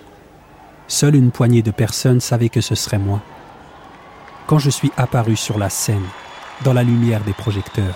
Seule 0.87 1.15
une 1.15 1.31
poignée 1.31 1.61
de 1.61 1.71
personnes 1.71 2.19
savaient 2.19 2.49
que 2.49 2.61
ce 2.61 2.75
serait 2.75 2.97
moi. 2.97 3.21
Quand 4.47 4.59
je 4.59 4.69
suis 4.69 4.91
apparu 4.97 5.35
sur 5.35 5.57
la 5.57 5.69
scène, 5.69 6.05
dans 6.63 6.73
la 6.73 6.83
lumière 6.83 7.23
des 7.23 7.33
projecteurs, 7.33 7.95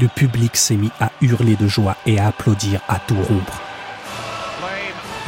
le 0.00 0.08
public 0.08 0.56
s'est 0.56 0.76
mis 0.76 0.90
à 1.00 1.10
hurler 1.20 1.56
de 1.56 1.68
joie 1.68 1.96
et 2.06 2.18
à 2.18 2.28
applaudir 2.28 2.80
à 2.88 2.98
tout 2.98 3.16
rompre. 3.16 3.60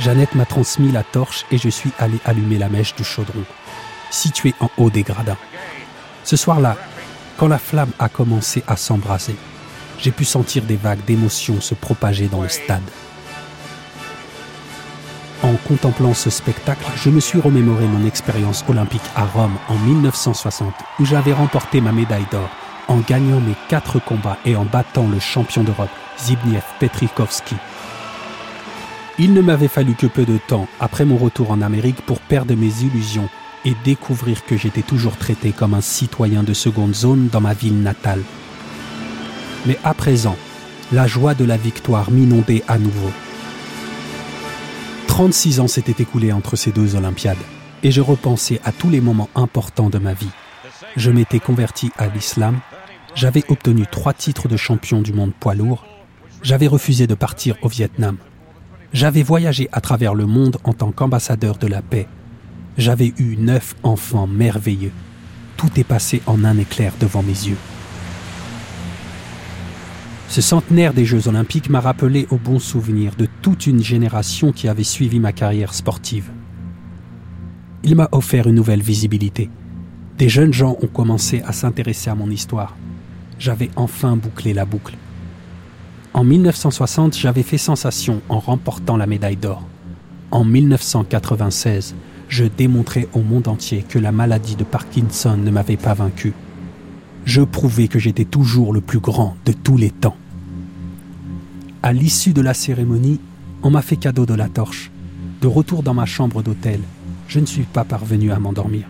Jeannette 0.00 0.34
m'a 0.34 0.46
transmis 0.46 0.90
la 0.90 1.02
torche 1.02 1.44
et 1.52 1.58
je 1.58 1.68
suis 1.68 1.92
allé 1.98 2.18
allumer 2.24 2.58
la 2.58 2.68
mèche 2.68 2.94
du 2.96 3.04
chaudron, 3.04 3.44
situé 4.10 4.54
en 4.60 4.70
haut 4.78 4.90
des 4.90 5.02
gradins. 5.02 5.36
Ce 6.24 6.36
soir-là, 6.36 6.76
quand 7.36 7.48
la 7.48 7.58
flamme 7.58 7.92
a 7.98 8.08
commencé 8.08 8.62
à 8.66 8.76
s'embraser, 8.76 9.36
j'ai 9.98 10.10
pu 10.10 10.24
sentir 10.24 10.64
des 10.64 10.76
vagues 10.76 11.04
d'émotions 11.04 11.60
se 11.60 11.74
propager 11.74 12.28
dans 12.28 12.42
le 12.42 12.48
stade. 12.48 12.82
En 15.42 15.54
contemplant 15.68 16.14
ce 16.14 16.30
spectacle, 16.30 16.84
je 16.96 17.10
me 17.10 17.20
suis 17.20 17.40
remémoré 17.40 17.86
mon 17.86 18.06
expérience 18.06 18.64
olympique 18.68 19.02
à 19.14 19.24
Rome 19.26 19.56
en 19.68 19.74
1960, 19.74 20.72
où 20.98 21.04
j'avais 21.04 21.32
remporté 21.32 21.80
ma 21.80 21.92
médaille 21.92 22.26
d'or 22.30 22.48
en 22.88 22.98
gagnant 22.98 23.40
mes 23.40 23.54
quatre 23.68 23.98
combats 23.98 24.38
et 24.44 24.56
en 24.56 24.64
battant 24.64 25.08
le 25.08 25.18
champion 25.18 25.62
d'Europe, 25.62 25.90
Zbigniew 26.18 26.60
Petrikovski. 26.80 27.56
Il 29.18 29.32
ne 29.32 29.40
m'avait 29.40 29.68
fallu 29.68 29.94
que 29.94 30.06
peu 30.06 30.24
de 30.24 30.38
temps 30.38 30.66
après 30.80 31.04
mon 31.04 31.16
retour 31.16 31.50
en 31.50 31.62
Amérique 31.62 32.02
pour 32.04 32.20
perdre 32.20 32.54
mes 32.54 32.82
illusions 32.82 33.28
et 33.64 33.74
découvrir 33.84 34.44
que 34.44 34.56
j'étais 34.56 34.82
toujours 34.82 35.16
traité 35.16 35.52
comme 35.52 35.74
un 35.74 35.80
citoyen 35.80 36.42
de 36.42 36.52
seconde 36.52 36.94
zone 36.94 37.28
dans 37.28 37.40
ma 37.40 37.54
ville 37.54 37.80
natale. 37.80 38.22
Mais 39.66 39.78
à 39.84 39.94
présent, 39.94 40.36
la 40.92 41.06
joie 41.06 41.34
de 41.34 41.44
la 41.44 41.56
victoire 41.56 42.10
m'inondait 42.10 42.62
à 42.68 42.78
nouveau. 42.78 43.10
36 45.08 45.60
ans 45.60 45.68
s'étaient 45.68 46.02
écoulés 46.02 46.32
entre 46.32 46.56
ces 46.56 46.72
deux 46.72 46.96
Olympiades, 46.96 47.38
et 47.82 47.90
je 47.90 48.00
repensais 48.00 48.60
à 48.64 48.72
tous 48.72 48.90
les 48.90 49.00
moments 49.00 49.30
importants 49.34 49.90
de 49.90 49.98
ma 49.98 50.12
vie. 50.12 50.30
Je 50.96 51.10
m'étais 51.10 51.40
converti 51.40 51.90
à 51.98 52.08
l'islam, 52.08 52.58
j'avais 53.14 53.44
obtenu 53.48 53.86
trois 53.90 54.12
titres 54.12 54.48
de 54.48 54.56
champion 54.56 55.02
du 55.02 55.12
monde 55.12 55.32
poids 55.32 55.54
lourd, 55.54 55.86
j'avais 56.42 56.66
refusé 56.66 57.06
de 57.06 57.14
partir 57.14 57.56
au 57.62 57.68
Vietnam, 57.68 58.16
j'avais 58.92 59.22
voyagé 59.22 59.68
à 59.72 59.80
travers 59.80 60.14
le 60.14 60.26
monde 60.26 60.58
en 60.64 60.72
tant 60.72 60.92
qu'ambassadeur 60.92 61.56
de 61.58 61.66
la 61.66 61.80
paix 61.80 62.08
j'avais 62.76 63.12
eu 63.18 63.36
neuf 63.36 63.74
enfants 63.82 64.26
merveilleux. 64.26 64.92
Tout 65.56 65.70
est 65.76 65.84
passé 65.84 66.22
en 66.26 66.44
un 66.44 66.58
éclair 66.58 66.92
devant 67.00 67.22
mes 67.22 67.30
yeux. 67.30 67.56
Ce 70.28 70.40
centenaire 70.40 70.94
des 70.94 71.04
Jeux 71.04 71.28
olympiques 71.28 71.70
m'a 71.70 71.80
rappelé 71.80 72.26
au 72.30 72.36
bon 72.36 72.58
souvenir 72.58 73.14
de 73.14 73.28
toute 73.42 73.66
une 73.66 73.82
génération 73.82 74.52
qui 74.52 74.68
avait 74.68 74.82
suivi 74.82 75.20
ma 75.20 75.32
carrière 75.32 75.74
sportive. 75.74 76.30
Il 77.84 77.94
m'a 77.94 78.08
offert 78.10 78.48
une 78.48 78.56
nouvelle 78.56 78.82
visibilité. 78.82 79.50
Des 80.18 80.28
jeunes 80.28 80.52
gens 80.52 80.76
ont 80.82 80.88
commencé 80.88 81.42
à 81.46 81.52
s'intéresser 81.52 82.10
à 82.10 82.14
mon 82.14 82.30
histoire. 82.30 82.76
J'avais 83.38 83.70
enfin 83.76 84.16
bouclé 84.16 84.54
la 84.54 84.64
boucle. 84.64 84.96
En 86.14 86.24
1960, 86.24 87.16
j'avais 87.16 87.42
fait 87.42 87.58
sensation 87.58 88.22
en 88.28 88.38
remportant 88.38 88.96
la 88.96 89.06
médaille 89.06 89.36
d'or. 89.36 89.62
En 90.30 90.44
1996, 90.44 91.94
je 92.34 92.46
démontrais 92.46 93.06
au 93.12 93.20
monde 93.20 93.46
entier 93.46 93.84
que 93.88 93.96
la 93.96 94.10
maladie 94.10 94.56
de 94.56 94.64
Parkinson 94.64 95.36
ne 95.36 95.52
m'avait 95.52 95.76
pas 95.76 95.94
vaincu. 95.94 96.32
Je 97.24 97.42
prouvais 97.42 97.86
que 97.86 98.00
j'étais 98.00 98.24
toujours 98.24 98.72
le 98.72 98.80
plus 98.80 98.98
grand 98.98 99.36
de 99.44 99.52
tous 99.52 99.76
les 99.76 99.92
temps. 99.92 100.16
À 101.84 101.92
l'issue 101.92 102.32
de 102.32 102.40
la 102.40 102.52
cérémonie, 102.52 103.20
on 103.62 103.70
m'a 103.70 103.82
fait 103.82 103.94
cadeau 103.94 104.26
de 104.26 104.34
la 104.34 104.48
torche. 104.48 104.90
De 105.42 105.46
retour 105.46 105.84
dans 105.84 105.94
ma 105.94 106.06
chambre 106.06 106.42
d'hôtel, 106.42 106.80
je 107.28 107.38
ne 107.38 107.46
suis 107.46 107.62
pas 107.62 107.84
parvenu 107.84 108.32
à 108.32 108.40
m'endormir. 108.40 108.88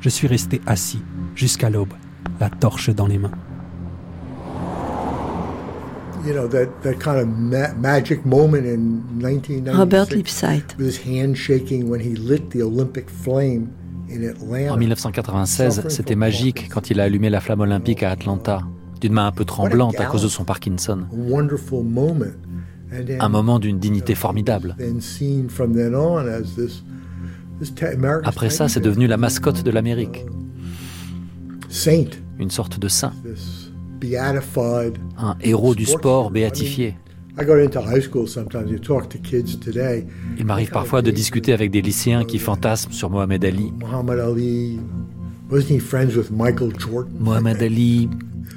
Je 0.00 0.08
suis 0.08 0.28
resté 0.28 0.60
assis 0.64 1.02
jusqu'à 1.34 1.70
l'aube, 1.70 1.94
la 2.38 2.50
torche 2.50 2.90
dans 2.90 3.08
les 3.08 3.18
mains. 3.18 3.32
Robert. 9.72 10.06
En 14.70 14.76
1996, 14.76 15.84
c'était 15.88 16.14
magique 16.14 16.68
quand 16.68 16.90
il 16.90 17.00
a 17.00 17.04
allumé 17.04 17.30
la 17.30 17.40
flamme 17.40 17.60
olympique 17.60 18.02
à 18.02 18.10
Atlanta, 18.10 18.60
d'une 19.00 19.12
main 19.12 19.26
un 19.26 19.32
peu 19.32 19.44
tremblante 19.44 19.98
à 20.00 20.06
cause 20.06 20.22
de 20.22 20.28
son 20.28 20.44
Parkinson. 20.44 21.06
Un 23.18 23.28
moment 23.28 23.58
d'une 23.58 23.78
dignité 23.78 24.14
formidable. 24.14 24.76
Après 28.24 28.50
ça, 28.50 28.68
c'est 28.68 28.80
devenu 28.80 29.06
la 29.06 29.16
mascotte 29.16 29.62
de 29.62 29.70
l'Amérique. 29.70 30.24
Une 32.38 32.50
sorte 32.50 32.78
de 32.78 32.88
saint. 32.88 33.12
Un 35.18 35.36
héros 35.40 35.74
du 35.74 35.86
sport 35.86 36.30
béatifié. 36.30 36.96
Il 40.38 40.46
m'arrive 40.46 40.70
parfois 40.70 41.02
de 41.02 41.10
discuter 41.10 41.52
avec 41.52 41.70
des 41.70 41.82
lycéens 41.82 42.24
qui 42.24 42.38
fantasment 42.38 42.92
sur 42.92 43.10
Mohamed 43.10 43.44
Ali. 43.44 43.72
Mohamed 47.20 47.62
Ali, 47.62 48.08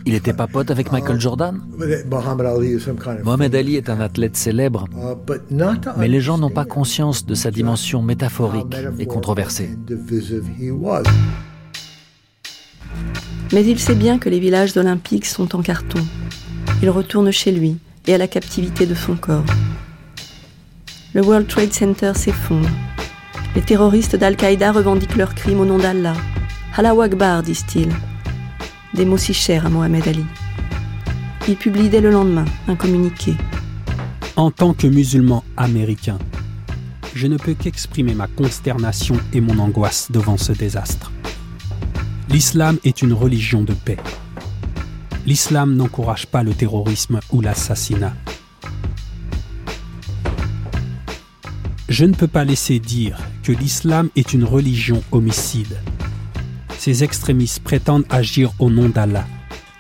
il 0.06 0.14
n'était 0.14 0.34
pas 0.34 0.48
pote 0.48 0.72
avec 0.72 0.92
Michael 0.92 1.20
Jordan? 1.20 1.60
Mohamed 3.24 3.56
Ali 3.56 3.76
est 3.76 3.90
un 3.90 4.00
athlète 4.00 4.38
célèbre, 4.38 4.86
mais 5.98 6.08
les 6.08 6.22
gens 6.22 6.38
n'ont 6.38 6.50
pas 6.50 6.66
conscience 6.66 7.26
de 7.26 7.36
sa 7.36 7.52
dimension 7.52 8.02
métaphorique 8.02 8.76
et 8.98 9.06
controversée. 9.06 9.70
Mais 13.52 13.66
il 13.66 13.80
sait 13.80 13.96
bien 13.96 14.20
que 14.20 14.30
les 14.30 14.40
villages 14.40 14.78
olympiques 14.78 15.26
sont 15.26 15.56
en 15.56 15.62
carton. 15.62 16.00
Il 16.82 16.90
retourne 16.90 17.32
chez 17.32 17.52
lui 17.52 17.78
et 18.08 18.14
à 18.14 18.18
la 18.18 18.28
captivité 18.28 18.86
de 18.86 18.96
son 18.96 19.16
corps. 19.16 19.46
Le 21.14 21.24
World 21.24 21.48
Trade 21.48 21.74
Center 21.74 22.12
s'effondre. 22.16 22.70
Les 23.56 23.62
terroristes 23.62 24.16
d'Al-Qaïda 24.16 24.72
revendiquent 24.72 25.16
leurs 25.16 25.34
crimes 25.34 25.60
au 25.60 25.66
nom 25.66 25.80
d'Allah. 25.80 26.14
Allah 26.78 26.94
Akbar, 27.02 27.42
disent-ils. 27.42 27.92
Des 28.94 29.06
mots 29.06 29.18
si 29.18 29.34
chers 29.34 29.66
à 29.66 29.70
Mohamed 29.70 30.08
Ali. 30.08 30.26
Il 31.48 31.56
publie 31.56 31.90
dès 31.90 32.02
le 32.02 32.12
lendemain 32.12 32.46
un 32.68 32.76
communiqué. 32.76 33.34
En 34.36 34.52
tant 34.52 34.74
que 34.74 34.88
musulman 34.88 35.44
américain, 35.58 36.20
je 37.16 37.28
ne 37.28 37.38
peux 37.38 37.56
qu'exprimer 37.56 38.14
ma 38.14 38.28
consternation 38.28 39.18
et 39.34 39.42
mon 39.42 39.58
angoisse 39.58 40.12
devant 40.12 40.38
ce 40.38 40.52
désastre. 40.52 41.12
L'islam 42.32 42.78
est 42.84 43.02
une 43.02 43.14
religion 43.14 43.64
de 43.64 43.74
paix. 43.74 43.98
L'islam 45.26 45.76
n'encourage 45.76 46.28
pas 46.28 46.44
le 46.44 46.54
terrorisme 46.54 47.20
ou 47.32 47.42
l'assassinat. 47.42 48.14
Je 51.90 52.06
ne 52.06 52.14
peux 52.14 52.28
pas 52.28 52.44
laisser 52.44 52.78
dire 52.78 53.18
que 53.42 53.52
l'islam 53.52 54.10
est 54.16 54.32
une 54.32 54.44
religion 54.44 55.02
homicide. 55.12 55.80
Ces 56.78 57.04
extrémistes 57.04 57.64
prétendent 57.64 58.06
agir 58.12 58.52
au 58.60 58.70
nom 58.70 58.90
d'Allah, 58.90 59.26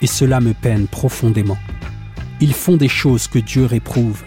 et 0.02 0.08
cela 0.08 0.40
me 0.40 0.56
peine 0.56 0.88
profondément. 0.88 1.58
Ils 2.42 2.56
font 2.56 2.78
des 2.78 2.88
choses 2.88 3.28
que 3.28 3.38
Dieu 3.38 3.66
réprouve. 3.66 4.24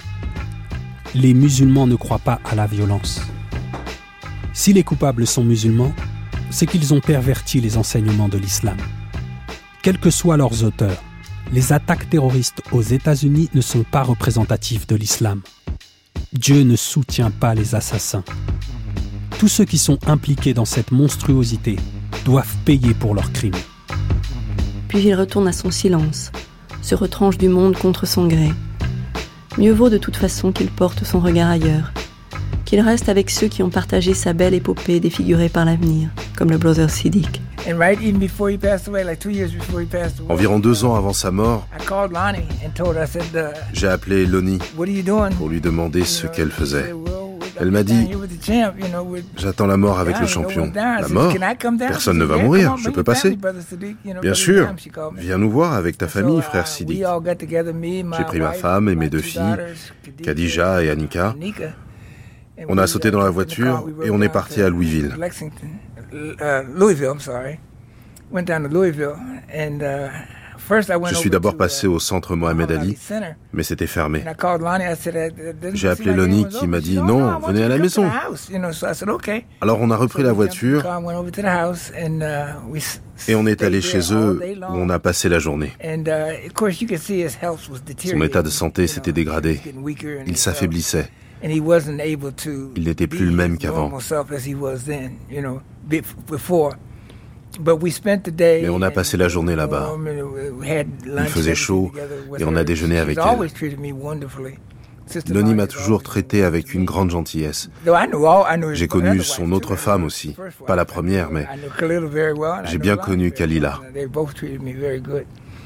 Les 1.16 1.34
musulmans 1.34 1.88
ne 1.88 1.96
croient 1.96 2.20
pas 2.20 2.40
à 2.44 2.54
la 2.54 2.68
violence. 2.68 3.20
Si 4.52 4.72
les 4.72 4.84
coupables 4.84 5.26
sont 5.26 5.42
musulmans, 5.42 5.92
c'est 6.52 6.66
qu'ils 6.66 6.94
ont 6.94 7.00
perverti 7.00 7.60
les 7.60 7.76
enseignements 7.76 8.28
de 8.28 8.38
l'islam. 8.38 8.76
Quels 9.82 9.98
que 9.98 10.10
soient 10.10 10.36
leurs 10.36 10.62
auteurs, 10.62 11.02
les 11.52 11.72
attaques 11.72 12.08
terroristes 12.08 12.62
aux 12.70 12.82
États-Unis 12.82 13.50
ne 13.54 13.60
sont 13.60 13.82
pas 13.82 14.02
représentatives 14.02 14.86
de 14.86 14.94
l'islam. 14.94 15.42
Dieu 16.32 16.62
ne 16.62 16.76
soutient 16.76 17.30
pas 17.30 17.54
les 17.54 17.74
assassins. 17.74 18.24
Tous 19.38 19.48
ceux 19.48 19.64
qui 19.64 19.78
sont 19.78 19.98
impliqués 20.06 20.54
dans 20.54 20.64
cette 20.64 20.92
monstruosité 20.92 21.76
doivent 22.24 22.56
payer 22.64 22.94
pour 22.94 23.14
leurs 23.14 23.32
crimes. 23.32 23.52
Puis 24.88 25.02
il 25.02 25.14
retourne 25.14 25.48
à 25.48 25.52
son 25.52 25.70
silence, 25.70 26.30
se 26.80 26.94
retranche 26.94 27.38
du 27.38 27.48
monde 27.48 27.76
contre 27.76 28.06
son 28.06 28.28
gré. 28.28 28.50
Mieux 29.58 29.72
vaut 29.72 29.90
de 29.90 29.98
toute 29.98 30.16
façon 30.16 30.52
qu'il 30.52 30.70
porte 30.70 31.04
son 31.04 31.18
regard 31.18 31.50
ailleurs, 31.50 31.92
qu'il 32.72 32.80
reste 32.80 33.10
avec 33.10 33.28
ceux 33.28 33.48
qui 33.48 33.62
ont 33.62 33.68
partagé 33.68 34.14
sa 34.14 34.32
belle 34.32 34.54
épopée 34.54 34.98
défigurée 34.98 35.50
par 35.50 35.66
l'avenir, 35.66 36.08
comme 36.34 36.50
le 36.50 36.56
brother 36.56 36.88
Siddiq. 36.88 37.42
Environ 40.30 40.58
deux 40.58 40.84
ans 40.86 40.94
avant 40.94 41.12
sa 41.12 41.30
mort, 41.30 41.68
uh, 41.78 42.08
j'ai 43.74 43.88
appelé 43.88 44.24
Lonnie 44.24 44.58
pour 44.74 44.86
lui 44.86 45.60
demander 45.60 46.04
ce 46.04 46.26
qu'elle 46.26 46.50
faisait. 46.50 46.94
Elle 47.60 47.70
m'a 47.72 47.82
dit 47.82 48.08
J'attends 49.36 49.66
la 49.66 49.76
mort 49.76 49.98
avec 50.00 50.18
le 50.18 50.26
champion. 50.26 50.72
La 50.74 51.08
mort 51.08 51.34
Personne 51.78 52.16
ne 52.16 52.24
va 52.24 52.38
mourir, 52.38 52.78
je 52.78 52.88
peux 52.88 53.04
passer. 53.04 53.36
Bien 54.22 54.32
sûr, 54.32 54.74
viens 55.18 55.36
nous 55.36 55.50
voir 55.50 55.74
avec 55.74 55.98
ta 55.98 56.08
famille, 56.08 56.38
uh, 56.38 56.42
frère 56.42 56.66
Sidi. 56.66 57.02
J'ai 58.16 58.24
pris 58.24 58.40
ma 58.40 58.52
femme 58.52 58.88
et 58.88 58.94
mes 58.94 59.10
deux 59.10 59.20
filles, 59.20 59.58
Khadija 60.22 60.82
et 60.82 60.88
Annika. 60.88 61.34
On 62.68 62.78
a 62.78 62.86
sauté 62.86 63.10
dans 63.10 63.20
la 63.20 63.30
voiture 63.30 63.88
et 64.04 64.10
on 64.10 64.20
est 64.20 64.28
parti 64.28 64.62
à 64.62 64.68
Louisville. 64.68 65.16
Je 70.70 71.14
suis 71.14 71.30
d'abord 71.30 71.56
passé 71.56 71.86
au 71.86 71.98
centre 71.98 72.36
Mohamed 72.36 72.70
Ali, 72.70 72.96
mais 73.52 73.62
c'était 73.62 73.86
fermé. 73.86 74.24
J'ai 75.74 75.88
appelé 75.88 76.14
Lonnie 76.14 76.46
qui 76.48 76.66
m'a 76.66 76.80
dit 76.80 76.98
non, 76.98 77.38
venez 77.40 77.64
à 77.64 77.68
la 77.68 77.78
maison. 77.78 78.08
Alors 79.60 79.80
on 79.80 79.90
a 79.90 79.96
repris 79.96 80.22
la 80.22 80.32
voiture 80.32 80.86
et 83.28 83.34
on 83.34 83.46
est 83.46 83.62
allé 83.62 83.80
chez 83.80 84.12
eux 84.12 84.40
où 84.60 84.74
on 84.74 84.88
a 84.88 84.98
passé 84.98 85.28
la 85.28 85.38
journée. 85.38 85.72
Son 87.98 88.22
état 88.22 88.42
de 88.42 88.50
santé 88.50 88.86
s'était 88.86 89.12
dégradé. 89.12 89.60
Il 90.26 90.36
s'affaiblissait. 90.36 91.10
Il 92.76 92.84
n'était 92.84 93.06
plus 93.06 93.26
le 93.26 93.32
même 93.32 93.58
qu'avant. 93.58 93.90
Mais 97.60 98.68
on 98.68 98.82
a 98.82 98.90
passé 98.90 99.16
la 99.16 99.28
journée 99.28 99.56
là-bas. 99.56 99.92
Il 100.64 101.24
faisait 101.26 101.54
chaud 101.54 101.92
et 102.38 102.44
on 102.44 102.56
a 102.56 102.64
déjeuné 102.64 102.98
avec 102.98 103.18
elle. 103.18 103.48
Lonnie 105.28 105.54
m'a 105.54 105.66
toujours 105.66 106.02
traité 106.02 106.42
avec 106.44 106.74
une 106.74 106.84
grande 106.84 107.10
gentillesse. 107.10 107.68
J'ai 108.72 108.88
connu 108.88 109.20
son 109.20 109.52
autre 109.52 109.76
femme 109.76 110.04
aussi. 110.04 110.34
Pas 110.66 110.76
la 110.76 110.84
première, 110.84 111.30
mais 111.30 111.46
j'ai 112.64 112.78
bien 112.78 112.96
connu 112.96 113.32
Kalila. 113.32 113.80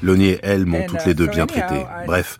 Lonnie 0.03 0.29
et 0.29 0.39
elle 0.43 0.65
m'ont 0.65 0.85
toutes 0.85 1.05
les 1.05 1.13
deux 1.13 1.27
bien 1.27 1.47
traité. 1.47 1.85
Bref, 2.05 2.37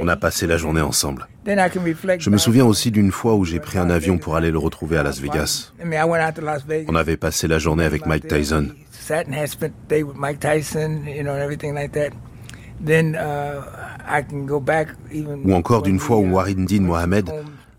on 0.00 0.08
a 0.08 0.16
passé 0.16 0.46
la 0.46 0.56
journée 0.56 0.80
ensemble. 0.80 1.26
Je 1.46 2.30
me 2.30 2.38
souviens 2.38 2.64
aussi 2.64 2.90
d'une 2.90 3.12
fois 3.12 3.34
où 3.34 3.44
j'ai 3.44 3.60
pris 3.60 3.78
un 3.78 3.90
avion 3.90 4.18
pour 4.18 4.36
aller 4.36 4.50
le 4.50 4.58
retrouver 4.58 4.98
à 4.98 5.02
Las 5.02 5.20
Vegas. 5.20 5.72
On 6.88 6.94
avait 6.94 7.16
passé 7.16 7.48
la 7.48 7.58
journée 7.58 7.84
avec 7.84 8.06
Mike 8.06 8.28
Tyson. 8.28 8.68
Ou 15.44 15.54
encore 15.54 15.82
d'une 15.82 15.98
fois 15.98 16.18
où 16.18 16.30
Warindin 16.30 16.82
Mohamed 16.82 17.30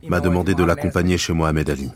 m'a 0.08 0.20
demandé 0.20 0.56
de 0.56 0.64
l'accompagner 0.64 1.18
chez 1.18 1.34
Mohamed 1.34 1.70
Ali. 1.70 1.92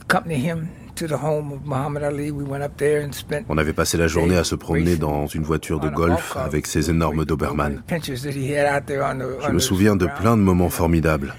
On 3.49 3.57
avait 3.57 3.74
passé 3.74 3.98
la 3.98 4.07
journée 4.07 4.38
à 4.38 4.44
se 4.44 4.56
promener 4.56 4.95
dans 4.95 5.28
une 5.28 5.44
voiture 5.44 5.80
de 5.80 5.90
golf 5.90 6.38
avec 6.38 6.68
ses 6.68 6.90
énormes 6.90 7.26
Doberman. 7.26 7.82
Je 7.90 9.52
me 9.52 9.60
souviens 9.60 9.95
de 9.95 10.07
plein 10.07 10.38
de 10.38 10.41
moments 10.41 10.70
formidables. 10.70 11.34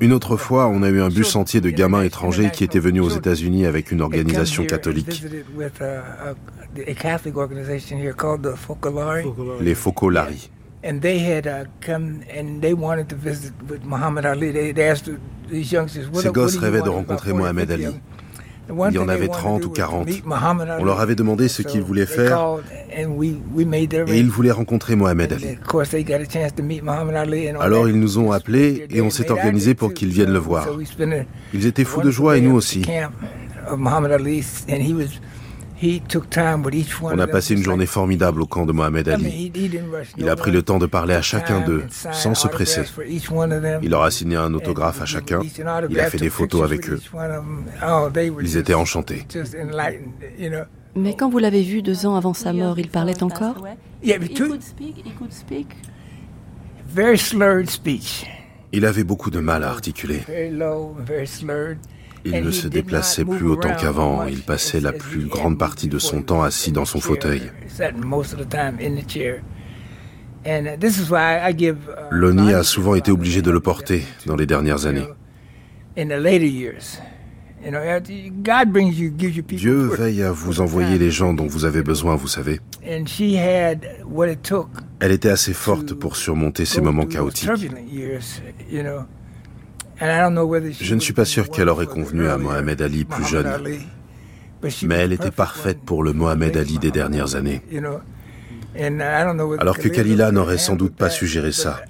Une 0.00 0.12
autre 0.12 0.36
fois, 0.36 0.66
on 0.68 0.82
a 0.82 0.88
eu 0.88 1.00
un 1.00 1.08
bus 1.08 1.36
entier 1.36 1.60
de 1.60 1.70
gamins 1.70 2.02
étrangers 2.02 2.50
qui 2.50 2.64
étaient 2.64 2.78
venus 2.78 3.02
aux 3.02 3.10
États-Unis 3.10 3.66
avec 3.66 3.92
une 3.92 4.00
organisation 4.00 4.64
catholique. 4.64 5.24
Les 9.60 9.74
Focolari. 9.74 10.50
Ces 16.14 16.30
gosses 16.30 16.56
rêvaient 16.56 16.82
de 16.82 16.88
rencontrer 16.88 17.32
Mohamed 17.32 17.70
Ali. 17.70 17.86
Il 18.70 18.94
y 18.94 18.98
en 18.98 19.08
avait 19.08 19.28
30 19.28 19.64
ou 19.64 19.70
40. 19.70 20.08
On 20.78 20.84
leur 20.84 21.00
avait 21.00 21.14
demandé 21.14 21.48
ce 21.48 21.62
qu'ils 21.62 21.82
voulaient 21.82 22.06
faire 22.06 22.58
et 22.90 24.18
ils 24.18 24.30
voulaient 24.30 24.50
rencontrer 24.50 24.94
Mohamed 24.94 25.32
Ali. 25.32 25.58
Alors 27.60 27.88
ils 27.88 27.98
nous 27.98 28.18
ont 28.18 28.32
appelés 28.32 28.86
et 28.90 29.00
on 29.00 29.10
s'est 29.10 29.30
organisé 29.30 29.74
pour 29.74 29.94
qu'ils 29.94 30.10
viennent 30.10 30.32
le 30.32 30.38
voir. 30.38 30.68
Ils 31.54 31.66
étaient 31.66 31.84
fous 31.84 32.02
de 32.02 32.10
joie 32.10 32.36
et 32.36 32.40
nous 32.40 32.54
aussi. 32.54 32.84
On 37.02 37.18
a 37.18 37.26
passé 37.26 37.54
une 37.54 37.62
journée 37.62 37.86
formidable 37.86 38.42
au 38.42 38.46
camp 38.46 38.66
de 38.66 38.72
Mohamed 38.72 39.08
Ali. 39.08 39.52
Il 40.16 40.28
a 40.28 40.36
pris 40.36 40.50
le 40.50 40.62
temps 40.62 40.78
de 40.78 40.86
parler 40.86 41.14
à 41.14 41.22
chacun 41.22 41.60
d'eux, 41.60 41.84
sans 42.12 42.34
se 42.34 42.48
presser. 42.48 42.82
Il 43.82 43.90
leur 43.90 44.02
a 44.02 44.10
signé 44.10 44.36
un 44.36 44.52
autographe 44.54 45.00
à 45.02 45.06
chacun. 45.06 45.40
Il 45.90 46.00
a 46.00 46.10
fait 46.10 46.18
des 46.18 46.30
photos 46.30 46.62
avec 46.62 46.88
eux. 46.90 47.00
Oh, 47.86 48.08
Ils 48.40 48.56
étaient 48.56 48.74
enchantés. 48.74 49.26
Mais 50.96 51.14
quand 51.14 51.28
vous 51.28 51.38
l'avez 51.38 51.62
vu 51.62 51.82
deux 51.82 52.06
ans 52.06 52.16
avant 52.16 52.34
sa 52.34 52.52
mort, 52.52 52.78
il 52.78 52.88
parlait 52.88 53.22
encore? 53.22 53.64
Il 58.72 58.84
avait 58.84 59.04
beaucoup 59.04 59.30
de 59.30 59.40
mal 59.40 59.64
à 59.64 59.70
articuler. 59.70 60.22
Il 62.24 62.42
ne 62.42 62.50
se 62.50 62.68
déplaçait 62.68 63.24
plus 63.24 63.46
autant 63.46 63.74
qu'avant. 63.74 64.26
Il 64.26 64.42
passait 64.42 64.80
la 64.80 64.92
plus 64.92 65.26
grande 65.26 65.58
partie 65.58 65.88
de 65.88 65.98
son 65.98 66.22
temps 66.22 66.42
assis 66.42 66.72
dans 66.72 66.84
son 66.84 67.00
fauteuil. 67.00 67.50
Lonnie 72.10 72.54
a 72.54 72.62
souvent 72.62 72.94
été 72.94 73.10
obligé 73.10 73.42
de 73.42 73.50
le 73.50 73.60
porter 73.60 74.04
dans 74.26 74.36
les 74.36 74.46
dernières 74.46 74.86
années. 74.86 75.06
Dieu 79.50 79.86
veille 79.86 80.22
à 80.22 80.30
vous 80.30 80.60
envoyer 80.60 80.96
les 80.96 81.10
gens 81.10 81.34
dont 81.34 81.46
vous 81.46 81.64
avez 81.64 81.82
besoin, 81.82 82.14
vous 82.14 82.28
savez. 82.28 82.60
Elle 85.00 85.12
était 85.12 85.28
assez 85.28 85.52
forte 85.52 85.94
pour 85.94 86.16
surmonter 86.16 86.64
ces 86.64 86.80
moments 86.80 87.06
chaotiques. 87.06 87.50
Je 90.00 90.94
ne 90.94 91.00
suis 91.00 91.12
pas 91.12 91.24
sûr 91.24 91.50
qu'elle 91.50 91.68
aurait 91.68 91.86
convenu 91.86 92.28
à 92.28 92.38
Mohamed 92.38 92.80
Ali 92.82 93.04
plus 93.04 93.24
jeune, 93.24 93.50
mais 94.84 94.94
elle 94.94 95.12
était 95.12 95.30
parfaite 95.30 95.80
pour 95.84 96.02
le 96.02 96.12
Mohamed 96.12 96.56
Ali 96.56 96.78
des 96.78 96.90
dernières 96.90 97.34
années. 97.34 97.62
Alors 99.58 99.78
que 99.78 99.88
Kalila 99.88 100.30
n'aurait 100.30 100.58
sans 100.58 100.76
doute 100.76 100.94
pas 100.94 101.10
su 101.10 101.26
gérer 101.26 101.52
ça. 101.52 101.80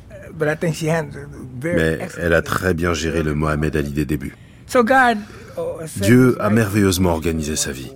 Mais 1.62 1.98
elle 2.18 2.34
a 2.34 2.42
très 2.42 2.74
bien 2.74 2.94
géré 2.94 3.22
le 3.22 3.34
Mohamed 3.34 3.76
Ali 3.76 3.90
des 3.90 4.04
débuts. 4.04 4.36
Dieu 6.00 6.36
a 6.40 6.50
merveilleusement 6.50 7.10
organisé 7.10 7.56
sa 7.56 7.72
vie. 7.72 7.92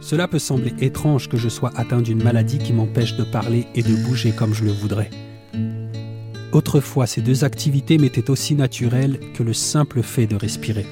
Cela 0.00 0.28
peut 0.28 0.38
sembler 0.38 0.74
étrange 0.80 1.28
que 1.28 1.36
je 1.36 1.48
sois 1.48 1.72
atteint 1.76 2.00
d'une 2.00 2.22
maladie 2.22 2.58
qui 2.58 2.72
m'empêche 2.72 3.16
de 3.16 3.24
parler 3.24 3.66
et 3.74 3.82
de 3.82 3.94
bouger 4.04 4.32
comme 4.32 4.54
je 4.54 4.64
le 4.64 4.72
voudrais. 4.72 5.10
Autrefois, 6.52 7.06
ces 7.06 7.20
deux 7.20 7.44
activités 7.44 7.96
m'étaient 7.96 8.28
aussi 8.28 8.54
naturelles 8.54 9.20
que 9.34 9.42
le 9.42 9.52
simple 9.52 10.02
fait 10.02 10.26
de 10.26 10.34
respirer. 10.34 10.86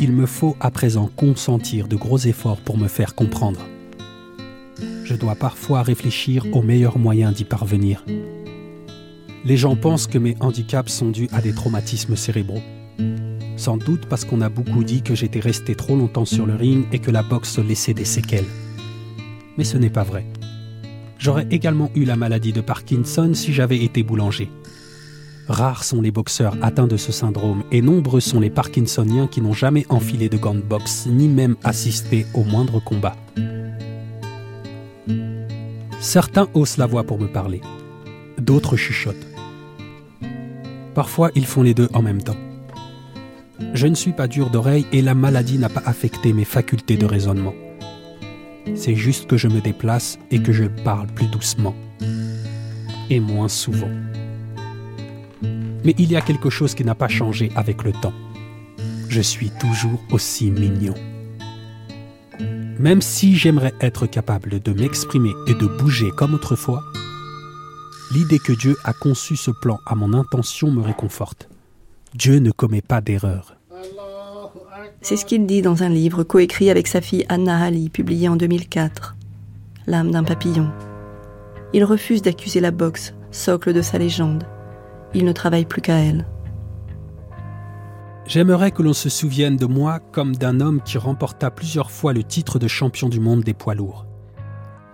Il 0.00 0.12
me 0.12 0.26
faut 0.26 0.56
à 0.58 0.70
présent 0.70 1.08
consentir 1.14 1.86
de 1.86 1.96
gros 1.96 2.18
efforts 2.18 2.60
pour 2.60 2.76
me 2.76 2.88
faire 2.88 3.14
comprendre. 3.14 3.60
Je 5.04 5.14
dois 5.14 5.36
parfois 5.36 5.82
réfléchir 5.82 6.46
aux 6.52 6.62
meilleurs 6.62 6.98
moyens 6.98 7.34
d'y 7.34 7.44
parvenir. 7.44 8.04
Les 9.44 9.56
gens 9.56 9.76
pensent 9.76 10.06
que 10.06 10.18
mes 10.18 10.36
handicaps 10.40 10.92
sont 10.92 11.10
dus 11.10 11.28
à 11.32 11.40
des 11.40 11.52
traumatismes 11.52 12.16
cérébraux. 12.16 12.62
Sans 13.56 13.76
doute 13.76 14.06
parce 14.06 14.24
qu'on 14.24 14.40
a 14.40 14.48
beaucoup 14.48 14.82
dit 14.82 15.02
que 15.02 15.14
j'étais 15.14 15.40
resté 15.40 15.76
trop 15.76 15.94
longtemps 15.94 16.24
sur 16.24 16.46
le 16.46 16.56
ring 16.56 16.86
et 16.92 16.98
que 16.98 17.10
la 17.10 17.22
boxe 17.22 17.58
laissait 17.58 17.94
des 17.94 18.04
séquelles. 18.04 18.48
Mais 19.56 19.64
ce 19.64 19.76
n'est 19.76 19.90
pas 19.90 20.04
vrai. 20.04 20.26
J'aurais 21.22 21.46
également 21.52 21.88
eu 21.94 22.04
la 22.04 22.16
maladie 22.16 22.52
de 22.52 22.60
Parkinson 22.60 23.30
si 23.32 23.52
j'avais 23.52 23.78
été 23.78 24.02
boulanger. 24.02 24.50
Rares 25.46 25.84
sont 25.84 26.00
les 26.00 26.10
boxeurs 26.10 26.56
atteints 26.62 26.88
de 26.88 26.96
ce 26.96 27.12
syndrome 27.12 27.62
et 27.70 27.80
nombreux 27.80 28.18
sont 28.18 28.40
les 28.40 28.50
Parkinsoniens 28.50 29.28
qui 29.28 29.40
n'ont 29.40 29.52
jamais 29.52 29.86
enfilé 29.88 30.28
de 30.28 30.36
gants 30.36 30.56
de 30.56 30.60
boxe 30.60 31.06
ni 31.06 31.28
même 31.28 31.54
assisté 31.62 32.26
au 32.34 32.42
moindre 32.42 32.80
combat. 32.80 33.14
Certains 36.00 36.48
haussent 36.54 36.76
la 36.76 36.86
voix 36.86 37.04
pour 37.04 37.20
me 37.20 37.28
parler, 37.28 37.60
d'autres 38.38 38.76
chuchotent. 38.76 39.28
Parfois 40.92 41.30
ils 41.36 41.46
font 41.46 41.62
les 41.62 41.74
deux 41.74 41.88
en 41.94 42.02
même 42.02 42.22
temps. 42.24 42.38
Je 43.74 43.86
ne 43.86 43.94
suis 43.94 44.12
pas 44.12 44.26
dur 44.26 44.50
d'oreille 44.50 44.86
et 44.90 45.02
la 45.02 45.14
maladie 45.14 45.58
n'a 45.58 45.68
pas 45.68 45.84
affecté 45.86 46.32
mes 46.32 46.44
facultés 46.44 46.96
de 46.96 47.06
raisonnement. 47.06 47.54
C'est 48.74 48.94
juste 48.94 49.26
que 49.26 49.36
je 49.36 49.48
me 49.48 49.60
déplace 49.60 50.18
et 50.30 50.42
que 50.42 50.52
je 50.52 50.64
parle 50.64 51.08
plus 51.08 51.26
doucement. 51.26 51.74
Et 53.10 53.20
moins 53.20 53.48
souvent. 53.48 53.90
Mais 55.84 55.94
il 55.98 56.10
y 56.10 56.16
a 56.16 56.20
quelque 56.20 56.50
chose 56.50 56.74
qui 56.74 56.84
n'a 56.84 56.94
pas 56.94 57.08
changé 57.08 57.50
avec 57.56 57.82
le 57.82 57.92
temps. 57.92 58.14
Je 59.08 59.20
suis 59.20 59.50
toujours 59.50 60.00
aussi 60.10 60.50
mignon. 60.50 60.94
Même 62.78 63.02
si 63.02 63.36
j'aimerais 63.36 63.74
être 63.80 64.06
capable 64.06 64.60
de 64.60 64.72
m'exprimer 64.72 65.32
et 65.46 65.54
de 65.54 65.66
bouger 65.66 66.10
comme 66.16 66.34
autrefois, 66.34 66.82
l'idée 68.12 68.38
que 68.38 68.52
Dieu 68.52 68.76
a 68.84 68.92
conçu 68.92 69.36
ce 69.36 69.50
plan 69.50 69.78
à 69.86 69.94
mon 69.94 70.14
intention 70.14 70.70
me 70.70 70.82
réconforte. 70.82 71.48
Dieu 72.14 72.38
ne 72.38 72.50
commet 72.50 72.82
pas 72.82 73.00
d'erreur. 73.00 73.56
C'est 75.04 75.16
ce 75.16 75.24
qu'il 75.24 75.46
dit 75.46 75.62
dans 75.62 75.82
un 75.82 75.88
livre 75.88 76.22
coécrit 76.22 76.70
avec 76.70 76.86
sa 76.86 77.00
fille 77.00 77.26
Anna 77.28 77.58
Ali, 77.58 77.90
publié 77.90 78.28
en 78.28 78.36
2004, 78.36 79.16
L'âme 79.88 80.12
d'un 80.12 80.22
papillon. 80.22 80.70
Il 81.72 81.82
refuse 81.82 82.22
d'accuser 82.22 82.60
la 82.60 82.70
boxe, 82.70 83.12
socle 83.32 83.72
de 83.72 83.82
sa 83.82 83.98
légende. 83.98 84.44
Il 85.12 85.24
ne 85.24 85.32
travaille 85.32 85.64
plus 85.64 85.82
qu'à 85.82 85.96
elle. 85.96 86.24
J'aimerais 88.26 88.70
que 88.70 88.82
l'on 88.82 88.92
se 88.92 89.08
souvienne 89.08 89.56
de 89.56 89.66
moi 89.66 89.98
comme 89.98 90.36
d'un 90.36 90.60
homme 90.60 90.80
qui 90.80 90.98
remporta 90.98 91.50
plusieurs 91.50 91.90
fois 91.90 92.12
le 92.12 92.22
titre 92.22 92.60
de 92.60 92.68
champion 92.68 93.08
du 93.08 93.18
monde 93.18 93.42
des 93.42 93.54
poids 93.54 93.74
lourds, 93.74 94.06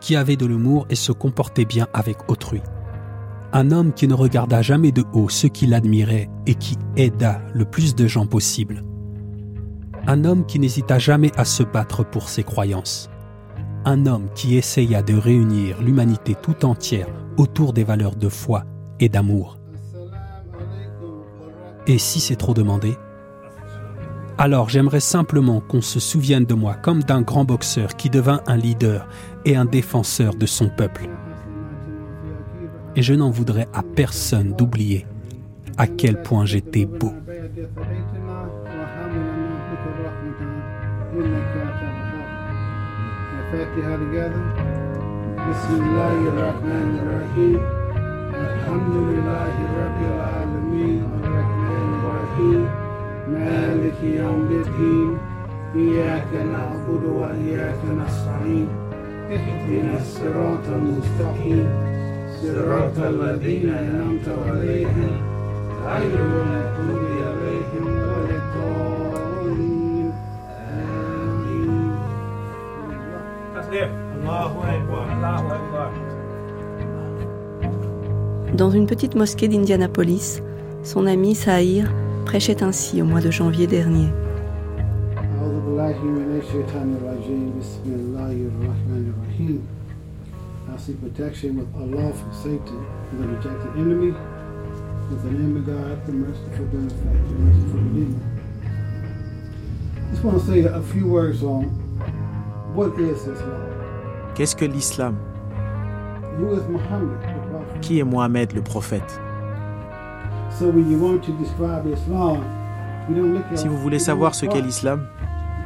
qui 0.01 0.17
avait 0.17 0.37
de 0.37 0.47
l'humour 0.47 0.87
et 0.89 0.95
se 0.95 1.13
comportait 1.13 1.67
bien 1.67 1.87
avec 1.93 2.31
autrui. 2.31 2.63
Un 3.53 3.71
homme 3.73 3.93
qui 3.93 4.09
ne 4.09 4.15
regarda 4.15 4.63
jamais 4.63 4.91
de 4.91 5.05
haut 5.13 5.29
ceux 5.29 5.49
qui 5.49 5.67
l'admiraient 5.67 6.31
et 6.47 6.55
qui 6.55 6.79
aida 6.97 7.43
le 7.53 7.67
plus 7.67 7.95
de 7.95 8.07
gens 8.07 8.27
possible 8.27 8.85
un 10.09 10.25
homme 10.25 10.47
qui 10.47 10.59
n'hésita 10.59 10.99
jamais 10.99 11.31
à 11.37 11.45
se 11.45 11.63
battre 11.63 12.03
pour 12.03 12.31
ses 12.31 12.43
croyances. 12.43 13.11
Un 13.85 14.07
homme 14.07 14.29
qui 14.35 14.57
essaya 14.57 15.03
de 15.03 15.15
réunir 15.15 15.83
l'humanité 15.83 16.35
tout 16.35 16.65
entière 16.65 17.09
autour 17.37 17.75
des 17.75 17.85
valeurs 17.85 18.17
de 18.17 18.31
foi 18.31 18.65
et 19.01 19.11
d'amour. 19.11 19.59
Et 21.87 21.99
si 21.99 22.21
c'est 22.21 22.37
trop 22.37 22.55
demandé? 22.55 22.97
Alors 24.39 24.71
j'aimerais 24.71 25.01
simplement 25.01 25.61
qu'on 25.61 25.83
se 25.83 26.01
souvienne 26.01 26.47
de 26.47 26.55
moi 26.55 26.75
comme 26.75 27.03
d'un 27.03 27.21
grand 27.21 27.45
boxeur 27.45 27.95
qui 27.95 28.09
devint 28.09 28.41
un 28.47 28.57
leader 28.57 29.09
et 29.45 29.57
un 29.57 29.67
défenseur 29.67 30.35
de 30.37 30.47
son 30.47 30.71
peuple. 30.71 31.11
Et 32.97 33.03
je 33.03 33.13
n'en 33.13 33.31
voudrais 33.31 33.69
à 33.75 33.83
personne 33.83 34.55
d'oublier 34.55 35.07
à 35.77 35.87
quel 35.87 36.23
point 36.23 36.47
j'étais 36.47 36.87
beau. 36.87 37.13
الفاتحة 41.19 41.89
together 43.97 44.45
بسم 45.51 45.75
الله 45.83 46.17
الرحمن 46.33 46.91
الرحيم. 47.03 47.61
الحمد 48.35 48.95
لله 49.09 49.55
رب 49.83 50.01
العالمين 50.13 50.99
الرحمن 51.23 51.87
الرحيم. 51.99 52.63
مالك 53.35 53.99
يوم 54.03 54.49
الدين. 54.63 55.11
إياك 55.75 56.31
نعبد 56.53 57.05
وإياك 57.05 57.81
نستعين. 58.01 58.69
اهدنا 59.31 59.95
الصراط 59.97 60.65
المستقيم. 60.69 61.69
صراط 62.43 62.97
الذين 62.99 63.69
أنعمت 63.75 64.27
عليهم 64.47 65.13
غير 65.87 66.13
المغضوب 66.27 67.03
عليهم 67.27 67.85
ولا 67.87 68.37
الضالين. 68.43 68.98
Dans 78.55 78.71
une 78.71 78.87
petite 78.87 79.15
mosquée 79.15 79.47
d'Indianapolis, 79.47 80.41
son 80.83 81.07
ami 81.07 81.35
Saïr 81.35 81.93
prêchait 82.25 82.63
ainsi 82.63 83.03
au 83.03 83.05
mois 83.05 83.21
de 83.21 83.31
janvier 83.31 83.67
dernier. 83.67 84.09
just 100.11 100.25
want 100.25 100.41
to 100.41 100.47
say 100.47 100.65
a 100.65 100.83
few 100.83 101.07
words 101.07 101.43
on 101.43 101.88
Qu'est-ce 104.35 104.57
que 104.57 104.65
l'islam? 104.65 105.17
Qui 107.81 107.99
est 107.99 108.05
Mohammed 108.05 108.53
le 108.53 108.63
prophète? 108.63 109.21
Si 113.55 113.69
vous 113.69 113.79
voulez 113.79 113.99
savoir 113.99 114.35
ce 114.35 114.47
qu'est 114.47 114.61
l'islam, 114.61 115.07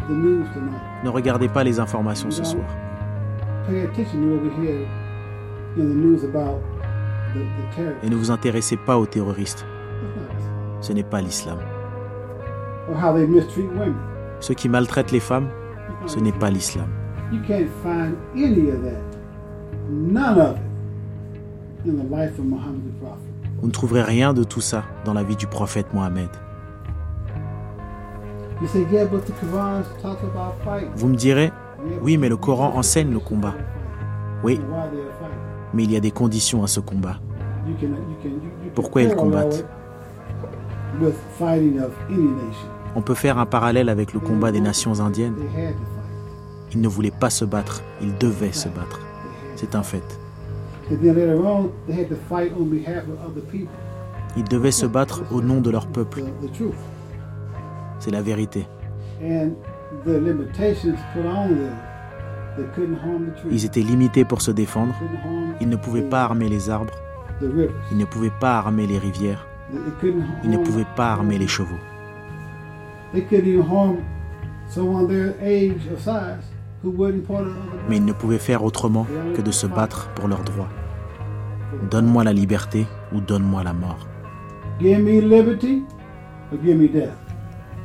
Ne 0.09 1.09
regardez 1.09 1.49
pas 1.49 1.65
les 1.65 1.81
informations 1.81 2.31
ce 2.31 2.45
soir. 2.45 2.65
Et 8.03 8.11
ne 8.11 8.17
vous 8.17 8.31
intéressez 8.31 8.77
pas 8.77 8.99
aux 8.99 9.07
terroristes. 9.07 9.67
Ce 10.81 10.93
n'est 10.93 11.05
pas 11.05 11.21
l'islam. 11.21 11.59
Ceux 14.41 14.55
qui 14.55 14.69
maltraitent 14.69 15.13
les 15.13 15.21
femmes, 15.21 15.49
ce 16.07 16.19
n'est 16.19 16.33
pas 16.33 16.51
l'islam. 16.51 16.89
Vous 23.61 23.67
ne 23.67 23.73
trouverez 23.73 24.03
rien 24.03 24.33
de 24.33 24.45
tout 24.45 24.61
ça 24.61 24.85
dans 25.05 25.15
la 25.15 25.23
vie 25.23 25.37
du 25.37 25.47
prophète 25.47 25.93
Mohammed. 25.95 26.29
Vous 30.97 31.09
me 31.09 31.17
direz, 31.17 31.53
oui, 32.03 32.17
mais 32.17 32.29
le 32.29 32.37
Coran 32.37 32.77
enseigne 32.77 33.13
le 33.13 33.19
combat. 33.19 33.55
Oui, 34.45 34.61
mais 35.75 35.85
il 35.85 35.93
y 35.93 35.97
a 35.97 36.01
des 36.01 36.11
conditions 36.11 36.63
à 36.63 36.67
ce 36.67 36.81
combat. 36.81 37.17
Pourquoi 38.75 39.03
ils 39.03 39.15
combattent? 39.15 39.65
On 42.95 43.01
peut 43.03 43.15
faire 43.15 43.39
un 43.39 43.47
parallèle 43.47 43.89
avec 43.89 44.13
le 44.13 44.21
combat 44.21 44.53
des 44.53 44.61
nations 44.61 45.01
indiennes. 45.01 45.37
Ils 46.73 46.81
ne 46.81 46.89
voulaient 46.89 47.11
pas 47.11 47.31
se 47.31 47.45
battre, 47.45 47.83
ils 48.01 48.17
devaient 48.19 48.53
se 48.53 48.69
battre. 48.69 49.01
C'est 49.57 49.75
un 49.75 49.83
fait. 49.83 50.19
Ils 54.37 54.45
devaient 54.45 54.71
se 54.71 54.87
battre 54.87 55.23
au 55.31 55.41
nom 55.41 55.61
de 55.61 55.71
leur 55.71 55.87
peuple. 55.87 56.25
C'est 57.99 58.11
la 58.11 58.23
vérité. 58.23 58.67
Ils 63.51 63.65
étaient 63.65 63.81
limités 63.81 64.25
pour 64.25 64.43
se 64.43 64.51
défendre. 64.51 64.95
Ils 65.61 65.69
ne 65.69 65.77
pouvaient 65.77 66.03
pas 66.03 66.23
armer 66.23 66.49
les 66.49 66.69
arbres. 66.69 66.95
Ils 67.41 67.99
ne 67.99 68.05
pouvaient 68.05 68.33
pas 68.41 68.59
armer 68.59 68.87
les 68.87 68.99
rivières. 68.99 69.47
Ils 70.45 70.51
ne 70.51 70.59
pouvaient 70.59 70.87
pas 70.97 71.13
armer 71.13 71.39
les 71.39 71.49
chevaux. 71.49 71.79
Mais 77.89 77.97
ils 77.97 78.05
ne 78.05 78.13
pouvaient 78.13 78.39
faire 78.39 78.65
autrement 78.65 79.07
que 79.37 79.43
de 79.43 79.51
se 79.51 79.67
battre 79.67 80.11
pour 80.15 80.29
leurs 80.29 80.45
droits. 80.45 80.69
Donne-moi 81.91 82.25
la 82.25 82.33
liberté 82.33 82.87
ou 83.15 83.21
donne-moi 83.21 83.63
la 83.65 83.73
mort. 83.73 84.07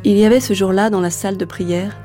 Il 0.03 0.17
y 0.17 0.25
avait 0.25 0.39
ce 0.39 0.53
jour-là 0.53 0.89
dans 0.89 1.01
la 1.01 1.09
salle 1.09 1.37
de 1.37 1.45
prière 1.45 1.97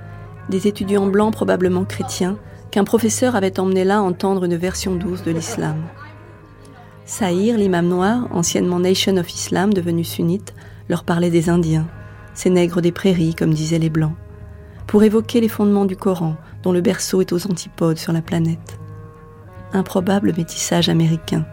des 0.49 0.67
étudiants 0.67 1.07
blancs 1.07 1.33
probablement 1.33 1.85
chrétiens 1.85 2.37
qu'un 2.71 2.85
professeur 2.85 3.37
avait 3.37 3.61
emmené 3.61 3.85
là 3.85 4.03
entendre 4.03 4.45
une 4.45 4.57
version 4.57 4.95
douce 4.95 5.23
de 5.23 5.31
l'islam. 5.31 5.77
Saïr, 7.05 7.57
l'imam 7.57 7.87
noir, 7.87 8.29
anciennement 8.33 8.81
Nation 8.81 9.17
of 9.17 9.33
Islam 9.33 9.73
devenu 9.75 10.05
sunnite, 10.05 10.55
leur 10.89 11.05
parlait 11.05 11.31
des 11.31 11.49
Indiens, 11.49 11.87
ces 12.35 12.51
nègres 12.51 12.81
des 12.81 12.93
prairies 12.93 13.35
comme 13.35 13.55
disaient 13.55 13.79
les 13.79 13.91
Blancs, 13.91 14.15
pour 14.87 15.03
évoquer 15.03 15.41
les 15.41 15.49
fondements 15.49 15.85
du 15.85 15.97
Coran 15.97 16.37
dont 16.63 16.73
le 16.73 16.81
berceau 16.81 17.21
est 17.21 17.33
aux 17.33 17.47
antipodes 17.47 17.99
sur 17.99 18.13
la 18.13 18.23
planète. 18.23 18.79
Improbable 19.73 20.35
métissage 20.37 20.89
américain. 20.89 21.45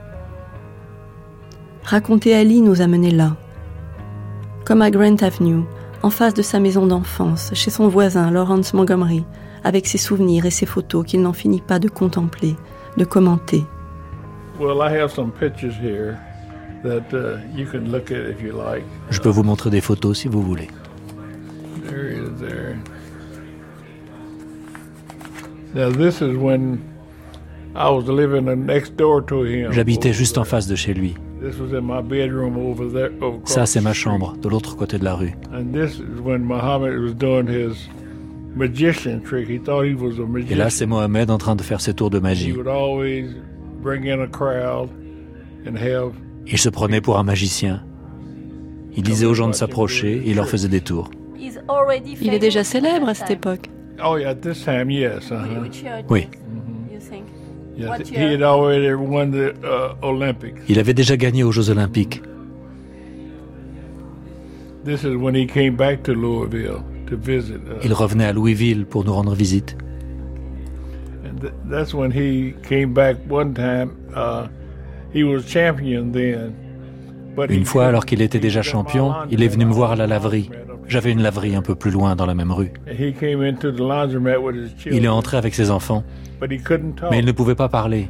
Raconter 1.83 2.35
Ali 2.35 2.61
nous 2.61 2.81
a 2.81 2.87
menés 2.87 3.11
là. 3.11 3.35
Comme 4.65 4.81
à 4.81 4.91
Grant 4.91 5.15
Avenue, 5.21 5.63
en 6.03 6.09
face 6.09 6.33
de 6.33 6.41
sa 6.41 6.59
maison 6.59 6.85
d'enfance, 6.85 7.51
chez 7.53 7.71
son 7.71 7.87
voisin 7.87 8.29
Lawrence 8.31 8.73
Montgomery, 8.73 9.25
avec 9.63 9.87
ses 9.87 9.97
souvenirs 9.97 10.45
et 10.45 10.51
ses 10.51 10.65
photos 10.65 11.05
qu'il 11.05 11.21
n'en 11.21 11.33
finit 11.33 11.61
pas 11.61 11.79
de 11.79 11.89
contempler, 11.89 12.55
de 12.97 13.05
commenter. 13.05 13.63
Je 19.09 19.19
peux 19.19 19.29
vous 19.29 19.43
montrer 19.43 19.69
des 19.69 19.81
photos 19.81 20.17
si 20.19 20.27
vous 20.27 20.41
voulez. 20.41 20.67
J'habitais 29.71 30.13
juste 30.13 30.37
en 30.37 30.43
face 30.43 30.67
de 30.67 30.75
chez 30.75 30.93
lui. 30.93 31.15
Ça, 33.45 33.65
c'est 33.65 33.81
ma 33.81 33.93
chambre, 33.93 34.35
de 34.41 34.49
l'autre 34.49 34.75
côté 34.75 34.97
de 34.97 35.03
la 35.05 35.15
rue. 35.15 35.33
Et 40.51 40.55
là, 40.55 40.69
c'est 40.69 40.85
Mohamed 40.85 41.29
en 41.29 41.37
train 41.37 41.55
de 41.55 41.61
faire 41.61 41.79
ses 41.81 41.93
tours 41.93 42.09
de 42.09 42.19
magie. 42.19 42.51
Il 46.51 46.57
se 46.57 46.69
prenait 46.69 47.01
pour 47.01 47.19
un 47.19 47.23
magicien. 47.23 47.83
Il 48.95 49.03
disait 49.03 49.25
aux 49.25 49.33
gens 49.33 49.47
de 49.47 49.53
s'approcher 49.53 50.17
et 50.17 50.29
il 50.29 50.35
leur 50.35 50.47
faisait 50.47 50.67
des 50.67 50.81
tours. 50.81 51.09
Il 52.21 52.33
est 52.33 52.39
déjà 52.39 52.63
célèbre 52.63 53.09
à 53.09 53.13
cette 53.13 53.31
époque. 53.31 53.69
Oui. 56.09 56.27
Il 60.67 60.79
avait 60.79 60.93
déjà 60.93 61.17
gagné 61.17 61.43
aux 61.43 61.51
Jeux 61.51 61.69
Olympiques. 61.69 62.21
Uh, 64.85 64.95
Il 67.83 67.93
revenait 67.93 68.25
à 68.25 68.33
Louisville 68.33 68.85
pour 68.85 69.05
nous 69.05 69.13
rendre 69.13 69.33
visite. 69.33 69.77
Une 77.49 77.65
fois, 77.65 77.85
alors 77.85 78.05
qu'il 78.05 78.21
était 78.21 78.39
déjà 78.39 78.61
champion, 78.61 79.13
il 79.29 79.43
est 79.43 79.47
venu 79.47 79.65
me 79.65 79.73
voir 79.73 79.91
à 79.91 79.95
la 79.95 80.07
laverie. 80.07 80.49
J'avais 80.87 81.11
une 81.11 81.21
laverie 81.21 81.55
un 81.55 81.61
peu 81.61 81.75
plus 81.75 81.91
loin 81.91 82.15
dans 82.15 82.25
la 82.25 82.33
même 82.33 82.51
rue. 82.51 82.71
Il 84.85 85.05
est 85.05 85.07
entré 85.07 85.37
avec 85.37 85.53
ses 85.53 85.71
enfants, 85.71 86.03
mais 86.41 87.19
il 87.19 87.25
ne 87.25 87.31
pouvait 87.31 87.55
pas 87.55 87.69
parler 87.69 88.09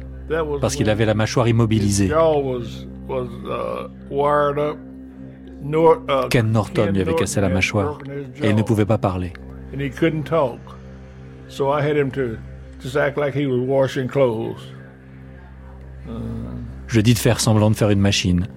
parce 0.60 0.76
qu'il 0.76 0.88
avait 0.88 1.04
la 1.04 1.14
mâchoire 1.14 1.48
immobilisée. 1.48 2.08
Uh, 2.08 2.14
uh, 6.08 6.28
Ken 6.30 6.52
Norton 6.52 6.86
lui 6.92 7.00
avait 7.02 7.14
cassé 7.14 7.40
la 7.40 7.48
mâchoire 7.48 7.98
et 8.40 8.48
il 8.48 8.56
ne 8.56 8.62
pouvait 8.62 8.86
pas 8.86 8.98
parler. 8.98 9.32
Je 16.90 17.00
dis 17.00 17.14
de 17.14 17.18
faire 17.20 17.38
semblant 17.38 17.70
de 17.70 17.76
faire 17.76 17.90
une 17.90 18.00
machine. 18.00 18.48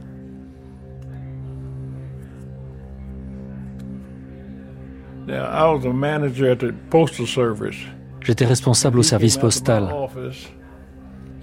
J'étais 8.22 8.46
responsable 8.46 9.00
au 9.00 9.04
service 9.04 9.38
postal. 9.38 9.94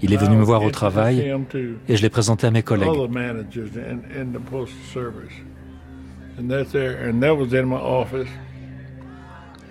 Il 0.01 0.13
est 0.13 0.17
venu 0.17 0.35
me 0.35 0.43
voir 0.43 0.63
au 0.63 0.71
travail 0.71 1.33
et 1.87 1.95
je 1.95 2.01
l'ai 2.01 2.09
présenté 2.09 2.47
à 2.47 2.51
mes 2.51 2.63
collègues. 2.63 2.89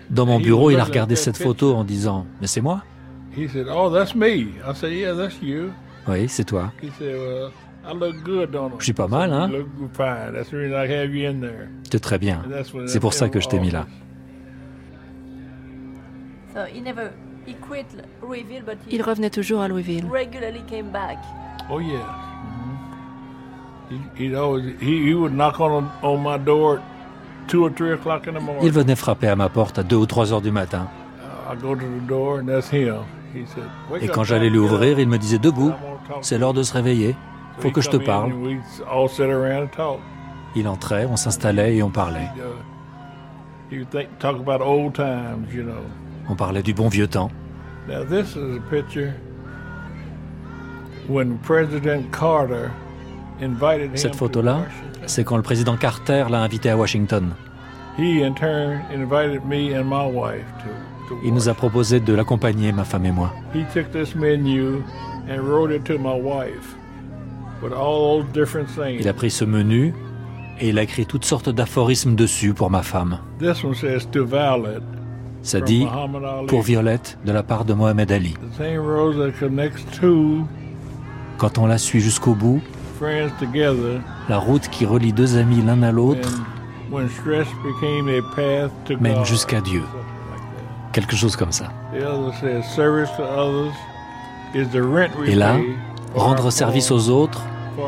Dans 0.08 0.26
mon 0.26 0.40
bureau, 0.40 0.70
il 0.70 0.78
a 0.80 0.84
regardé 0.84 1.16
cette 1.16 1.36
photo 1.36 1.74
en 1.74 1.84
disant 1.84 2.26
Mais 2.40 2.46
c'est 2.46 2.60
moi? 2.62 2.82
Oui, 6.08 6.28
c'est 6.28 6.44
toi. 6.44 6.72
Je 8.78 8.84
suis 8.84 8.92
pas 8.92 9.08
mal, 9.08 9.32
hein? 9.32 9.50
Es 11.92 11.98
très 11.98 12.18
bien. 12.18 12.42
C'est 12.86 13.00
pour 13.00 13.14
ça 13.14 13.28
que 13.28 13.40
je 13.40 13.48
t'ai 13.48 13.58
mis 13.58 13.70
là. 13.70 13.86
Il 18.90 19.02
revenait 19.02 19.30
toujours 19.30 19.60
à 19.60 19.68
Louisville. 19.68 20.06
Oh 21.70 21.80
yeah. 21.80 21.98
Il 28.62 28.72
venait 28.72 28.96
frapper 28.96 29.28
à 29.28 29.36
ma 29.36 29.48
porte 29.48 29.78
à 29.78 29.82
2 29.82 29.96
ou 29.96 30.06
3 30.06 30.32
heures 30.32 30.40
du 30.40 30.50
matin. 30.52 30.88
Et 34.00 34.08
quand 34.08 34.24
j'allais 34.24 34.50
lui 34.50 34.58
ouvrir, 34.58 34.98
il 34.98 35.08
me 35.08 35.18
disait 35.18 35.38
debout, 35.38 35.72
c'est 36.20 36.38
l'heure 36.38 36.54
de 36.54 36.62
se 36.62 36.72
réveiller, 36.72 37.16
faut 37.58 37.70
que 37.70 37.80
je 37.80 37.90
te 37.90 37.96
parle. 37.96 38.32
Il 40.56 40.66
entrait, 40.66 41.06
on 41.06 41.16
s'installait 41.16 41.76
et 41.76 41.82
on 41.82 41.90
parlait. 41.90 42.28
On 46.28 46.34
parlait 46.34 46.62
du 46.62 46.74
bon 46.74 46.88
vieux 46.88 47.06
temps. 47.06 47.30
Cette 53.94 54.14
photo-là, 54.16 54.58
c'est 55.06 55.24
quand 55.24 55.36
le 55.36 55.42
président 55.42 55.76
Carter 55.76 56.26
l'a 56.30 56.42
invité 56.42 56.70
à 56.70 56.76
Washington. 56.76 57.30
Il 61.22 61.34
nous 61.34 61.48
a 61.48 61.54
proposé 61.54 62.00
de 62.00 62.12
l'accompagner, 62.12 62.72
ma 62.72 62.84
femme 62.84 63.06
et 63.06 63.12
moi. 63.12 63.32
Il 63.54 63.64
a 69.08 69.12
pris 69.12 69.30
ce 69.30 69.44
menu 69.44 69.94
et 70.60 70.68
il 70.68 70.78
a 70.78 70.82
écrit 70.82 71.06
toutes 71.06 71.24
sortes 71.24 71.48
d'aphorismes 71.48 72.14
dessus 72.14 72.54
pour 72.54 72.70
ma 72.70 72.82
femme. 72.82 73.18
Ça 75.42 75.60
dit 75.60 75.86
pour 76.48 76.62
Violette 76.62 77.18
de 77.24 77.32
la 77.32 77.42
part 77.42 77.64
de 77.64 77.72
Mohamed 77.72 78.12
Ali. 78.12 78.34
Quand 81.38 81.58
on 81.58 81.66
la 81.66 81.78
suit 81.78 82.00
jusqu'au 82.00 82.34
bout, 82.34 82.60
la 84.28 84.38
route 84.38 84.68
qui 84.68 84.84
relie 84.84 85.14
deux 85.14 85.38
amis 85.38 85.62
l'un 85.62 85.82
à 85.82 85.90
l'autre 85.90 86.28
mène 89.00 89.24
jusqu'à 89.24 89.60
Dieu. 89.60 89.82
Quelque 90.92 91.14
chose 91.14 91.36
comme 91.36 91.52
ça. 91.52 91.66
Et 91.94 92.00
là, 95.34 95.56
rendre 96.14 96.50
service 96.50 96.90
aux 96.90 97.10
autres, 97.10 97.42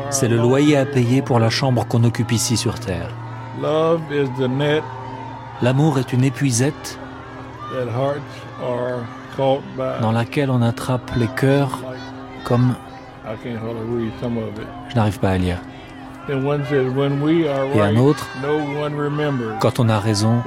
c'est 0.09 0.27
le 0.27 0.37
loyer 0.37 0.77
à 0.77 0.85
payer 0.85 1.21
pour 1.21 1.39
la 1.39 1.49
chambre 1.49 1.85
qu'on 1.85 2.03
occupe 2.03 2.31
ici 2.31 2.55
sur 2.55 2.79
Terre. 2.79 3.09
L'amour 5.61 5.99
est 5.99 6.13
une 6.13 6.23
épuisette 6.23 6.97
dans 10.01 10.11
laquelle 10.11 10.49
on 10.49 10.61
attrape 10.61 11.11
les 11.15 11.27
cœurs 11.27 11.79
comme... 12.43 12.75
Je 14.89 14.95
n'arrive 14.95 15.19
pas 15.19 15.29
à 15.29 15.37
lire. 15.37 15.59
Et 17.75 17.81
un 17.81 17.95
autre, 17.97 18.27
quand 19.59 19.79
on 19.79 19.89
a 19.89 19.99
raison, 19.99 20.41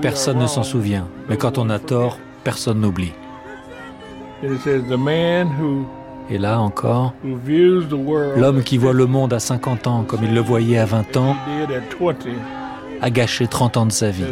personne 0.00 0.38
ne 0.38 0.46
s'en 0.46 0.62
souvient. 0.62 1.06
Mais 1.28 1.36
quand 1.36 1.58
on 1.58 1.68
a 1.70 1.78
tort, 1.78 2.18
personne 2.44 2.80
n'oublie. 2.80 3.12
Et 6.30 6.38
là 6.38 6.60
encore, 6.60 7.14
l'homme 8.36 8.62
qui 8.62 8.78
voit 8.78 8.92
le 8.92 9.06
monde 9.06 9.32
à 9.32 9.38
50 9.38 9.86
ans 9.86 10.04
comme 10.06 10.20
il 10.24 10.34
le 10.34 10.40
voyait 10.40 10.78
à 10.78 10.84
20 10.84 11.16
ans 11.16 11.36
a 13.00 13.10
gâché 13.10 13.46
30 13.46 13.76
ans 13.76 13.86
de 13.86 13.92
sa 13.92 14.10
vie. 14.10 14.24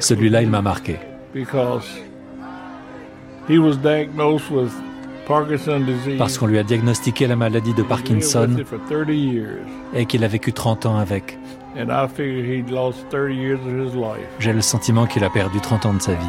Celui-là, 0.00 0.42
il 0.42 0.50
m'a 0.50 0.62
marqué. 0.62 0.98
Parce 6.18 6.38
qu'on 6.38 6.46
lui 6.46 6.58
a 6.58 6.62
diagnostiqué 6.62 7.26
la 7.26 7.36
maladie 7.36 7.74
de 7.74 7.82
Parkinson 7.82 8.48
et 9.94 10.06
qu'il 10.06 10.24
a 10.24 10.28
vécu 10.28 10.52
30 10.52 10.86
ans 10.86 10.96
avec. 10.96 11.38
J'ai 14.38 14.52
le 14.52 14.60
sentiment 14.62 15.06
qu'il 15.06 15.24
a 15.24 15.30
perdu 15.30 15.60
30 15.60 15.86
ans 15.86 15.94
de 15.94 16.00
sa 16.00 16.14
vie. 16.14 16.26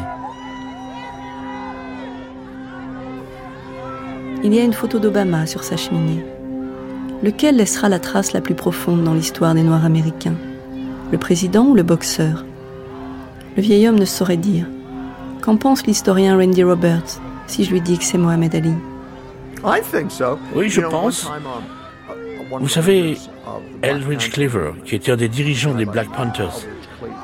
Il 4.42 4.54
y 4.54 4.58
a 4.58 4.64
une 4.64 4.72
photo 4.72 4.98
d'Obama 4.98 5.46
sur 5.46 5.64
sa 5.64 5.76
cheminée. 5.76 6.24
Lequel 7.22 7.56
laissera 7.56 7.88
la 7.88 7.98
trace 7.98 8.32
la 8.32 8.40
plus 8.40 8.54
profonde 8.54 9.04
dans 9.04 9.12
l'histoire 9.14 9.54
des 9.54 9.62
Noirs 9.62 9.84
américains? 9.84 10.36
Le 11.12 11.18
président 11.18 11.64
ou 11.64 11.74
le 11.74 11.82
boxeur? 11.82 12.44
Le 13.56 13.62
vieil 13.62 13.88
homme 13.88 13.98
ne 13.98 14.04
saurait 14.04 14.38
dire. 14.38 14.66
Qu'en 15.42 15.56
pense 15.56 15.86
l'historien 15.86 16.36
Randy 16.36 16.64
Roberts 16.64 17.20
si 17.50 17.64
je 17.64 17.72
lui 17.72 17.80
dis 17.80 17.98
que 17.98 18.04
c'est 18.04 18.16
Mohamed 18.16 18.54
Ali? 18.54 18.74
Oui, 20.54 20.68
je 20.68 20.80
pense. 20.80 21.30
Vous 22.60 22.68
savez, 22.68 23.16
Eldridge 23.82 24.30
Cleaver, 24.30 24.72
qui 24.84 24.96
était 24.96 25.12
un 25.12 25.16
des 25.16 25.28
dirigeants 25.28 25.74
des 25.74 25.84
Black 25.84 26.08
Panthers, 26.10 26.66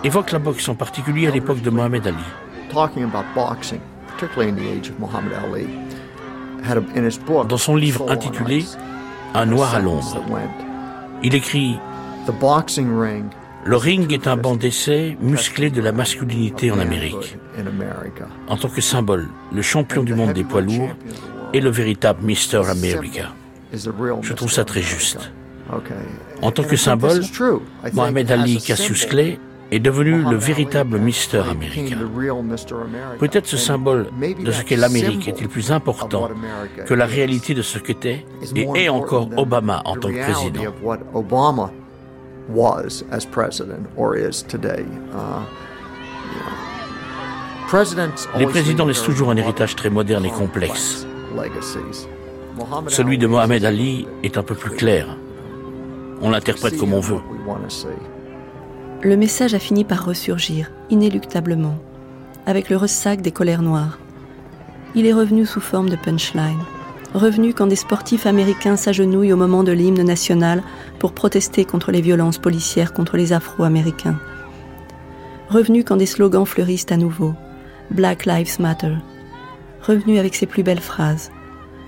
évoque 0.04 0.32
la 0.32 0.38
boxe 0.38 0.68
en 0.68 0.74
particulier 0.74 1.26
à 1.26 1.30
l'époque 1.30 1.62
de 1.62 1.70
Mohamed 1.70 2.06
Ali. 2.06 2.16
Dans 7.48 7.56
son 7.56 7.76
livre 7.76 8.10
intitulé 8.10 8.64
Un 9.34 9.46
noir 9.46 9.74
à 9.74 9.80
l'ombre, 9.80 10.22
il 11.22 11.34
écrit 11.34 11.78
Le 13.64 13.76
ring 13.76 14.12
est 14.12 14.26
un 14.26 14.36
banc 14.36 14.56
d'essai 14.56 15.16
musclé 15.20 15.70
de 15.70 15.80
la 15.80 15.92
masculinité 15.92 16.70
en 16.70 16.78
Amérique. 16.78 17.36
En 18.48 18.56
tant 18.56 18.68
que 18.68 18.80
symbole, 18.80 19.28
le 19.52 19.62
champion 19.62 20.02
du 20.02 20.14
monde 20.14 20.32
des 20.32 20.44
poids 20.44 20.60
lourds 20.60 20.90
le 21.60 21.70
véritable 21.70 22.20
Mr. 22.24 22.68
America. 22.68 23.32
Je 23.72 24.32
trouve 24.32 24.50
ça 24.50 24.64
très 24.64 24.82
juste. 24.82 25.30
En 26.42 26.50
tant 26.50 26.62
que 26.62 26.76
symbole, 26.76 27.22
Mohamed 27.92 28.30
Ali 28.30 28.58
Cassius 28.58 29.06
Clay 29.06 29.38
est 29.72 29.80
devenu 29.80 30.22
le 30.22 30.36
véritable 30.36 30.98
Mr. 30.98 31.40
America. 31.50 31.96
Peut-être 33.18 33.46
ce 33.46 33.56
symbole 33.56 34.06
de 34.44 34.52
ce 34.52 34.62
qu'est 34.62 34.76
l'Amérique 34.76 35.26
est-il 35.28 35.48
plus 35.48 35.72
important 35.72 36.30
que 36.86 36.94
la 36.94 37.06
réalité 37.06 37.54
de 37.54 37.62
ce 37.62 37.78
qu'était 37.78 38.24
et 38.54 38.68
est 38.74 38.88
encore 38.88 39.28
Obama 39.36 39.82
en 39.84 39.96
tant 39.96 40.08
que 40.08 40.22
président. 40.22 40.62
Les 48.38 48.46
présidents 48.46 48.86
laissent 48.86 49.02
toujours 49.02 49.30
un 49.30 49.36
héritage 49.36 49.74
très 49.74 49.90
moderne 49.90 50.24
et 50.24 50.30
complexe. 50.30 51.06
Celui 52.88 53.18
de 53.18 53.26
Mohamed 53.26 53.64
Ali 53.64 54.06
est 54.22 54.38
un 54.38 54.42
peu 54.42 54.54
plus 54.54 54.70
clair. 54.70 55.16
On 56.22 56.30
l'interprète 56.30 56.78
comme 56.78 56.94
on 56.94 57.00
veut. 57.00 57.20
Le 59.02 59.16
message 59.16 59.54
a 59.54 59.58
fini 59.58 59.84
par 59.84 60.04
ressurgir, 60.04 60.70
inéluctablement, 60.88 61.78
avec 62.46 62.70
le 62.70 62.76
ressac 62.76 63.20
des 63.20 63.32
colères 63.32 63.62
noires. 63.62 63.98
Il 64.94 65.04
est 65.06 65.12
revenu 65.12 65.44
sous 65.44 65.60
forme 65.60 65.90
de 65.90 65.96
punchline. 65.96 66.58
Revenu 67.12 67.52
quand 67.52 67.66
des 67.66 67.76
sportifs 67.76 68.26
américains 68.26 68.76
s'agenouillent 68.76 69.32
au 69.32 69.36
moment 69.36 69.62
de 69.62 69.72
l'hymne 69.72 70.02
national 70.02 70.62
pour 70.98 71.12
protester 71.12 71.64
contre 71.64 71.92
les 71.92 72.00
violences 72.00 72.38
policières 72.38 72.92
contre 72.92 73.16
les 73.16 73.32
Afro-Américains. 73.32 74.18
Revenu 75.50 75.84
quand 75.84 75.96
des 75.96 76.06
slogans 76.06 76.46
fleurissent 76.46 76.90
à 76.90 76.96
nouveau. 76.96 77.34
Black 77.90 78.26
Lives 78.26 78.58
Matter, 78.58 78.94
revenu 79.86 80.18
avec 80.18 80.34
ses 80.34 80.46
plus 80.46 80.62
belles 80.62 80.80
phrases. 80.80 81.30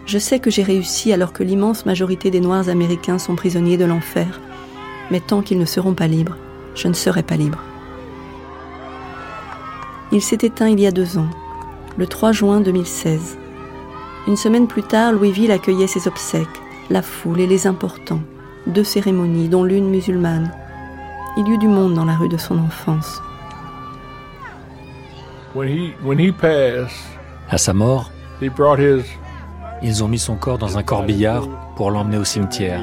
Je 0.07 0.19
sais 0.19 0.39
que 0.39 0.51
j'ai 0.51 0.63
réussi 0.63 1.13
alors 1.13 1.33
que 1.33 1.43
l'immense 1.43 1.85
majorité 1.85 2.31
des 2.31 2.41
Noirs 2.41 2.69
américains 2.69 3.19
sont 3.19 3.37
prisonniers 3.37 3.77
de 3.77 3.85
l'enfer, 3.85 4.41
mais 5.11 5.21
tant 5.21 5.43
qu'ils 5.43 5.59
ne 5.59 5.65
seront 5.65 5.95
pas 5.95 6.07
libres, 6.07 6.37
je 6.75 6.89
ne 6.89 6.95
serai 6.95 7.23
pas 7.23 7.37
libre. 7.37 7.59
Il 10.13 10.23
s'est 10.23 10.39
éteint 10.41 10.69
il 10.69 10.81
y 10.81 10.87
a 10.87 10.91
deux 10.91 11.19
ans, 11.19 11.29
le 11.99 12.07
3 12.07 12.33
juin 12.33 12.61
2016. 12.61 13.37
Une 14.27 14.37
semaine 14.37 14.67
plus 14.67 14.83
tard, 14.83 15.13
Louisville 15.13 15.53
accueillait 15.53 15.87
ses 15.87 16.09
obsèques, 16.09 16.47
la 16.89 17.03
foule 17.03 17.41
et 17.41 17.47
les 17.47 17.67
importants, 17.67 18.23
deux 18.67 18.85
cérémonies, 18.85 19.49
dont 19.49 19.65
l'une 19.65 19.91
musulmane. 19.91 20.51
Il 21.37 21.47
y 21.47 21.51
eut 21.51 21.59
du 21.59 21.69
monde 21.69 21.95
dans 21.95 22.05
la 22.05 22.17
rue 22.17 22.29
de 22.29 22.39
son 22.39 22.59
enfance. 22.59 23.23
À 27.51 27.57
sa 27.59 27.73
mort, 27.73 28.11
ils 29.83 30.05
ont 30.05 30.09
mis 30.09 30.19
son 30.19 30.37
corps 30.37 30.59
dans 30.59 30.77
un 30.77 30.83
corbillard 30.83 31.49
pour 31.77 31.91
l'emmener 31.91 32.19
au 32.19 32.25
cimetière. 32.25 32.83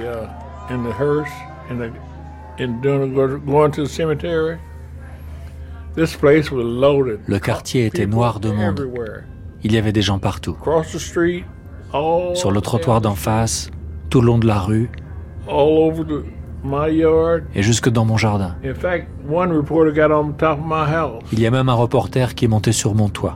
Le 7.28 7.40
quartier 7.40 7.86
était 7.86 8.06
noir 8.08 8.40
de 8.40 8.52
monde. 8.52 8.90
Il 9.64 9.72
y 9.74 9.78
avait 9.78 9.92
des 9.92 10.02
gens 10.02 10.20
partout. 10.20 10.58
Sur 12.34 12.52
le 12.52 12.62
trottoir 12.62 13.02
d'en 13.02 13.16
face, 13.16 13.70
tout 14.10 14.22
le 14.22 14.28
long 14.28 14.38
de 14.38 14.48
la 14.48 14.60
rue, 14.60 14.90
et 17.54 17.62
jusque 17.62 17.90
dans 17.90 18.06
mon 18.06 18.18
jardin. 18.18 18.56
Il 21.32 21.40
y 21.40 21.46
a 21.46 21.52
même 21.52 21.70
un 21.70 21.74
reporter 21.74 22.34
qui 22.34 22.46
est 22.46 22.48
monté 22.48 22.72
sur 22.72 22.96
mon 22.96 23.10
toit. 23.10 23.36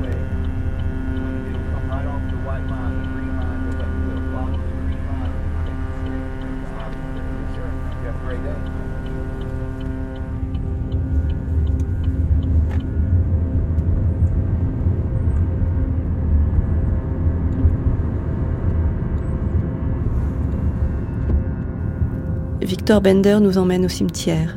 Victor 22.61 23.01
Bender 23.01 23.39
nous 23.41 23.57
emmène 23.57 23.85
au 23.85 23.89
cimetière. 23.89 24.55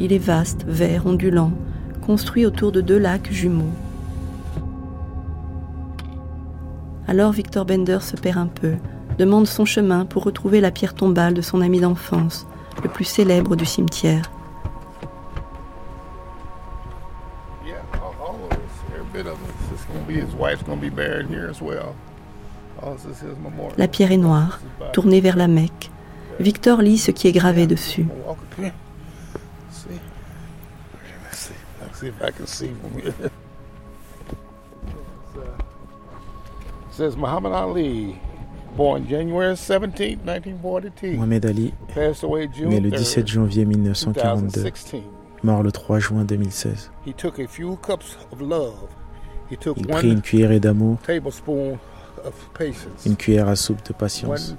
Il 0.00 0.12
est 0.12 0.18
vaste, 0.18 0.64
vert, 0.66 1.06
ondulant, 1.06 1.52
construit 2.04 2.44
autour 2.44 2.72
de 2.72 2.80
deux 2.80 2.98
lacs 2.98 3.30
jumeaux. 3.30 3.72
Alors 7.06 7.30
Victor 7.30 7.64
Bender 7.64 7.98
se 8.00 8.16
perd 8.16 8.38
un 8.38 8.48
peu, 8.48 8.74
demande 9.18 9.46
son 9.46 9.64
chemin 9.64 10.04
pour 10.04 10.24
retrouver 10.24 10.60
la 10.60 10.72
pierre 10.72 10.94
tombale 10.94 11.32
de 11.32 11.42
son 11.42 11.60
ami 11.60 11.78
d'enfance, 11.78 12.46
le 12.82 12.88
plus 12.88 13.04
célèbre 13.04 13.54
du 13.54 13.66
cimetière. 13.66 14.30
La 23.78 23.88
pierre 23.88 24.10
est 24.10 24.16
noire, 24.16 24.60
tournée 24.92 25.20
vers 25.20 25.36
la 25.36 25.46
Mecque. 25.46 25.90
Victor 26.40 26.82
lit 26.82 26.98
ce 26.98 27.10
qui 27.10 27.28
est 27.28 27.32
gravé 27.32 27.66
dessus. 27.66 28.06
Mohamed 41.16 41.46
Ali, 41.46 41.72
né 42.66 42.80
le 42.80 42.90
17 42.90 43.26
janvier 43.28 43.64
1942, 43.64 44.64
mort 45.42 45.62
le 45.62 45.72
3 45.72 45.98
juin 45.98 46.24
2016. 46.24 46.90
Il 47.06 47.14
prit 49.86 50.10
une 50.10 50.22
cuillerée 50.22 50.60
d'amour, 50.60 50.98
une 53.06 53.16
cuillère 53.16 53.48
à 53.48 53.56
soupe 53.56 53.84
de 53.86 53.92
patience, 53.92 54.56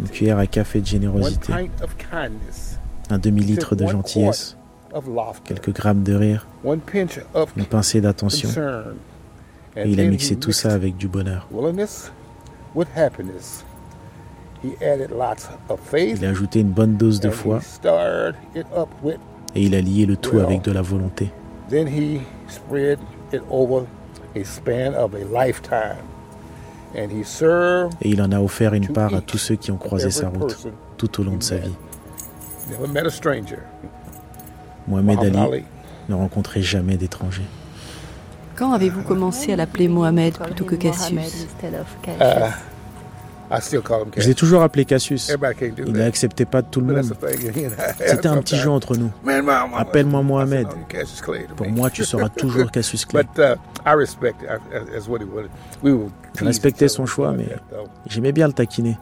une 0.00 0.08
cuillère 0.08 0.38
à 0.38 0.46
café 0.46 0.80
de 0.80 0.86
générosité, 0.86 1.52
un 3.10 3.18
demi-litre 3.18 3.74
de 3.76 3.86
gentillesse, 3.86 4.56
quelques 5.44 5.72
grammes 5.72 6.02
de 6.02 6.14
rire, 6.14 6.46
une 7.56 7.64
pincée 7.66 8.00
d'attention. 8.00 8.48
Et 9.76 9.90
il 9.90 10.00
a 10.00 10.04
mixé 10.04 10.36
tout 10.36 10.52
ça 10.52 10.72
avec 10.72 10.96
du 10.96 11.06
bonheur. 11.08 11.46
Il 16.18 16.24
a 16.24 16.30
ajouté 16.30 16.60
une 16.60 16.70
bonne 16.70 16.96
dose 16.96 17.20
de 17.20 17.30
foi. 17.30 17.60
et 19.54 19.62
il 19.62 19.74
a 19.74 19.80
lié 19.80 20.06
le 20.06 20.16
tout 20.16 20.38
avec 20.40 20.62
de 20.62 20.72
la 20.72 20.82
volonté. 20.82 21.30
Et 26.94 28.08
il 28.08 28.22
en 28.22 28.32
a 28.32 28.40
offert 28.40 28.74
une 28.74 28.88
part 28.88 29.14
à 29.14 29.20
tous 29.20 29.38
ceux 29.38 29.56
qui 29.56 29.70
ont 29.70 29.76
croisé 29.76 30.10
sa 30.10 30.28
route 30.28 30.68
tout 30.96 31.20
au 31.20 31.24
long 31.24 31.36
de 31.36 31.42
sa 31.42 31.56
vie. 31.56 31.74
Mohamed 34.88 35.18
Ali 35.18 35.64
ne 36.08 36.14
rencontrait 36.14 36.62
jamais 36.62 36.96
d'étrangers. 36.96 37.46
Quand 38.54 38.72
avez-vous 38.72 39.02
commencé 39.02 39.52
à 39.52 39.56
l'appeler 39.56 39.88
Mohamed 39.88 40.38
plutôt 40.38 40.64
que 40.64 40.76
Cassius? 40.76 41.46
Je 44.16 44.26
l'ai 44.28 44.34
toujours 44.34 44.62
appelé 44.62 44.84
Cassius. 44.84 45.32
Il 45.86 45.92
n'acceptait 45.92 46.44
pas 46.44 46.62
de 46.62 46.68
tout 46.68 46.80
le 46.80 46.94
monde. 46.94 47.16
C'était 48.06 48.28
un 48.28 48.38
petit 48.38 48.56
jeu 48.56 48.70
entre 48.70 48.96
nous. 48.96 49.10
Appelle-moi 49.76 50.22
Mohamed. 50.22 50.66
Pour 51.56 51.68
moi, 51.68 51.90
tu 51.90 52.04
seras 52.04 52.28
toujours 52.28 52.70
Cassius 52.72 53.04
Clay. 53.04 53.22
Je 56.38 56.44
respectais 56.44 56.88
son 56.88 57.06
choix, 57.06 57.32
mais 57.32 57.48
j'aimais 58.08 58.32
bien 58.32 58.46
le 58.48 58.52
taquiner. 58.52 58.96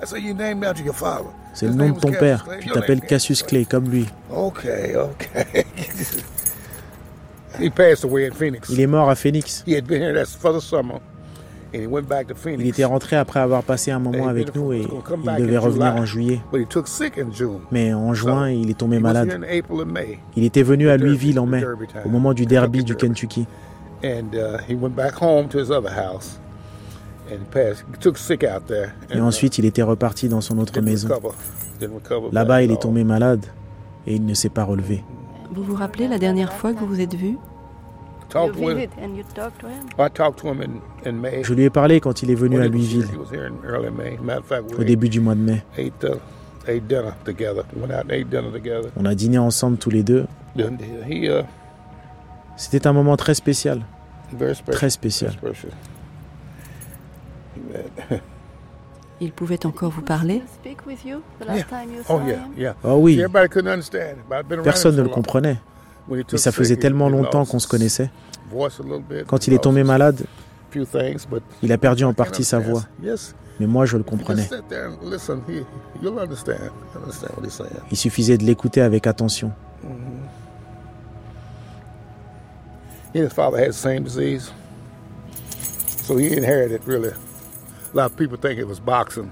C'est 1.55 1.67
le 1.67 1.73
nom 1.75 1.91
de 1.91 1.99
ton 1.99 2.13
père. 2.13 2.47
Tu 2.61 2.69
t'appelles 2.71 3.01
Cassius 3.01 3.43
Clay 3.43 3.65
comme 3.65 3.89
lui. 3.91 4.07
Il 8.71 8.81
est 8.81 8.87
mort 8.87 9.09
à 9.09 9.15
Phoenix. 9.15 9.63
Il 11.75 12.67
était 12.67 12.85
rentré 12.85 13.17
après 13.17 13.41
avoir 13.41 13.63
passé 13.63 13.91
un 13.91 13.99
moment 13.99 14.29
avec 14.29 14.55
nous 14.55 14.73
et 14.73 14.83
il 14.83 15.37
devait 15.37 15.59
revenir 15.59 15.95
en 15.97 16.05
juillet. 16.05 16.41
Mais 17.73 17.93
en 17.93 18.15
juin, 18.15 18.51
il 18.51 18.71
est 18.71 18.79
tombé 18.79 18.99
malade. 18.99 19.41
Il 20.37 20.45
était 20.45 20.63
venu 20.63 20.89
à 20.89 20.97
Louisville 20.97 21.41
en 21.41 21.47
mai, 21.47 21.65
au 22.05 22.09
moment 22.09 22.33
du 22.33 22.47
derby 22.47 22.85
du 22.85 22.95
Kentucky. 22.95 23.47
Uh, 24.03 24.21
et 29.11 29.21
ensuite, 29.21 29.59
il 29.59 29.65
était 29.65 29.83
reparti 29.83 30.29
dans 30.29 30.43
son 30.43 30.59
autre 30.59 30.81
maison. 30.81 31.09
Là-bas, 32.33 32.63
il 32.63 32.71
est 32.71 32.81
tombé 32.81 33.03
malade 33.03 33.47
et 34.07 34.15
il 34.15 34.27
ne 34.27 34.35
s'est 34.35 34.51
pas 34.51 34.65
relevé. 34.65 35.03
Vous 35.53 35.63
vous 35.63 35.75
rappelez 35.75 36.07
la 36.09 36.19
dernière 36.19 36.53
fois 36.53 36.73
que 36.73 36.81
vous 36.81 36.87
vous 36.87 37.01
êtes 37.01 37.15
vus 37.15 37.39
je 41.43 41.55
lui 41.55 41.65
ai 41.65 41.71
parlé 41.71 42.01
quand 42.01 42.23
il 42.23 42.31
est 42.31 42.35
venu 42.35 42.61
à 42.61 42.69
Louisville, 42.69 43.07
au 44.79 44.85
début 44.85 45.09
du 45.09 45.21
mois 45.21 45.35
de 45.35 45.41
mai. 45.41 45.65
On 48.97 49.05
a 49.05 49.15
dîné 49.15 49.39
ensemble 49.39 49.79
tous 49.79 49.91
les 49.91 50.03
deux. 50.03 50.27
Uh, 50.57 51.43
C'était 52.57 52.87
un 52.87 52.93
moment 52.93 53.17
très 53.17 53.35
spécial. 53.35 53.83
Très 54.71 54.91
spécial. 54.91 55.33
Il 59.21 59.33
pouvait 59.33 59.65
encore 59.65 59.91
vous 59.91 60.03
parler? 60.03 60.43
Oh, 62.09 62.21
oh 62.85 62.97
oui. 62.99 63.23
Personne 64.65 64.97
ne 64.97 65.03
le 65.03 65.09
comprenait. 65.09 65.57
Mais 66.09 66.23
ça 66.37 66.53
faisait 66.53 66.77
tellement 66.77 67.09
longtemps 67.09 67.45
qu'on 67.45 67.59
se 67.59 67.69
connaissait. 67.69 68.11
Quand 69.27 69.47
il 69.47 69.55
est 69.55 69.63
tombé 69.63 69.85
malade, 69.85 70.25
il 71.63 71.73
a 71.73 71.79
perdu 71.79 72.05
en 72.05 72.13
partie 72.15 72.45
sa 72.45 72.59
voix. 72.59 72.85
Mais 73.61 73.67
moi, 73.67 73.87
je 73.87 73.97
le 73.97 74.03
comprenais. 74.03 74.49
Il 77.91 77.97
suffisait 77.97 78.37
de 78.37 78.45
l'écouter 78.45 78.81
avec 78.81 79.07
attention. 79.07 79.53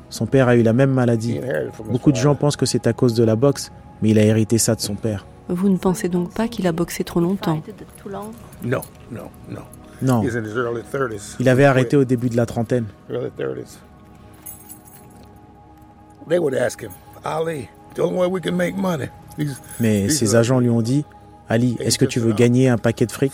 Son 0.09 0.27
père 0.27 0.49
a 0.49 0.55
eu 0.55 0.63
la 0.63 0.73
même 0.73 0.93
maladie. 0.93 1.41
Beaucoup 1.91 2.13
de 2.13 2.17
gens 2.17 2.37
pensent 2.37 2.57
que 2.57 2.67
c'est 2.67 2.87
à 2.87 2.93
cause 2.93 3.15
de 3.15 3.25
la 3.25 3.35
boxe, 3.35 3.73
mais 4.01 4.11
il 4.11 4.19
a 4.21 4.23
hérité 4.23 4.59
ça 4.59 4.77
de 4.77 4.81
son 4.81 4.95
père. 4.95 5.27
Vous 5.53 5.69
ne 5.69 5.77
pensez 5.77 6.09
donc 6.09 6.33
pas 6.33 6.49
qu'il 6.49 6.67
a 6.67 6.73
boxé 6.73 7.05
trop 7.05 7.21
longtemps 7.21 7.63
Non, 8.65 8.81
non, 9.11 9.29
non. 9.51 9.63
Non. 10.01 10.23
Il 11.39 11.49
avait 11.49 11.65
arrêté 11.65 11.97
au 11.97 12.05
début 12.05 12.29
de 12.29 12.37
la 12.37 12.47
trentaine. 12.47 12.87
Mais 19.81 20.09
ses 20.09 20.35
agents 20.35 20.59
lui 20.59 20.71
ont 20.71 20.83
dit, 20.83 21.05
Ali, 21.49 21.77
est-ce 21.81 21.99
que 21.99 22.05
tu 22.05 22.19
veux 22.21 22.33
gagner 22.33 22.69
un 22.69 22.79
paquet 22.79 23.07
de 23.07 23.13
fric 23.13 23.33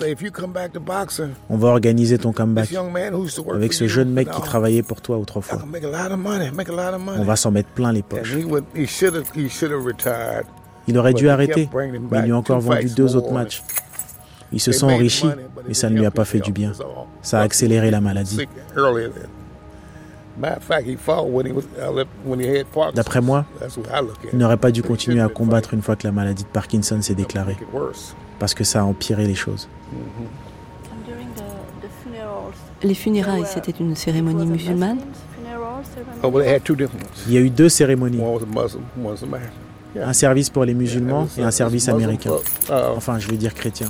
On 1.48 1.56
va 1.56 1.68
organiser 1.68 2.18
ton 2.18 2.32
comeback 2.32 2.68
avec 3.54 3.72
ce 3.72 3.86
jeune 3.86 4.10
mec 4.10 4.30
qui 4.30 4.40
travaillait 4.42 4.82
pour 4.82 5.00
toi 5.00 5.18
autrefois. 5.18 5.62
On 7.16 7.24
va 7.24 7.36
s'en 7.36 7.50
mettre 7.50 7.68
plein 7.70 7.92
les 7.92 8.02
poches. 8.02 8.36
Il 10.88 10.98
aurait 10.98 11.14
dû 11.14 11.28
arrêter, 11.28 11.68
mais 12.10 12.18
il 12.18 12.24
lui 12.24 12.32
a 12.32 12.36
encore 12.36 12.60
vendu 12.60 12.88
deux 12.88 13.14
autres 13.14 13.32
matchs. 13.32 13.62
Il 14.50 14.60
se 14.60 14.72
sent 14.72 14.86
enrichi, 14.86 15.26
mais 15.66 15.74
ça 15.74 15.90
ne 15.90 15.98
lui 15.98 16.06
a 16.06 16.10
pas 16.10 16.24
fait 16.24 16.40
du 16.40 16.52
bien. 16.52 16.72
Ça 17.22 17.40
a 17.40 17.42
accéléré 17.42 17.90
la 17.90 18.00
maladie. 18.00 18.48
D'après 22.94 23.20
moi, 23.20 23.44
il 24.32 24.38
n'aurait 24.38 24.56
pas 24.56 24.70
dû 24.70 24.82
continuer 24.82 25.20
à 25.20 25.28
combattre 25.28 25.74
une 25.74 25.82
fois 25.82 25.96
que 25.96 26.06
la 26.06 26.12
maladie 26.12 26.44
de 26.44 26.48
Parkinson 26.48 27.02
s'est 27.02 27.14
déclarée, 27.14 27.56
parce 28.38 28.54
que 28.54 28.64
ça 28.64 28.80
a 28.80 28.84
empiré 28.84 29.26
les 29.26 29.34
choses. 29.34 29.68
Les 32.82 32.94
funérailles, 32.94 33.46
c'était 33.46 33.72
une 33.72 33.96
cérémonie 33.96 34.46
musulmane. 34.46 34.98
Il 37.26 37.32
y 37.32 37.36
a 37.36 37.40
eu 37.40 37.50
deux 37.50 37.68
cérémonies 37.68 38.22
un 39.96 40.12
service 40.12 40.50
pour 40.50 40.64
les 40.64 40.74
musulmans 40.74 41.28
et 41.36 41.42
un 41.42 41.50
service 41.50 41.88
américain. 41.88 42.32
Enfin, 42.70 43.18
je 43.18 43.28
veux 43.28 43.36
dire 43.36 43.54
chrétien. 43.54 43.88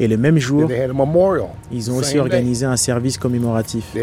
Et 0.00 0.08
le 0.08 0.16
même 0.16 0.38
jour, 0.38 0.70
ils 1.72 1.90
ont 1.90 1.96
aussi 1.96 2.18
organisé 2.18 2.66
un 2.66 2.76
service 2.76 3.18
commémoratif. 3.18 3.94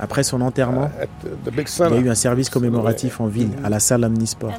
Après 0.00 0.22
son 0.22 0.40
enterrement, 0.40 0.90
uh, 1.00 1.06
il 1.46 1.94
y 1.94 1.98
a 1.98 2.00
eu 2.00 2.08
un 2.08 2.14
service 2.14 2.50
commémoratif 2.50 3.20
en 3.20 3.26
ville, 3.26 3.50
à 3.62 3.68
la 3.68 3.78
salle 3.78 4.04
Omnisport. 4.04 4.52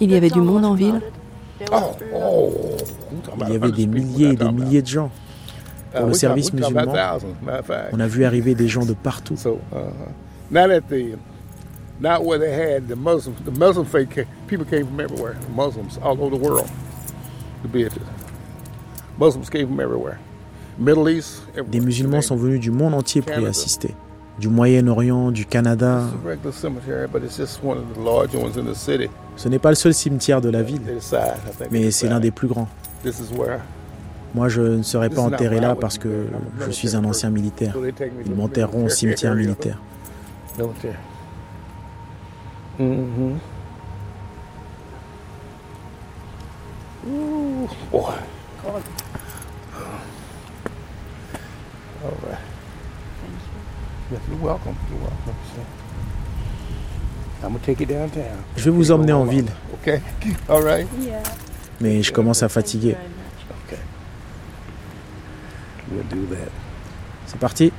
Il 0.00 0.12
y 0.12 0.16
avait 0.16 0.30
du 0.30 0.40
monde 0.40 0.64
en 0.64 0.74
ville? 0.74 1.00
Il 1.60 3.52
y 3.52 3.56
avait 3.56 3.72
des 3.72 3.86
milliers 3.86 4.30
et 4.30 4.36
des 4.36 4.50
milliers 4.50 4.82
de 4.82 4.86
gens. 4.86 5.10
Pour 5.94 6.06
le 6.06 6.14
service 6.14 6.52
musulman, 6.52 6.92
on 7.92 8.00
a 8.00 8.06
vu 8.08 8.24
arriver 8.24 8.54
des 8.54 8.68
gens 8.68 8.84
de 8.84 8.94
partout. 8.94 9.36
not 12.00 12.24
where 12.24 12.38
they 12.38 12.52
had 12.52 12.88
the 12.88 12.96
Muslims. 12.96 13.40
The 13.44 13.52
Muslim 13.52 13.86
faith 13.86 14.26
people 14.46 14.66
came 14.66 14.86
from 14.86 15.00
everywhere. 15.00 15.36
Muslims 15.54 15.98
all 15.98 16.20
over 16.20 16.36
the 16.36 16.42
world 16.42 16.68
to 17.62 17.68
be 17.68 17.88
Muslims 19.18 19.48
came 19.48 19.68
from 19.68 19.80
everywhere. 19.80 20.18
Middle 20.76 21.08
East. 21.08 21.42
Des 21.70 21.80
musulmans 21.80 22.22
sont 22.22 22.36
venus 22.36 22.60
du 22.60 22.70
monde 22.70 22.94
entier 22.94 23.22
pour 23.22 23.38
y 23.38 23.46
assister. 23.46 23.94
Du 24.38 24.48
Moyen-Orient, 24.48 25.30
du 25.30 25.46
Canada. 25.46 26.02
Ce 29.36 29.48
n'est 29.48 29.58
pas 29.58 29.68
le 29.70 29.74
seul 29.74 29.94
cimetière 29.94 30.40
de 30.40 30.50
la 30.50 30.62
ville, 30.62 30.82
mais 31.70 31.90
c'est 31.90 32.08
l'un 32.08 32.20
des 32.20 32.30
plus 32.30 32.48
grands. 32.48 32.68
Moi, 34.34 34.48
je 34.48 34.62
ne 34.62 34.82
serai 34.82 35.10
pas 35.10 35.22
enterré 35.22 35.60
là 35.60 35.76
parce 35.76 35.98
que 35.98 36.26
je 36.66 36.70
suis 36.70 36.96
un 36.96 37.04
ancien 37.04 37.30
militaire. 37.30 37.76
Ils 38.26 38.34
m'enterreront 38.34 38.86
au 38.86 38.88
cimetière 38.88 39.34
militaire. 39.34 39.78
Mm-hmm. 42.80 43.34
Je 58.56 58.64
vais 58.64 58.70
vous 58.70 58.90
emmener 58.90 59.12
en 59.12 59.24
ville. 59.24 59.46
Okay. 59.74 60.00
All 60.48 60.62
right. 60.62 60.86
Yeah. 61.00 61.22
Mais 61.80 62.02
je 62.02 62.12
commence 62.12 62.42
à 62.42 62.48
fatiguer. 62.48 62.96
Okay. 63.66 63.80
We'll 65.90 66.04
do 66.08 66.34
that. 66.34 66.50
C'est 67.26 67.38
parti. 67.38 67.72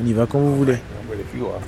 On 0.00 0.06
y 0.06 0.12
va 0.12 0.26
quand 0.26 0.38
vous 0.38 0.56
voulez. 0.56 0.74
I'm 0.74 1.10
ready 1.10 1.22
if 1.22 1.34
you 1.38 1.46
are. 1.46 1.60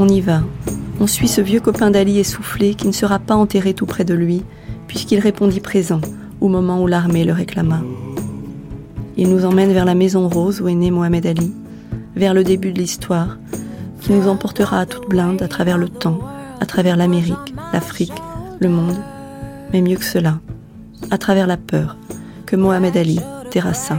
On 0.00 0.08
y 0.08 0.20
va. 0.20 0.42
On 1.00 1.06
suit 1.06 1.28
ce 1.28 1.40
vieux 1.40 1.60
copain 1.60 1.90
d'Ali 1.90 2.18
essoufflé 2.18 2.74
qui 2.74 2.86
ne 2.86 2.92
sera 2.92 3.18
pas 3.18 3.36
enterré 3.36 3.72
tout 3.72 3.86
près 3.86 4.04
de 4.04 4.14
lui, 4.14 4.42
puisqu'il 4.88 5.20
répondit 5.20 5.60
présent 5.60 6.00
au 6.40 6.48
moment 6.48 6.82
où 6.82 6.86
l'armée 6.86 7.24
le 7.24 7.32
réclama. 7.32 7.82
Il 9.16 9.28
nous 9.28 9.44
emmène 9.44 9.72
vers 9.72 9.84
la 9.84 9.94
maison 9.94 10.28
rose 10.28 10.60
où 10.60 10.68
est 10.68 10.74
né 10.74 10.90
Mohamed 10.90 11.26
Ali, 11.26 11.52
vers 12.16 12.34
le 12.34 12.42
début 12.44 12.72
de 12.72 12.78
l'histoire, 12.78 13.38
qui 14.00 14.12
nous 14.12 14.28
emportera 14.28 14.80
à 14.80 14.86
toute 14.86 15.08
blinde 15.08 15.42
à 15.42 15.48
travers 15.48 15.78
le 15.78 15.88
temps, 15.88 16.18
à 16.60 16.66
travers 16.66 16.96
l'Amérique, 16.96 17.54
l'Afrique, 17.72 18.12
le 18.58 18.68
monde, 18.68 18.98
mais 19.72 19.82
mieux 19.82 19.96
que 19.96 20.04
cela, 20.04 20.40
à 21.10 21.18
travers 21.18 21.46
la 21.46 21.56
peur 21.56 21.96
que 22.46 22.56
Mohamed 22.56 22.96
Ali 22.96 23.20
terrassa. 23.50 23.98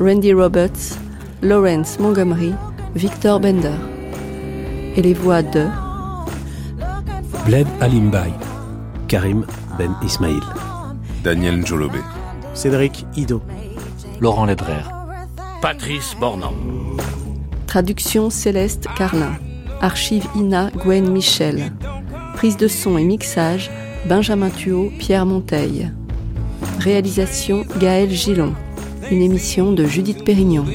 Randy 0.00 0.32
Roberts, 0.32 0.96
Lawrence 1.42 1.98
Montgomery, 1.98 2.54
Victor 2.94 3.40
Bender. 3.40 3.74
Et 4.94 5.02
les 5.02 5.12
voix 5.12 5.42
de 5.42 5.66
Bled 7.44 7.66
Alimbay, 7.80 8.32
Karim 9.08 9.44
Ben 9.76 9.92
Ismail, 10.04 10.40
Daniel 11.24 11.58
Njolobé, 11.58 11.98
Cédric 12.54 13.06
Ido, 13.16 13.42
Laurent 14.20 14.46
Ledrer, 14.46 14.84
Patrice 15.60 16.14
Bornand. 16.20 16.54
Traduction 17.66 18.30
Céleste 18.30 18.86
Carlin. 18.96 19.32
Archive 19.80 20.26
INA 20.36 20.70
Gwen 20.76 21.10
Michel. 21.10 21.72
Prise 22.34 22.56
de 22.56 22.68
son 22.68 22.98
et 22.98 23.04
mixage 23.04 23.68
Benjamin 24.08 24.50
Thuot, 24.50 24.92
Pierre 24.98 25.26
Monteil. 25.26 25.92
Réalisation 26.78 27.64
Gaël 27.80 28.10
Gillon. 28.10 28.54
Une 29.10 29.22
émission 29.22 29.72
de 29.72 29.86
Judith 29.86 30.22
Pérignon. 30.24 30.66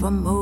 Tells 0.00 0.12
me 0.12 0.39